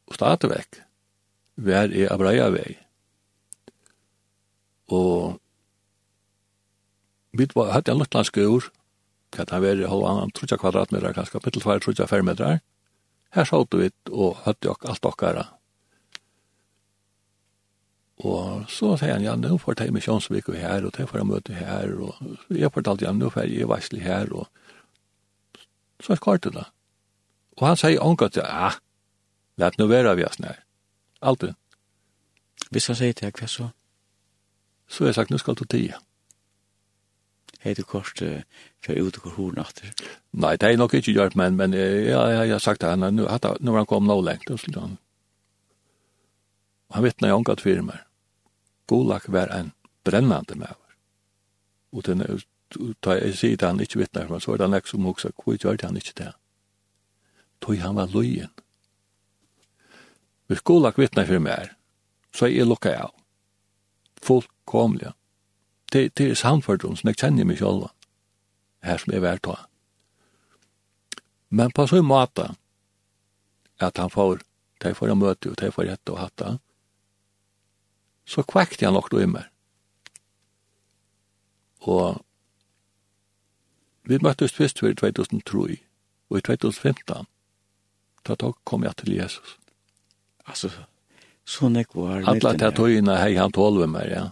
Og 0.10 0.18
stadigvæk, 0.18 0.82
vi 1.56 1.76
er 1.78 1.94
i 1.94 2.06
Abraia 2.10 2.50
vei. 2.54 2.78
Og 4.94 5.40
vi 7.34 7.48
var, 7.56 7.72
hadde 7.74 7.94
en 7.94 8.02
luttlandsk 8.02 8.38
ur, 8.38 8.70
kan 9.34 9.50
han 9.50 9.64
være 9.64 9.90
halv 9.90 10.06
annan, 10.06 10.34
trutja 10.34 10.58
kvadratmeter, 10.62 11.14
kanskje 11.16 11.42
mittelfare 11.42 11.82
trutja 11.82 12.06
fermetrar. 12.10 12.62
Her 13.34 13.50
satt 13.50 13.74
vi 13.74 13.90
og 14.12 14.42
hadde 14.46 14.70
jo 14.70 14.76
alt 14.86 15.10
okkara 15.10 15.48
Og 18.24 18.70
så 18.72 18.94
sier 19.00 19.18
han, 19.18 19.26
ja, 19.26 19.34
nå 19.36 19.58
får 19.60 19.82
jeg 19.84 19.94
misjonsvik 19.96 20.48
og 20.48 20.56
her, 20.56 20.86
og 20.88 20.94
det 20.96 21.10
får 21.10 21.20
jeg 21.20 21.28
møte 21.28 21.56
her, 21.58 21.92
og 22.00 22.56
jeg 22.56 22.72
fortalte, 22.72 23.04
ja, 23.04 23.12
nå 23.12 23.32
får 23.34 23.52
jeg 23.52 23.68
varsel 23.68 24.00
her, 24.00 24.32
og 24.32 24.48
så 26.04 26.16
er 26.16 26.22
kvart 26.24 26.46
det 26.48 26.54
da. 26.56 26.70
Og 27.60 27.68
han 27.68 27.80
sier 27.80 28.04
omgått, 28.04 28.40
ja, 28.40 28.72
lett 29.60 29.76
nå 29.80 29.90
være 29.92 30.16
vi 30.20 30.26
oss 30.28 30.40
nær. 30.40 30.62
Altid. 31.24 31.58
Hvis 32.72 32.88
han 32.88 33.00
sier 33.00 33.14
til 33.14 33.28
deg, 33.28 33.40
hva 33.40 33.50
så? 33.52 33.70
Så 34.88 35.04
har 35.04 35.12
jeg 35.12 35.20
sagt, 35.20 35.34
nå 35.34 35.40
skal 35.42 35.60
du 35.60 35.66
tida. 35.68 36.00
Hei 37.64 37.76
du 37.76 37.84
kort, 37.88 38.20
uh, 38.24 38.42
for 38.84 39.00
ut 39.00 39.20
og 39.22 39.36
horen 39.38 39.62
atter? 39.64 39.92
Nei, 40.36 40.56
det 40.60 40.72
er 40.72 40.80
nok 40.80 40.96
ikke 41.00 41.16
gjort, 41.16 41.36
men, 41.40 41.56
men 41.60 41.76
ja, 41.76 42.24
jeg 42.32 42.56
har 42.56 42.64
sagt 42.64 42.84
til 42.84 42.92
henne, 42.92 43.12
nå 43.16 43.28
har 43.28 43.54
han 43.54 43.88
kommet 43.88 44.12
nå 44.12 44.20
lengt, 44.24 44.52
og 44.52 44.60
slik 44.60 44.80
han. 44.80 44.98
Han 46.96 47.04
vittnar 47.04 47.32
jo 47.32 47.40
omgått 47.40 47.64
fyrir 47.64 47.86
meg. 47.86 48.04
Golak 48.88 49.30
var 49.32 49.52
en 49.54 49.72
brennande 50.04 50.56
maver. 50.56 50.98
Og 51.94 52.06
den 52.06 52.22
er 52.22 52.42
ta 53.02 53.18
jeg 53.20 53.38
sier 53.38 53.58
det 53.58 53.68
han 53.68 53.82
ikke 53.82 54.02
vittnar 54.02 54.28
for, 54.28 54.42
så 54.42 54.54
er 54.54 54.62
det 54.62 54.68
han 54.68 54.78
ikke 54.80 54.94
som 54.94 55.08
hoksa, 55.08 55.32
hvor 55.38 55.58
gjør 55.58 55.78
han 55.84 55.98
ikke 55.98 56.16
det? 56.18 56.32
Tøy 57.62 57.78
han 57.80 57.96
var 57.96 58.12
løyen. 58.14 58.52
Hvis 60.48 60.62
Golak 60.62 60.98
vittnar 60.98 61.26
for 61.30 61.40
meg, 61.40 61.70
så 62.34 62.46
er 62.46 62.58
jeg 62.58 62.68
lukka 62.68 62.96
av. 63.06 63.14
Fullkomlig. 64.24 65.14
Det, 65.94 66.10
det 66.18 66.32
er 66.32 66.40
samfordom 66.40 66.98
som 66.98 67.12
jeg 67.12 67.20
kjenner 67.22 67.48
meg 67.48 67.62
sjálf, 67.62 67.94
her 68.84 69.00
som 69.00 69.14
jeg 69.14 69.24
vært 69.24 69.46
ta. 69.46 69.56
Men 71.54 71.72
på 71.72 71.86
så 71.88 72.02
måte, 72.02 72.50
at 73.80 73.98
han 74.02 74.10
får, 74.10 74.42
de 74.82 74.94
får 74.98 75.14
en 75.14 75.22
møte, 75.22 75.52
og 75.52 75.60
de 75.62 75.70
får 75.72 75.92
hette 75.94 76.12
og 76.12 76.20
hatt 76.20 76.38
det, 76.42 76.54
så 78.26 78.44
kvekte 78.44 78.86
han 78.88 78.96
nokto 78.96 79.20
i 79.20 79.28
meg. 79.28 79.50
Og 81.84 82.22
vi 84.08 84.20
møttes 84.24 84.56
først 84.56 84.80
for 84.80 84.94
2003, 85.00 85.78
og 86.30 86.38
i 86.38 86.42
2015, 86.42 87.28
da 88.28 88.36
da 88.36 88.52
kom 88.64 88.84
jeg 88.84 88.96
til 89.00 89.16
Jesus. 89.16 89.58
Altså, 90.48 90.72
sånn 91.48 91.76
jeg 91.80 91.92
var... 91.96 92.24
Alla 92.28 92.56
til 92.60 92.76
tøyene 92.76 93.20
hei 93.20 93.36
han 93.40 93.52
tolv 93.52 93.84
med 93.84 93.94
meg, 93.96 94.12
ja. 94.12 94.24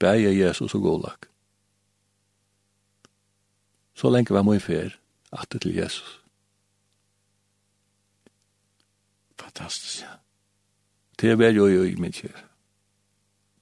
Beie 0.00 0.32
Jesus 0.34 0.74
og 0.74 0.86
godlag. 0.86 1.26
Så 3.94 4.10
lenge 4.10 4.34
var 4.34 4.46
mye 4.46 4.62
fer, 4.62 4.96
at 5.32 5.50
til 5.60 5.74
Jesus. 5.76 6.20
Fantastisk, 9.38 10.02
ja. 10.02 10.16
Det 11.20 11.30
er 11.30 11.36
vel 11.36 11.58
jo 11.58 11.66
i 11.84 11.96
min 12.00 12.14
kjære 12.14 12.49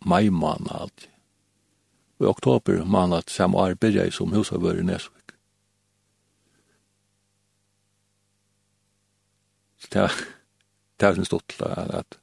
mai 0.00 0.28
månad. 0.28 1.08
Og 2.18 2.26
i 2.26 2.28
oktober 2.28 2.84
månad 2.84 3.30
samme 3.30 3.58
år 3.58 3.74
byrja 3.74 4.04
jeg 4.08 4.12
som 4.12 4.32
husavør 4.32 4.80
i 4.80 4.86
Nesvik. 4.86 5.34
Så 9.78 9.88
det 9.92 10.00
er, 10.02 10.14
det 11.00 11.08
er 11.08 11.14
sin 11.14 11.24
stort 11.24 11.54
at, 11.60 11.94
at 11.94 12.18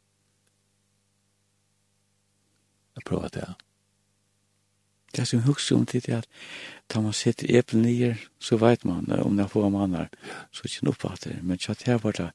jeg 2.95 3.03
prøver 3.05 3.27
det. 3.27 3.53
Det 5.15 5.21
er 5.21 5.25
som 5.25 5.39
jeg 5.39 5.47
husker 5.47 5.75
om 5.75 5.85
tid 5.85 6.09
at 6.11 6.27
da 6.91 6.99
man 7.01 7.13
sitter 7.13 7.47
i 7.47 7.55
eppel 7.57 7.79
nyer, 7.79 8.19
så 8.39 8.57
vet 8.59 8.83
man 8.85 9.07
om 9.11 9.37
det 9.37 9.45
er 9.45 9.51
få 9.51 9.69
måneder, 9.69 10.09
så 10.51 10.59
er 10.59 10.67
det 10.67 10.73
ikke 10.73 10.85
noe 10.85 10.95
oppfatter. 10.95 11.37
Men 11.41 11.59
så 11.59 11.71
er 11.71 11.79
det 11.85 12.01
bare 12.03 12.31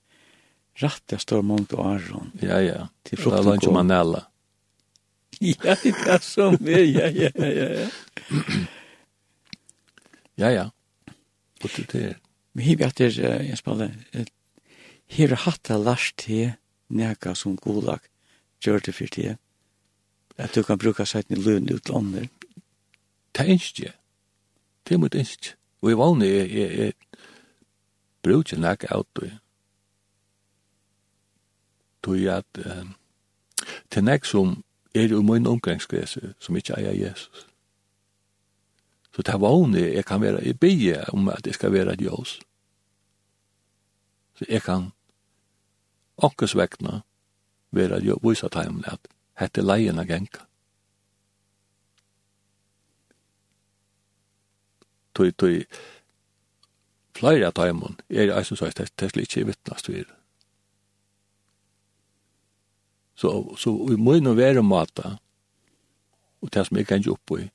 rett 0.80 1.02
det 1.12 1.20
står 1.20 1.42
mange 1.42 1.68
og 1.76 1.84
åren. 1.84 2.32
Ja, 2.42 2.60
ja. 2.64 2.86
Til 3.04 3.18
frukten 3.20 3.44
går. 3.44 3.44
Det 3.44 3.52
er 3.52 3.66
ikke 3.66 3.76
man 3.76 3.90
eller. 3.90 4.26
ja, 5.64 5.74
det 5.82 5.94
er 6.06 6.18
så 6.20 6.50
mye, 6.60 6.84
ja, 6.84 7.08
ja, 7.08 7.30
ja, 7.34 7.68
ja. 7.72 7.88
ja, 10.36 10.50
ja. 10.50 10.66
Og 11.62 11.70
det 11.76 11.94
er... 11.94 12.18
Men 12.52 12.64
hiver 12.64 12.86
at 12.90 12.98
det 12.98 13.18
er, 13.18 13.42
jeg 13.46 13.58
spaller, 13.60 13.92
hiver 15.06 15.38
hatt 15.46 15.70
av 15.70 15.84
lars 15.86 16.10
til 16.18 16.52
nega 16.90 17.34
som 17.38 17.54
gulag 17.56 18.02
gjør 18.60 18.82
det 18.84 18.94
for 18.96 19.14
det, 19.14 19.36
at 20.36 20.54
du 20.54 20.64
kan 20.66 20.80
bruka 20.82 21.06
seg 21.06 21.28
til 21.28 21.44
løn 21.46 21.70
ut 21.70 21.88
lander. 21.88 22.26
Det 23.30 23.46
er 23.46 23.52
ikke 23.54 23.74
det. 23.78 23.92
Det 24.84 24.94
er 24.94 24.98
mot 24.98 25.14
ikke. 25.14 25.54
Og 25.80 25.92
i 25.92 25.96
vann 25.96 26.22
er, 26.26 26.42
er, 26.44 26.74
er 26.88 26.92
bruker 28.22 28.58
nega 28.60 28.90
av 28.92 29.06
det. 29.16 29.30
Tog 32.04 32.26
at, 32.32 32.60
til 33.90 34.04
nek 34.04 34.26
som 34.28 34.58
er 34.94 35.08
jo 35.08 35.22
min 35.22 35.46
omgangskrese 35.46 36.34
som 36.40 36.56
ikke 36.56 36.74
eier 36.78 37.08
Jesus. 37.08 37.46
Så 39.14 39.22
det 39.22 39.34
er 39.34 39.38
hun, 39.38 39.74
jeg 39.74 40.04
kan 40.04 40.20
være, 40.20 40.44
jeg 40.44 40.60
bygge 40.60 41.10
om 41.12 41.28
at 41.28 41.44
det 41.44 41.54
skal 41.54 41.72
være 41.72 41.92
et 41.92 42.00
jøs. 42.00 42.40
Så 44.34 44.44
jeg 44.48 44.62
kan 44.62 44.92
åkkes 46.16 46.56
vekkene 46.56 47.02
være 47.70 47.96
et 47.96 48.04
jøs, 48.04 48.22
vise 48.22 48.46
at 48.46 48.54
jeg 48.54 48.84
at 48.86 49.10
hette 49.38 49.62
leien 49.62 49.98
av 49.98 50.06
genka. 50.06 50.46
Tøy, 55.14 55.30
tøy, 55.30 55.64
flere 57.18 57.46
av 57.46 57.52
tøymon 57.52 57.98
er 58.08 58.30
eisen 58.38 58.56
så 58.56 58.70
at 58.70 58.78
det 59.00 59.16
ikke 59.16 59.40
er 59.40 59.50
vittnast 59.50 59.88
videre 59.88 60.19
Så, 63.20 63.56
så 63.58 63.72
vi 63.88 63.96
må 64.00 64.14
jo 64.16 64.32
være 64.32 64.62
mata, 64.62 65.18
og 66.40 66.52
det 66.54 66.66
som 66.66 66.76
jeg 66.78 66.86
kan 66.88 67.04
opp 67.12 67.32
i, 67.36 67.50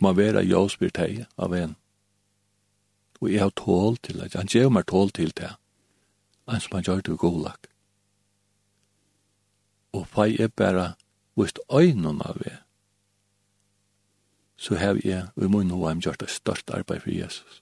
man 0.00 0.16
være 0.16 0.46
jøsbyr 0.48 0.92
teg 0.96 1.26
av 1.36 1.52
en. 1.52 1.74
Og 3.20 3.32
jeg 3.32 3.42
har 3.42 3.52
tål 3.52 3.98
til 4.00 4.22
det, 4.22 4.32
han 4.32 4.48
gjør 4.48 4.70
meg 4.72 4.86
tål 4.88 5.10
til 5.12 5.34
det, 5.36 5.50
han 6.48 6.62
som 6.64 6.78
han 6.78 6.86
gjør 6.86 7.02
det 7.02 7.18
god 7.18 7.18
godlagt. 7.18 7.68
Og 9.92 10.06
fei 10.08 10.38
er 10.40 10.48
bare 10.48 10.94
vist 11.36 11.60
øynene 11.68 12.24
av 12.24 12.40
det, 12.44 12.56
så 14.56 14.74
har 14.74 14.96
jeg, 15.04 15.28
og 15.36 15.42
vi 15.42 15.50
må 15.52 15.60
hva 15.68 15.92
ha 15.92 16.00
gjort 16.00 16.24
det 16.24 16.30
største 16.32 16.74
arbeid 16.74 17.04
for 17.04 17.12
Jesus. 17.12 17.60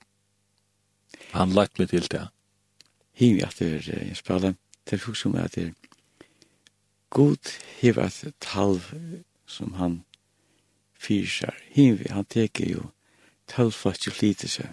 Han 1.35 1.53
lagt 1.53 1.78
meg 1.78 1.90
til 1.90 2.07
det. 2.12 2.23
Hiv 3.19 3.43
at 3.44 3.59
det 3.59 3.89
er 3.90 4.15
spallet, 4.15 4.57
det 4.85 4.97
er 4.97 5.03
folk 5.03 5.19
som 5.19 5.35
er 5.35 5.51
at 5.51 5.59
det 5.59 5.66
er 5.66 5.86
God 7.17 7.49
hever 7.81 8.03
et 8.05 8.35
talv 8.41 8.93
som 9.47 9.73
han 9.81 10.03
fyrsar. 11.01 11.57
Hinvi, 11.73 12.11
han 12.13 12.27
teker 12.29 12.69
jo 12.69 12.83
talvfast 13.49 14.07
i 14.07 14.13
flytelse. 14.13 14.69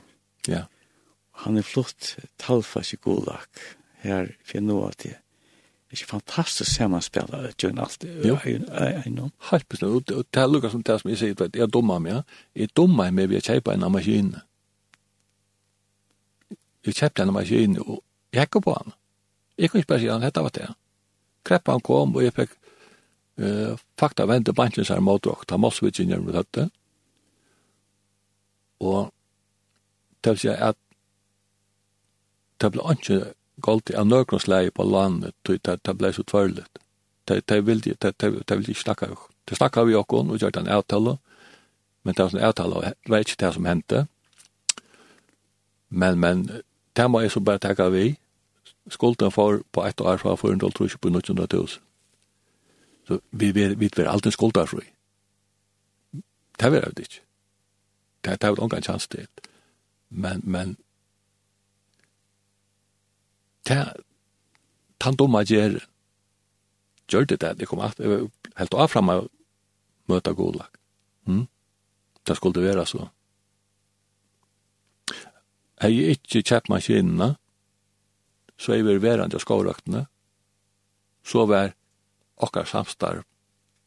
Ja. 0.48 0.66
Han 1.46 1.58
er 1.58 1.64
flott 1.64 2.18
talvfast 2.44 2.98
i 2.98 3.00
gulag 3.00 3.48
her 4.04 4.34
for 4.44 4.60
nå 4.60 4.82
at 4.90 5.06
det 5.06 5.14
er 5.14 5.96
ikke 5.96 6.10
fantastisk 6.10 6.74
sammenspill 6.74 7.32
det, 7.32 7.54
Jørgen 7.64 7.80
Alt. 7.80 8.04
Jo, 8.28 8.36
helt 8.44 9.70
bestemt. 9.70 10.12
Og 10.12 10.26
det 10.34 10.42
er 10.42 10.52
lukket 10.52 10.76
som 10.76 10.84
det 10.84 11.00
som 11.00 11.10
jeg 11.14 11.22
sier, 11.22 11.48
jeg 11.48 11.64
er 11.64 11.72
dummer 11.72 12.04
meg. 12.04 12.24
Jeg 12.56 12.68
er 12.68 12.76
dummer 12.76 13.12
meg 13.12 13.30
ved 13.30 13.40
å 13.40 13.48
kjøpe 13.54 13.78
en 13.78 13.92
maskin. 13.94 14.36
Jeg 16.84 17.00
kjøpte 17.00 17.24
en 17.24 17.36
maskin, 17.38 17.80
og 17.80 18.02
jeg 18.34 18.50
gikk 18.50 18.64
på 18.66 18.74
han. 18.76 18.98
Jeg 19.56 19.70
kunne 19.70 19.86
ikke 19.86 19.94
bare 19.94 20.02
si 20.02 20.10
han, 20.12 20.26
dette 20.26 20.44
var 20.44 20.58
det. 20.58 20.68
Ja 20.68 20.80
kreppan 21.46 21.82
kom, 21.84 22.16
og 22.16 22.24
jeg 22.24 22.36
fikk 22.36 22.56
eh, 23.40 23.74
fakta 24.00 24.28
vente 24.30 24.54
banken 24.54 24.86
seg 24.88 25.02
mot 25.04 25.24
dere, 25.24 25.48
ta 25.48 25.58
mås 25.58 25.82
vi 25.82 25.92
ikke 25.92 26.22
dette. 26.32 26.70
Og 28.84 29.12
det 30.24 30.36
vil 30.36 30.40
si 30.40 30.50
at 30.50 30.78
det 32.62 32.72
ble 32.72 32.96
ikke 32.96 33.34
galt 33.64 33.92
i 33.92 34.04
nøkronsleie 34.04 34.72
på 34.72 34.84
landet, 34.84 35.36
det 35.44 35.98
ble 35.98 36.14
så 36.14 36.24
tvørlet. 36.24 36.80
Det 37.28 37.66
ville 37.66 37.94
ikke 37.94 38.74
snakke 38.80 39.08
jo. 39.08 39.20
Det 39.50 39.58
snakka 39.58 39.84
vi 39.84 39.96
okkur 39.96 40.32
og 40.32 40.40
gjør 40.40 40.56
den 40.56 40.68
avtale, 40.68 41.18
men 42.04 42.16
det 42.16 42.24
var 42.24 42.36
en 42.36 42.48
avtale, 42.48 42.82
det 42.82 43.12
var 43.12 43.18
ikke 43.18 43.40
det 43.40 43.54
som 43.54 43.66
hendte. 43.66 44.06
Men, 45.90 46.20
men, 46.20 46.50
det 46.96 47.10
må 47.12 47.20
jeg 47.22 47.32
så 47.32 47.40
bare 47.40 47.60
takka 47.60 47.90
vi, 47.90 48.16
skulden 48.90 49.32
for 49.32 49.62
på 49.72 49.86
ett 49.86 50.02
år 50.02 50.18
fra 50.18 50.36
412 50.38 50.98
på 50.98 51.10
900 51.10 51.68
Så 53.08 53.20
vi 53.32 53.52
vet 53.52 53.80
vi 53.80 53.90
er 53.98 54.08
alltid 54.08 54.32
skulda 54.32 54.66
fri. 54.66 54.84
Det 56.60 56.66
er 56.66 56.92
det 56.92 57.00
ikke. 57.00 57.22
Det 58.24 58.32
er 58.32 58.36
det 58.36 58.50
ikke 58.50 58.64
ingen 58.64 58.84
chans 58.84 59.08
til. 59.08 59.28
Men 60.10 60.42
men 60.44 60.78
det 63.68 63.78
er 63.78 63.94
om 65.20 65.30
majer 65.30 65.80
gjør 67.08 67.26
det 67.26 67.42
det, 67.42 67.60
det 67.60 67.68
kom 67.68 67.80
at 67.80 68.00
helt 68.58 68.74
av 68.74 68.88
fram 68.88 69.10
og 69.10 69.30
møta 70.08 70.32
godlag. 70.32 70.70
Mm? 71.26 71.48
Det 72.28 72.38
skulle 72.38 72.64
være 72.64 72.86
så. 72.86 73.08
Jeg 75.82 75.98
er 75.98 76.16
ikke 76.16 76.42
kjøpt 76.42 76.70
maskinene, 76.70 77.36
så 78.58 78.74
er 78.74 78.84
vi 78.86 78.98
verande 79.02 79.38
av 79.38 79.44
skovrøktene, 79.44 80.06
så 81.24 81.46
var 81.50 81.76
okkar 82.38 82.68
samstarv 82.70 83.24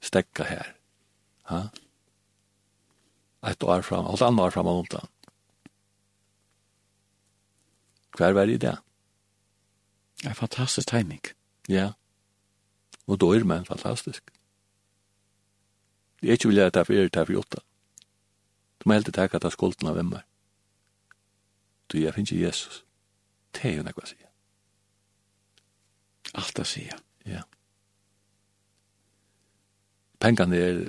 stekka 0.04 0.44
her. 0.44 0.72
Ha? 1.50 1.68
Et 3.46 3.62
år 3.62 3.84
fram, 3.86 4.06
alt 4.06 4.22
annet 4.22 4.46
år 4.46 4.54
fram 4.54 4.66
og 4.70 4.82
omtann. 4.84 5.12
Hver 8.16 8.32
var 8.32 8.48
i 8.48 8.56
det? 8.56 8.76
Det 10.22 10.30
er 10.30 10.34
fantastisk 10.34 10.88
timing. 10.88 11.20
Ja. 11.68 11.92
Og 13.06 13.20
då 13.20 13.32
er 13.34 13.44
man 13.44 13.64
fantastisk. 13.64 14.30
Det 16.20 16.28
er 16.28 16.32
ikke 16.32 16.48
vilja 16.48 16.66
at 16.66 16.74
det 16.74 16.80
er 16.80 17.08
det 17.08 17.16
er 17.16 17.24
for 17.24 17.38
åtta. 17.38 17.60
Du 18.78 18.88
må 18.88 18.94
helt 18.94 19.08
ikke 19.08 19.22
at 19.22 19.32
det 19.32 19.44
er 19.44 19.50
skolten 19.50 19.88
av 19.88 19.94
hvem 19.94 20.12
er. 20.12 20.24
Du, 21.92 21.98
jeg 21.98 22.14
finner 22.14 22.32
ikke 22.32 22.46
Jesus. 22.46 22.84
Det 23.54 23.64
er 23.64 23.76
jo 23.76 23.82
nekva 23.82 24.06
sier 24.06 24.25
alt 26.36 26.60
å 26.60 26.66
si. 26.68 26.86
Ja. 27.26 27.42
Pengene 30.22 30.60
er 30.60 30.82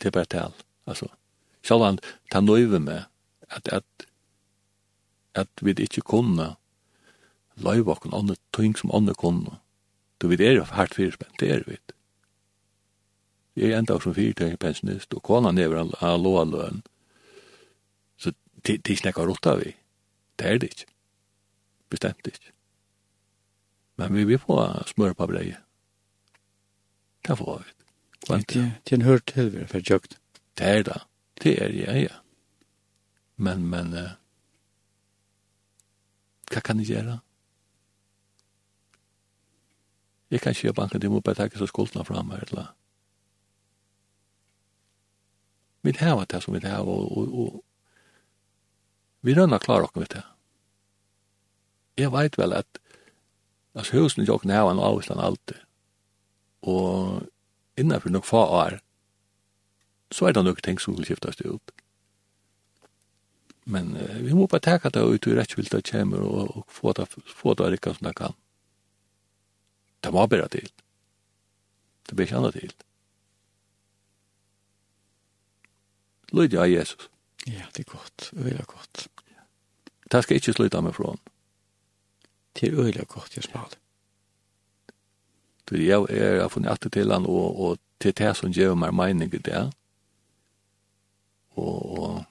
til 0.00 0.14
bare 0.14 0.30
tal. 0.30 0.54
Altså, 0.88 1.08
selv 1.62 1.84
om 1.84 1.98
han 2.32 2.44
nøyve 2.44 2.80
med 2.80 3.04
at, 3.50 3.68
at, 3.72 4.08
at 5.34 5.64
vi 5.64 5.74
ikke 5.76 6.04
kunne 6.06 6.54
løyve 7.56 7.92
oss 7.92 8.12
andre 8.12 8.36
ting 8.54 8.76
som 8.76 8.94
andre 8.94 9.14
kunne. 9.14 9.58
Du 10.20 10.28
vet, 10.28 10.40
er 10.40 10.58
jo 10.58 10.64
hardt 10.64 10.94
fyrspent, 10.94 11.40
det 11.40 11.50
er 11.52 11.64
vi. 11.66 11.78
Jeg 13.58 13.72
er 13.72 13.78
enda 13.78 13.98
som 14.00 14.14
fyrtøy 14.14 14.56
pensjonist, 14.56 15.14
og 15.14 15.22
kona 15.22 15.50
never 15.52 15.90
har 15.98 16.18
lov 16.18 16.38
av 16.40 16.52
løn. 16.52 16.82
Så 18.18 18.32
det 18.66 18.78
er 18.78 18.92
ikke 18.94 19.08
nekka 19.08 19.26
rått 19.26 19.46
av 19.50 19.62
vi. 19.62 19.74
Det 20.38 20.46
er 20.46 20.58
det 20.62 20.70
ikke. 20.74 20.86
Bestemt 21.90 22.30
ikke. 22.30 22.52
Men 23.98 24.14
vi 24.14 24.24
vil 24.24 24.38
få 24.38 24.60
smør 24.86 25.16
på 25.18 25.26
brei. 25.26 25.56
Det 27.26 27.36
får 27.38 27.62
vi. 27.64 27.74
Det 28.28 28.92
er 28.92 28.94
en 28.94 29.02
hørt 29.02 29.26
til 29.26 29.50
vi 29.54 29.66
for 29.66 29.80
tjøkt. 29.80 30.18
Det 30.58 30.66
er 30.66 30.82
det. 30.86 31.00
Det 31.42 31.54
er 31.62 31.74
ja, 31.74 31.94
ja. 31.98 32.16
Men, 33.36 33.66
men, 33.70 33.92
uh, 33.94 34.16
hva 36.50 36.62
kan 36.64 36.80
jeg 36.82 36.90
gjøre? 36.90 37.18
Jeg 40.30 40.40
kan 40.40 40.52
ikke 40.52 40.68
gjøre 40.68 40.74
banken, 40.80 41.00
de 41.00 41.08
må 41.08 41.20
bare 41.20 41.38
takke 41.38 41.58
så 41.58 41.66
skuldene 41.70 42.04
frem 42.04 42.30
her, 42.30 42.44
eller 42.48 42.74
Vi 45.82 45.94
har 46.00 46.24
det 46.24 46.42
som 46.42 46.54
vi 46.54 46.60
har, 46.66 46.82
og, 46.82 47.18
og, 47.18 47.38
og 47.38 47.64
vi 49.22 49.34
rønner 49.34 49.58
klare 49.58 49.86
dere 49.86 50.00
med 50.00 50.10
det. 50.12 50.22
Jeg 51.98 52.12
vet 52.12 52.38
vel 52.38 52.52
at 52.52 52.78
altså 53.78 54.02
husen 54.02 54.22
i 54.22 54.28
jokken 54.28 54.50
her 54.50 54.66
var 54.66 54.74
en 54.74 54.82
avvisland 54.82 55.22
alltid. 55.22 55.60
Og 56.66 57.28
innenfor 57.78 58.10
nok 58.10 58.26
få 58.26 58.42
år, 58.60 58.78
så 60.10 60.26
er 60.28 60.34
det 60.34 60.44
nok 60.44 60.62
ting 60.62 60.80
som 60.80 60.96
vil 60.96 61.06
skiftes 61.06 61.40
ut. 61.44 61.72
Men 63.68 63.94
uh, 63.96 64.18
vi 64.24 64.34
må 64.34 64.48
bare 64.48 64.64
teka 64.64 64.90
det 64.90 65.04
ut 65.04 65.26
i 65.28 65.36
rettvilt 65.36 65.72
det 65.72 65.84
kommer 65.90 66.24
og, 66.24 66.56
og 66.56 66.64
få 66.72 66.92
det, 66.96 67.06
få 67.28 67.54
det 67.54 67.72
rikka 67.74 67.94
som 67.94 68.08
det 68.08 68.16
kan. 68.16 68.36
Det 70.00 70.12
må 70.14 70.26
bare 70.26 70.48
til. 70.48 70.70
Det 72.08 72.16
blir 72.16 72.26
ikke 72.26 72.40
annet 72.40 72.56
til. 72.56 72.74
Lydia 76.32 76.64
Jesus. 76.68 77.10
Ja, 77.46 77.68
det 77.76 77.84
er 77.84 77.92
godt. 77.92 78.30
Det 78.32 78.52
er 78.52 78.64
godt. 78.64 79.08
Det 80.12 80.22
skal 80.24 80.40
ikke 80.40 80.52
sluta 80.56 80.80
meg 80.84 80.96
fra 80.96 81.12
henne. 81.12 81.37
Det 82.60 82.68
er 82.68 82.80
øyla 82.80 83.04
godt 83.06 83.36
jeg 83.36 83.44
smal. 83.44 83.74
Du, 85.70 85.76
jeg 85.76 86.06
er 86.10 86.40
av 86.42 86.50
funnet 86.50 86.70
alltid 86.70 86.90
til 86.90 87.12
han, 87.12 87.26
og, 87.26 87.60
og 87.60 87.78
til 88.00 88.14
det 88.18 88.32
som 88.36 88.52
gjør 88.52 88.74
meg 88.74 88.94
mening 88.94 89.34
i 89.34 89.38
det. 89.38 89.60
Og, 91.60 91.98
og 91.98 92.24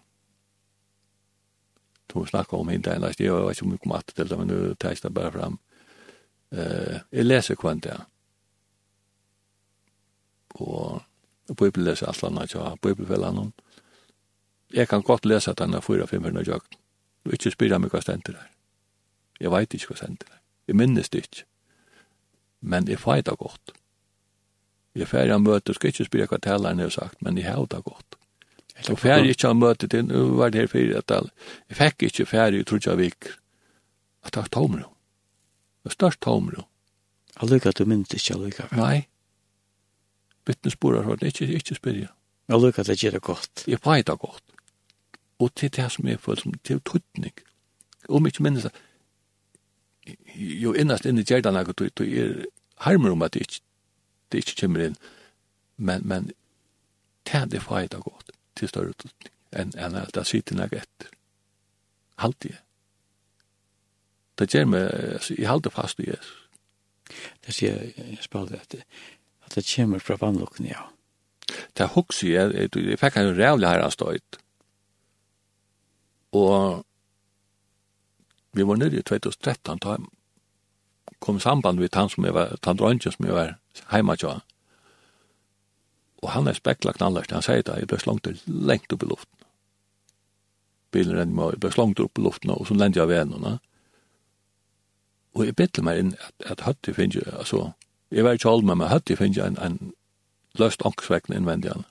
to 2.10 2.26
snakka 2.26 2.58
om 2.58 2.72
hint 2.72 2.88
enn, 2.88 3.06
jeg 3.06 3.32
vet 3.32 3.56
ikke 3.56 3.68
om 3.68 3.76
vi 3.76 3.82
kom 3.84 3.96
atter 3.96 4.18
til 4.18 4.30
det, 4.32 4.40
men 4.40 4.52
nu 4.52 4.74
teis 4.80 5.04
det 5.04 5.14
bare 5.14 5.32
fram. 5.36 5.60
Uh, 6.52 6.98
jeg 7.12 7.28
leser 7.28 7.60
kvann 7.60 7.84
det. 7.84 7.98
Og 10.58 11.02
Bibelen 11.54 11.86
leser 11.88 12.10
alt 12.10 12.24
annet, 12.24 12.56
ja, 12.56 12.74
Bibelfellene. 12.82 13.52
Jeg 14.74 14.88
kan 14.88 15.04
godt 15.04 15.26
lese 15.26 15.54
denne 15.54 15.80
4-500 15.84 16.48
jøkken. 16.48 16.80
Du 17.24 17.32
ikke 17.36 17.52
spyrer 17.52 17.80
meg 17.80 17.94
hva 17.94 18.02
stenter 18.04 18.36
der. 18.36 18.57
Jeg 19.40 19.52
vet 19.54 19.74
ikke 19.74 19.94
hva 19.94 20.00
sender 20.02 20.26
det. 20.26 20.40
Jeg 20.68 20.76
minnes 20.76 21.10
det 21.10 21.24
ikke. 21.26 21.44
Men 22.62 22.88
jeg 22.88 23.00
får 23.00 23.22
det 23.28 23.38
godt. 23.38 23.74
Jeg 24.98 25.08
færre 25.08 25.36
av 25.36 25.44
møte, 25.44 25.76
skal 25.78 25.92
ikke 25.94 26.08
spyrre 26.08 26.30
hva 26.32 26.40
taleren 26.42 26.82
har 26.82 26.94
sagt, 26.94 27.22
men 27.22 27.38
jeg 27.38 27.46
har 27.52 27.66
det 27.70 27.84
godt. 27.86 28.18
Jeg 28.78 28.98
færre 28.98 29.30
ikke 29.30 29.50
av 29.50 29.58
møte 29.58 29.90
til, 29.90 30.06
nå 30.06 30.24
var 30.38 30.54
det 30.54 30.64
her 30.64 30.72
fire 30.72 31.02
tal. 31.02 31.30
jeg 31.70 31.78
fikk 31.78 32.08
ikke 32.10 32.26
færre, 32.26 32.56
jeg 32.56 32.66
tror 32.66 32.82
jeg 32.86 32.98
vik, 32.98 33.30
at 34.26 34.34
det 34.34 34.42
var 34.42 34.50
tomro. 34.54 34.90
Det 35.82 35.92
var 35.92 35.96
størst 35.98 36.22
tomro. 36.22 36.66
Allukka, 37.42 37.72
du 37.72 37.86
minnes 37.86 38.14
ikke 38.14 38.34
allukka. 38.34 38.68
Nei. 38.76 39.08
Vittnesporer 40.48 41.04
har 41.04 41.16
det 41.16 41.34
ikke, 41.34 41.54
ikke 41.54 41.76
spyrre. 41.76 42.10
Allukka, 42.50 42.84
det 42.84 42.98
gjør 42.98 43.18
det 43.18 43.22
godt. 43.22 43.64
Jeg 43.68 43.80
feit 43.80 44.08
det 44.08 44.20
godt. 44.20 44.44
Og 45.40 45.54
til 45.54 45.70
det 45.70 45.92
som 45.92 46.08
er 46.08 46.18
for, 46.18 46.42
til 46.64 46.82
tøtning. 46.82 47.34
Om 48.10 48.26
ikke 48.26 48.44
minnes 48.44 48.66
det, 48.66 48.74
jo 50.36 50.74
innast 50.74 51.06
inn 51.06 51.20
i 51.20 51.26
gjerdan 51.28 51.58
akkur, 51.60 51.90
du 51.96 52.04
er 52.06 52.46
harmer 52.86 53.16
om 53.16 53.26
at 53.26 53.34
det 53.34 53.48
ikke, 53.48 53.62
det 54.32 54.44
ikke 54.44 54.60
kommer 54.62 54.86
inn, 54.88 54.98
men, 55.78 56.06
men 56.08 56.32
det 57.28 57.58
er 57.60 57.64
for 57.64 57.80
eit 57.80 57.96
godt 57.96 58.32
til 58.58 58.70
større 58.72 58.94
ututning 58.96 59.34
enn 59.58 59.72
en 59.80 59.96
at 59.96 60.14
det 60.16 60.26
sitter 60.28 60.58
nek 60.58 60.74
etter. 60.76 61.12
Halt 62.22 62.46
jeg. 62.46 62.60
Det 64.38 64.50
gjør 64.52 64.68
meg, 64.70 64.90
altså, 65.18 65.36
jeg 65.38 65.50
halter 65.50 65.74
fast 65.74 66.02
i 66.04 66.10
Jesus. 66.10 66.44
Det 67.46 67.56
sier 67.56 67.78
jeg 67.96 68.20
spalte 68.22 68.60
at, 68.60 68.68
det, 68.74 68.84
at 69.48 69.56
det 69.56 69.66
kommer 69.70 70.04
fra 70.04 70.18
vannlukken, 70.22 70.68
ja. 70.68 70.90
Det 71.48 71.86
er 71.86 71.94
hokse 71.96 72.28
jeg, 72.28 72.52
jeg, 72.54 72.74
jeg 72.76 73.00
fikk 73.00 73.18
en 73.18 73.32
rævlig 73.38 73.70
her 73.70 73.86
av 73.86 73.94
støyt. 73.96 74.40
Og 76.36 76.84
vi 78.52 78.64
var 78.64 78.78
nere 78.78 79.00
i 79.00 79.04
2013, 79.04 79.80
da 79.84 79.98
kom 81.20 81.40
samband 81.40 81.80
med 81.80 81.96
han 81.96 82.10
som 82.10 82.26
jeg 82.26 82.34
var, 82.34 82.58
han 82.64 82.78
drøngen 82.78 83.02
som 83.02 83.26
jeg 83.26 83.36
var 83.36 83.58
heima 83.92 84.16
til 84.16 84.42
Og 86.22 86.30
han 86.30 86.48
er 86.48 86.54
spekla 86.54 86.94
knallast, 86.94 87.32
han 87.32 87.42
sier 87.42 87.62
det, 87.62 87.78
jeg 87.78 87.88
ble 87.88 88.00
slangt 88.00 88.28
lengt 88.46 88.94
opp 88.94 89.04
i 89.04 89.08
luften. 89.08 89.38
Bilen 90.92 91.18
renner 91.18 91.34
meg, 91.34 91.52
jeg 91.54 91.60
ble 91.60 91.72
slangt 91.72 92.00
opp 92.00 92.18
i 92.18 92.22
luften, 92.22 92.52
og 92.52 92.68
så 92.68 92.74
lente 92.74 92.98
jeg 92.98 93.06
av 93.06 93.10
vennene. 93.10 93.60
Og 95.38 95.46
jeg 95.46 95.56
bitte 95.56 95.84
meg 95.86 96.00
inn 96.00 96.16
at, 96.18 96.34
at 96.52 96.66
høtti 96.66 96.94
finnes, 96.94 97.22
altså, 97.34 97.72
jeg 98.10 98.24
var 98.24 98.34
ikke 98.34 98.50
almen, 98.50 98.78
men 98.78 98.90
høtti 98.90 99.16
finnes 99.16 99.38
en, 99.38 99.60
en 99.62 99.94
løst 100.58 100.82
ångsvekkende 100.82 101.38
innvendig 101.38 101.76
han. 101.76 101.86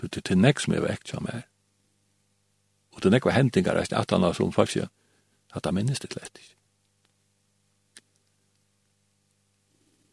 Det 0.00 0.16
er 0.16 0.24
til 0.24 0.40
nek 0.40 0.60
som 0.60 0.74
jeg 0.74 0.82
vekk 0.82 1.06
som 1.06 1.28
er. 1.30 1.44
Og 2.90 3.02
det 3.02 3.10
er 3.10 3.14
nek 3.14 3.28
var 3.28 3.36
hentingar, 3.36 3.78
at 3.78 4.10
han 4.10 4.26
har 4.26 4.34
som 4.34 4.52
faktisk, 4.52 4.90
at 5.52 5.66
han 5.66 5.74
minnes 5.74 6.00
det 6.00 6.14
lett 6.16 6.38
ikke. 6.38 6.56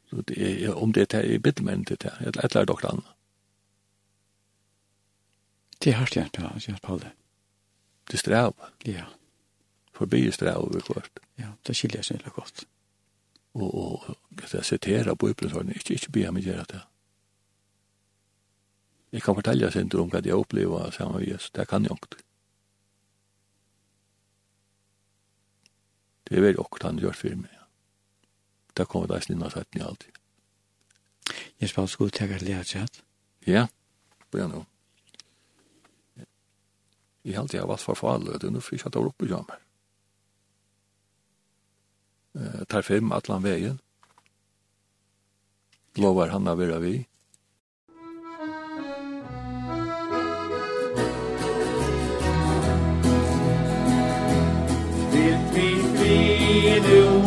Så 0.09 0.23
det 0.27 0.37
er, 0.39 0.73
om 0.73 0.93
det 0.93 1.13
er 1.13 1.25
i 1.27 1.37
biddelmenn 1.37 1.85
til 1.85 1.97
det, 2.01 2.13
et 2.21 2.27
eller 2.27 2.55
annet 2.55 2.67
doktor 2.67 2.89
annet. 2.93 3.13
Det 5.83 5.91
er 5.91 5.99
hardt 5.99 6.15
hjelp, 6.15 6.39
ja, 6.39 6.51
hjelp 6.57 6.81
på 6.81 6.97
det. 6.97 7.11
Det 8.11 8.19
strev. 8.19 8.53
Ja. 8.85 9.05
Forbi 9.93 10.31
strev 10.31 10.57
over 10.57 10.81
kvart. 10.81 11.19
Ja, 11.37 11.51
det 11.67 11.75
skiljer 11.75 12.01
seg 12.01 12.17
veldig 12.17 12.33
godt. 12.33 12.63
Og, 13.57 13.75
og 13.75 14.53
jeg 14.53 14.65
siterer 14.65 15.15
på 15.15 15.29
opplevelsene, 15.29 15.75
ikke, 15.75 15.93
ikke 15.93 16.11
be 16.11 16.31
meg 16.31 16.47
gjøre 16.47 16.65
det. 16.71 16.81
Jeg 19.11 19.23
kan 19.23 19.35
fortelle 19.35 19.71
seg 19.71 19.87
ikke 19.87 20.01
om 20.01 20.09
hva 20.11 20.21
jeg 20.23 20.35
opplever 20.35 20.91
sammen 20.91 21.19
med 21.19 21.27
Jesus, 21.27 21.51
det 21.55 21.67
kan 21.67 21.83
jeg 21.83 21.95
ikke. 21.95 22.23
Det 26.27 26.35
er 26.35 26.43
veldig 26.43 26.63
okkur 26.65 26.89
han 26.89 26.99
gjør 26.99 27.15
for 27.15 27.39
meg. 27.39 27.53
Det 28.75 28.85
kommer 28.85 29.07
det 29.09 29.21
eisen 29.21 29.43
og 29.43 29.53
sett 29.53 29.75
ni 29.75 29.81
alltid. 29.81 30.11
Jeg 31.59 31.71
spør 31.71 31.87
skulle 31.89 32.13
tega 32.13 32.37
lea 32.41 32.63
tjat. 32.63 33.01
Ja, 33.47 33.67
på 34.29 34.41
ja 34.41 34.47
nå. 34.51 34.65
Jeg 37.27 37.35
held 37.35 37.53
jeg 37.55 37.67
var 37.67 37.79
for 37.81 37.99
farlig, 37.99 38.37
det 38.39 38.47
er 38.47 38.53
noe 38.55 38.63
nu 38.63 38.77
at 38.77 38.83
jeg 38.85 39.01
var 39.01 39.09
oppe 39.09 39.25
i 39.25 39.31
jammer. 39.31 39.63
Tar 42.69 42.85
fem 42.85 43.11
atlan 43.11 43.43
veien. 43.43 43.79
Lovar 45.97 46.29
han 46.29 46.47
av 46.47 46.59
vera 46.61 46.77
vi. 46.79 47.07
Vilt 55.11 55.55
vi 55.55 55.76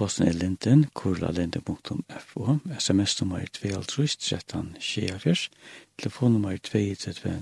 E-posten 0.00 0.26
er 0.26 0.32
linden, 0.32 0.86
kurlalinde.fo, 0.94 2.54
sms-nummer 2.78 3.42
2 3.52 4.06
13 4.16 4.76
24 4.80 5.50
telefonnummer 5.98 6.56
2, 6.56 6.94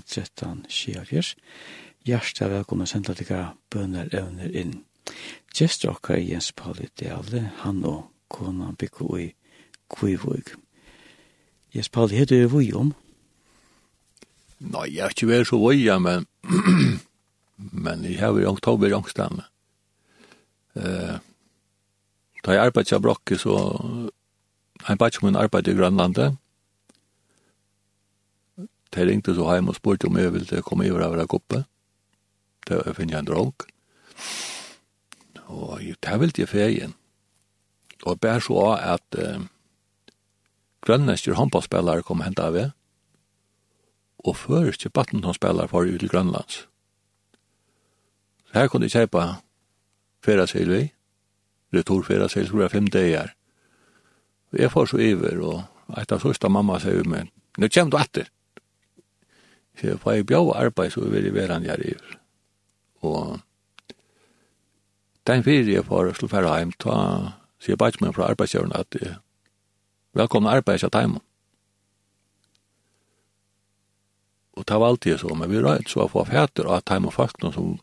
13, 0.05 0.65
24, 0.67 1.35
hjertet 2.03 2.41
er 2.43 2.51
velkommen 2.51 2.83
å 2.83 2.89
sende 2.91 3.15
deg 3.15 3.31
bønner 3.71 4.11
evner 4.11 4.51
inn. 4.51 4.73
Gjester 5.55 5.93
okker 5.93 6.17
er 6.17 6.25
Jens 6.25 6.51
Pauli 6.51 6.89
Deale, 6.99 7.45
han 7.61 7.79
og 7.87 8.09
kona 8.27 8.73
bygge 8.75 9.07
i 9.21 9.29
Kvivog. 9.95 10.51
Jens 11.71 11.87
Pauli, 11.87 12.19
heter 12.19 12.43
du 12.43 12.51
vøy 12.57 12.73
om? 12.75 12.91
Nei, 14.59 14.89
jeg 14.97 15.05
er 15.07 15.15
ikke 15.15 15.31
vært 15.31 15.53
så 15.53 15.61
vøy, 15.63 15.87
men, 16.03 16.27
men 17.87 18.03
jeg 18.03 18.19
har 18.19 18.35
vært 18.35 18.49
i 18.49 18.51
oktober 18.51 18.91
i 18.91 18.99
angstene. 18.99 19.47
Eh, 20.75 21.15
uh, 21.15 21.25
Da 22.45 22.55
jeg 22.55 22.69
arbeidet 22.69 22.95
av 22.95 23.03
Brokke, 23.03 23.37
så 23.37 23.55
en 24.87 25.01
ikke 25.05 25.25
min 25.25 25.35
arbeid 25.35 25.67
i 25.67 25.75
Grønlandet. 25.75 26.37
De 28.89 29.05
ringte 29.05 29.35
så 29.35 29.45
hjem 29.53 29.69
og 29.69 29.77
spurte 29.77 30.07
om 30.07 30.17
jeg 30.17 30.33
ville 30.33 30.61
komme 30.65 30.87
over 30.91 31.19
av 31.19 31.27
koppe. 31.27 31.63
Det 32.67 32.79
var 32.79 32.95
finne 32.97 33.19
en 33.19 33.27
dronk. 33.27 33.67
Og 35.49 35.81
det 35.81 36.19
ville 36.19 36.33
jeg 36.37 36.49
ferien. 36.49 36.93
Og 38.05 38.19
bare 38.19 38.41
så 38.41 38.59
at 38.79 39.17
eh, 39.17 39.41
grønlandske 40.85 41.35
håndballspillere 41.35 42.05
kom 42.07 42.21
hentet 42.21 42.45
av 42.45 42.53
det. 42.53 42.67
Og 44.23 44.37
først 44.37 44.87
badmintonspillere 44.93 45.67
for 45.67 45.87
ut 45.87 45.99
til 45.99 46.09
Grønlands. 46.09 46.67
Så 48.47 48.53
her 48.53 48.67
kunne 48.67 48.87
jeg 48.87 48.95
kjøpe 48.95 49.25
ferien 50.23 50.47
seg 50.47 50.65
i 50.65 50.69
returfera 51.75 52.29
seg, 52.29 52.47
så 52.47 52.63
jeg, 52.63 52.71
fem 52.73 52.87
dager. 52.87 53.33
Og 54.53 54.59
jeg 54.63 54.71
får 54.73 54.91
så 54.91 55.01
iver, 55.03 55.41
og 55.45 55.99
etter 56.01 56.21
sørste 56.21 56.49
mamma 56.49 56.79
sier 56.81 57.07
meg, 57.07 57.29
nå 57.57 57.69
kommer 57.73 57.93
du 57.93 57.99
etter. 58.01 58.31
Så 59.79 59.91
jeg 59.91 60.01
får 60.03 60.23
bjå 60.27 60.41
arbeid, 60.55 60.91
så 60.93 61.05
vil 61.05 61.29
jeg 61.29 61.35
være 61.35 61.55
han 61.55 61.67
gjør 61.67 61.85
iver. 61.91 62.17
Og 63.05 63.39
den 65.29 65.45
fyrir 65.45 65.73
jeg 65.75 65.85
får 65.85 66.13
slå 66.17 66.31
færre 66.31 66.57
hjem, 66.57 66.75
ta, 66.81 66.99
sier 67.61 67.79
bare 67.79 68.01
meg 68.01 68.15
fra 68.17 68.31
arbeidsgjøren 68.33 68.75
at 68.75 68.99
jeg, 68.99 69.17
til 70.15 70.99
hjemme. 70.99 71.21
og 74.59 74.65
det 74.67 74.79
var 74.79 74.87
alltid 74.87 75.19
så, 75.19 75.35
men 75.35 75.51
vi 75.51 75.61
røyde 75.63 75.87
så 75.87 76.03
å 76.03 76.11
få 76.11 76.25
fæter 76.27 76.67
av 76.67 76.83
time 76.83 77.07
og 77.07 77.15
fakten 77.15 77.53
som 77.55 77.77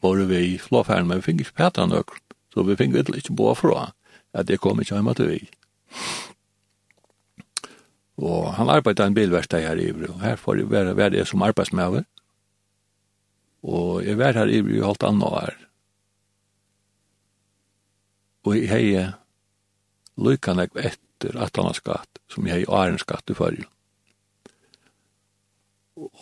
var 0.00 0.22
vi 0.30 0.38
i 0.54 0.58
flåfæren, 0.62 1.08
men 1.08 1.20
vi 1.20 1.26
fikk 1.26 1.42
ikke 1.44 1.58
fæter 1.58 1.84
av 1.84 1.90
nøkker. 1.92 2.22
Så 2.58 2.64
vi 2.66 2.74
fikk 2.74 2.90
virkelig 2.90 3.20
ikke 3.22 3.36
bo 3.38 3.52
fra 3.54 3.92
at 4.34 4.48
jeg 4.50 4.58
kom 4.58 4.80
ikke 4.82 4.96
hjemme 4.96 5.12
til 5.14 5.28
vi. 5.30 5.36
Og 8.18 8.48
han 8.56 8.70
arbeidde 8.74 9.04
en 9.06 9.14
bilverksteg 9.14 9.62
her 9.62 9.78
i 9.78 9.84
Ivre, 9.92 10.08
og 10.10 10.24
her 10.24 10.34
får 10.42 10.58
jeg 10.58 10.70
være, 10.72 10.96
være 10.98 11.12
det 11.14 11.26
som 11.30 11.44
arbeidsmøver. 11.46 12.02
Og 13.62 14.02
jeg 14.02 14.18
var 14.18 14.34
her 14.34 14.50
i 14.50 14.58
Ivre 14.58 14.74
i 14.74 14.82
halvt 14.82 15.06
annet 15.06 15.28
år. 15.28 15.54
Og 18.42 18.58
jeg 18.58 18.72
har 18.72 19.14
lykkene 20.18 20.66
etter 20.74 21.38
at 21.38 21.62
han 21.62 21.70
har 21.70 21.78
skatt, 21.78 22.20
som 22.26 22.50
jeg 22.50 22.58
heier 22.58 22.74
åren 22.74 22.98
skatt 22.98 23.30
i 23.30 23.38
forrige. 23.38 23.70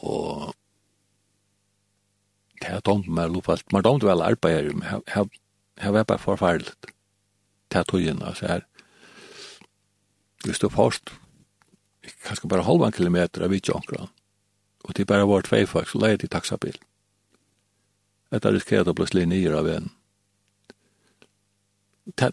Og 0.05 0.53
det 2.61 2.77
er 2.77 2.85
tomt 2.85 3.09
med 3.09 3.33
lopalt. 3.33 3.65
Man 3.73 3.89
tomt 3.89 4.05
vel 4.05 4.21
arbeid 4.21 4.75
men 4.75 5.01
jeg 5.09 5.33
Det 5.77 5.93
var 5.93 6.05
bare 6.05 6.19
forferdelig. 6.19 6.73
Det 7.73 7.79
er 7.79 7.83
togjen, 7.83 8.23
altså 8.23 8.47
her. 8.47 8.61
Hvis 10.45 10.59
du 10.59 10.69
først, 10.69 11.11
kanskje 12.25 12.49
bare 12.49 12.65
halvan 12.65 12.93
kilometer 12.93 13.43
av 13.43 13.51
Vitsjonkran. 13.51 14.09
Og 14.85 14.97
det 14.97 15.07
bare 15.07 15.29
var 15.29 15.43
tvei 15.43 15.67
folk, 15.67 15.89
så 15.89 15.99
leid 15.99 16.25
i 16.25 16.31
taksabil. 16.31 16.79
Etter 18.33 18.55
riskeret 18.55 18.89
å 18.89 18.95
bli 18.95 19.07
slik 19.07 19.29
nye 19.31 19.55
av 19.59 19.69
en. 19.71 19.91
Det, 22.07 22.31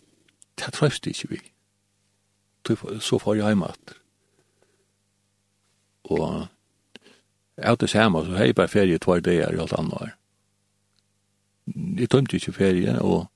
det 0.61 0.74
trøyste 0.74 1.10
ikke 1.10 1.32
vi. 1.34 1.41
Så 3.02 3.20
får 3.20 3.40
jeg 3.40 3.49
hjemme 3.49 3.72
at. 3.74 3.95
Og 6.14 6.45
jeg 7.57 7.80
til 7.80 7.90
samme, 7.90 8.26
så 8.26 8.38
har 8.38 8.45
jeg 8.45 8.56
bare 8.56 8.72
ferie 8.72 9.02
tvær 9.02 9.22
dager 9.26 9.53
i 9.53 9.61
alt 9.61 9.74
annet 9.78 9.94
år. 9.94 10.14
Jeg 11.98 12.10
tømte 12.10 12.38
ikke 12.38 12.53
ferie, 12.53 12.99
og 13.02 13.28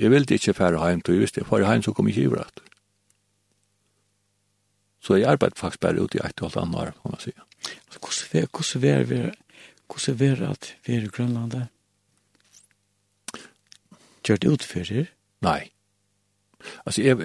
Jeg 0.00 0.10
ville 0.10 0.34
ikke 0.34 0.54
fære 0.54 0.88
hjem 0.88 1.00
til, 1.00 1.18
hvis 1.18 1.36
jeg 1.36 1.46
for 1.46 1.60
hjem, 1.60 1.82
så 1.82 1.92
kom 1.92 2.08
jeg 2.08 2.16
ikke 2.16 2.28
i 2.28 2.32
vrett. 2.32 2.60
Så 5.00 5.14
jeg 5.14 5.28
arbeidde 5.28 5.56
faktisk 5.56 5.80
bare 5.80 6.02
ute 6.02 6.18
i 6.18 6.20
et 6.24 6.40
og 6.40 6.46
alt 6.46 6.56
annet 6.56 6.76
år, 6.80 6.92
kan 7.02 7.12
man 7.12 7.20
si. 7.20 7.32
Hvordan 7.90 8.84
er 8.84 9.04
det, 9.04 9.34
hvordan 9.86 10.30
er 10.30 10.34
det 10.36 10.48
at 10.48 10.76
vi 10.86 10.94
er 10.94 11.04
i 11.04 11.06
Grønlandet? 11.06 11.66
Gjør 14.24 14.36
det 14.36 14.48
utfører? 14.48 15.06
Nei. 15.40 15.70
Altså, 16.86 17.02
jeg, 17.02 17.16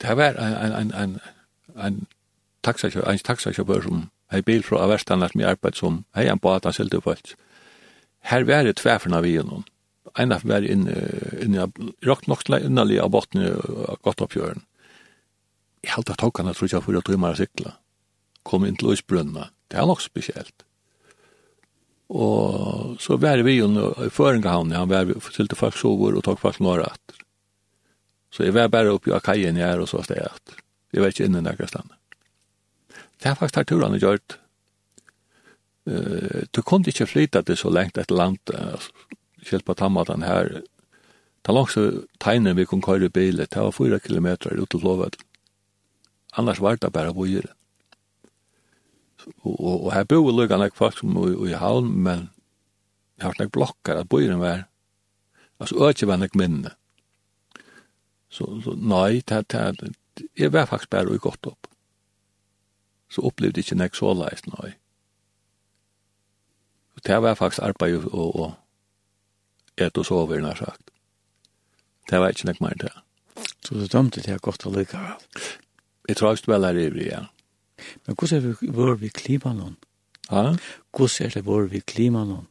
det 0.00 0.08
har 0.08 0.14
vært 0.14 0.36
en, 0.36 0.72
en, 0.72 0.92
en, 0.94 1.18
en, 1.76 2.06
taxakjø, 2.62 3.02
en 3.04 3.18
taxakjøpør 3.18 3.82
som 3.88 4.10
har 4.28 4.42
bil 4.42 4.62
fra 4.62 4.84
Averstanet 4.84 5.32
som 5.32 5.40
jeg 5.40 5.50
arbeidde 5.50 5.80
som, 5.80 6.04
hei 6.16 6.28
en 6.28 6.40
på 6.40 6.52
han 6.52 6.72
selte 6.72 7.00
folk. 7.00 7.34
Her 8.20 8.44
var 8.44 8.64
det 8.64 8.76
tverferne 8.76 9.22
vi 9.22 9.36
gjennom. 9.36 9.64
Mm 9.64 9.77
en 10.16 10.32
av 10.32 10.44
var 10.48 10.64
inn 10.64 10.86
i 10.88 11.66
rakt 12.06 12.28
nok 12.30 12.46
innerlig 12.48 13.00
av 13.02 13.10
botten 13.12 13.44
av 13.44 13.98
opp 14.02 14.24
oppgjøren. 14.28 14.64
Jeg 15.84 15.94
halte 15.94 16.16
at 16.16 16.24
hokkene 16.24 16.54
tror 16.54 16.68
ikke 16.68 16.76
jeg 16.78 16.86
for 16.86 16.98
å 16.98 17.04
tøymer 17.06 17.36
å 17.36 17.38
sykle. 17.38 17.74
Kom 18.48 18.64
inn 18.66 18.78
til 18.78 18.94
Øysbrunna. 18.94 19.50
Det 19.68 19.78
er 19.78 19.86
nok 19.86 20.02
spesielt. 20.02 20.64
Og 22.08 22.96
så 23.04 23.18
var 23.20 23.42
vi 23.44 23.58
jo 23.58 23.68
i 24.04 24.08
Føringahavn, 24.08 24.72
han 24.72 24.88
var 24.88 25.10
til 25.34 25.48
til 25.48 25.58
folk 25.58 25.76
sover 25.76 26.16
og 26.16 26.24
tok 26.24 26.40
folk 26.40 26.60
norra 26.64 26.88
etter. 26.88 27.20
Så 28.32 28.44
jeg 28.44 28.56
var 28.56 28.72
bare 28.72 28.92
oppe 28.92 29.12
i 29.12 29.20
kajen 29.24 29.60
her 29.60 29.80
og 29.80 29.88
så 29.88 30.02
steg 30.04 30.24
etter. 30.24 30.60
Jeg 30.92 31.04
var 31.04 31.12
ikke 31.12 31.28
inne 31.28 31.44
nærkast 31.44 31.74
stedet. 31.74 31.96
Det 33.18 33.28
er 33.28 33.36
faktisk 33.36 33.60
her 33.60 33.68
turen 33.68 33.96
jeg 33.96 34.04
gjør 34.06 34.20
det. 34.22 34.38
Uh, 35.88 36.44
du 36.52 36.60
kunne 36.62 36.88
ikke 36.88 37.08
flytta 37.08 37.42
det 37.42 37.56
så 37.58 37.70
lengt 37.72 37.98
et 37.98 38.10
land, 38.12 38.40
altså, 38.52 38.92
kjelt 39.44 39.66
på 39.66 39.76
tammatan 39.78 40.24
her. 40.26 40.62
Ta 41.42 41.54
langt 41.54 41.72
så 41.72 42.04
tegner 42.20 42.56
vi 42.58 42.66
kun 42.66 42.82
køyre 42.84 43.10
bil, 43.10 43.38
det 43.38 43.56
var 43.56 43.74
fyra 43.74 43.98
kilometer 43.98 44.58
ut 44.58 44.70
til 44.70 44.80
Flåvøl. 44.80 45.14
Annars 46.36 46.60
var 46.60 46.76
det 46.76 46.92
bare 46.92 47.14
bøyer. 47.14 47.46
Og, 49.42 49.54
og, 49.60 49.84
og 49.86 49.92
her 49.94 50.04
bor 50.04 50.26
vi 50.26 50.34
lukka 50.34 50.58
nek 50.58 50.76
folk 50.76 50.98
som 50.98 51.16
i, 51.24 51.32
i 51.50 51.56
havn, 51.56 51.88
men 52.04 52.28
jeg 53.18 53.26
har 53.26 53.38
nek 53.40 53.52
blokkar 53.52 54.00
at 54.00 54.08
bøyeren 54.08 54.42
var. 54.42 54.66
Altså 55.58 55.80
økje 55.88 56.08
var 56.08 56.20
nek 56.20 56.36
minne. 56.38 56.74
Så, 58.30 58.46
så 58.62 58.74
nei, 58.76 59.20
ta, 59.26 59.40
ta, 59.42 59.72
jeg 60.38 60.52
var 60.52 60.68
faktisk 60.68 60.90
bare 60.90 61.10
og 61.10 61.24
godt 61.24 61.50
opp. 61.50 61.66
Så 63.08 63.24
opplevde 63.24 63.58
jeg 63.58 63.70
ikke 63.70 63.80
nek 63.80 63.96
så 63.96 64.12
leis, 64.12 64.44
nei. 64.52 64.74
Og 66.98 67.04
det 67.06 67.18
var 67.24 67.38
faktisk 67.38 67.64
arbeid 67.64 67.96
og, 67.96 68.08
og, 68.12 68.36
og 68.36 68.54
et 69.86 69.98
og 69.98 70.06
sover, 70.06 70.40
nær 70.42 70.58
sagt. 70.58 70.90
Det 72.10 72.20
var 72.20 72.32
ikke 72.32 72.48
nok 72.48 72.60
mer 72.64 72.76
til. 72.80 72.94
Så 73.64 73.74
du 73.74 73.86
dømte 73.86 74.22
det 74.24 74.34
at 74.34 74.44
godt 74.44 74.66
å 74.66 74.72
lykke 74.72 74.98
av? 74.98 75.24
Jeg 76.08 76.16
tror 76.16 76.36
ikke 76.36 76.54
vel 76.54 76.64
er 76.64 76.78
ivrig, 76.80 77.08
ja. 77.10 77.24
Men 78.06 78.16
hvordan 78.16 78.38
er 78.38 78.46
det 78.46 78.70
vår 78.74 78.94
vi 79.02 79.10
klima 79.14 79.52
klimaen? 79.52 79.76
Ja? 80.30 80.44
Hvordan 80.96 81.26
er 81.26 81.34
det 81.34 81.44
vår 81.46 81.68
vi 81.72 81.80
klima 81.80 82.24
klimaen? 82.24 82.48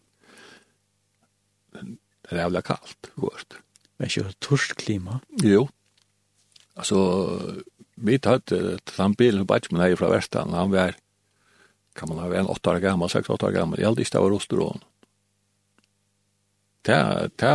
Det 2.27 2.35
er 2.35 2.43
jævla 2.43 2.61
kaldt, 2.61 3.09
vårt. 3.15 3.57
Men 3.97 4.11
ikke 4.11 4.35
torst 4.43 4.75
klima? 4.77 5.19
Jo. 5.43 5.67
Altså, 6.77 6.97
vi 7.95 8.19
tatt 8.21 8.45
til 8.51 8.77
den 8.85 9.15
bilen 9.17 9.45
på 9.45 9.53
Batchman 9.53 9.81
her 9.81 9.95
fra 9.97 10.11
Vestan, 10.11 10.53
han 10.53 10.71
var, 10.71 10.93
kan 11.97 12.11
man 12.11 12.21
ha 12.21 12.27
vært 12.29 12.45
en 12.45 12.53
åtte 12.53 12.69
år 12.69 12.83
gammel, 12.83 13.09
seks 13.09 13.31
åtta 13.33 13.49
år 13.49 13.55
gammel, 13.57 13.81
jeg 13.81 13.89
hadde 13.89 14.05
ikke 14.05 14.15
det 14.17 14.23
var 14.25 14.35
Rosterån. 14.35 14.83
Mm 14.83 14.97
ta 16.88 17.27
ta 17.35 17.53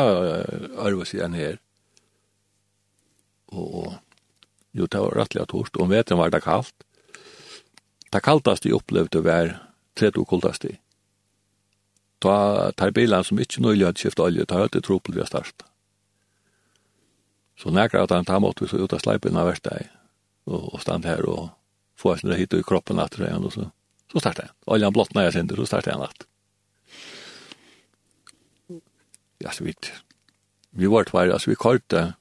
arva 0.77 1.05
sig 1.09 1.25
en 1.25 1.37
her. 1.37 1.59
Og 3.53 3.95
jo 4.73 4.87
ta 4.87 5.01
rattliga 5.09 5.47
torst 5.49 5.77
om 5.77 5.91
veten 5.93 6.21
var 6.21 6.31
det 6.31 6.45
kallt. 6.45 6.75
Det 8.13 8.21
kaltaste 8.21 8.69
jeg 8.69 8.77
opplevde 8.77 9.25
var 9.25 9.55
tredje 9.97 10.21
30 10.21 10.29
kuldaste. 10.29 10.77
Ta 12.21 12.73
tar 12.77 12.93
bilen 12.93 13.25
som 13.25 13.41
ikke 13.41 13.65
nøylig 13.65 13.89
hadde 13.89 14.01
skiftet 14.01 14.25
olje, 14.25 14.47
ta 14.47 14.61
høyde 14.61 14.81
tropel 14.85 15.17
vi 15.17 15.21
har 15.25 15.31
startet. 15.31 15.65
Så 17.59 17.71
nægra 17.71 18.05
at 18.05 18.11
han 18.11 18.25
tar 18.25 18.41
måtte 18.41 18.65
vi 18.65 18.71
så 18.71 18.81
ut 18.81 18.93
av 18.93 19.03
sleipen 19.03 19.37
av 19.37 19.49
verste 19.49 19.75
og, 20.47 20.75
og 20.75 20.81
stand 20.81 21.05
her 21.07 21.25
og 21.29 21.51
få 21.97 22.15
en 22.15 22.29
hans 22.29 22.41
hit 22.41 22.55
i 22.55 22.63
kroppen 22.67 23.01
at 23.01 23.17
det 23.17 23.29
igjen 23.29 23.49
og 23.49 23.53
så. 23.55 23.69
Så 24.13 24.21
startet 24.21 24.49
han. 24.49 24.57
Oljan 24.67 24.93
blått 24.93 25.15
når 25.15 25.29
jeg 25.29 25.37
sender, 25.39 25.57
så 25.57 25.69
startet 25.69 25.95
han 25.95 26.05
at. 26.09 26.27
ja, 29.43 29.53
så 29.53 29.67
vidt. 29.67 29.91
Vi 30.73 30.89
var 30.89 31.05
tvær, 31.09 31.33
altså 31.35 31.51
vi 31.51 31.59
korte, 31.61 32.13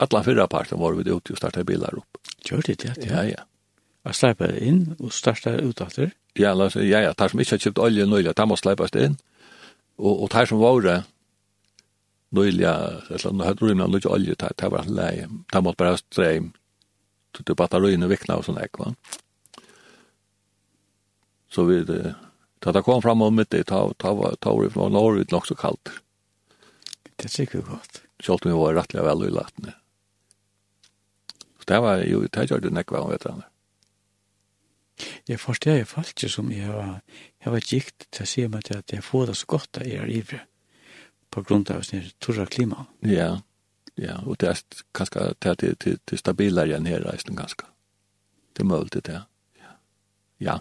alla 0.00 0.22
fyrra 0.24 0.48
parten 0.48 0.80
var 0.80 0.96
vi 0.96 1.04
ute 1.10 1.34
og 1.34 1.38
startet 1.38 1.66
bilar 1.68 1.98
opp. 1.98 2.20
Gjør 2.46 2.64
det, 2.66 2.78
ja, 2.86 2.94
ja. 2.96 3.08
Ja, 3.12 3.24
ja. 3.34 4.12
sleipa 4.16 4.48
det 4.48 4.62
inn 4.64 4.94
og 4.98 5.12
starta 5.12 5.58
ut 5.60 5.82
etter? 5.84 6.14
Ja, 6.38 6.54
la, 6.56 6.70
ja, 6.80 7.02
ja, 7.04 7.12
tar 7.12 7.32
som 7.32 7.42
ikke 7.42 7.58
har 7.58 7.64
kjøpt 7.66 7.82
olje 7.82 8.06
nøyla, 8.08 8.32
tar 8.32 8.48
må 8.48 8.56
sleipas 8.56 8.94
det 8.94 9.10
inn. 9.10 9.18
Og, 10.00 10.24
og 10.24 10.30
tar 10.32 10.48
som 10.48 10.62
var 10.62 10.80
det, 10.86 10.98
nøyla, 12.32 12.72
eller 13.12 13.36
nå 13.36 13.44
hadde 13.46 13.68
rymna 13.68 13.90
nøyla 13.90 14.14
olje, 14.14 14.38
tar, 14.40 14.56
tar 14.56 14.72
var 14.72 14.88
lei, 14.88 15.26
tar 15.52 15.64
måtte 15.64 15.82
bare 15.84 16.00
streim, 16.00 16.50
tuttu 17.36 17.56
batterøyene 17.58 18.08
vikna 18.08 18.40
og 18.40 18.48
sånn 18.48 18.60
ek, 18.62 18.80
va? 18.80 18.94
Så 21.52 21.66
vi, 21.68 21.82
det, 21.84 22.14
Da 22.62 22.72
det 22.72 22.84
kom 22.86 23.02
fram 23.02 23.22
om 23.22 23.34
mitt, 23.36 23.50
da 23.50 23.84
var 24.14 24.36
det 24.38 24.72
fra 24.72 24.88
Norge 24.88 25.26
nok 25.32 25.46
så 25.46 25.58
kaldt. 25.58 25.90
Det 27.16 27.26
er 27.26 27.32
sikkert 27.32 27.66
godt. 27.66 28.02
Selv 28.22 28.38
om 28.42 28.50
vi 28.50 28.58
var 28.58 28.76
rettelig 28.78 29.02
vel 29.06 29.24
i 29.26 29.32
latene. 29.34 29.74
Så 31.58 31.68
det 31.68 31.80
var 31.82 32.04
jo, 32.06 32.22
det 32.26 32.46
gjør 32.50 32.62
det 32.62 32.72
nekva 32.74 33.02
om 33.02 33.10
vetrene. 33.10 33.48
Jeg 35.26 35.40
forstår 35.40 35.80
jeg 35.80 35.88
falt 35.90 36.12
ikke 36.12 36.30
som 36.30 36.50
jeg 36.52 36.70
var, 36.70 37.00
jeg 37.42 37.52
var 37.54 37.66
gikt 37.66 38.06
til 38.10 38.24
å 38.24 38.30
si 38.30 38.44
meg 38.50 38.66
til 38.68 38.78
at 38.78 38.92
jeg 38.94 39.04
får 39.06 39.30
det 39.30 39.36
så 39.40 39.48
godt 39.50 39.80
at 39.80 39.88
jeg 39.88 40.02
er 40.02 40.10
ivrig 40.10 40.42
på 41.32 41.42
grunn 41.46 41.64
av 41.72 41.82
sin 41.86 42.04
torra 42.22 42.44
klima. 42.46 42.86
Ja, 43.06 43.40
ja, 43.98 44.18
og 44.26 44.38
det 44.42 44.50
er 44.50 44.60
kanskje 44.94 45.32
det 45.40 45.50
er 45.50 45.58
til, 45.62 45.76
til, 45.80 45.98
til 46.06 46.20
stabilere 46.20 46.76
enn 46.76 46.86
her 46.86 47.02
reisen 47.06 47.38
ganske, 47.38 47.66
Det 48.52 48.62
er 48.62 48.68
mulig 48.68 48.92
til 48.92 49.02
det, 49.08 49.22
ja. 49.58 49.72
Ja, 50.38 50.58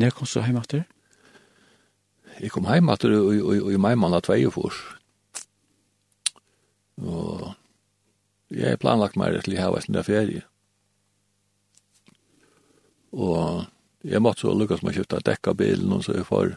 Når 0.00 0.14
kom 0.16 0.28
du 0.28 0.40
hjem 0.40 0.60
etter? 0.60 0.84
Jeg 2.40 2.52
kom 2.54 2.68
hjem 2.68 2.88
etter 2.92 3.12
i 3.12 3.40
i, 3.40 3.58
i 3.74 3.80
mai 3.80 3.94
måned 3.98 4.24
tvei 4.24 4.40
og 4.48 4.54
fors. 4.56 4.80
Og 7.02 7.52
jeg 8.52 8.72
har 8.72 8.80
planlagt 8.80 9.18
meg 9.20 9.36
til 9.44 9.58
å 9.58 9.66
ha 9.66 9.70
vært 9.74 9.90
en 9.90 10.04
ferie. 10.06 10.44
Og 13.12 13.68
jeg 14.08 14.24
måtte 14.24 14.46
så 14.46 14.54
lukkast 14.56 14.82
med 14.82 14.94
å 14.94 15.00
kjøpte 15.00 15.24
dekka 15.28 15.54
bilen 15.54 15.92
og 15.92 16.04
så 16.06 16.16
jeg 16.16 16.28
får 16.28 16.54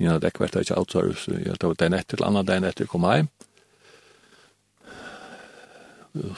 Nina 0.00 0.16
dekk 0.16 0.38
vært 0.40 0.54
ikke 0.62 0.78
outservice, 0.80 1.28
jeg 1.28 1.58
tar 1.60 1.74
den 1.76 1.92
etter 1.92 2.16
til 2.16 2.24
annan, 2.24 2.46
den 2.48 2.64
etter 2.64 2.86
kom 2.88 3.04
hjem. 3.04 3.26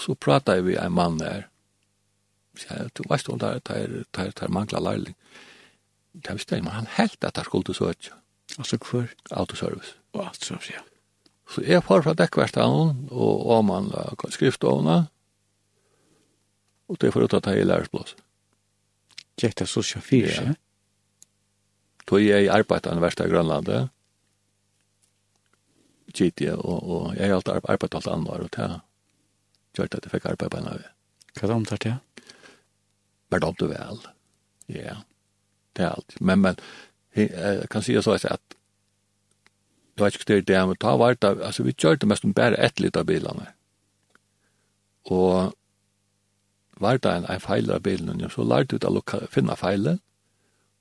Så 0.03 0.17
pratet 0.19 0.65
vi 0.67 0.75
en 0.75 0.97
mann 0.97 1.21
der. 1.21 1.45
Så 2.59 2.67
jeg, 2.67 2.89
du 2.99 3.05
veist 3.07 3.31
om 3.31 3.39
det 3.39 3.53
er, 3.71 3.95
det 4.03 4.25
er, 4.35 4.51
mangla 4.51 4.83
lærling. 4.83 5.15
Mm 5.15 5.52
det 6.13 6.35
visste 6.37 6.57
jeg, 6.57 6.65
men 6.65 6.73
han 6.73 6.89
helt 6.99 7.25
at 7.25 7.37
han 7.37 7.45
skulle 7.45 7.75
søke. 7.75 8.13
Altså 8.59 8.77
hvor? 8.77 9.09
Autoservice. 9.31 9.97
Og 10.13 10.27
autoservice, 10.27 10.73
ja. 10.73 10.83
Så 11.49 11.63
jeg 11.67 11.85
får 11.85 12.03
fra 12.03 12.15
dekkverstaden 12.17 13.09
og 13.11 13.57
avmanla 13.57 14.13
skriftavna, 14.31 15.07
og 16.89 17.01
det 17.01 17.13
får 17.13 17.25
ut 17.25 17.35
at 17.35 17.47
jeg 17.47 17.65
er 17.65 17.69
lærersblås. 17.69 18.15
Gjekk 19.41 19.59
det 19.59 19.69
så 19.69 19.83
sjafir, 19.83 20.29
ja? 20.29 20.55
Då 22.07 22.19
jeg 22.19 22.49
arbeidet 22.51 22.91
av 22.91 23.01
versta 23.01 23.25
i 23.25 23.31
Grønlandet, 23.31 23.89
gitt 26.13 26.41
jeg, 26.41 26.57
og, 26.59 26.83
og 26.83 27.15
jeg 27.17 27.31
har 27.31 27.37
alltid 27.39 27.55
arbeidet 27.63 27.95
alt 27.95 28.09
andre, 28.11 28.33
og 28.33 28.51
det 28.51 28.69
gjør 29.79 29.89
det 29.89 30.01
at 30.01 30.09
jeg 30.09 30.13
fikk 30.17 30.27
arbeid 30.33 30.51
på 30.51 30.59
en 30.59 30.69
av 30.73 30.83
det. 30.83 30.91
Hva 31.33 31.47
er 31.47 31.53
det 31.53 31.57
omtatt, 31.57 31.87
ja? 31.87 31.97
Bare 33.31 33.41
det 33.41 33.49
om 33.49 33.57
du 33.61 33.67
vel, 33.71 34.05
ja. 34.67 34.83
Yeah 34.83 35.01
det 35.73 35.83
är 35.83 35.89
allt. 35.89 36.21
Men, 36.21 36.41
men 36.41 36.57
jeg 37.15 37.69
kan 37.71 37.83
si 37.83 38.03
så 38.03 38.13
at 38.17 38.41
det 39.93 40.01
var 40.01 40.07
ikke 40.07 40.29
det 40.29 40.47
det, 40.49 40.67
men 40.67 40.77
ta 40.77 40.97
var 40.97 41.15
det, 41.15 41.43
altså 41.43 41.63
vi 41.63 41.73
kjørte 41.73 42.07
mest 42.07 42.25
om 42.25 42.33
bara 42.33 42.57
ett 42.57 42.81
litt 42.81 42.97
av 42.97 43.05
bilene. 43.05 43.47
Og 45.05 45.53
var 46.81 46.97
det 46.97 47.11
en, 47.11 47.27
en 47.29 47.41
feil 47.41 47.71
av 47.71 47.83
bilen, 47.83 48.31
så 48.31 48.45
lærte 48.45 48.79
vi 48.79 48.87
å 48.89 49.27
finne 49.31 49.57
feilen, 49.57 50.01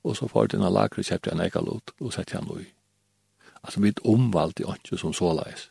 og 0.02 0.16
så 0.16 0.28
får 0.28 0.54
denne 0.54 0.70
lagret 0.72 1.06
kjøpte 1.06 1.32
en 1.32 1.44
ekalot, 1.44 1.92
og 2.00 2.14
sette 2.14 2.38
han 2.38 2.48
i. 2.56 2.64
Altså, 3.62 3.80
vi 3.80 3.92
omvalgte 4.04 4.64
jo 4.64 4.74
ikke 4.74 4.98
som 4.98 5.12
så 5.14 5.34
leis. 5.36 5.68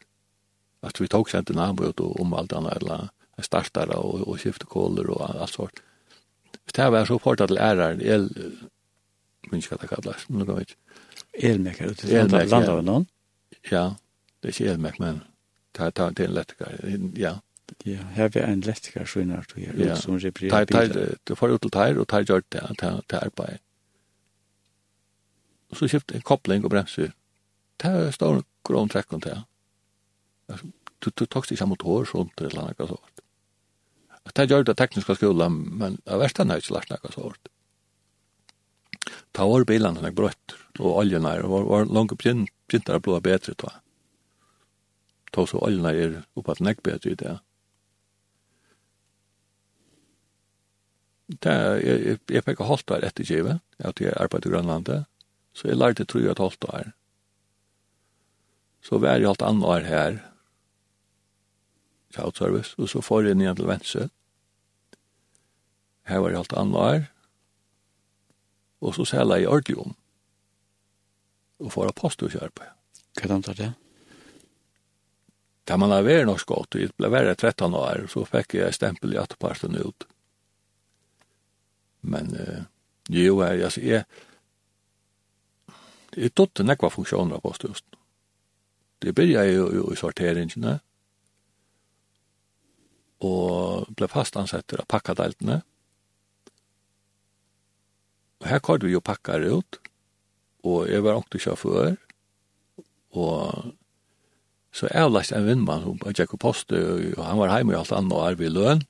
Altså, 0.81 1.03
vi 1.03 1.09
tok 1.11 1.29
sent 1.29 1.49
en 1.49 1.59
anbud 1.59 1.99
og 1.99 2.19
omvalgte 2.21 2.61
han, 2.61 2.69
eller 2.75 3.09
startere 3.41 3.97
og, 3.97 4.21
og 4.29 4.37
skifte 4.39 4.69
kåler 4.69 5.09
og 5.09 5.23
alt 5.25 5.55
sånt. 5.55 5.81
Hvis 6.63 6.77
det 6.77 6.91
var 6.93 7.09
så 7.09 7.17
fort 7.17 7.41
at 7.41 7.51
læreren, 7.51 8.01
jeg 8.05 8.29
minns 9.49 9.65
ikke 9.65 9.77
hva 9.77 9.81
det 9.81 9.91
kallas, 9.91 10.27
men 10.29 10.41
det 10.41 10.47
går 10.49 10.63
ikke. 10.65 10.79
Elmek 11.49 11.81
er 11.81 11.93
det, 11.95 12.49
landa 12.51 12.75
av 12.75 12.83
noen? 12.85 13.07
Ja, 13.71 13.85
det 14.41 14.51
er 14.51 14.55
ikke 14.55 14.73
elmek, 14.73 14.99
men 15.01 15.23
det 15.77 15.87
er 15.87 16.11
en 16.11 16.35
lettikar, 16.35 16.77
ja. 17.17 17.39
Ja, 17.87 18.03
her 18.15 18.29
er 18.35 18.49
en 18.51 18.61
lettikar, 18.61 19.05
som 19.07 19.31
er 19.31 19.45
det 19.55 19.85
ja. 19.85 19.95
som 19.95 20.17
reparerer 20.19 20.65
bilen. 20.67 21.15
Du 21.27 21.35
får 21.35 21.55
ut 21.55 21.61
til 21.61 21.71
teir, 21.71 21.99
og 21.99 22.07
teir 22.11 22.27
gjør 22.27 22.43
det 22.51 22.63
til 22.79 23.17
arbeid. 23.17 23.61
Og 25.71 25.79
så 25.79 25.87
kjøpte 25.87 26.15
en 26.15 26.27
koppling 26.27 26.65
og 26.67 26.73
bremser. 26.73 27.13
Det 27.79 27.89
er 27.89 28.11
stor 28.11 28.43
grøn 28.67 28.91
trekken 28.91 29.23
til. 29.23 29.39
Du 31.01 31.09
du 31.09 31.25
tok 31.25 31.51
ikke 31.51 31.65
motor, 31.65 32.05
sånt 32.05 32.41
eller 32.41 32.61
annet, 32.61 32.77
sånt. 32.91 33.23
Det 34.35 34.49
gjør 34.49 34.63
det 34.63 34.77
tekniska 34.77 35.15
skolan, 35.15 35.55
men 35.79 35.97
av 36.05 36.19
versta 36.21 36.43
har 36.43 36.59
jeg 36.59 36.67
ikke 36.67 36.75
lært 36.75 36.91
noe 36.91 37.15
sånt. 37.15 37.49
Ta 39.31 39.47
var 39.47 39.65
bilen 39.67 39.97
han 39.97 40.15
brøtt, 40.15 40.57
og 40.79 40.97
oljen 41.03 41.25
er, 41.25 41.45
var, 41.49 41.67
var 41.69 41.87
langt 41.89 42.17
pjintar 42.21 43.01
blå 43.03 43.19
bedre 43.23 43.55
ta. 43.55 43.79
Ta 45.31 45.45
så 45.47 45.61
oljen 45.63 45.87
er 45.87 46.21
oppa 46.35 46.55
at 46.55 46.63
nek 46.63 46.83
bedre 46.83 47.13
i 47.13 47.19
det. 47.19 47.37
Det 51.31 51.51
er, 51.51 51.77
jeg, 51.79 52.17
jeg 52.27 52.43
fikk 52.43 52.63
holdt 52.67 52.89
der 52.91 53.05
etter 53.07 53.27
kjivet, 53.27 53.61
at 53.79 54.01
jeg 54.03 54.17
arbeidde 54.19 54.49
i 54.49 54.51
Grønlandet, 54.51 55.05
så 55.55 55.69
jeg 55.69 55.79
lærte 55.79 56.05
tro 56.05 56.19
at 56.27 56.41
holdt 56.43 56.59
der. 56.65 56.91
Så 58.83 58.99
var 58.99 59.15
jeg 59.15 59.29
alt 59.29 59.45
annet 59.45 59.67
år 59.67 59.87
her, 59.87 60.19
crowd 62.11 62.35
service, 62.35 62.75
og 62.77 62.89
så 62.91 62.99
får 63.01 63.29
jeg 63.29 63.39
ned 63.39 63.55
til 63.55 63.69
venstre. 63.69 64.09
Her 66.09 66.19
var 66.19 66.33
jeg 66.33 66.41
alt 66.41 66.57
annet 66.59 66.81
år, 66.81 67.07
og 68.81 68.95
så 68.95 69.05
sæla 69.05 69.37
i 69.39 69.45
ordentlig 69.45 69.77
om. 69.77 69.95
Og 71.61 71.71
får 71.71 71.91
apostelkjørp. 71.91 72.63
Hva 73.21 73.35
er 73.35 73.41
det 73.45 73.57
det? 73.57 73.71
Da 75.67 75.77
man 75.77 75.93
har 75.93 76.03
vært 76.03 76.25
norsk 76.25 76.49
godt, 76.49 76.73
det 76.73 76.89
ble 76.97 77.11
vært 77.13 77.43
13 77.45 77.75
år, 77.77 78.07
så 78.09 78.25
fikk 78.25 78.57
jeg 78.57 78.75
stempel 78.75 79.13
i 79.13 79.19
atterparten 79.21 79.77
ut. 79.77 80.07
Men 82.01 82.33
eh, 82.35 82.63
jo, 83.13 83.37
jeg, 83.43 83.63
altså, 83.63 83.81
jeg, 83.85 84.03
jeg 86.17 86.33
tog 86.33 86.49
til 86.53 86.65
nekva 86.65 86.89
funksjoner 86.89 87.39
på 87.39 87.53
støsten. 87.53 87.99
Det 89.01 89.13
begynte 89.15 89.45
jo, 89.49 89.67
jo 89.73 89.91
i 89.93 89.97
sorteringene, 89.97 90.79
og 93.21 93.85
ble 93.97 94.09
fast 94.09 94.37
ansett 94.37 94.65
til 94.69 94.81
pakkadeltene, 94.89 95.61
Og 98.41 98.47
her 98.49 98.59
kom 98.63 98.81
vi 98.81 98.95
jo 98.95 98.99
pakkar 99.05 99.43
ut, 99.45 99.77
og 100.65 100.89
jeg 100.89 101.03
var 101.05 101.19
åkte 101.19 101.39
sjåfør, 101.41 101.95
og 103.13 103.73
så 104.73 104.87
avlast 104.95 105.33
en 105.35 105.45
vindmann, 105.45 105.83
hun 105.83 105.99
var 106.01 106.15
Jakob 106.17 106.39
Poste, 106.39 106.79
og 107.17 107.25
han 107.25 107.39
var 107.41 107.51
heim 107.53 107.71
i 107.71 107.75
alt 107.77 107.91
annet 107.93 108.15
og 108.15 108.23
arv 108.25 108.41
i 108.41 108.49
løn. 108.49 108.81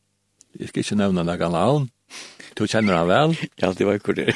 Jeg 0.60 0.70
skal 0.70 0.84
ikke 0.84 1.00
nevne 1.00 1.24
noen 1.26 1.52
navn, 1.52 1.90
du 2.58 2.68
kjenner 2.68 2.96
han 3.00 3.08
vel. 3.10 3.36
Ja, 3.62 3.72
det 3.74 3.86
var 3.88 3.94
ikke 3.98 4.14
det. 4.16 4.36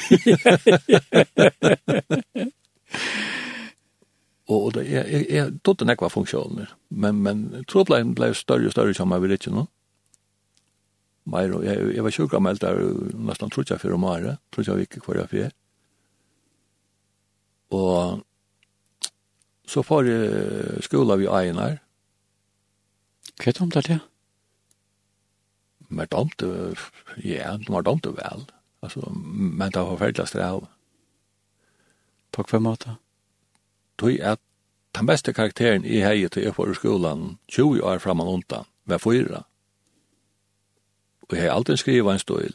og, 4.48 4.58
og 4.64 4.74
det, 4.74 4.84
jeg, 4.90 5.04
jeg, 5.12 5.26
jeg 5.30 5.52
trodde 5.64 5.88
nekva 5.88 6.08
funksjoner, 6.12 6.66
men, 6.90 7.14
men 7.22 7.64
trodde 7.68 7.88
ble, 7.92 8.14
ble 8.16 8.34
større 8.34 8.66
og 8.68 8.72
større 8.74 8.94
som 8.96 9.12
jeg 9.12 9.22
vil 9.24 9.36
ikke 9.36 9.52
nå. 9.54 9.64
No? 9.64 9.66
Meir, 11.26 11.56
jeg, 11.66 11.94
jeg 11.96 12.04
var 12.06 12.14
sjukameld 12.14 12.60
der 12.62 12.78
nesten 13.18 13.50
trutja 13.50 13.78
fyrir 13.82 13.96
om 13.96 14.06
året, 14.06 14.38
trutja 14.54 14.76
vik 14.78 15.00
hver 15.02 15.22
jeg 15.24 15.32
fyrir. 15.32 15.54
Og 17.74 18.22
så 19.66 19.82
får 19.82 20.06
jeg 20.06 20.84
skola 20.86 21.16
vi 21.18 21.26
Einar. 21.26 21.80
Hva 23.36 23.50
er 23.50 23.56
det 23.56 23.64
om 23.64 23.72
det 23.74 23.84
til? 23.88 24.04
Men 25.88 26.06
det 26.10 26.76
ja, 27.24 27.56
det 27.56 27.70
var 27.70 27.82
det 27.82 28.14
vel. 28.16 28.46
Altså, 28.82 29.10
men 29.10 29.70
det 29.70 29.80
var 29.80 29.96
forferdelig 29.96 30.28
strev. 30.28 30.66
På 32.32 32.42
Takk 32.42 32.60
måte? 32.60 32.96
maten. 33.98 34.20
At 34.22 34.40
den 34.98 35.06
beste 35.06 35.32
karakteren 35.32 35.84
i 35.84 36.00
heiet 36.00 36.32
til 36.32 36.42
jeg 36.42 36.54
får 36.54 36.70
i 36.70 36.74
skolan 36.74 37.38
20 37.48 37.82
år 37.82 37.98
fram 37.98 38.20
og 38.20 38.32
undan, 38.32 38.64
var 38.84 38.98
fyra 38.98 39.42
og 41.28 41.36
jeg 41.36 41.48
har 41.48 41.56
alltid 41.56 41.76
skrivet 41.80 42.12
en 42.12 42.22
støyl. 42.22 42.54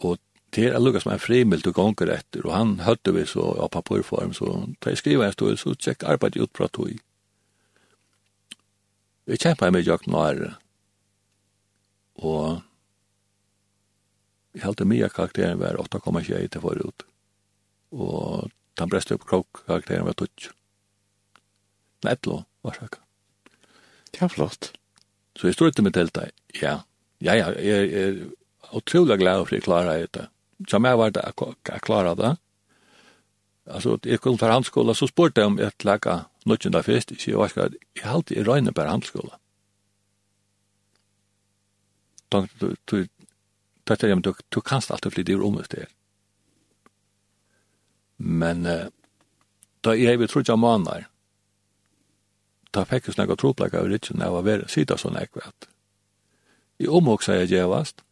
Og 0.00 0.18
det 0.56 0.66
er 0.68 0.80
lukket 0.80 1.04
som 1.04 1.12
en 1.12 1.22
frimild 1.22 1.66
og 1.68 1.76
gonger 1.76 2.12
etter, 2.16 2.44
og 2.46 2.54
han 2.56 2.74
høtte 2.86 3.14
vi 3.16 3.24
så 3.28 3.44
av 3.64 3.70
papurform, 3.72 4.34
så 4.36 4.50
da 4.80 4.92
jeg 4.92 5.00
skriver 5.00 5.28
en 5.28 5.36
støyl, 5.36 5.56
så 5.60 5.74
tjekk 5.76 6.04
arbeidet 6.08 6.42
ut 6.44 6.56
fra 6.56 6.68
tog. 6.68 6.92
Jeg 9.28 9.38
kjempet 9.38 9.86
jo 9.86 9.94
ikke 9.96 10.10
Nare, 10.12 10.54
og 12.20 12.60
jeg 14.52 14.64
heldte 14.66 14.88
mye 14.88 15.08
karakteren 15.08 15.60
var 15.60 15.78
8,21 15.80 16.50
til 16.52 16.64
forut, 16.64 17.06
og 17.92 18.50
den 18.80 18.90
breste 18.92 19.16
opp 19.16 19.24
krok 19.28 19.64
karakteren 19.68 20.08
var 20.08 20.16
12. 20.18 20.52
Nei, 22.02 22.16
11 22.18 22.44
var 22.66 22.78
det. 22.80 23.00
Det 24.12 24.24
er 24.26 24.32
flott. 24.32 24.72
Så 25.38 25.48
jeg 25.48 25.56
stod 25.56 25.72
ikke 25.72 25.82
med 25.86 25.94
teltet. 25.96 26.32
Ja, 26.60 26.80
ja, 27.22 27.34
ja, 27.38 27.50
jeg 27.56 27.92
er 27.92 28.16
utrolig 28.76 29.18
glad 29.18 29.46
for 29.46 29.56
jeg 29.56 29.64
klarer 29.64 30.06
det. 30.12 30.26
Som 30.68 30.84
jeg 30.86 30.98
var 30.98 31.10
det, 31.10 31.22
jeg 31.68 31.82
klarer 31.82 32.14
det. 32.18 32.36
Altså, 33.66 33.98
jeg 34.04 34.20
kom 34.20 34.38
fra 34.38 34.52
handskola, 34.52 34.94
så 34.94 35.06
spurte 35.06 35.40
jeg 35.40 35.52
om 35.52 35.58
jeg 35.58 35.72
laga 35.86 36.24
av 36.46 36.82
fest. 36.82 37.12
så 37.18 37.30
Jeg 37.30 37.38
var 37.38 37.48
ikke, 37.50 37.78
jeg 37.96 38.10
halte 38.10 38.34
i 38.34 38.42
røyne 38.42 38.72
på 38.72 38.82
handskola. 38.82 39.38
Dette 42.32 42.48
du, 42.60 42.74
du, 42.90 43.06
du 43.88 44.20
du, 44.22 44.34
du 44.50 44.60
kanst 44.60 44.90
alltid 44.90 45.12
flytte 45.12 45.32
i 45.32 45.36
rommet 45.36 45.68
til. 45.70 45.86
Men, 48.18 48.66
da 49.84 49.90
jeg 49.90 50.18
vil 50.18 50.26
vi 50.26 50.30
trodde 50.30 50.52
jeg 50.52 50.58
måneder, 50.58 51.06
ta 52.72 52.84
fikk 52.88 53.10
jeg 53.10 53.16
snakka 53.16 53.36
tropleika 53.36 53.80
av 53.80 53.90
ritsjon 53.90 54.22
av 54.24 54.38
å 54.38 54.44
være 54.46 54.68
sida 54.72 54.96
sånn 55.00 55.18
ekvært. 55.20 55.68
I 56.82 56.88
omhåk 56.88 57.22
sa 57.22 57.36
jeg 57.36 57.52
djevast, 57.52 58.02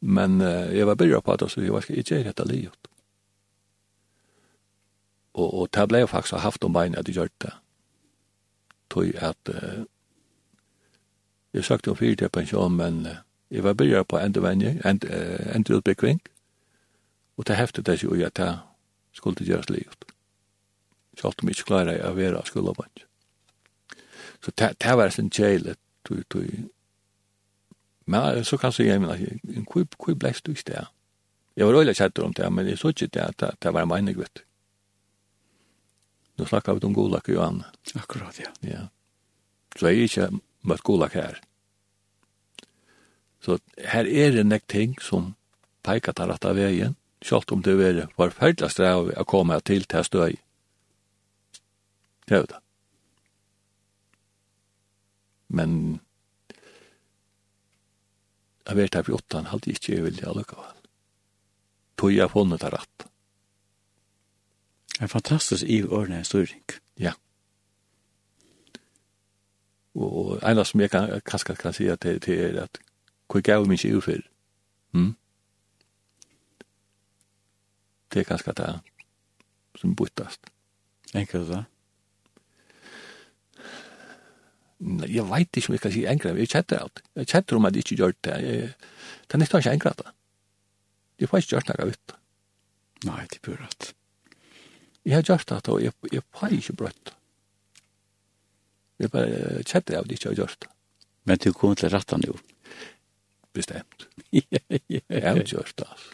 men 0.00 0.40
uh, 0.40 0.68
jeg 0.72 0.86
var 0.88 0.98
byrja 0.98 1.20
på 1.24 1.36
det, 1.36 1.50
så 1.50 1.62
jeg 1.62 1.74
var 1.74 1.84
ikke 1.86 2.18
er 2.18 2.28
dette 2.30 2.46
livet. 2.48 2.90
Og, 5.36 5.48
og 5.52 5.68
det 5.72 5.84
ble 5.88 6.02
jeg 6.02 6.08
faktisk 6.08 6.40
haft 6.40 6.64
om 6.64 6.72
beina 6.72 7.00
at 7.00 7.08
jeg 7.08 7.18
gjør 7.18 7.32
det. 7.44 7.52
Tøy 8.92 9.12
at 9.20 9.52
uh, 9.52 9.84
jeg 11.52 11.64
søkte 11.64 11.92
om 11.92 12.00
fyrt 12.00 12.18
til 12.22 12.32
pensjon, 12.32 12.76
men 12.76 13.04
uh, 13.06 13.20
jeg 13.50 13.64
var 13.64 13.76
byrja 13.76 14.02
på 14.02 14.18
endevenje, 14.18 14.76
end, 14.84 15.04
uh, 15.04 15.54
endeutbyggving, 15.56 16.20
og 17.36 17.46
det 17.46 17.56
heftet 17.56 17.86
det 17.86 18.00
ikke 18.02 18.26
at 18.26 18.38
jeg 18.38 18.58
skulle 19.12 19.44
gjøres 19.44 19.70
livet. 19.70 20.08
Så 21.16 21.28
alt 21.28 21.42
om 21.42 21.48
jeg 21.48 21.56
ikke 21.56 21.68
klarer 21.68 21.96
jeg 21.96 22.08
å 22.08 22.16
være 22.16 22.42
skulderbansk. 22.44 23.05
Så 24.46 24.52
det 24.54 24.76
det 24.78 24.96
var 24.96 25.10
sin 25.10 25.30
kjælet, 25.30 25.78
du, 26.08 26.22
du, 26.32 26.44
men 28.06 28.44
så 28.44 28.56
kan 28.56 28.70
jeg 28.70 28.74
si, 28.74 28.98
men 28.98 29.66
hvor 29.66 30.14
ble 30.14 30.32
du 30.46 30.52
i 30.52 30.60
sted? 30.60 30.86
Jeg 31.56 31.66
var 31.66 31.78
øyelig 31.80 31.96
kjætter 31.96 32.22
om 32.22 32.34
det, 32.34 32.52
men 32.52 32.68
jeg 32.68 32.78
så 32.78 32.92
ikke 32.94 33.06
det 33.06 33.42
at 33.42 33.62
det 33.62 33.72
var 33.74 33.82
en 33.82 33.88
meinig, 33.88 34.18
vet 34.18 34.30
du. 34.38 34.42
Nå 36.38 36.44
snakker 36.44 36.74
vi 36.74 36.86
om 36.86 36.94
Golak 36.94 37.28
og 37.28 37.34
Johan. 37.34 37.62
Akkurat, 37.96 38.38
ja. 38.40 38.52
Ja. 38.62 38.82
Så 39.76 39.88
jeg 39.88 39.98
er 39.98 40.02
ikke 40.02 40.40
møtt 40.62 40.84
Golak 40.84 41.12
her. 41.12 41.40
Så 43.40 43.58
her 43.78 44.04
er 44.04 44.30
det 44.30 44.46
nek 44.46 44.68
ting 44.68 44.94
som 45.02 45.34
peikar 45.82 46.12
til 46.12 46.30
rett 46.30 46.44
av 46.44 46.56
veien, 46.56 46.94
selv 47.24 47.50
om 47.50 47.62
det 47.62 47.74
er 47.80 48.06
forferdelig 48.16 48.70
strev 48.70 49.10
å 49.16 49.24
komme 49.24 49.58
til 49.60 49.88
til 49.88 50.04
støy. 50.04 50.38
Det 52.28 52.38
er 52.38 52.46
det 52.52 52.60
men 55.48 56.00
jeg 58.66 58.76
vet 58.76 58.96
at 58.98 59.08
vi 59.08 59.14
åtta 59.14 59.38
han 59.38 59.52
hadde 59.52 59.70
ikke 59.70 59.92
jeg 59.94 60.04
vilja 60.04 60.32
lukka 60.34 60.56
vel. 60.58 60.80
Tog 61.96 62.12
jeg 62.12 62.30
funnet 62.30 62.60
det 62.60 62.72
rett. 62.74 63.06
Det 64.96 65.04
er 65.04 65.12
fantastisk 65.12 65.64
i 65.64 65.82
årene 65.84 66.18
historik. 66.18 66.80
Ja. 66.98 67.12
Og 69.94 70.40
en 70.42 70.58
av 70.58 70.66
som 70.68 70.80
jeg 70.80 70.90
kan, 70.90 71.20
kanskje 71.24 71.56
kan 71.56 71.76
si 71.76 71.86
at 71.92 72.02
det, 72.02 72.18
det 72.26 72.40
er 72.40 72.58
at 72.64 72.80
hvor 73.30 73.40
gav 73.40 73.66
min 73.66 73.78
ikke 73.78 73.96
ufyr? 73.96 74.26
Mm? 74.92 75.14
Det 78.12 78.20
er 78.20 78.28
kanskje 78.28 78.52
det 78.56 78.80
som 79.76 79.96
byttast. 79.96 80.50
Enkelt 81.14 81.48
det? 81.48 81.56
Ja 81.56 81.75
jeg 84.80 85.24
vet 85.30 85.56
ikke 85.56 85.70
om 85.70 85.74
jeg 85.76 85.80
kan 85.80 85.92
si 85.94 86.04
engra, 86.04 86.34
jeg 86.36 86.52
kjetter 86.52 86.82
alt. 86.82 87.02
Jeg 87.16 87.30
kjetter 87.32 87.56
om 87.56 87.64
at 87.64 87.76
jeg 87.76 87.84
ikke 87.84 87.96
gjør 88.02 88.12
det. 88.24 88.36
Jeg, 88.44 88.72
Det 89.26 89.34
er 89.34 89.38
nesten 89.38 89.58
ikke 89.58 89.72
engra 89.72 89.92
det. 89.98 90.10
Jeg 91.18 91.28
får 91.28 91.38
ikke 91.38 91.54
gjort 91.54 91.68
noe 91.68 91.92
ut. 91.92 92.16
Nei, 93.06 93.22
det 93.32 93.40
er 93.40 93.62
rett. 93.62 93.92
Jeg 95.06 95.14
har 95.14 95.22
gjort 95.22 95.48
det, 95.48 95.68
og 95.68 95.82
jeg, 95.82 95.92
jeg 96.12 96.22
får 96.34 96.52
ikke 96.52 96.76
brøtt. 96.82 97.14
Jeg 98.98 99.10
bare 99.10 99.62
kjetter 99.62 99.96
av 99.96 100.04
at 100.04 100.10
jeg 100.10 100.18
ikke 100.18 100.28
har 100.28 100.40
gjort 100.42 100.60
det. 100.60 100.70
Men 101.24 101.38
du 101.38 101.52
kommer 101.52 101.74
til 101.74 101.90
rattan 101.90 102.22
jo? 102.26 102.36
Bestemt. 103.52 104.08
Jeg 104.32 105.22
har 105.22 105.42
gjort 105.42 105.72
det, 105.78 105.88
altså. 105.88 106.12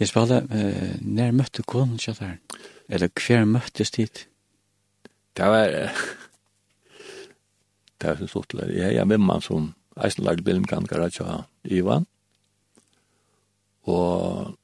Jeg 0.00 0.08
spala, 0.10 0.40
uh, 0.42 0.94
når 1.00 1.36
møtte 1.38 1.62
konen 1.62 1.98
kjattar? 2.02 2.40
Eller 2.90 3.08
hver 3.14 3.44
møttes 3.46 3.94
dit? 3.94 4.26
Det 5.36 5.46
var... 5.54 5.70
Uh, 5.70 6.23
Tersen 8.00 8.28
det. 8.52 8.74
Jeg 8.74 8.96
er 8.96 9.04
med 9.04 9.18
man 9.18 9.40
som 9.40 9.74
eisen 10.04 10.24
lagde 10.24 10.42
bilmkankere 10.42 11.10
til 11.10 11.44
Ivan. 11.64 12.06
Og 13.82 14.56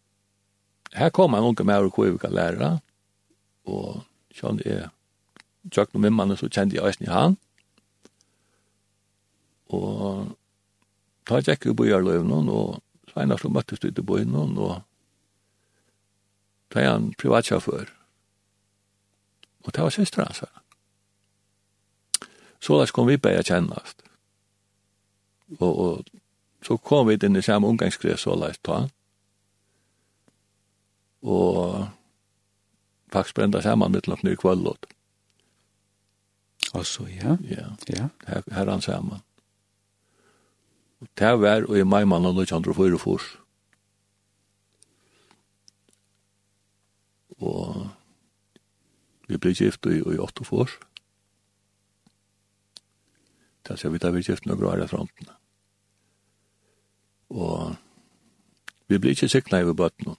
her 0.94 1.08
kom 1.10 1.34
en 1.34 1.44
unge 1.44 1.64
med 1.64 1.74
og 1.74 1.94
hvor 1.94 2.10
vi 2.10 2.18
kan 2.18 2.32
lære. 2.32 2.80
Og 3.64 4.02
sånn 4.34 4.60
er 4.64 4.90
tjøkken 5.70 6.00
og 6.00 6.04
mimmene 6.06 6.36
så 6.36 6.48
kjente 6.48 6.76
jeg 6.76 6.86
eisen 6.86 7.06
i 7.06 7.12
han. 7.12 7.36
Og 9.70 10.30
ta 11.28 11.40
tjekk 11.40 11.70
i 11.70 11.74
bojarløvnen, 11.78 12.48
og 12.48 12.80
Sveinar 13.12 13.38
så 13.38 13.50
møttes 13.52 13.82
ut 13.84 13.98
i 13.98 14.02
bojarløvnen, 14.02 14.58
og 14.58 14.80
ta 16.74 16.86
en 16.88 17.12
privatsjåfør. 17.18 17.92
Og 19.60 19.72
ta 19.76 19.84
var 19.84 19.94
søstra 19.94 20.26
hans 20.26 20.42
her 20.42 20.54
så 22.60 22.78
lars 22.78 22.92
kom 22.92 23.08
vi 23.08 23.16
bare 23.16 23.42
kjennast. 23.42 24.02
Og, 25.58 25.78
og 25.78 26.10
så 26.66 26.76
kom 26.76 27.08
vi 27.08 27.16
inn 27.16 27.36
i 27.36 27.42
samme 27.42 27.68
omgangsgrev 27.68 28.18
så 28.20 28.36
lars 28.36 28.60
ta. 28.62 28.84
Og 31.22 31.88
faktisk 33.12 33.36
brenda 33.36 33.62
saman 33.62 33.92
mittel 33.92 34.12
av 34.12 34.24
ny 34.24 34.36
kvallot. 34.36 34.86
så 36.84 37.08
ja. 37.08 37.36
Ja, 37.48 37.76
ja. 37.88 38.08
Her, 38.26 38.42
her 38.52 38.70
han 38.70 38.80
saman. 38.80 39.22
Og 41.00 41.08
det 41.18 41.32
var 41.40 41.64
og 41.64 41.78
i 41.78 41.84
maimann 41.84 42.26
og 42.26 42.36
1944. 42.42 43.40
Og 47.40 47.88
vi 49.28 49.38
ble 49.38 49.54
gift 49.54 49.86
i, 49.86 49.96
i 49.98 50.18
8 50.20 50.44
år 50.52 50.70
gift, 53.70 53.86
altså 53.86 53.88
vi 53.88 53.98
tar 53.98 54.10
vi 54.10 54.22
gift 54.22 54.46
noen 54.46 54.64
år 54.64 54.84
i 54.84 54.88
fronten. 54.88 55.28
Og 57.30 57.76
vi 58.88 58.98
blir 58.98 59.12
ikke 59.12 59.28
sikna 59.28 59.60
i 59.60 59.72
bøtten. 59.72 60.16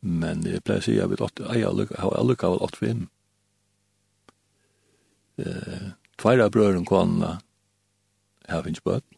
Men 0.00 0.46
jeg 0.46 0.62
pleier 0.62 0.80
å 0.80 0.84
si 0.84 0.98
at 1.00 1.10
vi 1.10 1.16
har 1.98 2.18
alle 2.18 2.36
kavel 2.36 3.08
Tveir 6.18 6.42
av 6.42 6.50
brøren 6.50 6.84
kvanna 6.84 7.38
har 8.48 8.62
finnes 8.62 8.78
ikke 8.78 8.90
bøtten. 8.90 9.16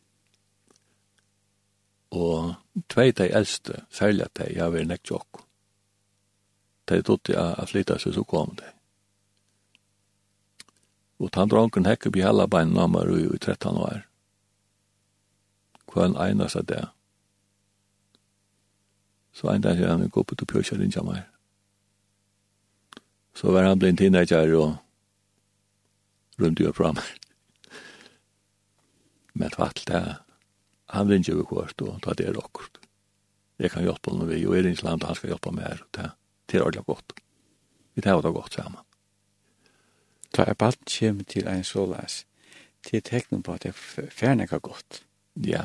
Og 2.11 2.55
tvei 2.91 3.13
de 3.13 3.31
eldste, 3.31 3.85
særlig 3.91 4.25
at 4.25 4.35
de 4.35 4.59
har 4.59 4.73
vært 4.75 4.89
nekt 4.91 5.11
jokk. 5.11 5.45
De 6.91 7.03
tog 7.03 7.23
til 7.23 7.39
å 7.39 7.67
flytta 7.67 7.99
seg, 7.99 8.15
så 8.15 8.25
kom 8.27 8.57
de. 8.59 8.80
Og 11.21 11.29
han 11.37 11.51
dronken 11.53 11.85
hekk 11.85 12.09
upp 12.09 12.17
i 12.17 12.25
hela 12.25 12.47
bein 12.49 12.73
namar 12.73 13.11
i 13.13 13.27
13 13.37 13.77
år. 13.77 14.07
Hva 15.91 16.07
en 16.07 16.17
einas 16.17 16.57
av 16.57 16.65
det. 16.71 16.81
Så 19.37 19.51
en 19.53 19.63
dag 19.63 19.77
sier 19.77 19.93
han, 19.93 20.09
gå 20.09 20.25
på 20.25 20.39
til 20.39 20.49
pjøsja 20.49 20.79
rinja 20.81 21.05
meg. 21.05 21.27
Så 23.37 23.53
var 23.53 23.69
han 23.69 23.79
blind 23.81 24.01
teenager 24.01 24.55
og 24.57 24.79
rymde 26.41 26.65
jo 26.65 26.73
fram. 26.77 26.99
Men 29.37 29.53
fatt 29.55 29.85
det, 29.89 30.03
han 30.95 31.11
rinja 31.11 31.37
jo 31.37 31.47
kvart 31.47 31.85
og 31.85 32.01
ta 32.05 32.17
det 32.17 32.33
rokkort. 32.37 32.81
Jeg 33.61 33.75
kan 33.75 33.85
hjelpa 33.85 34.15
honom 34.15 34.31
vi, 34.31 34.41
og 34.49 34.57
er 34.57 34.65
rinja 34.65 34.89
land, 34.89 35.05
han 35.05 35.19
skal 35.19 35.35
hjelpa 35.35 35.53
meg 35.53 35.69
her. 35.69 35.85
Det 35.93 36.57
er 36.57 36.65
ordentlig 36.65 36.89
godt. 36.89 37.19
Vi 37.95 38.05
tar 38.05 38.23
det 38.25 38.33
godt 38.33 38.57
sammen 38.57 38.81
ta 40.33 40.45
er 40.47 40.55
balt 40.55 40.85
kjem 40.87 41.25
til 41.25 41.49
ein 41.49 41.65
solas. 41.65 42.25
Til 42.87 43.03
teknum 43.03 43.43
på 43.43 43.53
at 43.53 43.63
det 43.63 43.75
ferne 43.75 44.47
ka 44.47 44.59
godt. 44.59 45.03
Ja. 45.37 45.65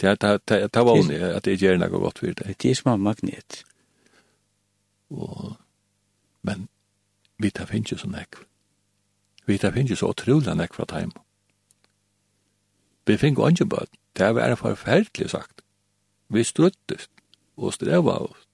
Det 0.00 0.08
er 0.08 0.14
ta 0.14 0.36
ta 0.38 0.66
ta 0.66 0.82
var 0.84 1.02
ni 1.08 1.14
at 1.14 1.44
det 1.44 1.60
gjerne 1.60 1.88
ka 1.88 1.96
godt 1.96 2.22
vidt. 2.22 2.42
Det 2.62 2.70
er 2.70 2.74
små 2.74 2.96
magnet. 2.96 3.64
Og 5.10 5.56
men 6.42 6.68
vi 7.38 7.50
ta 7.50 7.64
finnes 7.64 8.00
så 8.00 8.08
nekk. 8.08 8.36
Vi 9.46 9.58
ta 9.58 9.70
finnes 9.70 9.98
så 9.98 10.10
utrolig 10.10 10.54
nekk 10.56 10.74
fra 10.74 10.84
time. 10.84 11.12
Vi 13.06 13.16
finnes 13.16 13.50
ikke 13.50 13.66
bare. 13.66 13.86
Det 14.16 14.34
var 14.34 14.54
forferdelig 14.54 15.30
sagt. 15.30 15.62
Vi 16.28 16.44
struttest 16.44 17.10
og 17.56 17.72
streva 17.72 18.18
oss. 18.18 18.46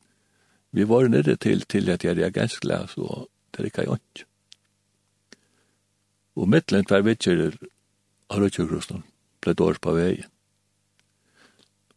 Vi 0.72 0.89
var 0.89 1.09
nere 1.09 1.36
til, 1.36 1.60
til 1.60 1.90
at 1.90 2.05
jeg 2.05 2.10
er 2.10 2.30
ganske 2.30 2.68
reagensglas 2.68 2.97
og 2.97 3.28
det 3.52 3.60
er 3.60 3.64
ikke 3.64 3.82
jeg 3.90 4.26
og 6.37 6.49
mittlen 6.49 6.87
tvær 6.89 7.05
vitsjer 7.07 7.51
av 8.33 8.41
Rødtjøkrusten 8.41 9.03
ble 9.45 9.55
dårs 9.59 9.81
på 9.83 9.95
veien. 9.97 10.29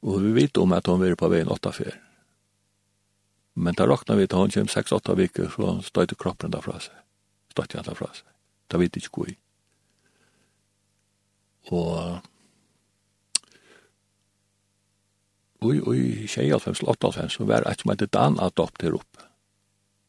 Og 0.05 0.19
vi 0.21 0.33
vet 0.35 0.57
om 0.61 0.75
at 0.75 0.87
hun 0.91 1.01
var 1.01 1.15
på 1.17 1.29
veien 1.31 1.51
åtta 1.51 1.71
fyr. 1.73 1.95
Men 3.55 3.77
da 3.77 3.87
råkna 3.87 4.17
vi 4.19 4.27
til 4.27 4.43
hun 4.43 4.51
kjem 4.51 4.69
6-8 4.69 5.15
viker, 5.15 5.49
så 5.49 5.77
støyte 5.87 6.17
kroppen 6.19 6.51
da 6.51 6.59
fra 6.61 6.75
seg. 6.83 6.95
Støyte 7.55 7.79
han 7.79 7.87
da 7.87 7.95
fra 7.95 8.11
seg. 8.13 8.27
Da 8.69 8.81
vet 8.81 8.97
ikke 8.99 9.13
hvor. 9.15 9.35
Og 11.71 12.31
Oi, 15.65 15.79
oi, 15.81 16.27
tjei 16.29 16.51
alfems, 16.53 16.83
lott 16.85 17.01
alfems, 17.07 17.39
så 17.39 17.45
var 17.47 17.63
et 17.65 17.79
som 17.81 17.89
heter 17.89 18.09
dan 18.13 18.35
adopt 18.43 18.83
her 18.85 18.93
oppe, 18.93 19.23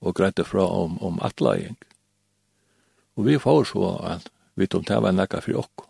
og 0.05 0.13
greide 0.19 0.45
fra 0.45 0.67
om, 0.69 0.99
om 1.01 1.17
atlaing. 1.25 1.79
Mm 1.79 1.96
Og 3.17 3.25
vi 3.25 3.39
får 3.41 3.65
så 3.73 3.91
at 4.05 4.29
vi 4.57 4.69
tog 4.69 4.87
til 4.87 5.01
å 5.01 5.05
være 5.05 5.17
nekka 5.17 5.41
for 5.45 5.61
okko. 5.65 5.89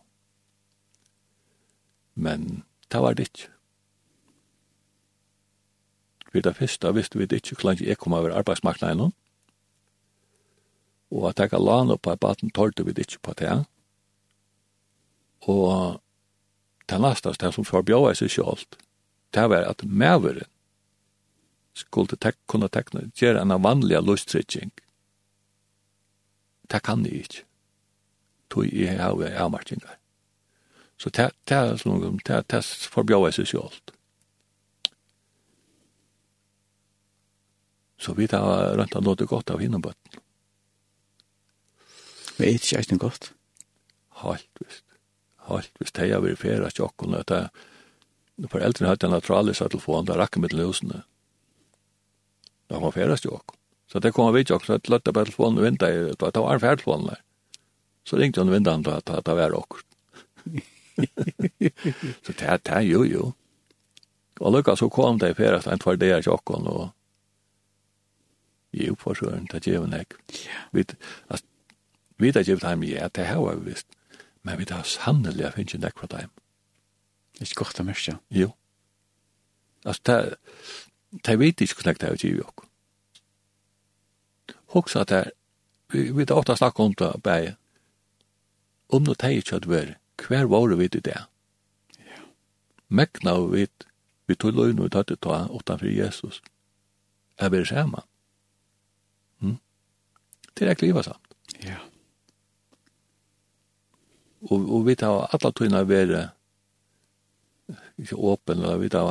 Men 2.16 2.64
det 2.90 3.02
var 3.02 3.14
det 3.14 3.28
ikke. 3.28 3.50
Vi 6.32 6.42
det 6.44 6.56
første 6.56 6.92
visste 6.94 7.18
vi 7.18 7.26
det 7.26 7.42
ikke 7.42 7.58
hvordan 7.60 7.82
jeg 7.84 7.98
kom 7.98 8.16
over 8.16 8.34
arbeidsmarknaden. 8.34 9.12
Og 11.14 11.28
at 11.30 11.38
jeg 11.38 11.50
kan 11.50 11.62
lana 11.62 11.96
opp 11.96 12.06
av 12.10 12.18
baten 12.22 12.50
tålte 12.50 12.84
vi 12.86 12.94
det 12.94 13.06
ikke 13.06 13.22
på 13.30 13.36
det. 13.42 13.54
Og 15.46 16.00
det 16.90 16.98
neste 17.02 17.34
det 17.40 17.52
som 17.54 17.66
forbjør 17.66 18.14
seg 18.14 18.30
selv, 18.30 18.66
det 19.34 19.46
var 19.50 19.66
at 19.66 19.82
medveren 19.84 20.50
skulle 21.76 22.16
tek, 22.16 22.38
kunne 22.48 22.70
tekne, 22.72 23.10
gjøre 23.18 23.42
en 23.42 23.52
vanlig 23.62 24.00
løstrykkning 24.00 24.72
det 26.70 26.82
kan 26.82 27.04
jeg 27.06 27.26
ikke. 27.26 27.44
Tog 28.50 28.66
jeg 28.72 28.98
har 29.00 29.22
jeg 29.22 29.36
avmarkinger. 29.42 29.96
Så 30.96 31.10
det 31.12 31.30
er 31.52 31.76
sånn, 31.76 32.20
det 32.24 32.40
er 32.56 32.70
forbjøy 32.92 33.30
seg 33.36 33.48
selv. 33.50 33.80
Så 37.98 38.14
vi 38.16 38.28
tar 38.28 38.76
rundt 38.76 38.96
og 38.96 39.04
nåde 39.04 39.26
godt 39.28 39.50
av 39.50 39.60
hinnom 39.60 39.82
bøtten. 39.84 40.20
Men 42.36 42.48
er 42.48 42.52
det 42.52 42.60
ikke 42.60 42.80
eisen 42.80 43.00
godt? 43.00 43.32
Halt 44.20 44.48
visst. 44.60 44.84
Halt 45.48 45.72
visst. 45.80 45.96
Det 45.96 46.10
er 46.10 46.20
vi 46.20 46.34
verifera 46.34 46.70
tjokken 46.70 47.16
at 47.16 47.32
det 47.32 47.48
Når 48.36 48.50
foreldrene 48.52 48.90
hadde 48.90 49.06
en 49.06 49.14
naturalis 49.16 49.62
av 49.64 49.70
telefonen, 49.72 50.04
da 50.04 50.18
rakk 50.20 50.36
mitt 50.36 50.52
løsene. 50.52 50.98
Da 52.68 52.76
var 52.82 52.92
ferast 52.92 53.24
tjokken. 53.24 53.55
Så 53.96 54.00
det 54.04 54.10
kom 54.12 54.34
vi 54.34 54.42
ikke 54.44 54.58
også, 54.58 54.74
at 54.76 54.90
løtte 54.92 55.08
på 55.08 55.22
telefonen 55.24 55.62
og 55.62 55.64
vinta, 55.64 55.88
at 55.88 56.20
det 56.20 56.40
var 56.44 56.52
en 56.52 56.60
ferdig 56.60 56.82
telefonen 56.82 57.06
der. 57.08 57.20
Så 58.04 58.18
ringte 58.20 58.42
hun 58.44 58.50
vinta 58.52 58.74
han 58.74 58.82
til 58.84 58.92
at 58.92 59.24
det 59.24 59.36
var 59.38 59.54
råk. 59.56 59.78
Så 62.26 62.34
det 62.36 62.68
er 62.76 62.82
jo, 62.84 63.00
jo. 63.08 63.30
Og 64.40 64.52
lukka 64.52 64.74
så 64.76 64.90
kom 64.92 65.16
det 65.16 65.30
i 65.32 65.38
ferast 65.38 65.70
en 65.72 65.80
tvær 65.80 65.96
er 66.04 66.20
tjokken, 66.20 66.68
og 66.68 66.90
jo, 68.76 68.98
for 69.00 69.16
søren, 69.16 69.48
det 69.48 69.64
gjør 69.64 69.86
hun 69.86 69.96
nek. 69.96 70.12
Vi 70.76 70.84
vet 72.18 72.36
ikke 72.36 72.60
hva 72.60 72.76
de 72.76 72.92
ja, 72.92 73.08
det 73.08 73.26
har 73.32 73.40
vi 73.40 73.70
visst. 73.70 73.88
Men 74.44 74.60
vi 74.60 74.68
tar 74.68 74.84
sannelig 74.84 75.40
jeg 75.40 75.56
finner 75.56 75.72
ikke 75.72 75.84
nek 75.86 75.98
fra 76.04 76.12
dem. 76.18 76.36
Det 77.32 77.40
er 77.40 77.48
ikke 77.48 77.64
godt 77.64 77.80
å 77.80 77.88
mørke. 77.88 78.18
Jo. 78.28 78.52
Altså, 79.88 80.20
det 81.24 81.40
vet 81.40 81.64
ikke 81.64 81.80
hva 81.80 81.96
det 81.96 82.10
er 82.12 82.12
å 82.12 82.20
gjøre 82.20 82.65
hugsa 84.66 85.00
at 85.00 85.10
her, 85.10 85.30
vi 85.92 86.10
vet 86.10 86.30
ofta 86.30 86.56
snakka 86.56 86.82
om 86.82 86.94
det 86.94 87.12
bæg, 87.22 87.54
om 88.88 89.02
no 89.02 89.14
teg 89.14 89.40
ikkje 89.40 89.56
at 89.56 89.68
vær, 89.70 89.94
hver 90.26 90.46
var 90.50 90.74
vi 90.76 90.88
til 90.88 91.04
det? 91.04 91.18
Ja. 91.98 92.22
Mekna 92.88 93.38
vi, 93.52 93.66
vi 94.26 94.34
tog 94.34 94.54
løgn 94.54 94.82
vi 94.82 94.90
tatt 94.90 95.12
ta 95.20 95.46
utanfor 95.50 95.90
Jesus, 95.90 96.42
er 97.38 97.50
vi 97.50 97.64
skjema. 97.64 98.02
Mm? 99.40 99.58
Det 100.54 100.68
er 100.68 100.74
kliva 100.74 101.02
samt. 101.02 101.36
Ja. 101.62 101.78
Og, 104.50 104.62
og 104.70 104.86
vi 104.86 104.94
tar 104.94 105.28
alla 105.32 105.52
tøyna 105.52 105.82
være 105.82 106.30
ikke 107.98 108.16
åpen, 108.16 108.62
eller 108.62 108.78
vi 108.78 108.88
tar 108.88 109.08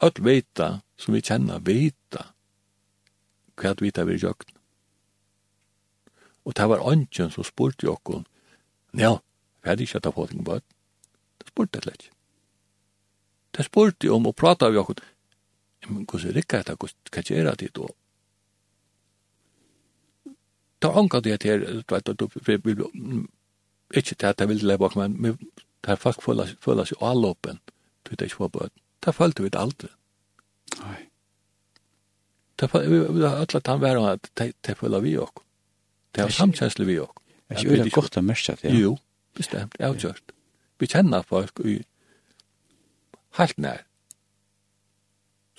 alt 0.00 0.22
veita, 0.24 0.80
som 0.96 1.14
vi 1.14 1.22
kjenner, 1.22 1.60
veita, 1.62 2.30
hva 3.60 3.74
vi 3.80 3.90
tar 3.92 4.08
vi 4.08 4.16
jøkna 4.18 4.59
Og 6.44 6.56
det 6.56 6.68
var 6.68 6.86
ønsken 6.92 7.30
som 7.30 7.44
spurte 7.44 7.86
jokken, 7.86 8.24
ja, 8.96 9.18
hva 9.60 9.72
er 9.72 9.76
det 9.76 9.86
ikke 9.86 10.00
at 10.00 10.08
jeg 10.08 10.16
får 10.16 10.30
ting 10.30 10.44
på 10.44 10.56
det? 10.58 10.64
Spurte 11.46 11.78
jeg 11.78 11.84
slett. 11.84 12.10
Det 13.56 13.64
spurte 13.66 14.06
jeg 14.06 14.14
om 14.14 14.28
og 14.30 14.36
prata 14.36 14.70
vi 14.70 14.78
jokken, 14.80 15.02
men 15.88 16.04
hvordan 16.04 16.28
er 16.28 16.32
det 16.32 16.44
ikke 16.44 16.62
at 16.62 16.68
jeg 16.68 16.78
kan 17.12 17.28
gjøre 17.28 17.56
det 17.60 17.72
da? 17.76 17.88
Ta 20.80 20.92
anka 20.96 21.20
det 21.20 21.42
her, 21.42 21.58
du 21.58 21.94
vet, 21.94 22.06
du 22.06 22.28
vil 22.34 22.86
ikke 23.94 24.14
til 24.14 24.26
at 24.26 24.40
jeg 24.40 24.48
vil 24.48 24.64
leve 24.64 24.78
bak, 24.78 24.96
men 24.96 25.36
det 25.84 25.92
er 25.92 25.96
faktisk 25.96 26.24
føler 26.64 26.84
seg 26.88 27.02
allåpen, 27.04 27.60
du 28.04 28.12
vet 28.12 28.22
ikke 28.22 28.44
hva 28.44 28.48
på 28.48 28.64
det. 28.64 28.72
Det 29.04 29.14
følte 29.14 29.42
vi 29.42 29.52
det 29.52 29.60
aldri. 29.60 29.88
Nei. 30.80 30.98
Det 32.60 32.68
er 32.74 32.88
vi, 32.88 33.24
alle 33.24 33.60
tann 33.60 33.80
var 33.80 34.00
at 34.12 34.30
det 34.36 34.76
føler 34.76 35.00
vi 35.00 35.14
jokken. 35.16 35.44
Det 36.14 36.24
er 36.24 36.34
samkjensle 36.34 36.86
vi 36.88 36.98
òg. 37.00 37.12
Er 37.50 37.58
ikke 37.58 37.76
øyla 37.76 37.90
godt 37.94 38.18
å 38.18 38.22
mørsa 38.22 38.56
det? 38.62 38.72
Jo, 38.78 38.96
bestemt, 39.36 39.74
jeg 39.78 39.86
har 39.86 39.94
avgjørt. 39.94 40.34
Vi 40.80 40.88
kjenner 40.90 41.22
folk 41.26 41.60
i 41.66 41.80
helt 43.38 43.58
nær 43.58 43.84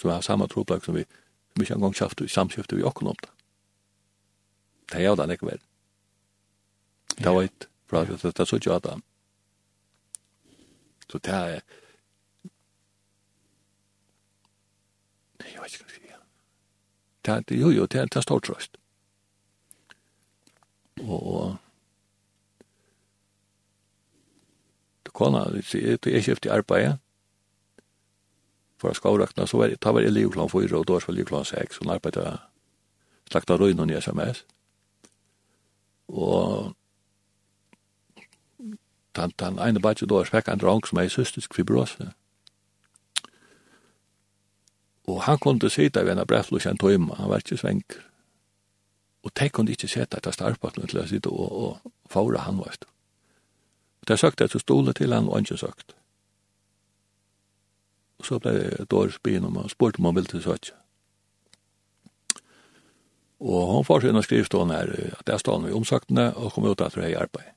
som 0.01 0.09
har 0.09 0.23
samme 0.25 0.47
troplag 0.49 0.83
som 0.83 0.95
vi 0.97 1.05
som 1.51 1.63
ikke 1.63 1.75
engang 1.75 1.93
kjaft 1.93 2.21
i 2.21 2.27
vi 2.75 2.83
også 2.83 3.05
om 3.05 3.15
det. 3.21 3.29
Det 4.91 4.99
er 5.01 5.07
jo 5.09 5.15
den 5.15 5.31
ikke 5.31 5.45
vel. 5.45 5.59
Det 7.17 7.33
var 7.35 7.41
et 7.43 7.67
bra, 7.87 8.03
det 8.05 8.39
er 8.39 8.45
så 8.45 8.55
ikke 8.55 8.73
at 8.73 8.85
han. 8.89 9.03
Så 11.11 11.17
det 11.17 11.33
er 11.33 11.47
jeg 11.47 11.61
vet 15.61 15.73
ikke 15.73 15.83
hva 15.83 15.91
jeg 15.91 16.01
sier. 16.01 16.21
Det 17.25 17.33
er 17.33 17.57
Jo, 17.59 17.69
jo, 17.69 17.85
det 17.85 18.15
er 18.15 18.21
stor 18.21 18.39
trøst 18.39 18.77
og, 21.07 21.27
og 21.27 21.57
det 25.05 25.13
kona, 25.13 25.45
det 25.51 26.15
er 26.15 26.21
kjøpt 26.25 26.45
i 26.45 26.53
arbeid, 26.53 26.99
for 28.81 28.89
å 28.91 28.97
skavrakna, 28.97 29.45
så 29.45 29.59
var 29.59 29.69
det, 29.69 29.81
det 29.81 29.93
var 29.93 30.05
elevklan 30.07 30.49
4, 30.49 30.77
og 30.77 30.87
da 30.87 30.97
var 30.97 31.05
det 31.05 31.13
elevklan 31.13 31.45
6, 31.45 31.81
og 31.83 31.93
arbeidde 31.93 32.25
slakta 33.31 33.57
røynen 33.57 33.89
i 33.89 33.99
sms. 33.99 34.43
Og 36.11 36.73
den, 39.15 39.33
den 39.39 39.59
ene 39.59 39.83
badje 39.83 40.07
da 40.09 40.23
fikk 40.27 40.49
en 40.49 40.61
drang 40.61 40.83
som 40.87 40.99
er 40.99 41.11
cystisk 41.11 41.55
fibrose. 41.55 42.11
Og 45.11 45.23
han 45.25 45.39
kunne 45.41 45.69
sitte 45.69 46.05
ved 46.05 46.17
en 46.17 46.27
breflus 46.27 46.65
kjent 46.65 46.81
tøyma, 46.81 47.15
han 47.19 47.29
var 47.29 47.43
ikke 47.43 47.59
svenker. 47.59 48.10
Og 49.23 49.31
de 49.39 49.49
kunne 49.49 49.71
ikke 49.71 49.87
sette 49.87 50.17
etter 50.17 50.33
starpakken 50.33 50.87
til 50.87 51.01
å 51.01 51.07
sitte 51.07 51.29
og, 51.29 51.51
og 51.51 51.91
fåre 52.09 52.41
han, 52.41 52.57
vet 52.57 52.81
du. 52.81 52.87
Og 54.01 54.09
de 54.09 54.17
søkte 54.17 54.47
etter 54.47 54.59
stole 54.59 54.93
til 54.97 55.13
han, 55.13 55.29
og 55.29 55.37
han 55.37 55.45
ikke 55.45 55.61
sagt. 55.61 55.95
Og 58.21 58.25
så 58.25 58.39
ble 58.41 58.85
Doris 58.89 59.19
byen 59.21 59.45
om 59.45 59.57
han 59.61 59.69
spurte 59.69 60.01
om 60.01 60.09
han 60.09 60.17
ville 60.17 60.29
til 60.29 60.43
søtje. 60.43 60.75
Og 63.41 63.73
hun 63.73 63.85
får 63.85 63.99
sin 64.01 64.23
skrivstående 64.23 64.75
her, 64.75 64.91
at 65.19 65.29
jeg 65.29 65.39
stående 65.39 65.67
ved 65.67 65.75
omsaktene, 65.75 66.27
og 66.35 66.53
kom 66.53 66.65
ut 66.69 66.81
etter 66.81 67.01
hei 67.01 67.15
arbeid. 67.17 67.53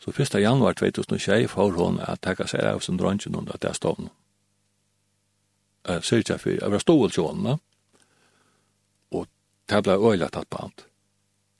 Så 0.00 0.10
1. 0.10 0.40
januar 0.40 0.72
2021 0.72 1.48
får 1.48 1.72
hun 1.76 2.00
at 2.00 2.22
takka 2.22 2.46
seg 2.46 2.64
av 2.64 2.80
sin 2.80 2.96
dronjen 2.96 3.36
under 3.36 3.52
at 3.52 3.64
jeg 3.64 3.74
stående. 3.74 4.10
ikke 5.88 6.38
for, 6.38 6.50
jeg 6.50 6.70
var 6.70 6.78
stående 6.78 7.14
til 7.14 7.26
henne, 7.28 7.58
det 9.68 9.82
ble 9.84 9.98
øyla 9.98 10.28
tatt 10.32 10.48
på 10.50 10.62
alt. 10.64 10.86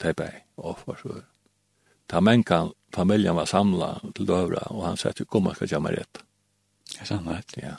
Det 0.01 0.14
ble 0.16 0.30
offer, 0.56 0.97
så. 1.02 1.20
Ta 2.09 2.20
menkan, 2.20 2.72
familjen 2.94 3.36
var 3.36 3.44
samla 3.44 3.90
til 4.16 4.26
døvra, 4.28 4.64
og 4.70 4.86
han 4.86 4.97
sier, 4.97 5.24
kom, 5.28 5.44
man 5.44 5.55
skal 5.55 5.68
gjemme 5.68 5.93
rett. 5.93 6.22
Det 6.89 7.02
er 7.02 7.10
sannhet. 7.10 7.56
Ja. 7.60 7.74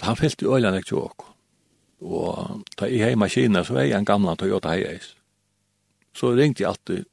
Han 0.00 0.16
fyllt 0.16 0.42
i 0.42 0.46
øyla 0.46 0.70
nek 0.70 0.86
tjåk. 0.86 1.26
Og 2.04 2.62
ta 2.76 2.86
i 2.86 3.00
hei 3.00 3.14
maskina, 3.16 3.64
så 3.64 3.78
er 3.80 3.88
jeg 3.88 3.98
en 3.98 4.06
gamla 4.08 4.36
Toyota 4.36 4.74
Hiace. 4.74 5.16
Så 6.14 6.34
ringte 6.36 6.62
jeg 6.62 6.70
alltid 6.70 7.04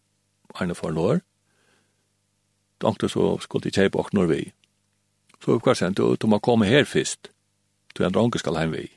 Arne 0.59 0.75
for 0.75 0.91
Norr. 0.91 1.21
Dankte 2.81 3.09
så 3.09 3.37
skulle 3.41 3.63
de 3.63 3.71
kjeipa 3.71 3.99
åk 3.99 4.13
Norvi. 4.13 4.51
Så 5.41 5.55
oppkvar 5.55 5.77
sent, 5.77 5.97
du 5.97 6.27
må 6.27 6.39
komme 6.39 6.65
her 6.65 6.85
fyrst. 6.85 7.31
Du 7.97 8.03
er 8.03 8.09
en 8.09 8.13
dronke 8.13 8.39
skal 8.39 8.57
heim 8.59 8.75
vi 8.75 8.89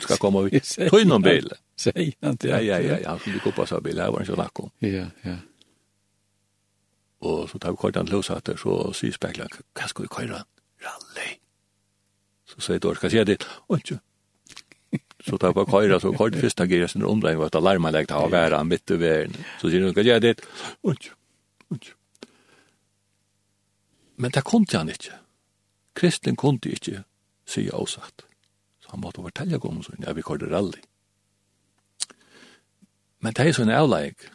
du 0.00 0.06
skal 0.06 0.18
komme 0.18 0.44
vi 0.48 0.60
Tøy 0.60 1.04
noen 1.04 1.22
bil. 1.22 1.50
Säg 1.76 2.14
inte. 2.22 2.48
Ja, 2.48 2.60
ja, 2.60 2.78
ja, 2.78 2.98
han 3.08 3.18
skulle 3.18 3.42
gå 3.44 3.50
på 3.50 3.66
seg 3.66 3.82
bil, 3.82 4.00
här 4.00 4.10
var 4.10 4.22
ikke 4.22 4.38
lakk 4.38 4.60
om. 4.60 4.70
Ja, 4.80 5.08
ja. 5.24 5.36
Og 7.24 7.48
så 7.48 7.58
tar 7.58 7.70
vi 7.70 7.76
kort 7.76 7.96
han 7.96 8.06
lösa 8.06 8.36
att 8.36 8.50
så 8.58 8.92
syns 8.92 9.14
spekla, 9.14 9.46
hva 9.74 9.86
skal 9.88 10.04
vi 10.04 10.08
köra? 10.08 10.44
Rally. 10.84 11.30
Så 12.46 12.60
säger 12.60 12.80
då, 12.80 12.94
ska 12.94 13.10
säga 13.10 13.24
det, 13.24 13.44
och. 13.66 13.92
Så 15.24 15.38
tar 15.38 15.54
vi 15.54 15.64
køyre, 15.64 16.00
så 16.00 16.12
kort 16.12 16.34
først 16.34 16.40
första 16.40 16.66
grejen, 16.66 16.88
sen 16.88 17.02
undrar 17.02 17.30
jag 17.30 17.38
vart 17.38 17.54
alarmanlägget 17.54 18.10
har 18.10 18.28
varit 18.28 18.66
midt 18.66 18.90
i 18.90 18.96
vägen. 18.96 19.32
Så 19.60 19.70
säger 19.70 19.84
de, 19.84 19.92
ska 19.92 20.02
säga 20.02 20.20
det, 20.20 20.40
och 20.82 20.90
inte. 20.90 21.88
Men 24.16 24.30
det 24.30 24.44
kunne 24.44 24.66
han 24.72 24.88
ikke. 24.88 25.12
Kristen 25.94 26.36
kunne 26.36 26.58
ikke 26.64 27.04
sige 27.46 27.72
avsatt. 27.72 28.24
Han 28.94 29.02
måtte 29.02 29.24
fortelle 29.24 29.58
om 29.66 29.80
sånn, 29.82 30.04
ja, 30.06 30.12
vi 30.14 30.22
kørte 30.22 30.46
rally. 30.46 30.78
Men 33.18 33.34
det 33.34 33.42
er 33.42 33.56
sånn 33.56 33.72
avleik, 33.74 34.28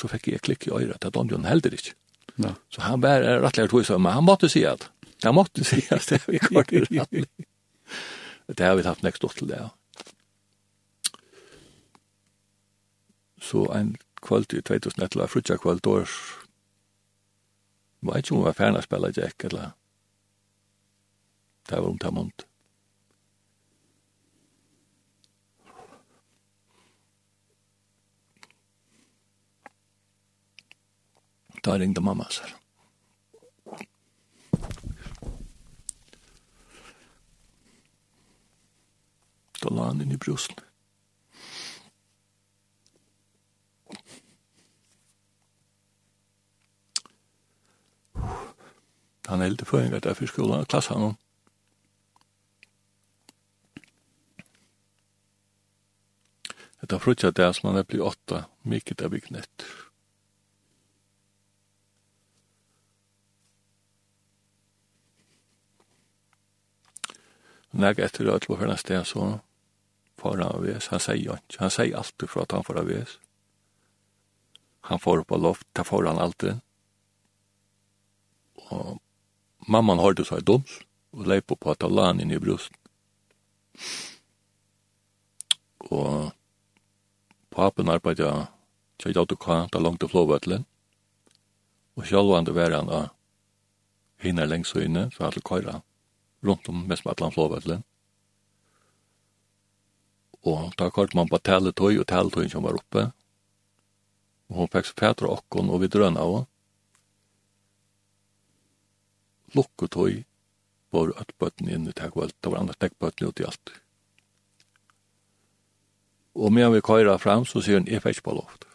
så 0.00 0.08
fikk 0.08 0.30
jeg 0.30 0.40
klikk 0.46 0.64
i 0.64 0.72
øyret, 0.72 1.04
at 1.04 1.12
Don 1.12 1.28
John 1.28 1.44
heldig 1.44 1.74
ikke. 1.76 1.92
Ja. 2.40 2.54
Så 2.72 2.80
han 2.80 3.02
var 3.04 3.26
rettelig 3.44 3.68
tog 3.68 3.84
som, 3.84 4.00
men 4.00 4.16
han 4.16 4.24
måtte 4.24 4.48
si 4.48 4.62
at, 4.64 4.86
han 5.20 5.36
måtte 5.36 5.66
si 5.68 5.82
at 5.92 6.08
det 6.08 6.22
vi 6.24 6.40
kørte 6.40 6.80
rally. 6.86 7.26
det 8.48 8.64
har 8.64 8.80
vi 8.80 8.88
haft 8.88 9.04
nekst 9.04 9.20
stort 9.20 9.36
til 9.36 9.52
det, 9.52 9.60
ja. 9.60 9.68
Så 13.40 13.68
en 13.76 13.98
kvöld 14.24 14.54
i 14.54 14.62
2011, 14.62 15.28
frutja 15.28 15.60
kvöld, 15.60 15.84
då 15.84 16.04
var 18.00 18.16
ikke 18.16 18.32
om 18.32 18.40
jeg 18.40 18.48
var 18.48 18.56
ferdig 18.56 18.80
å 18.80 18.88
spille 18.88 19.12
Jack, 19.16 19.44
eller 19.50 19.74
det 21.68 21.76
var 21.76 21.92
om 21.92 22.00
det 22.00 22.14
måned. 22.16 22.49
Da 31.64 31.76
ringde 31.76 32.00
mamma 32.00 32.26
seg. 32.32 32.54
Da 39.60 39.72
la 39.76 39.90
han 39.90 40.00
inn 40.00 40.14
i 40.16 40.20
brusen. 40.20 40.56
Han 49.30 49.44
heldte 49.44 49.64
på 49.64 49.78
en 49.78 49.92
gang 49.92 50.02
derfor 50.02 50.26
skulle 50.26 50.56
han 50.56 50.66
klasse 50.66 50.94
han 50.94 51.12
om. 51.12 51.18
Det 56.80 56.96
er 56.96 57.04
frutja 57.04 57.30
det 57.30 57.52
som 57.54 57.68
han 57.68 57.78
er 57.78 57.86
blitt 57.86 58.02
åtta, 58.02 58.40
mykket 58.66 59.04
er 59.04 59.12
byggnett. 59.12 59.66
Når 67.70 67.86
jeg 67.86 68.06
etter 68.06 68.26
det 68.26 68.48
var 68.48 68.58
hverandre 68.58 68.78
sted, 68.80 69.04
så 69.06 69.26
får 70.18 70.40
han 70.40 70.46
av 70.46 70.64
ves. 70.64 70.88
Han 70.90 71.02
sier 71.02 71.22
jo 71.22 71.36
ikke. 71.36 71.60
Han 71.62 71.72
sier 71.72 71.96
alltid 71.96 72.30
for 72.32 72.42
at 72.42 72.54
han 72.56 72.66
får 72.66 72.80
av 72.82 72.90
ves. 72.90 73.18
Han 74.90 74.98
får 74.98 75.24
på 75.24 75.38
loft, 75.38 75.66
det 75.76 75.84
får 75.86 76.08
han 76.08 76.18
alltid. 76.18 76.60
Og 78.70 78.98
mamman 79.70 80.02
hørte 80.02 80.26
seg 80.26 80.42
doms, 80.46 80.80
og 81.14 81.28
leip 81.30 81.52
på 81.52 81.70
at 81.70 81.86
han 81.86 81.94
la 81.94 82.08
han 82.10 82.22
inn 82.22 82.34
i 82.34 82.40
brusten. 82.42 82.76
Og 85.90 86.32
papen 87.54 87.90
arbeidde 87.90 88.32
til 89.00 89.10
jeg 89.10 89.16
datt 89.18 89.36
og 89.36 89.40
kva, 89.42 89.60
da 89.70 89.78
langt 89.78 90.02
til 90.02 90.10
flåvettelen. 90.10 90.66
Og 91.96 92.06
sjálvan 92.06 92.46
det 92.46 92.54
var 92.56 92.74
han 92.74 92.90
da 92.90 93.00
hinner 94.20 94.48
lengst 94.48 94.76
og 94.76 94.84
inne, 94.84 95.08
så 95.14 95.26
han 95.26 95.38
til 95.38 95.46
køyra 95.46 95.80
rundt 96.42 96.68
om 96.68 96.84
mest 96.88 97.04
med 97.04 97.12
Atlant 97.12 97.36
Lovvettle. 97.36 97.80
Og 100.48 100.72
da 100.80 100.88
kalt 100.90 101.14
man 101.14 101.28
på 101.28 101.38
taletøy, 101.38 101.98
og 102.00 102.06
taletøyen 102.08 102.52
som 102.52 102.64
var 102.64 102.78
oppe. 102.78 103.10
Og 104.50 104.62
hun 104.62 104.72
fikk 104.72 104.88
så 104.88 104.96
fætre 104.96 105.28
okkon, 105.28 105.68
og 105.70 105.82
vi 105.82 105.90
drønna 105.92 106.24
av. 106.24 106.46
Lukketøy 109.54 110.22
var 110.94 111.12
et 111.20 111.36
bøtten 111.38 111.68
inn 111.70 111.86
i 111.90 111.94
tekvalt, 111.94 112.34
det 112.40 112.50
var 112.50 112.62
andre 112.62 112.78
tekbøtten 112.80 113.28
ut 113.28 113.40
i 113.40 113.46
alt. 113.46 113.72
Og 116.34 116.52
medan 116.52 116.72
vi 116.72 116.80
køyra 116.80 117.18
fram, 117.18 117.44
så 117.44 117.60
sier 117.62 117.80
hun, 117.80 117.88
jeg 117.90 118.02
fikk 118.02 118.22
på 118.24 118.34
loft. 118.34 118.66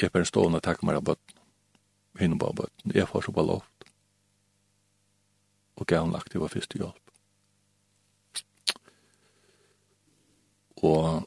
Jeg 0.00 0.12
fikk 0.14 0.28
stående 0.28 0.62
takk 0.62 0.82
av 0.82 1.02
bøtten, 1.02 1.32
Hinnom 2.16 2.38
på 2.38 2.52
bøtten, 2.56 2.92
jeg 2.94 3.08
fikk 3.10 3.34
på 3.34 3.42
loft 3.44 3.75
og 5.76 5.86
gav 5.86 6.04
henne 6.06 6.18
aktiva 6.18 6.48
første 6.48 6.78
hjelp. 6.78 7.02
Og 10.84 11.26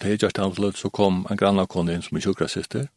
det 0.00 0.12
er 0.12 0.20
gjort 0.20 0.38
avslut, 0.38 0.76
så 0.76 0.90
kom 0.92 1.24
en 1.30 1.40
grannakone 1.40 1.96
inn 1.96 2.04
som 2.04 2.16
en 2.16 2.24
sjukrasister, 2.24 2.88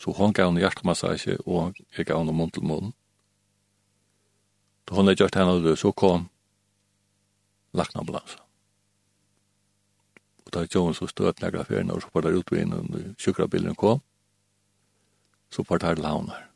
så 0.00 0.14
hon 0.16 0.34
gav 0.34 0.50
henne 0.50 0.62
hjertemassasje, 0.62 1.38
og 1.46 1.78
jeg 1.96 2.08
gav 2.08 2.22
henne 2.22 2.34
munn 2.34 2.50
til 2.50 2.66
munn. 2.66 2.92
Da 4.88 4.96
hon 4.98 5.08
er 5.08 5.18
gjort 5.18 5.38
henne, 5.38 5.76
så 5.76 5.92
kom 5.92 6.28
laknambulansen. 7.76 8.40
Og 10.46 10.54
da 10.54 10.64
er 10.64 10.72
Jones 10.74 11.02
og 11.02 11.12
støt 11.12 11.42
negra 11.44 11.62
ferien, 11.62 11.92
og 11.94 12.02
så 12.02 12.10
var 12.14 12.26
det 12.26 12.38
utvinn, 12.40 12.74
og 12.74 13.18
sjukrabilen 13.22 13.78
kom, 13.78 14.00
så 15.50 15.62
var 15.68 15.78
det 15.78 15.88
her 15.88 16.00
til 16.00 16.10
havnar. 16.10 16.49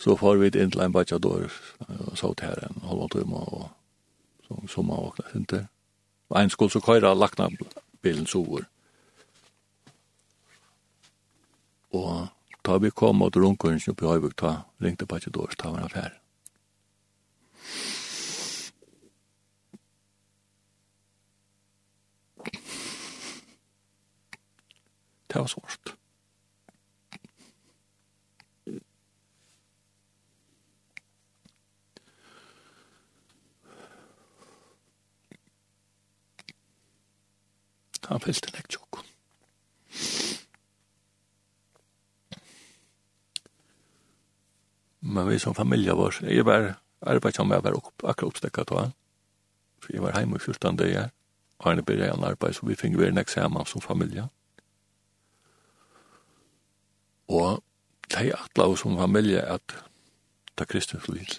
Så 0.00 0.16
får 0.16 0.36
vi 0.40 0.48
inn 0.56 0.70
til 0.72 0.80
en 0.80 0.92
bætja 0.92 1.18
dår, 1.20 1.50
og 2.08 2.16
så 2.16 2.32
til 2.32 2.46
her 2.48 2.62
en 2.64 2.80
halv 2.88 3.02
og 3.04 3.10
tøyma, 3.12 3.36
og 3.36 3.68
så 4.46 4.56
som 4.72 4.86
man 4.88 5.02
vakna 5.04 5.32
sinter. 5.32 5.66
Og 6.30 6.42
en 6.42 6.50
skuld 6.50 6.70
så 6.70 6.80
køyra 6.80 7.14
lakna 7.14 7.48
bilen 8.02 8.26
sover. 8.26 8.64
Og 11.92 12.28
da 12.64 12.78
vi 12.78 12.90
kom 12.90 13.22
og 13.22 13.36
runkunns 13.36 13.88
oppi 13.88 14.06
Høybuk, 14.06 14.36
ta 14.36 14.54
ringte 14.80 15.06
bætja 15.06 15.30
dår, 15.30 15.52
ta 15.58 15.68
var 15.68 15.84
affær. 15.84 16.16
Det 25.28 25.40
var 25.40 25.46
svårt. 25.46 25.99
han 38.10 38.22
fylte 38.22 38.52
lekt 38.54 38.74
tjokk. 38.74 39.00
Men 45.00 45.28
vi 45.28 45.38
som 45.38 45.54
familie 45.54 45.94
var, 45.96 46.18
jeg 46.22 46.44
var 46.46 46.74
arbeid 47.00 47.34
som 47.34 47.50
jeg 47.50 47.64
var 47.64 47.78
opp, 47.78 47.94
akkurat 48.02 48.34
oppstekket 48.34 48.74
av. 48.76 48.92
For 49.80 49.94
jeg 49.94 50.04
var 50.04 50.18
hjemme 50.18 50.36
i 50.36 50.42
14 50.44 50.76
dager. 50.76 51.08
Og 51.60 51.68
han 51.68 51.84
begynte 51.84 52.10
en 52.12 52.24
arbeid, 52.24 52.54
så 52.56 52.66
vi 52.66 52.76
fikk 52.76 52.98
være 52.98 53.16
nek 53.16 53.28
sammen 53.28 53.66
som 53.68 53.84
familie. 53.84 54.26
Og 57.28 57.62
de 58.10 58.32
atla 58.34 58.66
oss 58.66 58.82
som 58.82 58.98
familie 58.98 59.42
at 59.44 59.74
ta 60.56 60.64
Kristus 60.64 61.08
liv 61.08 61.38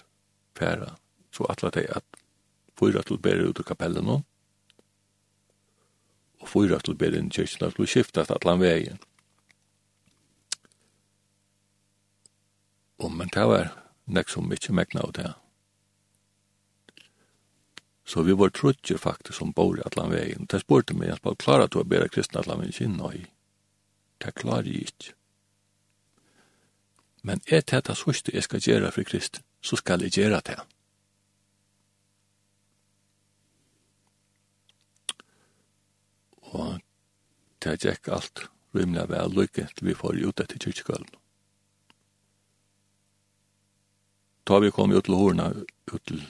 færa. 0.58 0.94
Så 1.32 1.46
atla 1.50 1.70
de 1.70 1.86
at 1.90 2.04
fyra 2.78 3.02
til 3.02 3.18
å 3.18 3.22
bære 3.22 3.50
ut 3.50 3.60
av 3.60 3.68
kapellen 3.68 4.06
nå 4.06 4.22
og 6.42 6.50
fyra 6.50 6.78
til 6.82 6.98
Berlin 6.98 7.30
kyrkina 7.30 7.70
skulle 7.70 7.90
skiftas 7.90 8.30
atlan 8.34 8.60
vegin. 8.60 8.98
Og 13.02 13.12
men 13.12 13.30
det 13.34 13.46
var 13.48 13.72
nek 14.06 14.28
som 14.30 14.52
ikkje 14.52 14.74
megna 14.74 15.06
av 15.06 15.14
det. 15.18 15.30
Så 18.04 18.22
vi 18.26 18.34
var 18.34 18.50
trutjer 18.50 18.98
faktisk 18.98 19.38
som 19.38 19.54
bor 19.54 19.78
i 19.78 19.86
atlan 19.86 20.10
vegin. 20.10 20.46
Det 20.50 20.60
spurte 20.60 20.94
meg, 20.94 21.14
jeg 21.14 21.38
klara 21.38 21.70
du 21.70 21.78
å 21.80 21.86
bera 21.86 22.10
kristna 22.10 22.42
atlan 22.42 22.60
vegin 22.60 22.78
kinn, 22.78 22.98
nei, 22.98 23.26
det 24.18 24.34
klarer 24.34 24.68
jeg 24.68 24.90
ikkje. 24.90 25.14
Men 27.22 27.40
er 27.46 27.62
det 27.62 27.84
det 27.86 27.94
sørste 27.96 28.34
jeg 28.34 28.42
skal 28.42 28.62
gjøre 28.66 28.90
for 28.90 29.06
Krist, 29.06 29.40
så 29.62 29.78
skal 29.78 30.02
jeg 30.02 30.16
gjøre 30.18 30.40
det. 30.42 30.58
og 36.52 36.80
det 37.64 37.78
gikk 37.82 38.08
alt 38.12 38.46
rymla 38.76 39.06
vel 39.10 39.34
lykke 39.36 39.68
til 39.72 39.88
vi 39.88 39.96
får 39.96 40.20
ut 40.22 40.40
etter 40.40 40.60
kyrkjegulven. 40.60 41.18
Da 44.48 44.58
vi 44.58 44.72
kom 44.74 44.92
ut 44.92 45.04
til 45.06 45.14
horna, 45.14 45.52
ut 45.92 46.04
til 46.06 46.24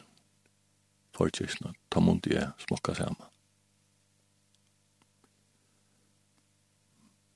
forkirkene, 1.16 1.72
ta 1.90 2.00
munt 2.00 2.28
jeg 2.28 2.50
smokka 2.66 2.94
sammen. 2.98 3.28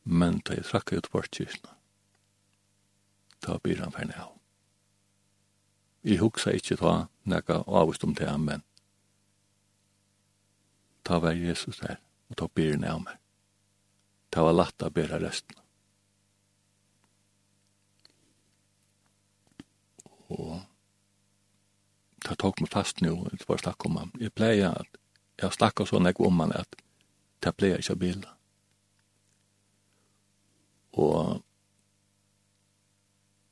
Men 0.04 0.40
da 0.46 0.58
jeg 0.58 0.68
trakk 0.68 0.92
ut 0.92 1.10
forkirkene, 1.10 1.72
da 3.46 3.58
blir 3.62 3.80
han 3.82 3.94
ferdig 3.94 4.18
av. 4.20 4.34
Jeg 6.06 6.20
huksa 6.20 6.52
ikke 6.54 6.78
ta 6.78 6.94
nekka 7.26 7.62
avvist 7.66 8.04
om 8.06 8.14
det, 8.14 8.30
men 8.38 8.62
ta 11.06 11.18
var 11.18 11.34
Jesus 11.34 11.80
der 11.82 11.98
og 12.28 12.36
ta 12.38 12.48
beren 12.48 12.84
av 12.84 13.02
meg. 13.04 13.18
Det 14.30 14.42
var 14.42 14.56
latt 14.56 14.82
å 14.82 14.90
bera 14.92 15.20
resten. 15.22 15.56
Og 20.34 20.58
det 22.26 22.38
tok 22.42 22.60
meg 22.60 22.72
fast 22.72 23.00
nu, 23.00 23.12
det 23.30 23.46
var 23.48 23.62
snakk 23.62 23.86
om 23.86 24.00
han. 24.00 24.14
Jeg 24.20 24.34
pleier 24.34 24.74
at, 24.74 24.98
jeg 25.38 25.54
snakket 25.54 25.92
sånn 25.92 26.08
jeg 26.08 26.18
om 26.20 26.40
han 26.42 26.54
at 26.56 26.78
det 27.44 27.52
pleier 27.54 27.82
ikke 27.82 27.94
å 27.94 28.00
bilde. 28.00 28.32
Og 30.96 31.42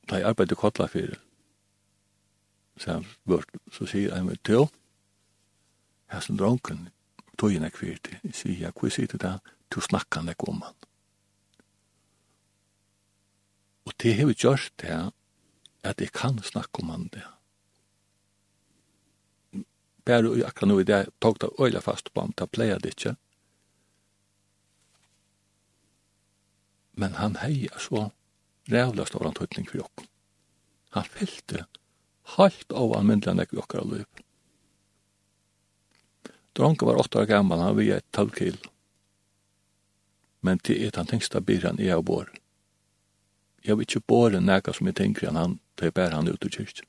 da 0.09 0.19
jeg 0.19 0.27
arbeidde 0.27 0.57
kottla 0.59 0.89
fyrir, 0.91 1.21
så 2.77 2.97
han 2.97 3.05
vart, 3.29 3.49
så 3.71 3.87
sier 3.87 4.17
han, 4.17 4.33
«Tå, 4.43 4.65
her 6.11 6.21
som 6.21 6.37
dronken, 6.37 6.89
tøyene 7.39 7.69
kvirt, 7.73 8.09
sier, 8.33 8.71
hva 8.71 8.91
sier 8.91 9.11
du 9.11 9.17
da? 9.21 9.37
Du 9.73 9.81
snakker 9.81 10.23
nek 10.25 10.43
om 10.47 10.61
han. 10.65 10.75
Og 13.85 13.93
det 14.01 14.15
har 14.17 14.29
vi 14.29 14.37
gjort 14.37 14.73
det, 14.81 14.97
at 15.85 16.01
jeg 16.01 16.13
kan 16.15 16.39
snakke 16.43 16.81
om 16.81 16.89
han 16.93 17.09
det. 17.13 17.25
Bare 20.05 20.33
akkurat 20.45 20.69
nå 20.69 20.79
i 20.81 20.87
det, 20.87 21.03
tog 21.21 21.39
det 21.41 21.53
øyla 21.59 21.81
fast 21.81 22.11
på 22.13 22.21
ham, 22.21 22.33
det 22.37 22.49
pleier 22.53 22.81
det 22.81 22.93
ikke. 22.93 23.15
Men 26.95 27.17
han 27.19 27.37
heier 27.41 27.77
så 27.81 28.09
rævla 28.71 29.05
stor 29.05 29.27
antøytning 29.27 29.67
for 29.69 29.81
jokken. 29.83 30.07
Han 30.95 31.09
fyllte 31.11 31.65
helt 32.37 32.71
av 32.71 32.93
anmyndelig 32.97 33.33
enn 33.33 33.43
jeg 33.43 33.57
jokker 33.59 33.81
av 33.81 33.91
løp. 33.91 34.24
Dronke 36.55 36.85
var 36.85 36.95
åtta 36.95 37.19
år 37.19 37.25
gammal, 37.25 37.59
han 37.59 37.75
var 37.75 37.83
et 37.83 38.11
tolv 38.11 38.31
kilo. 38.31 38.71
Men 40.39 40.59
til 40.59 40.85
et 40.87 40.95
han 40.95 41.07
tenksta 41.09 41.41
byr 41.41 41.67
han 41.67 41.79
i 41.79 41.89
av 41.91 42.03
bor. 42.07 42.31
Jeg 43.65 43.75
vil 43.75 43.87
ikke 43.87 44.07
bore 44.07 44.39
nækka 44.39 44.73
som 44.77 44.87
jeg 44.87 44.95
tenker 44.95 45.27
han, 45.27 45.35
han 45.35 45.59
tar 45.75 45.91
bær 45.91 46.15
han 46.15 46.29
ut 46.29 46.45
ur 46.45 46.53
kyrkjen. 46.53 46.87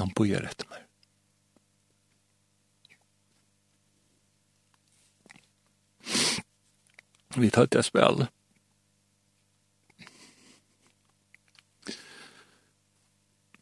Han 0.00 0.10
bojar 0.16 0.46
etter 0.48 0.66
meg. 0.70 0.86
Vi 7.36 7.50
tar 7.54 7.70
til 7.70 7.84
å. 7.84 8.30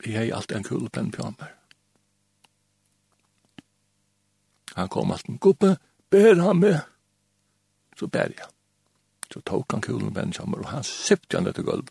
vi 0.05 0.17
har 0.17 0.37
alltid 0.37 0.57
en 0.57 0.65
kul 0.65 0.79
kulepenn 0.79 1.11
på 1.11 1.25
meg. 1.25 1.55
Han 4.75 4.89
kom 4.89 5.11
alltid 5.11 5.31
en 5.31 5.39
guppe, 5.39 5.77
ber 6.11 6.41
han 6.41 6.61
med. 6.61 6.81
Så 7.99 8.07
ber 8.07 8.31
jeg. 8.37 8.47
Så 9.33 9.41
tok 9.41 9.73
han 9.73 9.83
kulepenn 9.83 10.33
sammen, 10.33 10.61
og 10.61 10.71
han 10.71 10.87
sipte 10.87 11.37
han 11.37 11.51
etter 11.51 11.67
gulv. 11.67 11.91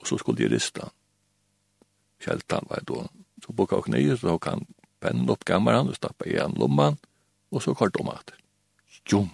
Og 0.00 0.06
så 0.06 0.18
skulle 0.18 0.40
de 0.40 0.54
riste 0.54 0.82
han. 0.82 0.94
Kjelta 2.18 2.56
han 2.56 2.66
var 2.70 2.80
då. 2.86 3.08
Så 3.46 3.52
boka 3.52 3.76
og 3.76 3.88
nye, 3.88 4.16
så 4.16 4.32
tok 4.32 4.46
han 4.46 4.66
pennen 5.00 5.30
opp 5.30 5.44
gammeren, 5.44 5.88
og 5.88 5.96
stappa 5.96 6.26
igjen 6.26 6.56
lomman, 6.58 6.98
og 7.52 7.62
så 7.62 7.74
kort 7.74 8.00
om 8.00 8.08
at. 8.08 8.32
Jum! 9.12 9.30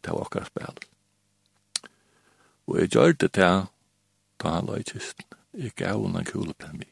Det 0.00 0.10
var 0.10 0.26
akkurat 0.26 0.50
spil. 0.50 0.84
Og 2.66 2.80
jeg 2.80 2.90
gjør 2.92 3.12
det 3.12 3.32
til 3.32 3.66
da 4.38 4.52
han 4.52 4.66
la 4.66 4.76
i 4.78 4.86
kisten. 4.86 5.37
Jeg 5.54 5.70
gav 5.76 6.02
henne 6.02 6.18
en 6.18 6.24
kule 6.24 6.54
på 6.54 6.70
meg. 6.76 6.88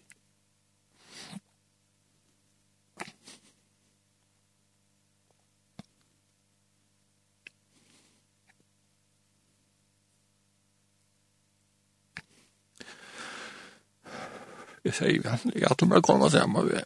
Jeg 14.87 14.95
sier, 14.95 15.39
jeg 15.51 15.67
har 15.67 15.75
til 15.75 15.89
meg 15.91 16.05
kommet 16.07 16.35
hjemme 16.37 16.63
ved. 16.69 16.85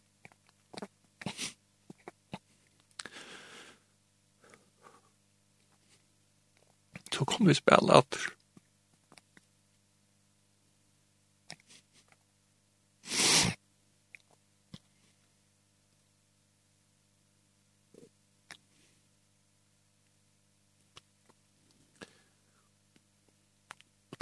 Så 7.12 7.26
kom 7.28 7.44
vi 7.47 7.55
spela 7.55 8.01
atter. 8.01 8.39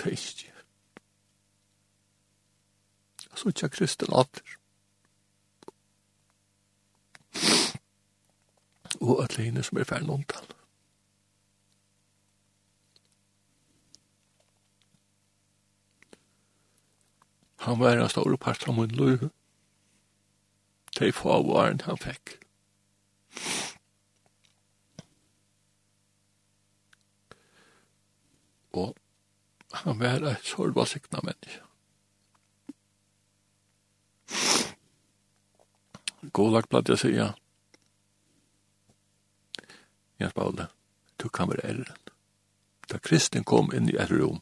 det 0.05 0.13
ikke. 0.13 0.53
Jeg 3.31 3.39
så 3.39 3.49
ikke 3.49 3.69
kristen 3.69 4.15
atter. 4.15 4.55
Og 9.01 9.23
at 9.25 9.37
henne 9.37 9.63
som 9.63 9.79
er 9.79 9.87
ferdig 9.87 10.09
noen 10.09 10.25
tall. 10.31 10.55
Han 17.69 17.81
var 17.81 17.99
en 17.99 18.09
stor 18.09 18.37
part 18.37 18.69
av 18.69 18.75
min 18.75 18.95
løy. 18.97 19.29
De 20.99 21.13
få 21.13 21.43
varen 21.47 21.83
han 21.85 21.99
fikk. 22.01 22.39
Og 28.73 28.97
han 29.71 29.99
var 29.99 30.25
et 30.31 30.45
sårvalsikna 30.45 31.21
menneske. 31.23 31.63
God 36.33 36.53
lagt 36.53 36.69
blad 36.69 36.89
jeg 36.91 36.99
sier, 36.99 37.35
Jens 40.19 40.35
Paule, 40.35 40.67
du 41.23 41.29
kan 41.29 41.49
være 41.49 41.65
æren. 41.65 42.09
Da 42.91 42.99
Kristin 42.99 43.45
kom 43.45 43.71
inn 43.75 43.89
i 43.91 43.97
et 44.01 44.11
rom, 44.11 44.41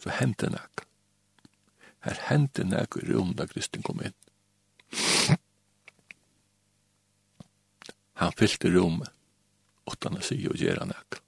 så 0.00 0.14
hendte 0.14 0.48
nek. 0.50 0.86
Her 2.06 2.20
hendte 2.28 2.64
nek 2.64 2.96
i 3.00 3.04
rom 3.10 3.34
da 3.36 3.46
Kristin 3.50 3.82
kom 3.82 4.00
inn. 4.04 4.16
Han 8.22 8.32
fyllte 8.38 8.70
rommet, 8.70 9.10
åttan 9.90 10.16
å 10.16 10.22
si 10.24 10.38
og 10.48 10.56
gjøre 10.56 10.86
nek. 10.88 11.23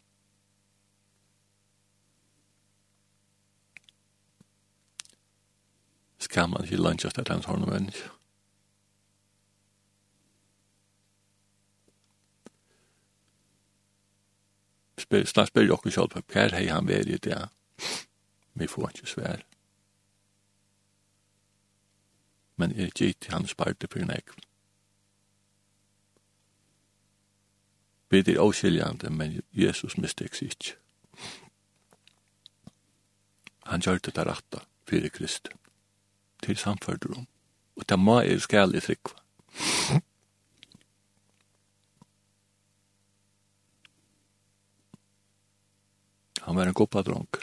kan 6.37 6.51
man 6.51 6.65
ikke 6.65 6.77
lønne 6.77 7.09
at 7.09 7.29
han 7.29 7.45
har 7.45 7.57
menneske. 7.57 8.11
mennesker. 14.97 15.25
Snart 15.27 15.49
spør 15.49 15.61
jeg 15.61 15.93
selv 15.93 16.09
på 16.09 16.21
hver 16.33 16.55
hei 16.57 16.67
han 16.67 16.89
vær 16.89 17.09
i 17.09 17.17
det. 17.17 17.49
Vi 18.55 18.67
får 18.67 18.89
ikke 18.89 19.07
svær. 19.07 19.45
Men 22.57 22.73
er 22.81 22.91
gitt 22.91 23.29
han 23.33 23.47
sparte 23.47 23.89
for 23.89 24.05
nek. 24.05 24.31
Vi 28.11 28.19
er 28.19 28.41
avskiljande, 28.41 29.11
men 29.11 29.41
Jesus 29.53 29.97
mistek 29.97 30.35
seg 30.35 30.53
ikke. 30.53 30.77
Han 33.67 33.81
gjør 33.81 33.99
det 33.99 34.17
der 34.17 34.29
rette, 34.31 34.61
fyrir 34.89 35.09
Kristus 35.11 35.66
til 36.43 36.57
samfunnet 36.57 37.07
om. 37.17 37.27
Og 37.77 37.89
det 37.89 37.99
må 37.99 38.21
er 38.21 38.39
skal 38.41 38.75
i 38.75 38.81
trykva. 38.81 39.21
Han 46.47 46.57
var 46.57 46.69
en 46.71 46.77
goppa 46.79 47.03
dronker. 47.03 47.43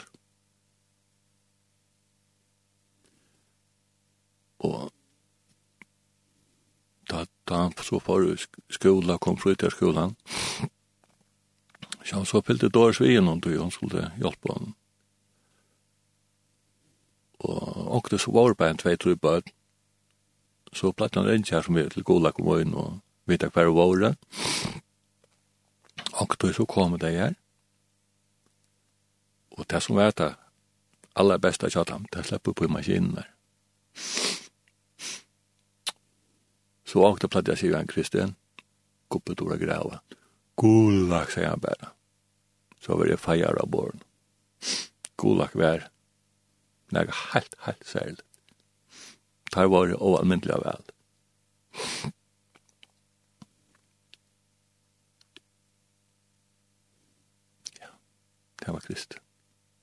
Og 4.64 4.92
da, 7.10 7.26
da 7.44 7.58
han 7.66 7.74
så 7.84 8.00
for 8.00 8.24
skola, 8.72 9.18
kom 9.18 9.36
fru 9.36 9.52
til 9.54 9.70
skolan, 9.74 10.16
så 12.04 12.16
han 12.16 12.24
så 12.24 12.40
fyllte 12.40 12.72
dårs 12.72 13.00
vi 13.00 13.16
innan 13.16 13.40
då 13.40 13.52
han 13.60 13.70
skulle 13.70 14.10
hjelpe 14.16 14.52
honom 14.52 14.74
og 17.44 17.96
åkte 17.98 18.18
så 18.18 18.32
var 18.34 18.54
på 18.54 18.66
en 18.66 18.80
tvei 18.80 18.96
tru 18.96 19.14
på 19.16 19.40
så 20.74 20.92
platt 20.92 21.14
han 21.14 21.28
rinja 21.28 21.62
som 21.62 21.78
er 21.78 21.90
til 21.92 22.06
Gola 22.06 22.32
kommun 22.34 22.74
og 22.74 23.00
vita 23.30 23.50
hver 23.52 23.72
var 23.76 23.94
det 24.02 24.14
åkte 26.20 26.52
så 26.54 26.66
kom 26.66 26.98
det 26.98 27.12
her 27.14 27.34
og 29.54 29.66
det 29.70 29.82
som 29.82 29.96
var 29.96 30.16
det 30.18 30.34
aller 31.14 31.38
beste 31.38 31.70
kjatt 31.70 31.90
ham 31.90 32.08
det 32.12 32.26
slipper 32.26 32.52
på 32.52 32.68
maskinen 32.68 33.14
der 33.20 33.30
så 36.84 37.06
åkte 37.06 37.28
platt 37.28 37.48
jeg 37.48 37.58
sier 37.62 37.78
han 37.78 37.90
Kristian 37.90 38.36
kuppet 39.08 39.40
ordet 39.40 39.60
grava 39.62 40.02
Gulak, 40.56 41.32
sier 41.34 41.50
han 41.50 41.62
bare. 41.62 41.90
Så 42.80 42.94
var 42.98 43.10
det 43.10 43.18
feir 43.18 43.58
av 43.58 43.70
barn. 43.70 44.02
Gulak 45.18 45.54
vær 45.58 45.88
Nei, 46.94 47.06
helt, 47.32 47.54
helt 47.66 47.86
særlig. 47.86 48.22
Det 49.54 49.70
var 49.70 49.86
det 49.86 49.96
oalmyndelig 49.98 50.54
av 50.54 50.66
alt. 50.66 50.92
Ja, 57.80 57.90
det 58.64 58.72
var 58.72 58.80
krist. 58.80 59.18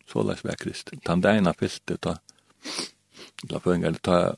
Så 0.08 0.24
lais 0.24 0.44
var 0.44 0.60
krist. 0.60 0.92
Tandeina 1.06 1.54
fyllte 1.54 1.98
ta, 1.98 2.18
la 3.50 3.60
fengar 3.60 4.00
ta, 4.04 4.36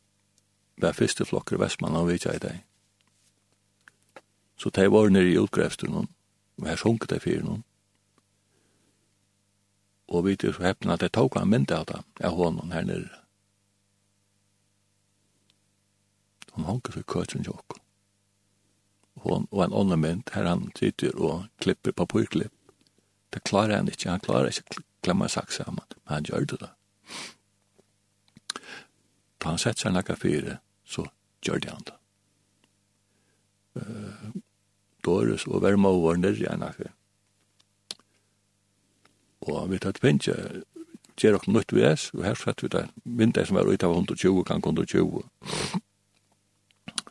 var 0.82 0.98
fyrste 0.98 1.26
flokker 1.26 1.62
vestmann 1.62 1.98
av 1.98 2.10
vitja 2.10 2.34
i 2.34 2.42
dag. 2.42 2.64
Så 4.58 4.70
det 4.70 4.90
var 4.94 5.10
nere 5.10 5.30
i 5.30 5.38
utgrefsten, 5.38 5.94
og 5.94 6.68
her 6.68 6.78
sunket 6.78 7.10
det 7.10 7.22
fyrir 7.26 7.46
noen 7.46 7.64
og 10.14 10.26
vi 10.28 10.36
er 10.38 10.54
så 10.54 10.64
heppna 10.64 10.94
at 10.94 11.04
jeg 11.06 11.14
tok 11.18 11.38
han 11.40 11.50
mynd 11.50 11.72
av 11.74 11.88
det, 11.90 12.00
av 12.22 12.38
hånden 12.38 12.74
her 12.76 12.86
nere. 12.86 13.24
Hun 16.54 16.68
honker 16.70 16.94
for 16.94 17.08
køtjen 17.10 17.46
tjokk. 17.48 17.80
Hon 19.26 19.48
og 19.50 19.64
en 19.66 19.74
annen 19.74 20.02
mynd, 20.04 20.30
her 20.36 20.46
han 20.46 20.68
sitter 20.78 21.16
og 21.18 21.48
klipper 21.64 21.96
papurklipp. 21.98 22.54
Det 23.34 23.42
klarer 23.50 23.80
han 23.80 23.90
ikke, 23.90 24.12
han 24.12 24.22
klarer 24.22 24.52
ikke 24.52 24.82
å 24.82 24.86
klemma 25.04 25.30
sak 25.32 25.52
sammen, 25.52 25.86
men 26.04 26.14
han 26.14 26.30
gjør 26.30 26.46
det 26.52 26.60
da. 26.62 26.72
Da 29.42 29.54
han 29.54 29.62
setter 29.62 29.88
seg 29.88 29.96
nakka 29.96 30.16
fire, 30.20 30.60
så 30.86 31.08
gjør 31.46 31.64
det 31.64 31.74
han 31.74 31.88
da. 31.90 32.00
Uh, 33.74 34.36
Doris 35.04 35.48
og 35.50 35.64
Verma 35.66 35.90
var 35.98 36.22
nere 36.22 36.60
nakka 36.60 36.84
fire 36.84 36.98
og 39.48 39.70
vi 39.72 39.80
tatt 39.82 40.04
vintja 40.04 40.36
gjer 41.20 41.38
okkur 41.38 41.54
nøyt 41.54 41.74
vi 41.74 41.84
es, 41.86 42.10
og 42.16 42.26
her 42.26 42.38
sett 42.40 42.64
vi 42.64 42.72
det 42.74 42.88
vinter 43.04 43.46
som 43.46 43.60
var 43.60 43.70
ut 43.70 43.86
av 43.86 43.94
120, 43.94 44.44
kan 44.48 44.64
120. 44.64 45.24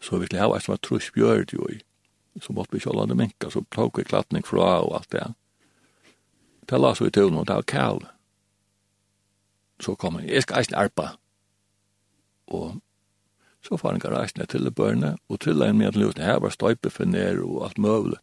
Så 0.02 0.18
vi 0.18 0.26
skulle 0.26 0.42
hava 0.42 0.58
som 0.60 0.74
var 0.74 0.82
trus 0.82 1.10
bjørd 1.14 1.54
jo 1.54 1.68
i, 1.70 1.78
så 2.42 2.54
måtte 2.56 2.74
vi 2.74 2.82
kjallande 2.82 3.16
minka, 3.18 3.50
så 3.50 3.62
tok 3.70 4.00
vi 4.00 4.08
klatning 4.08 4.46
fra 4.46 4.80
og 4.82 4.96
alt 4.98 5.10
det. 5.14 5.28
Det 6.66 6.80
la 6.80 6.94
så 6.94 7.06
i 7.06 7.14
tøvn, 7.14 7.38
og 7.38 7.46
det 7.46 7.58
var 7.60 7.68
kall. 7.68 8.00
Så 9.82 9.94
kom 9.98 10.18
han, 10.18 10.26
jeg 10.28 10.42
skal 10.46 10.62
eisne 10.62 10.78
arpa. 10.78 11.12
Og 12.50 12.80
så 13.62 13.78
far 13.78 13.94
han 13.94 14.02
reisne 14.02 14.46
til 14.50 14.70
børne, 14.70 15.16
og 15.28 15.40
til 15.40 15.62
en 15.62 15.78
med 15.78 15.94
at 15.94 16.18
her 16.18 16.42
var 16.42 16.54
støypefinner 16.54 17.42
og 17.42 17.68
alt 17.68 17.78
møvlet. 17.78 18.20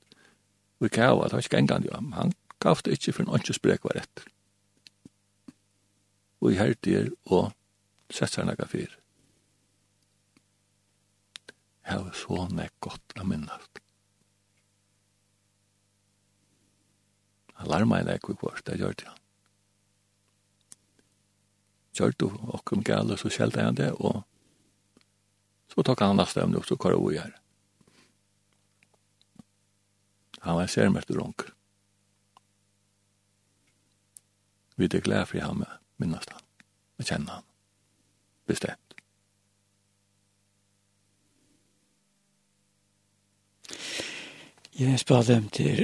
Vi 0.80 0.88
kall, 0.88 1.24
det 1.24 1.34
var 1.34 1.44
ikke 1.44 1.58
engang, 1.60 1.88
han 2.16 2.34
gav 2.60 2.82
det 2.84 2.98
ikke 2.98 3.16
for 3.16 3.26
en 3.26 3.34
åndsjøs 3.38 3.62
brek 3.64 3.86
var 3.88 4.00
rett. 4.02 4.24
Og 6.40 6.54
i 6.54 6.60
herdier 6.60 7.12
og 7.28 7.52
sett 8.12 8.34
seg 8.34 8.48
nekka 8.48 8.68
fyr. 8.70 8.96
Jeg 11.90 11.98
har 11.98 12.14
så 12.14 12.46
nek 12.54 12.74
godt 12.86 13.16
av 13.18 13.28
minnast. 13.30 13.82
Alarma 17.60 18.00
er 18.00 18.08
nek 18.08 18.30
vi 18.30 18.38
kvart, 18.40 18.64
det 18.68 18.78
gjør 18.80 18.96
det 18.96 19.08
han. 19.10 19.18
Gjør 22.00 22.14
du 22.22 22.28
okkur 22.56 22.84
gale, 22.88 23.18
så 23.20 23.32
skjelte 23.34 23.66
han 23.66 23.76
det, 23.76 23.90
og 24.00 24.22
så 25.74 25.84
tok 25.84 26.06
han 26.06 26.16
nasta 26.16 26.46
om 26.46 26.54
det, 26.56 26.64
så 26.68 26.78
kvar 26.80 26.96
og 26.96 27.12
gjør. 27.14 27.34
Han 30.46 30.56
var 30.56 30.64
en 30.64 30.72
sermester 30.72 31.20
runker. 31.20 31.52
Vi 34.80 34.86
er 34.86 35.02
glad 35.04 35.26
for 35.28 35.44
ham, 35.44 35.64
minnes 36.00 36.30
han, 36.32 36.44
og 36.98 37.06
kjenne 37.06 37.34
han. 37.34 37.44
Bestemt. 38.48 38.96
Jeg 44.80 45.00
spør 45.00 45.26
dem 45.28 45.50
til 45.50 45.84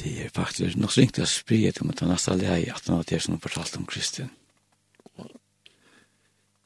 Det 0.00 0.24
er 0.24 0.28
faktisk 0.34 0.76
nok 0.76 0.90
så 0.90 1.00
ringt 1.00 1.22
å 1.22 1.28
spre 1.28 1.70
til 1.70 1.86
mot 1.86 2.00
den 2.00 2.10
neste 2.10 2.34
leie 2.34 2.74
at 2.74 2.88
han 2.88 2.98
har 2.98 3.06
det 3.06 3.22
som 3.22 3.38
fortalt 3.38 3.76
om 3.78 3.86
Kristian. 3.86 4.32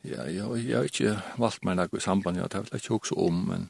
Ja, 0.04 0.24
jeg, 0.24 0.40
jeg 0.64 0.76
har 0.76 0.88
ikke 0.88 1.18
valgt 1.40 1.64
meg 1.68 1.76
noe 1.76 1.98
i 1.98 2.00
samband, 2.00 2.40
jeg 2.40 2.48
har 2.52 2.78
ikke 2.78 2.96
også 2.96 3.16
om, 3.26 3.44
men 3.50 3.68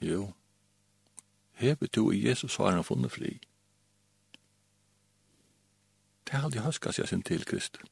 Jo. 0.00 0.32
Hebe 1.52 1.86
du 1.86 2.10
i 2.10 2.28
Jesus 2.28 2.56
har 2.56 2.70
han 2.70 2.84
funnet 2.84 3.12
fri. 3.12 3.40
Det 6.24 6.36
er 6.36 6.44
aldri 6.44 6.62
høska 6.64 6.92
jeg 6.98 7.08
sin 7.08 7.22
til 7.22 7.44
Kristus. 7.44 7.84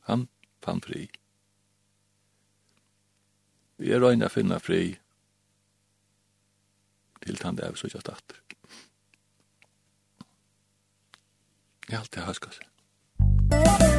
Han 0.00 0.28
fann 0.62 0.82
fri. 0.82 1.08
Vi 3.76 3.90
er 3.90 4.00
røyne 4.00 4.28
å 4.28 4.32
finne 4.32 4.60
fri 4.60 4.96
til 7.26 7.40
han 7.42 7.58
det 7.58 7.66
er 7.66 7.74
så 7.80 7.90
kjøtt 7.90 8.06
starter. 8.06 8.40
Det 11.86 11.94
er 11.94 12.00
alltid 12.04 12.22
høska 12.28 12.54
seg. 12.54 12.72
Musikk 13.50 13.95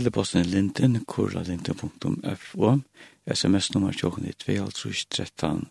teleposten 0.00 0.40
er 0.40 0.48
linden, 0.48 1.04
kurlalinden.fo, 1.04 2.70
sms-nummer 3.28 3.92
tjokken 3.92 4.24
i 4.30 4.32
2.13 4.32 5.66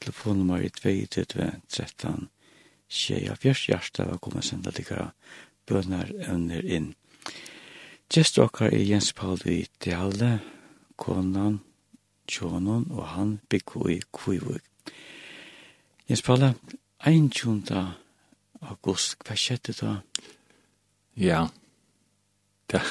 telefonnummer 0.00 0.64
22-13 0.80 2.26
24, 2.90 3.54
hjertet 3.70 4.08
var 4.08 4.18
kommet 4.18 4.48
senda 4.48 4.72
likere 4.74 5.12
bønner 5.70 6.10
under 6.32 6.66
inn. 6.66 6.88
Gjest 8.10 8.40
okkar 8.42 8.74
er 8.74 8.82
Jens 8.82 9.12
Pauli 9.14 9.60
Deale, 9.84 10.40
konan, 10.98 11.60
tjonon 12.26 12.88
og 12.90 13.06
han 13.14 13.36
bygg 13.50 13.76
i 13.86 14.00
Kvivug. 14.10 14.66
Jens 16.10 16.26
Paul, 16.26 16.48
21. 17.06 17.70
august, 18.66 19.22
hva 19.22 19.38
skjedde 19.38 19.78
da? 19.78 19.96
Ja, 21.14 21.46
det 22.72 22.82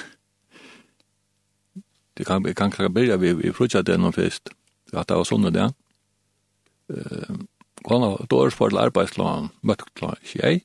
det 2.19 2.25
kan 2.27 2.45
jeg 2.45 2.55
kan 2.55 2.71
klara 2.71 2.89
begynne, 2.89 3.19
vi 3.19 3.33
vi 3.33 3.51
fruktar 3.53 3.81
det 3.81 3.97
någon 3.97 4.13
fest 4.13 4.49
att 4.93 5.07
det 5.07 5.15
var 5.15 5.23
sånn 5.23 5.53
det 5.53 5.73
eh 6.89 7.35
kan 7.87 8.01
ha 8.01 8.25
då 8.29 8.49
for 8.51 8.67
arbeidslån, 8.67 8.79
arbetsplan 8.85 9.49
vart 9.61 9.93
klar 9.93 10.17
tjej 10.23 10.63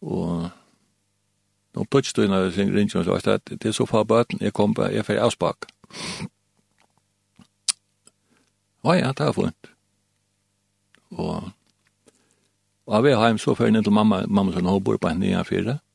och 0.00 0.48
då 1.72 1.84
touch 1.84 2.12
du 2.14 2.28
när 2.28 2.50
sen 2.50 2.72
ringt 2.72 2.92
så 2.92 3.02
var 3.02 3.20
det 3.24 3.44
det 3.44 3.64
er 3.64 3.72
så 3.72 3.86
far 3.86 4.04
bøten, 4.04 4.38
jeg 4.40 4.52
kom 4.52 4.74
på 4.74 4.82
jeg 4.82 5.04
får 5.04 5.18
avspak. 5.18 5.56
Ja, 8.84 8.92
ja, 8.92 9.12
det 9.12 9.24
har 9.24 9.32
funnet. 9.32 9.70
Og, 11.10 11.50
og 12.86 12.94
jeg 12.94 13.16
var 13.16 13.26
hjemme 13.26 13.38
så 13.38 13.54
før 13.54 13.70
ned 13.70 13.82
til 13.82 13.92
mamma, 13.92 14.26
mamma 14.26 14.52
som 14.52 14.66
hun 14.66 14.84
bor 14.84 14.96
på 14.96 15.08
henne 15.08 15.26
i 15.26 15.32
en 15.32 15.44
fyrre. 15.44 15.72
Mm 15.72 15.91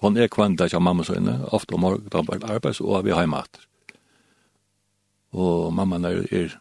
Hon 0.00 0.16
er 0.16 0.30
kvanta 0.30 0.68
av 0.70 0.82
mamma 0.82 1.04
sønne, 1.04 1.40
ofte 1.52 1.74
om 1.74 1.82
morgen, 1.82 2.06
da 2.12 2.22
var 2.22 2.44
arbeids, 2.46 2.80
og 2.80 3.04
vi 3.04 3.14
har 3.14 3.26
mat. 3.26 3.60
Og 5.34 5.72
mamma 5.74 5.98
er, 6.08 6.22
er 6.32 6.58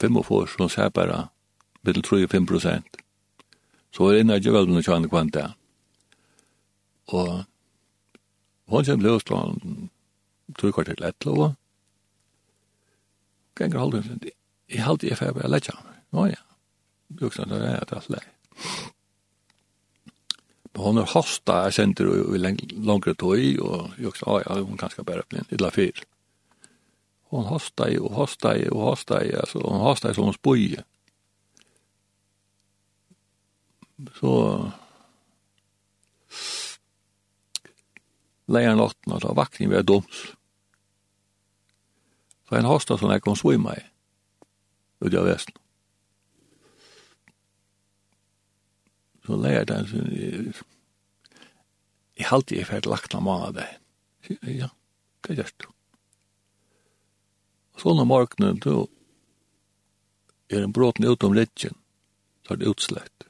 fem 0.00 0.16
og 0.16 0.26
for, 0.26 0.46
så 0.46 0.64
hun 0.64 0.70
ser 0.70 0.90
bare, 0.90 1.26
vil 1.82 2.02
tro 2.02 2.20
5 2.30 2.46
prosent. 2.46 3.00
Så 3.92 4.08
er 4.08 4.22
innan 4.22 4.38
ikke 4.38 4.54
veldig 4.54 4.84
kja 4.84 5.00
kvanta. 5.08 5.48
Og 7.12 7.42
hon 8.70 8.86
kjem 8.86 9.02
løs 9.02 9.26
til 9.26 9.36
han, 9.36 9.90
tror 10.58 10.72
kvart 10.72 10.92
til 10.94 11.04
et 11.04 11.26
lov, 11.26 11.52
ganger 13.58 13.78
halvdelen, 13.78 14.22
jeg 14.70 14.84
halte 14.84 15.08
jeg 15.08 15.18
færre, 15.18 15.42
jeg 15.42 15.50
lett 15.50 15.68
kja. 15.68 15.76
Nå 16.12 16.26
ja, 16.30 16.40
du 17.08 17.28
kja, 17.28 17.44
det 17.50 17.60
er 17.60 17.82
et 17.82 17.94
alt 17.96 18.10
lei 18.12 18.24
hon 20.74 20.96
har 20.96 21.06
hosta 21.06 21.64
jag 21.64 21.74
sent 21.74 22.00
i 22.00 22.04
längre 22.38 23.14
tog 23.14 23.60
och 23.60 23.88
jag 23.98 24.16
sa 24.16 24.42
ja 24.46 24.60
hon 24.60 24.76
kanske 24.76 25.02
bara 25.02 25.22
bli 25.28 25.40
illa 25.50 25.70
fyr. 25.70 26.04
Hon 27.22 27.44
hosta 27.44 27.90
i 27.90 27.98
och 27.98 28.10
hosta 28.10 28.56
i 28.56 28.68
och 28.68 28.80
hosta 28.80 29.24
i 29.24 29.36
alltså 29.36 29.58
hon 29.58 29.80
hosta 29.80 30.10
i 30.10 30.14
som 30.14 30.24
hon 30.24 30.34
spoj. 30.34 30.76
Så 34.20 34.70
lejer 38.46 38.74
något 38.74 39.06
när 39.06 39.20
det 39.20 39.26
vakning 39.34 39.68
vid 39.68 39.84
doms. 39.84 40.34
Så 42.48 42.54
en 42.54 42.64
hosta 42.64 42.98
som 42.98 43.10
jag 43.10 43.22
kom 43.22 43.36
svimma 43.36 43.76
i. 43.76 43.80
Ut 45.00 45.14
av 45.14 45.24
västen. 45.24 45.61
så 49.26 49.38
leier 49.38 49.66
den 49.68 49.86
sin 49.86 50.54
i 52.14 52.26
halte 52.28 52.56
i 52.58 52.64
ferd 52.64 52.86
lagt 52.86 53.14
av 53.14 53.22
mange 53.24 53.48
av 53.48 53.54
det. 53.56 53.68
Ja, 54.46 54.68
hva 55.24 55.36
gjør 55.36 55.52
du? 55.58 55.68
Så 57.80 57.94
når 57.96 58.06
morgenen, 58.06 58.60
då 58.62 58.86
er 60.52 60.62
en 60.62 60.74
bråten 60.76 61.08
ut 61.08 61.24
om 61.24 61.34
ledgen, 61.34 61.74
så 62.46 62.54
er 62.54 62.60
det 62.60 62.68
utslett. 62.68 63.26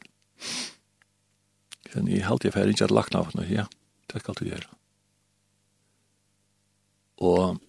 Men 1.92 2.08
i 2.08 2.22
halte 2.24 2.48
i 2.48 2.54
ferd 2.54 2.72
ikke 2.72 2.88
at 2.88 2.94
lagt 2.94 3.14
av 3.16 3.30
det, 3.36 3.46
ja, 3.52 3.66
det 4.12 4.22
skal 4.22 4.36
du 4.38 4.48
gjøre. 4.48 4.68
Og 7.22 7.60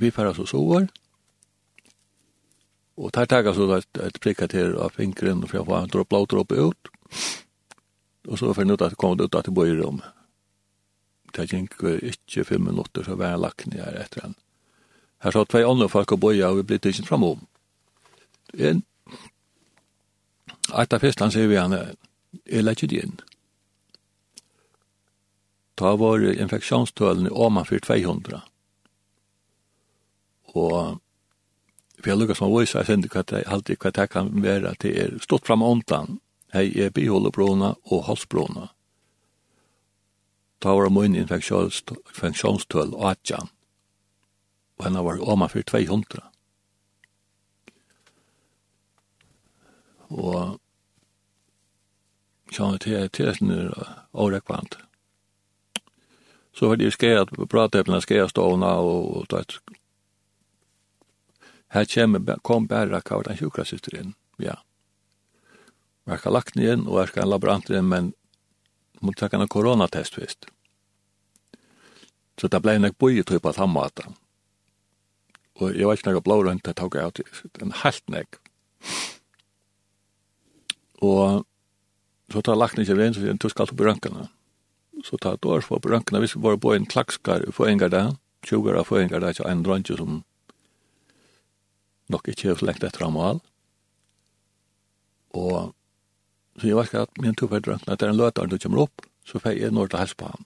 vi 0.00 0.10
ferd 0.10 0.32
altså 0.32 0.48
sover, 0.48 0.88
og 0.88 1.01
Og 2.96 3.12
tar 3.12 3.26
tagga 3.26 3.54
så 3.56 3.68
et, 3.78 4.00
et 4.04 4.18
prikka 4.20 4.48
til 4.52 4.76
av 4.76 4.92
fingeren 4.96 5.44
for 5.46 5.60
jeg 5.60 5.68
får 5.68 5.78
en 5.78 5.92
dropp, 5.92 6.10
blå 6.10 6.24
dropp 6.28 6.52
ut. 6.52 6.90
Og 8.28 8.38
så 8.38 8.52
finner 8.54 8.76
jeg 8.76 8.80
ut 8.80 8.86
at 8.86 8.94
det 8.94 9.00
kommer 9.00 9.24
ut 9.24 9.38
at 9.38 9.48
det 9.48 9.54
bor 9.54 9.68
i 9.68 9.78
rom. 9.78 10.02
Det 11.32 11.42
er 11.42 11.64
ikke 11.64 11.96
ikke 12.12 12.44
fem 12.44 12.68
minutter 12.68 13.04
så 13.04 13.16
var 13.16 13.32
jeg 13.32 13.40
lagt 13.40 13.66
ned 13.66 13.80
her 13.80 13.96
etter 14.04 14.26
han. 14.26 14.36
Her 15.24 15.32
så 15.32 15.44
tvei 15.48 15.64
andre 15.64 15.88
folk 15.88 16.12
og 16.12 16.20
boja 16.20 16.50
og 16.50 16.60
vi 16.60 16.68
ble 16.68 16.78
tidsen 16.82 17.08
framom. 17.08 17.46
En, 18.52 18.82
etter 20.78 21.00
først, 21.00 21.22
han 21.24 21.32
sier 21.32 21.48
vi 21.48 21.56
han, 21.56 21.76
jeg 22.44 22.64
lett 22.64 22.82
ikke 22.84 23.06
inn. 23.06 23.16
Da 25.80 25.94
var 25.96 26.20
infeksjonstølen 26.20 27.30
i 27.30 27.32
åman 27.32 27.66
for 27.66 27.80
200. 27.80 28.42
Og 30.52 31.00
vi 32.04 32.10
har 32.10 32.18
lukket 32.18 32.36
som 32.36 32.52
vise, 32.52 32.78
jeg 32.78 32.86
sender 32.86 33.12
hva 33.12 33.22
det 33.26 33.44
alltid 33.46 33.78
hva 33.82 33.90
det 33.94 34.08
kan 34.10 34.30
være 34.42 34.74
til 34.82 34.98
er 34.98 35.18
stått 35.22 35.46
fram 35.46 35.62
åndan, 35.62 36.18
hei 36.52 36.68
er 36.84 36.90
biholdebrona 36.94 37.74
og 37.84 38.04
halsbrona. 38.08 38.68
Da 40.62 40.74
var 40.74 40.86
det 40.86 40.94
min 40.94 41.16
infeksjonstøl 41.18 42.94
og 42.94 43.08
atjan, 43.10 43.50
og 44.78 44.86
henne 44.86 45.04
var 45.06 45.22
oma 45.22 45.48
for 45.50 45.62
200. 45.66 46.22
Og 50.12 50.58
kjane 52.52 52.78
til 52.78 53.08
tesen 53.10 53.50
er 53.50 53.70
årekvant. 54.12 54.76
Så 56.52 56.68
var 56.68 56.76
det 56.76 56.92
skrevet, 56.92 57.32
pratet 57.48 57.86
på 57.86 57.92
den 57.92 58.04
skrevet 58.04 58.30
stående, 58.30 58.66
og, 58.66 59.16
og, 59.16 59.32
og 59.32 59.81
Her 61.72 61.86
kommer, 61.88 62.36
kom 62.44 62.66
bare 62.68 63.00
kvar 63.00 63.24
den 63.24 63.38
sjukkrassyster 63.38 63.96
inn, 63.96 64.14
ja. 64.38 64.58
Jeg 66.06 66.18
har 66.24 66.34
lagt 66.34 66.56
den 66.56 66.66
inn, 66.66 66.88
og 66.88 66.98
jeg 67.00 67.12
skal 67.12 67.24
en 67.24 67.30
laborant 67.32 67.70
inn, 67.70 67.88
men 67.88 68.10
må 69.00 69.14
ta 69.16 69.28
en 69.32 69.48
koronatest, 69.48 70.18
visst. 70.18 70.48
Så 72.40 72.50
det 72.50 72.60
ble 72.62 72.74
nek 72.78 72.98
boi 72.98 73.22
tøy 73.22 73.38
på 73.38 73.52
at 73.52 73.60
måte. 73.70 74.04
Og 75.60 75.76
jeg 75.76 75.86
var 75.86 75.96
ikke 75.96 76.12
noe 76.12 76.24
blå 76.24 76.38
rundt, 76.42 76.64
det 76.66 76.76
tok 76.76 76.96
jeg 76.96 77.12
ut, 77.22 77.62
en 77.62 77.74
halvt 77.82 78.12
nek. 78.12 78.38
Og 81.02 81.44
så 82.32 82.42
tar 82.42 82.58
lagt 82.58 82.78
ned 82.78 82.88
inn, 82.88 83.14
så 83.14 83.20
sier 83.20 83.32
han, 83.32 83.40
du 83.40 83.48
skal 83.52 83.68
ta 83.68 83.76
på 83.76 83.86
rønkene. 83.86 84.28
Så 85.06 85.18
tar 85.20 85.36
jeg 85.36 85.44
dårs 85.44 85.68
på 85.68 85.80
rønkene, 85.80 86.20
hvis 86.22 86.36
vi 86.36 86.44
var 86.44 86.60
på 86.60 86.74
en 86.74 86.86
klakskar, 86.88 87.46
få 87.52 87.68
en 87.68 87.80
gang 87.80 87.92
der, 87.94 88.12
20 88.48 88.72
år 88.74 88.84
få 88.84 89.00
en 89.00 89.10
gang 89.12 89.22
der, 89.22 89.36
så 89.36 89.46
en 89.46 89.64
drønke 89.64 89.96
som 89.96 90.22
nok 92.12 92.28
ikke 92.28 92.54
så 92.54 92.66
lengt 92.66 92.84
etter 92.84 93.04
ham 93.04 93.16
og 93.16 93.40
Og 95.32 95.74
så 96.60 96.68
jeg 96.68 96.76
vet 96.76 96.94
at 96.94 97.20
min 97.20 97.34
tuffer 97.34 97.60
drømte 97.60 97.90
at 97.90 98.00
det 98.00 98.06
er 98.06 98.12
en 98.12 98.20
løtar 98.20 98.46
du 98.46 98.58
kommer 98.58 98.82
opp, 98.84 99.06
så 99.24 99.38
får 99.38 99.56
jeg 99.56 99.72
når 99.72 99.86
til 99.88 99.98
helse 99.98 100.16
på 100.16 100.28
ham. 100.28 100.44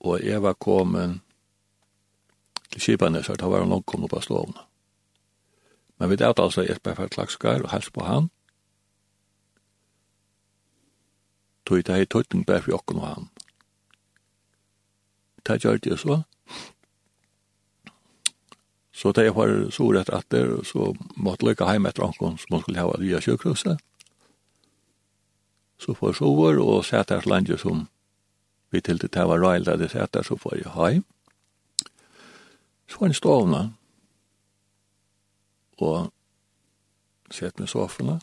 Og 0.00 0.24
jeg 0.24 0.42
var 0.42 0.54
kommet 0.54 1.20
til 2.70 2.80
Kibane, 2.80 3.22
så 3.22 3.34
da 3.34 3.46
var 3.46 3.60
han 3.60 3.68
langt 3.68 3.86
kommet 3.86 4.10
på 4.10 4.20
slående. 4.20 4.64
Men 5.98 6.10
vi 6.10 6.16
vet 6.20 6.38
altså 6.38 6.62
at 6.62 6.68
jeg 6.68 6.82
bare 6.82 6.96
for 6.96 7.08
klakskar 7.08 7.62
og 7.62 7.70
helse 7.70 7.90
på 7.90 8.04
ham. 8.04 8.30
Tog 11.66 11.84
det 11.86 11.94
her 11.94 12.04
tøytning 12.04 12.46
bare 12.46 12.62
for 12.62 12.70
jokken 12.70 13.02
og 13.02 13.06
ham. 13.06 13.28
Det 15.46 15.60
gjør 15.62 15.76
det 15.76 15.98
så, 15.98 16.22
Så 18.98 19.12
det 19.12 19.30
var 19.30 19.70
så 19.70 19.92
rett 19.94 20.08
etter, 20.10 20.56
så 20.66 20.88
måtte 21.14 21.46
jeg 21.46 21.60
hjem 21.62 21.86
etter 21.86 22.02
ankom 22.02 22.34
som 22.34 22.50
man 22.50 22.62
skulle 22.64 22.82
ha 22.82 22.96
via 22.98 23.20
kjøkhuset. 23.22 23.78
Så 25.78 25.94
får 25.94 26.08
jeg 26.08 26.18
sover, 26.18 26.58
og 26.58 26.82
sette 26.84 27.14
her 27.14 27.28
landet 27.30 27.60
som 27.62 27.84
vi 28.74 28.80
til 28.82 28.98
det 28.98 29.14
var 29.14 29.38
røyl 29.38 29.64
der 29.64 29.78
det 29.78 29.92
sette 29.92 30.24
så 30.26 30.34
får 30.36 30.56
jeg 30.58 30.72
hjem. 30.74 31.04
Så 32.88 32.98
var 32.98 33.12
jeg 33.12 33.20
stående, 33.20 33.62
og 35.78 36.10
sett 37.30 37.62
med 37.62 37.70
sofrene, 37.70 38.18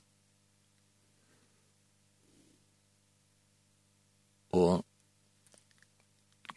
og 4.51 4.83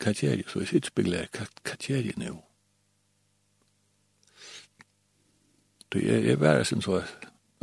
hva 0.02 0.10
gjør 0.10 0.36
jeg? 0.42 0.50
Så 0.50 0.66
jeg 0.66 0.68
sitter 0.74 0.90
og 0.90 0.94
spiller, 0.96 1.32
hva 1.38 1.78
gjør 1.78 2.02
jeg 2.10 2.18
nå? 2.18 2.47
Det 5.92 6.04
er, 6.04 6.32
er 6.32 6.36
bare 6.36 6.64
sin 6.64 6.82
så 6.84 7.02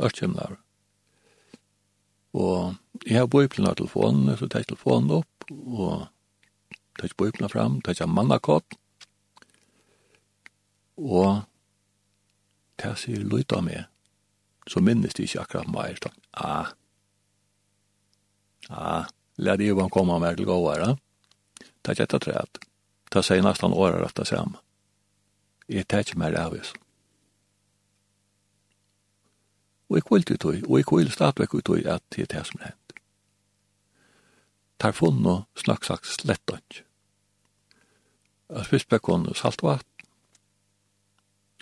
ørkjemlar. 0.02 0.56
Og 2.36 2.74
jeg 3.06 3.20
har 3.20 3.30
bøyplen 3.30 3.68
av 3.68 3.76
telefonen, 3.78 4.34
så 4.36 4.48
tar 4.48 4.64
jeg 4.64 4.72
telefonen 4.72 5.14
opp, 5.20 5.46
og 5.50 6.06
tar 6.98 7.08
jeg 7.08 7.16
bøyplen 7.16 7.52
fram, 7.52 7.80
tar 7.80 7.96
jeg 7.96 8.12
mannakott, 8.12 8.76
og 11.00 11.46
tar 12.76 12.92
jeg 12.94 13.02
sier 13.04 13.24
løyt 13.24 13.54
av 13.56 13.64
meg, 13.64 13.86
så 14.68 14.82
minnes 14.84 15.16
de 15.16 15.24
ikke 15.24 15.44
akkurat 15.46 15.72
meg, 15.72 16.00
sånn, 16.02 16.20
ah, 16.44 16.72
ah, 18.68 19.08
lær 19.40 19.60
de 19.60 19.70
jo 19.70 19.80
han 19.80 19.92
komme 19.92 20.18
meg 20.20 20.36
til 20.36 20.50
gåere, 20.50 20.96
tar 21.80 21.96
jeg 21.96 22.08
etter 22.08 22.24
træt, 22.26 22.64
tar 23.12 23.30
jeg 23.30 23.46
nesten 23.46 23.76
året 23.76 24.04
etter 24.10 24.28
sammen. 24.28 24.58
Jeg 25.72 25.88
tar 25.88 26.04
ikke 26.04 26.20
mer 26.20 26.36
av 26.38 26.54
oss. 26.54 26.74
sånn. 26.74 26.85
Og 29.88 29.96
jeg 29.96 30.04
kvilt 30.04 30.30
ut 30.30 30.40
tøy, 30.40 30.62
og 30.66 30.78
jeg 30.78 30.86
kvilt 30.86 31.12
stadigvæk 31.12 31.54
ut 31.54 31.68
at 31.86 32.02
det 32.10 32.22
er 32.22 32.32
det 32.34 32.46
som 32.46 32.60
er 32.60 32.64
hent. 32.72 32.92
Tar 34.78 34.92
funn 34.92 35.26
og 35.26 35.44
snaksaks 35.56 36.18
slett 36.20 36.52
ikke. 36.52 36.82
Jeg 38.50 38.66
spist 38.66 38.88
på 38.88 38.98
kun 38.98 39.34
saltvatt, 39.34 39.86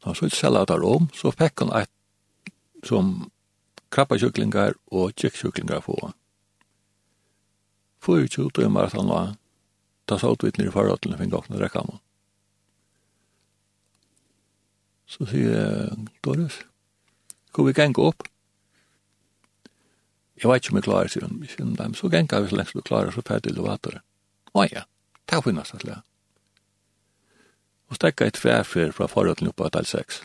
Da 0.04 0.14
så 0.16 0.28
selja 0.32 0.64
det 0.64 0.80
om, 0.84 1.08
så 1.14 1.32
fikk 1.32 1.64
han 1.64 1.74
et 1.82 1.90
som 2.86 3.30
krabbakjøklingar 3.92 4.76
og 4.96 5.12
kjekkjøklingar 5.18 5.82
på. 5.84 5.96
Fyrir 8.00 8.30
tjut 8.32 8.58
og 8.58 8.78
at 8.80 8.96
han 8.96 9.10
var 9.12 9.34
ta 10.08 10.18
salt 10.18 10.42
vitt 10.42 10.58
nir 10.58 10.70
i 10.70 10.72
til 10.72 11.12
og 11.12 11.20
finn 11.20 11.34
åkne 11.34 11.60
rekka 11.60 11.84
man. 11.86 12.00
Så 15.10 15.26
sier 15.26 15.54
jeg, 15.54 16.06
Doris, 16.22 16.60
kom 17.52 17.66
vi 17.66 17.74
genga 17.74 18.02
opp? 18.10 18.26
Jeg 20.40 20.48
vet 20.48 20.62
ikke 20.62 20.72
om 20.72 20.78
jeg 20.78 20.86
klarer, 20.86 21.10
sier 21.10 21.26
hun. 21.26 21.94
Så 21.94 22.08
genga 22.08 22.40
vi 22.40 22.48
så 22.48 22.56
lengst 22.56 22.78
du 22.78 22.80
klarer, 22.80 23.10
så 23.12 23.22
ferdig 23.26 23.56
du 23.56 23.64
vater. 23.66 24.00
Å 24.54 24.64
ja, 24.70 24.86
ta 25.26 25.42
finnast 25.44 25.74
at 25.74 25.84
det 25.84 25.98
og 27.90 27.98
stekka 27.98 28.26
et 28.26 28.38
færfer 28.38 28.92
fra 28.94 29.06
forhånden 29.10 29.50
oppa 29.50 29.68
til 29.74 29.86
6. 29.86 30.22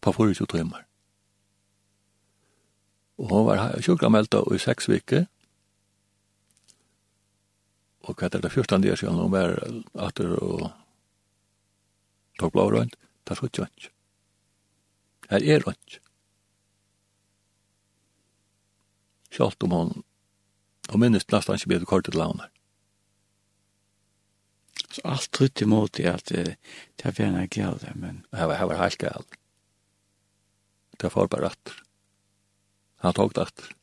På 0.00 0.12
24 0.12 0.46
timer. 0.46 0.84
Og 3.18 3.28
hun 3.28 3.46
var 3.46 3.80
sjukkameldt 3.82 4.34
i 4.54 4.58
6 4.58 4.88
viker, 4.88 5.26
og 8.08 8.16
hva 8.16 8.30
er 8.32 8.40
det 8.40 8.52
første 8.52 8.78
det 8.80 8.92
er 8.92 8.96
siden 8.96 9.18
hun 9.20 9.32
var 9.32 9.58
atter 10.00 10.30
og 10.38 10.70
tok 12.40 12.52
blå 12.54 12.70
rundt, 12.72 12.96
det 13.28 13.36
er 13.36 13.44
ikke 13.44 13.66
ikke. 13.66 13.90
Her 15.28 15.42
er 15.44 15.64
rundt. 15.66 15.98
Sjalt 19.30 19.62
om 19.62 19.70
hun, 19.70 20.04
og 20.88 20.98
minnes 20.98 21.28
nesten 21.28 21.54
ikke 21.54 21.74
bedre 21.74 21.90
kortet 21.90 22.14
launar 22.14 22.48
så 24.90 25.04
alt 25.04 25.30
trutt 25.32 25.60
imot 25.60 26.00
i 26.00 26.06
at 26.08 26.30
det 26.32 26.56
er 27.04 27.12
fjerne 27.14 27.44
ikke 27.44 27.68
men... 27.94 28.24
Det 28.32 28.48
var, 28.48 28.64
var 28.64 28.82
helt 28.82 28.98
galt. 28.98 29.38
Det 31.00 31.10
var 31.14 31.28
bare 31.28 31.50
atter. 31.52 31.82
Han 33.04 33.14
tog 33.14 33.34
det 33.34 33.42
atter. 33.42 33.74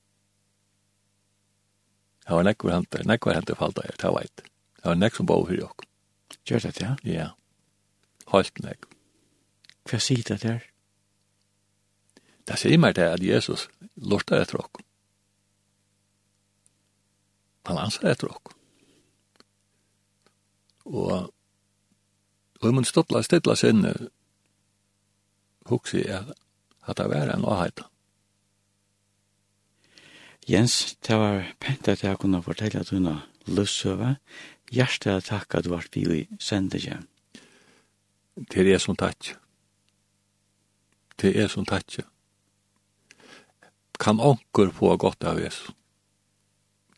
Det 2.25 2.33
var 2.33 2.43
nekvar 2.43 2.73
hente, 2.73 3.03
nekvar 3.05 3.37
hente 3.37 3.55
falda 3.55 3.83
er, 3.85 3.95
det 4.01 4.11
var 4.11 4.25
et. 4.25 4.41
Det 4.81 4.89
var 4.89 4.97
nek 4.97 5.15
som 5.15 5.27
bor 5.29 5.45
fyrir 5.45 5.67
okk. 5.67 5.85
Gjør 6.45 6.65
det, 6.65 6.81
ja? 6.81 6.95
Ja. 7.05 7.27
Halt 8.33 8.57
nek. 8.65 8.87
Hva 9.85 9.99
sier 10.01 10.25
det 10.25 10.39
der? 10.41 10.65
Det 12.49 12.57
sier 12.61 12.81
meg 12.81 12.97
det 12.97 13.05
at 13.13 13.23
Jesus 13.23 13.67
lortar 13.95 14.41
etter 14.41 14.57
okk. 14.63 14.81
Han 17.69 17.81
anser 17.81 18.09
etter 18.09 18.33
okk. 18.33 18.54
Og, 20.85 21.33
og 22.61 22.65
man 22.65 22.83
må 22.83 22.87
stått 22.87 23.13
stedla 23.25 23.55
sinne 23.57 23.93
hukse 25.69 26.03
jeg 26.03 26.35
at 26.85 26.97
det 26.97 27.07
var 27.09 27.31
en 27.33 27.45
åheita. 27.45 27.87
Jens, 30.45 30.95
det 31.01 31.17
var 31.17 31.47
pent 31.59 31.87
at 31.89 32.03
jeg 32.03 32.19
kunne 32.21 32.43
fortelle 32.45 32.79
at 32.79 32.91
hun 32.93 33.07
har 33.09 33.23
løsøve. 33.49 34.15
Hjertelig 34.71 35.23
takk 35.25 35.55
at 35.57 35.65
du 35.65 35.71
vart 35.73 35.95
vi 35.95 36.05
i 36.05 36.27
sendetje. 36.39 36.99
Til 38.51 38.69
jeg 38.69 38.81
som 38.81 38.95
takk. 38.95 39.33
Det 41.17 41.33
er 41.33 41.49
som 41.49 41.65
takk. 41.65 41.97
Kan 43.99 44.19
anker 44.19 44.69
få 44.69 44.93
godt 44.97 45.23
av 45.23 45.41
Jesus. 45.41 45.73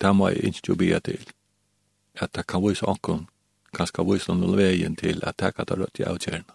Det 0.02 0.12
må 0.16 0.28
jeg 0.34 0.52
ikke 0.52 0.76
be 0.76 1.00
til. 1.00 1.24
At 2.20 2.36
det 2.36 2.48
kan 2.48 2.64
vise 2.66 2.86
ankeren 2.86 3.28
ganske 3.78 4.06
vøysland 4.06 4.44
og 4.44 4.58
veien 4.58 4.96
til 4.96 5.22
at 5.24 5.38
takka 5.38 5.66
ta 5.66 5.78
rødt 5.78 6.00
i 6.02 6.08
avgjørende. 6.08 6.54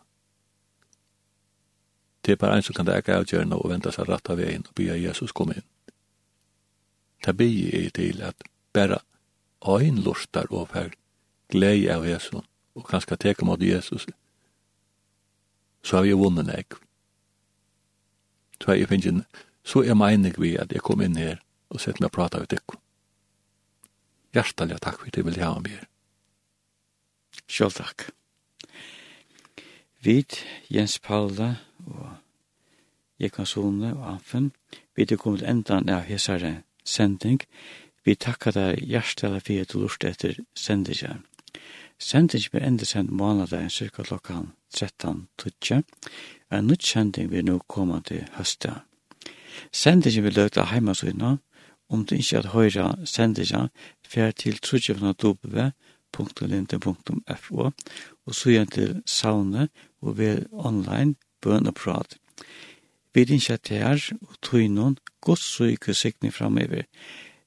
Det 2.22 2.32
er 2.32 2.40
bare 2.40 2.56
en 2.56 2.62
som 2.66 2.74
kan 2.74 2.86
takka 2.86 3.18
avgjørende 3.18 3.58
og 3.58 3.70
venta 3.70 3.92
seg 3.94 4.08
rett 4.08 4.30
av 4.30 4.38
veien 4.38 4.66
og 4.66 4.74
bya 4.78 4.98
Jesus 4.98 5.32
kom 5.32 5.54
inn. 5.54 5.66
Det 7.24 7.36
bygger 7.36 7.78
er 7.86 7.90
til 7.94 8.22
at 8.22 8.48
bare 8.72 8.98
ein 9.78 10.02
lustar 10.02 10.50
og 10.50 10.68
fær 10.74 10.90
glei 11.50 11.88
av 11.90 12.06
Jesus 12.06 12.42
og 12.74 12.88
kanskje 12.88 13.16
teka 13.16 13.44
mot 13.44 13.62
Jesus 13.62 14.06
så 15.82 15.96
har 15.96 16.02
vi 16.02 16.14
vunnen 16.14 16.50
ek. 16.50 16.74
Så 18.62 18.70
er 18.70 18.82
jeg 18.82 18.88
finnes 18.88 19.24
så 19.64 19.82
er 19.82 19.98
meinig 19.98 20.34
vi 20.38 20.56
at 20.58 20.72
jeg 20.72 20.82
kom 20.82 21.02
inn 21.02 21.18
her 21.18 21.40
og 21.70 21.80
sett 21.80 22.00
meg 22.00 22.12
prata 22.14 22.42
ut 22.42 22.52
ekko. 22.52 22.78
Hjertelig 24.34 24.78
takk 24.80 25.00
for 25.00 25.10
det 25.14 25.24
vil 25.26 25.38
jeg 25.38 25.46
ha 25.46 25.58
med 25.58 25.76
her. 25.76 25.91
Sjål 27.52 27.72
takk. 27.76 28.06
Vid 30.00 30.38
Jens 30.72 30.98
Paula 30.98 31.50
og 31.84 32.14
Jekansone 33.20 33.90
og 33.92 34.06
Anfen, 34.14 34.52
vi 34.96 35.04
er 35.04 35.20
kommet 35.20 35.44
enda 35.44 35.82
av 35.92 36.06
hesare 36.08 36.62
sending. 36.84 37.42
Vi 38.04 38.14
takkar 38.16 38.56
deg 38.56 38.80
hjertelig 38.88 39.42
for 39.44 39.60
at 39.60 39.72
du 39.74 39.78
lurt 39.82 40.08
etter 40.08 40.40
sendingen. 40.56 41.26
Sendingen 42.00 42.54
blir 42.54 42.64
enda 42.64 42.88
sendt 42.88 43.12
månadagen 43.12 43.70
cirka 43.70 44.02
klokkan 44.02 44.54
13.20. 44.72 45.84
En 46.50 46.66
nytt 46.66 46.88
sending 46.88 47.28
vil 47.30 47.44
nå 47.44 47.60
komme 47.68 48.00
til 48.00 48.24
høsten. 48.38 48.80
Sendingen 49.70 50.24
vil 50.24 50.40
løte 50.40 50.70
heimasugna 50.72 51.36
om 51.92 52.06
du 52.08 52.16
ikke 52.16 52.40
har 52.40 52.54
høyre 52.56 52.90
sendingen 53.04 53.68
fer 54.08 54.32
til 54.32 54.56
30.20 54.56 55.76
www.linte.fo 56.12 57.70
og 58.26 58.34
så 58.34 58.50
igjen 58.50 58.70
til 58.70 59.02
saune 59.06 59.68
og 60.02 60.18
ved 60.18 60.44
online 60.52 61.14
bøn 61.42 61.66
og 61.66 61.74
prat. 61.74 62.16
Vi 63.14 63.24
din 63.24 63.40
til 63.40 63.76
her 63.76 64.12
og 64.22 64.36
tog 64.42 64.68
noen 64.70 64.98
godt 65.20 65.42
så 65.42 65.64
ikke 65.64 65.94
sikne 65.94 66.32
fremover. 66.32 66.86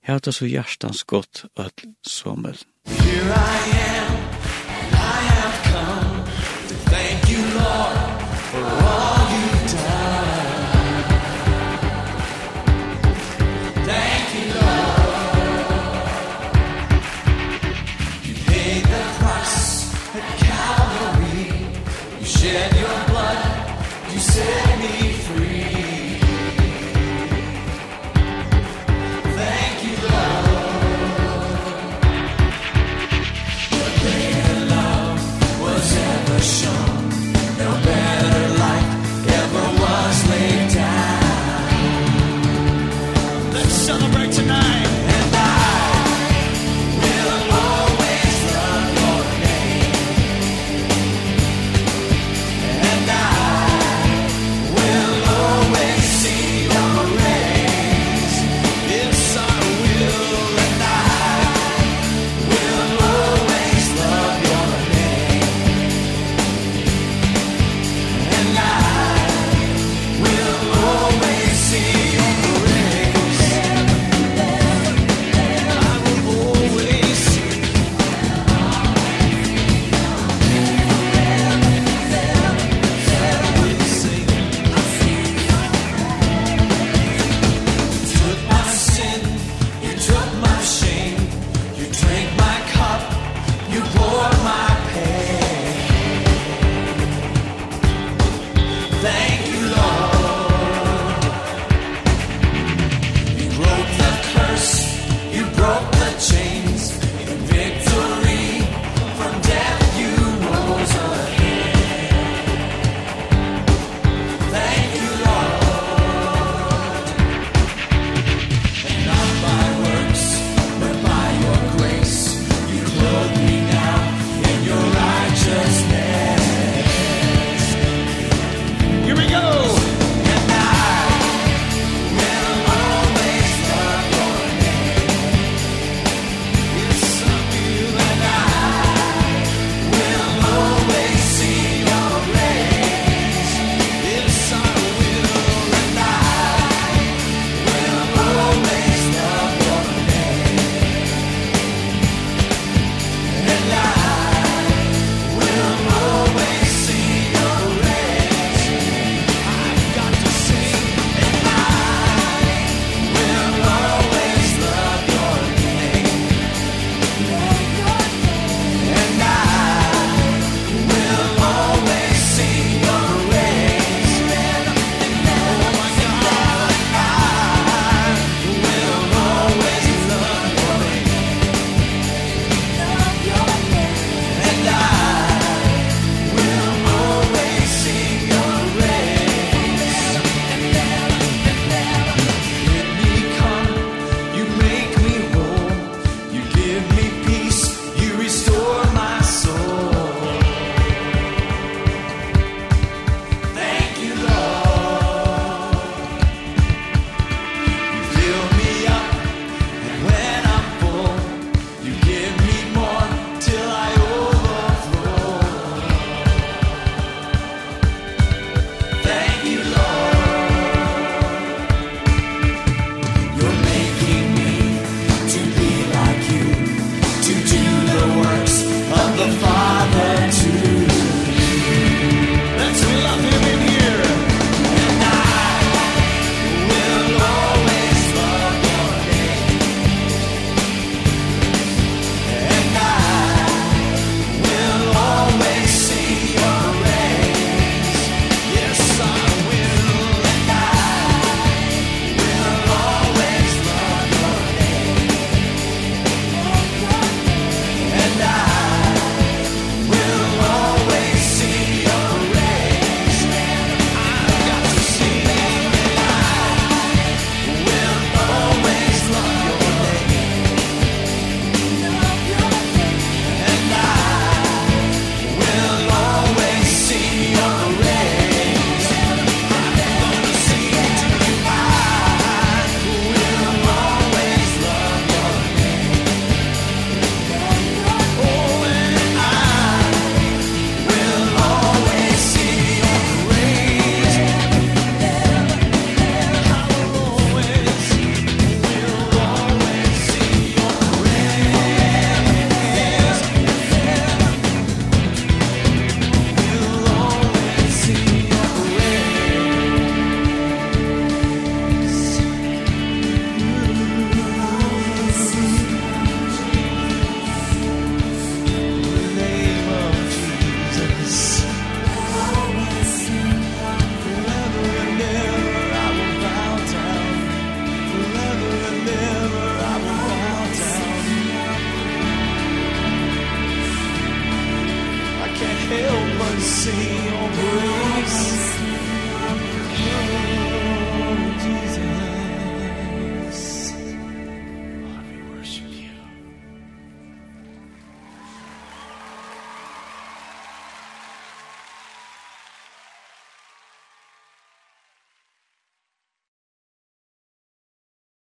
Hævda 0.05 0.31
så 0.31 0.45
hjertans 0.45 1.03
godt 1.03 1.45
og 1.55 1.63
alt 1.65 1.85
sommel. 2.03 2.57
Here 2.85 3.33
I 3.33 4.09
am 4.11 4.14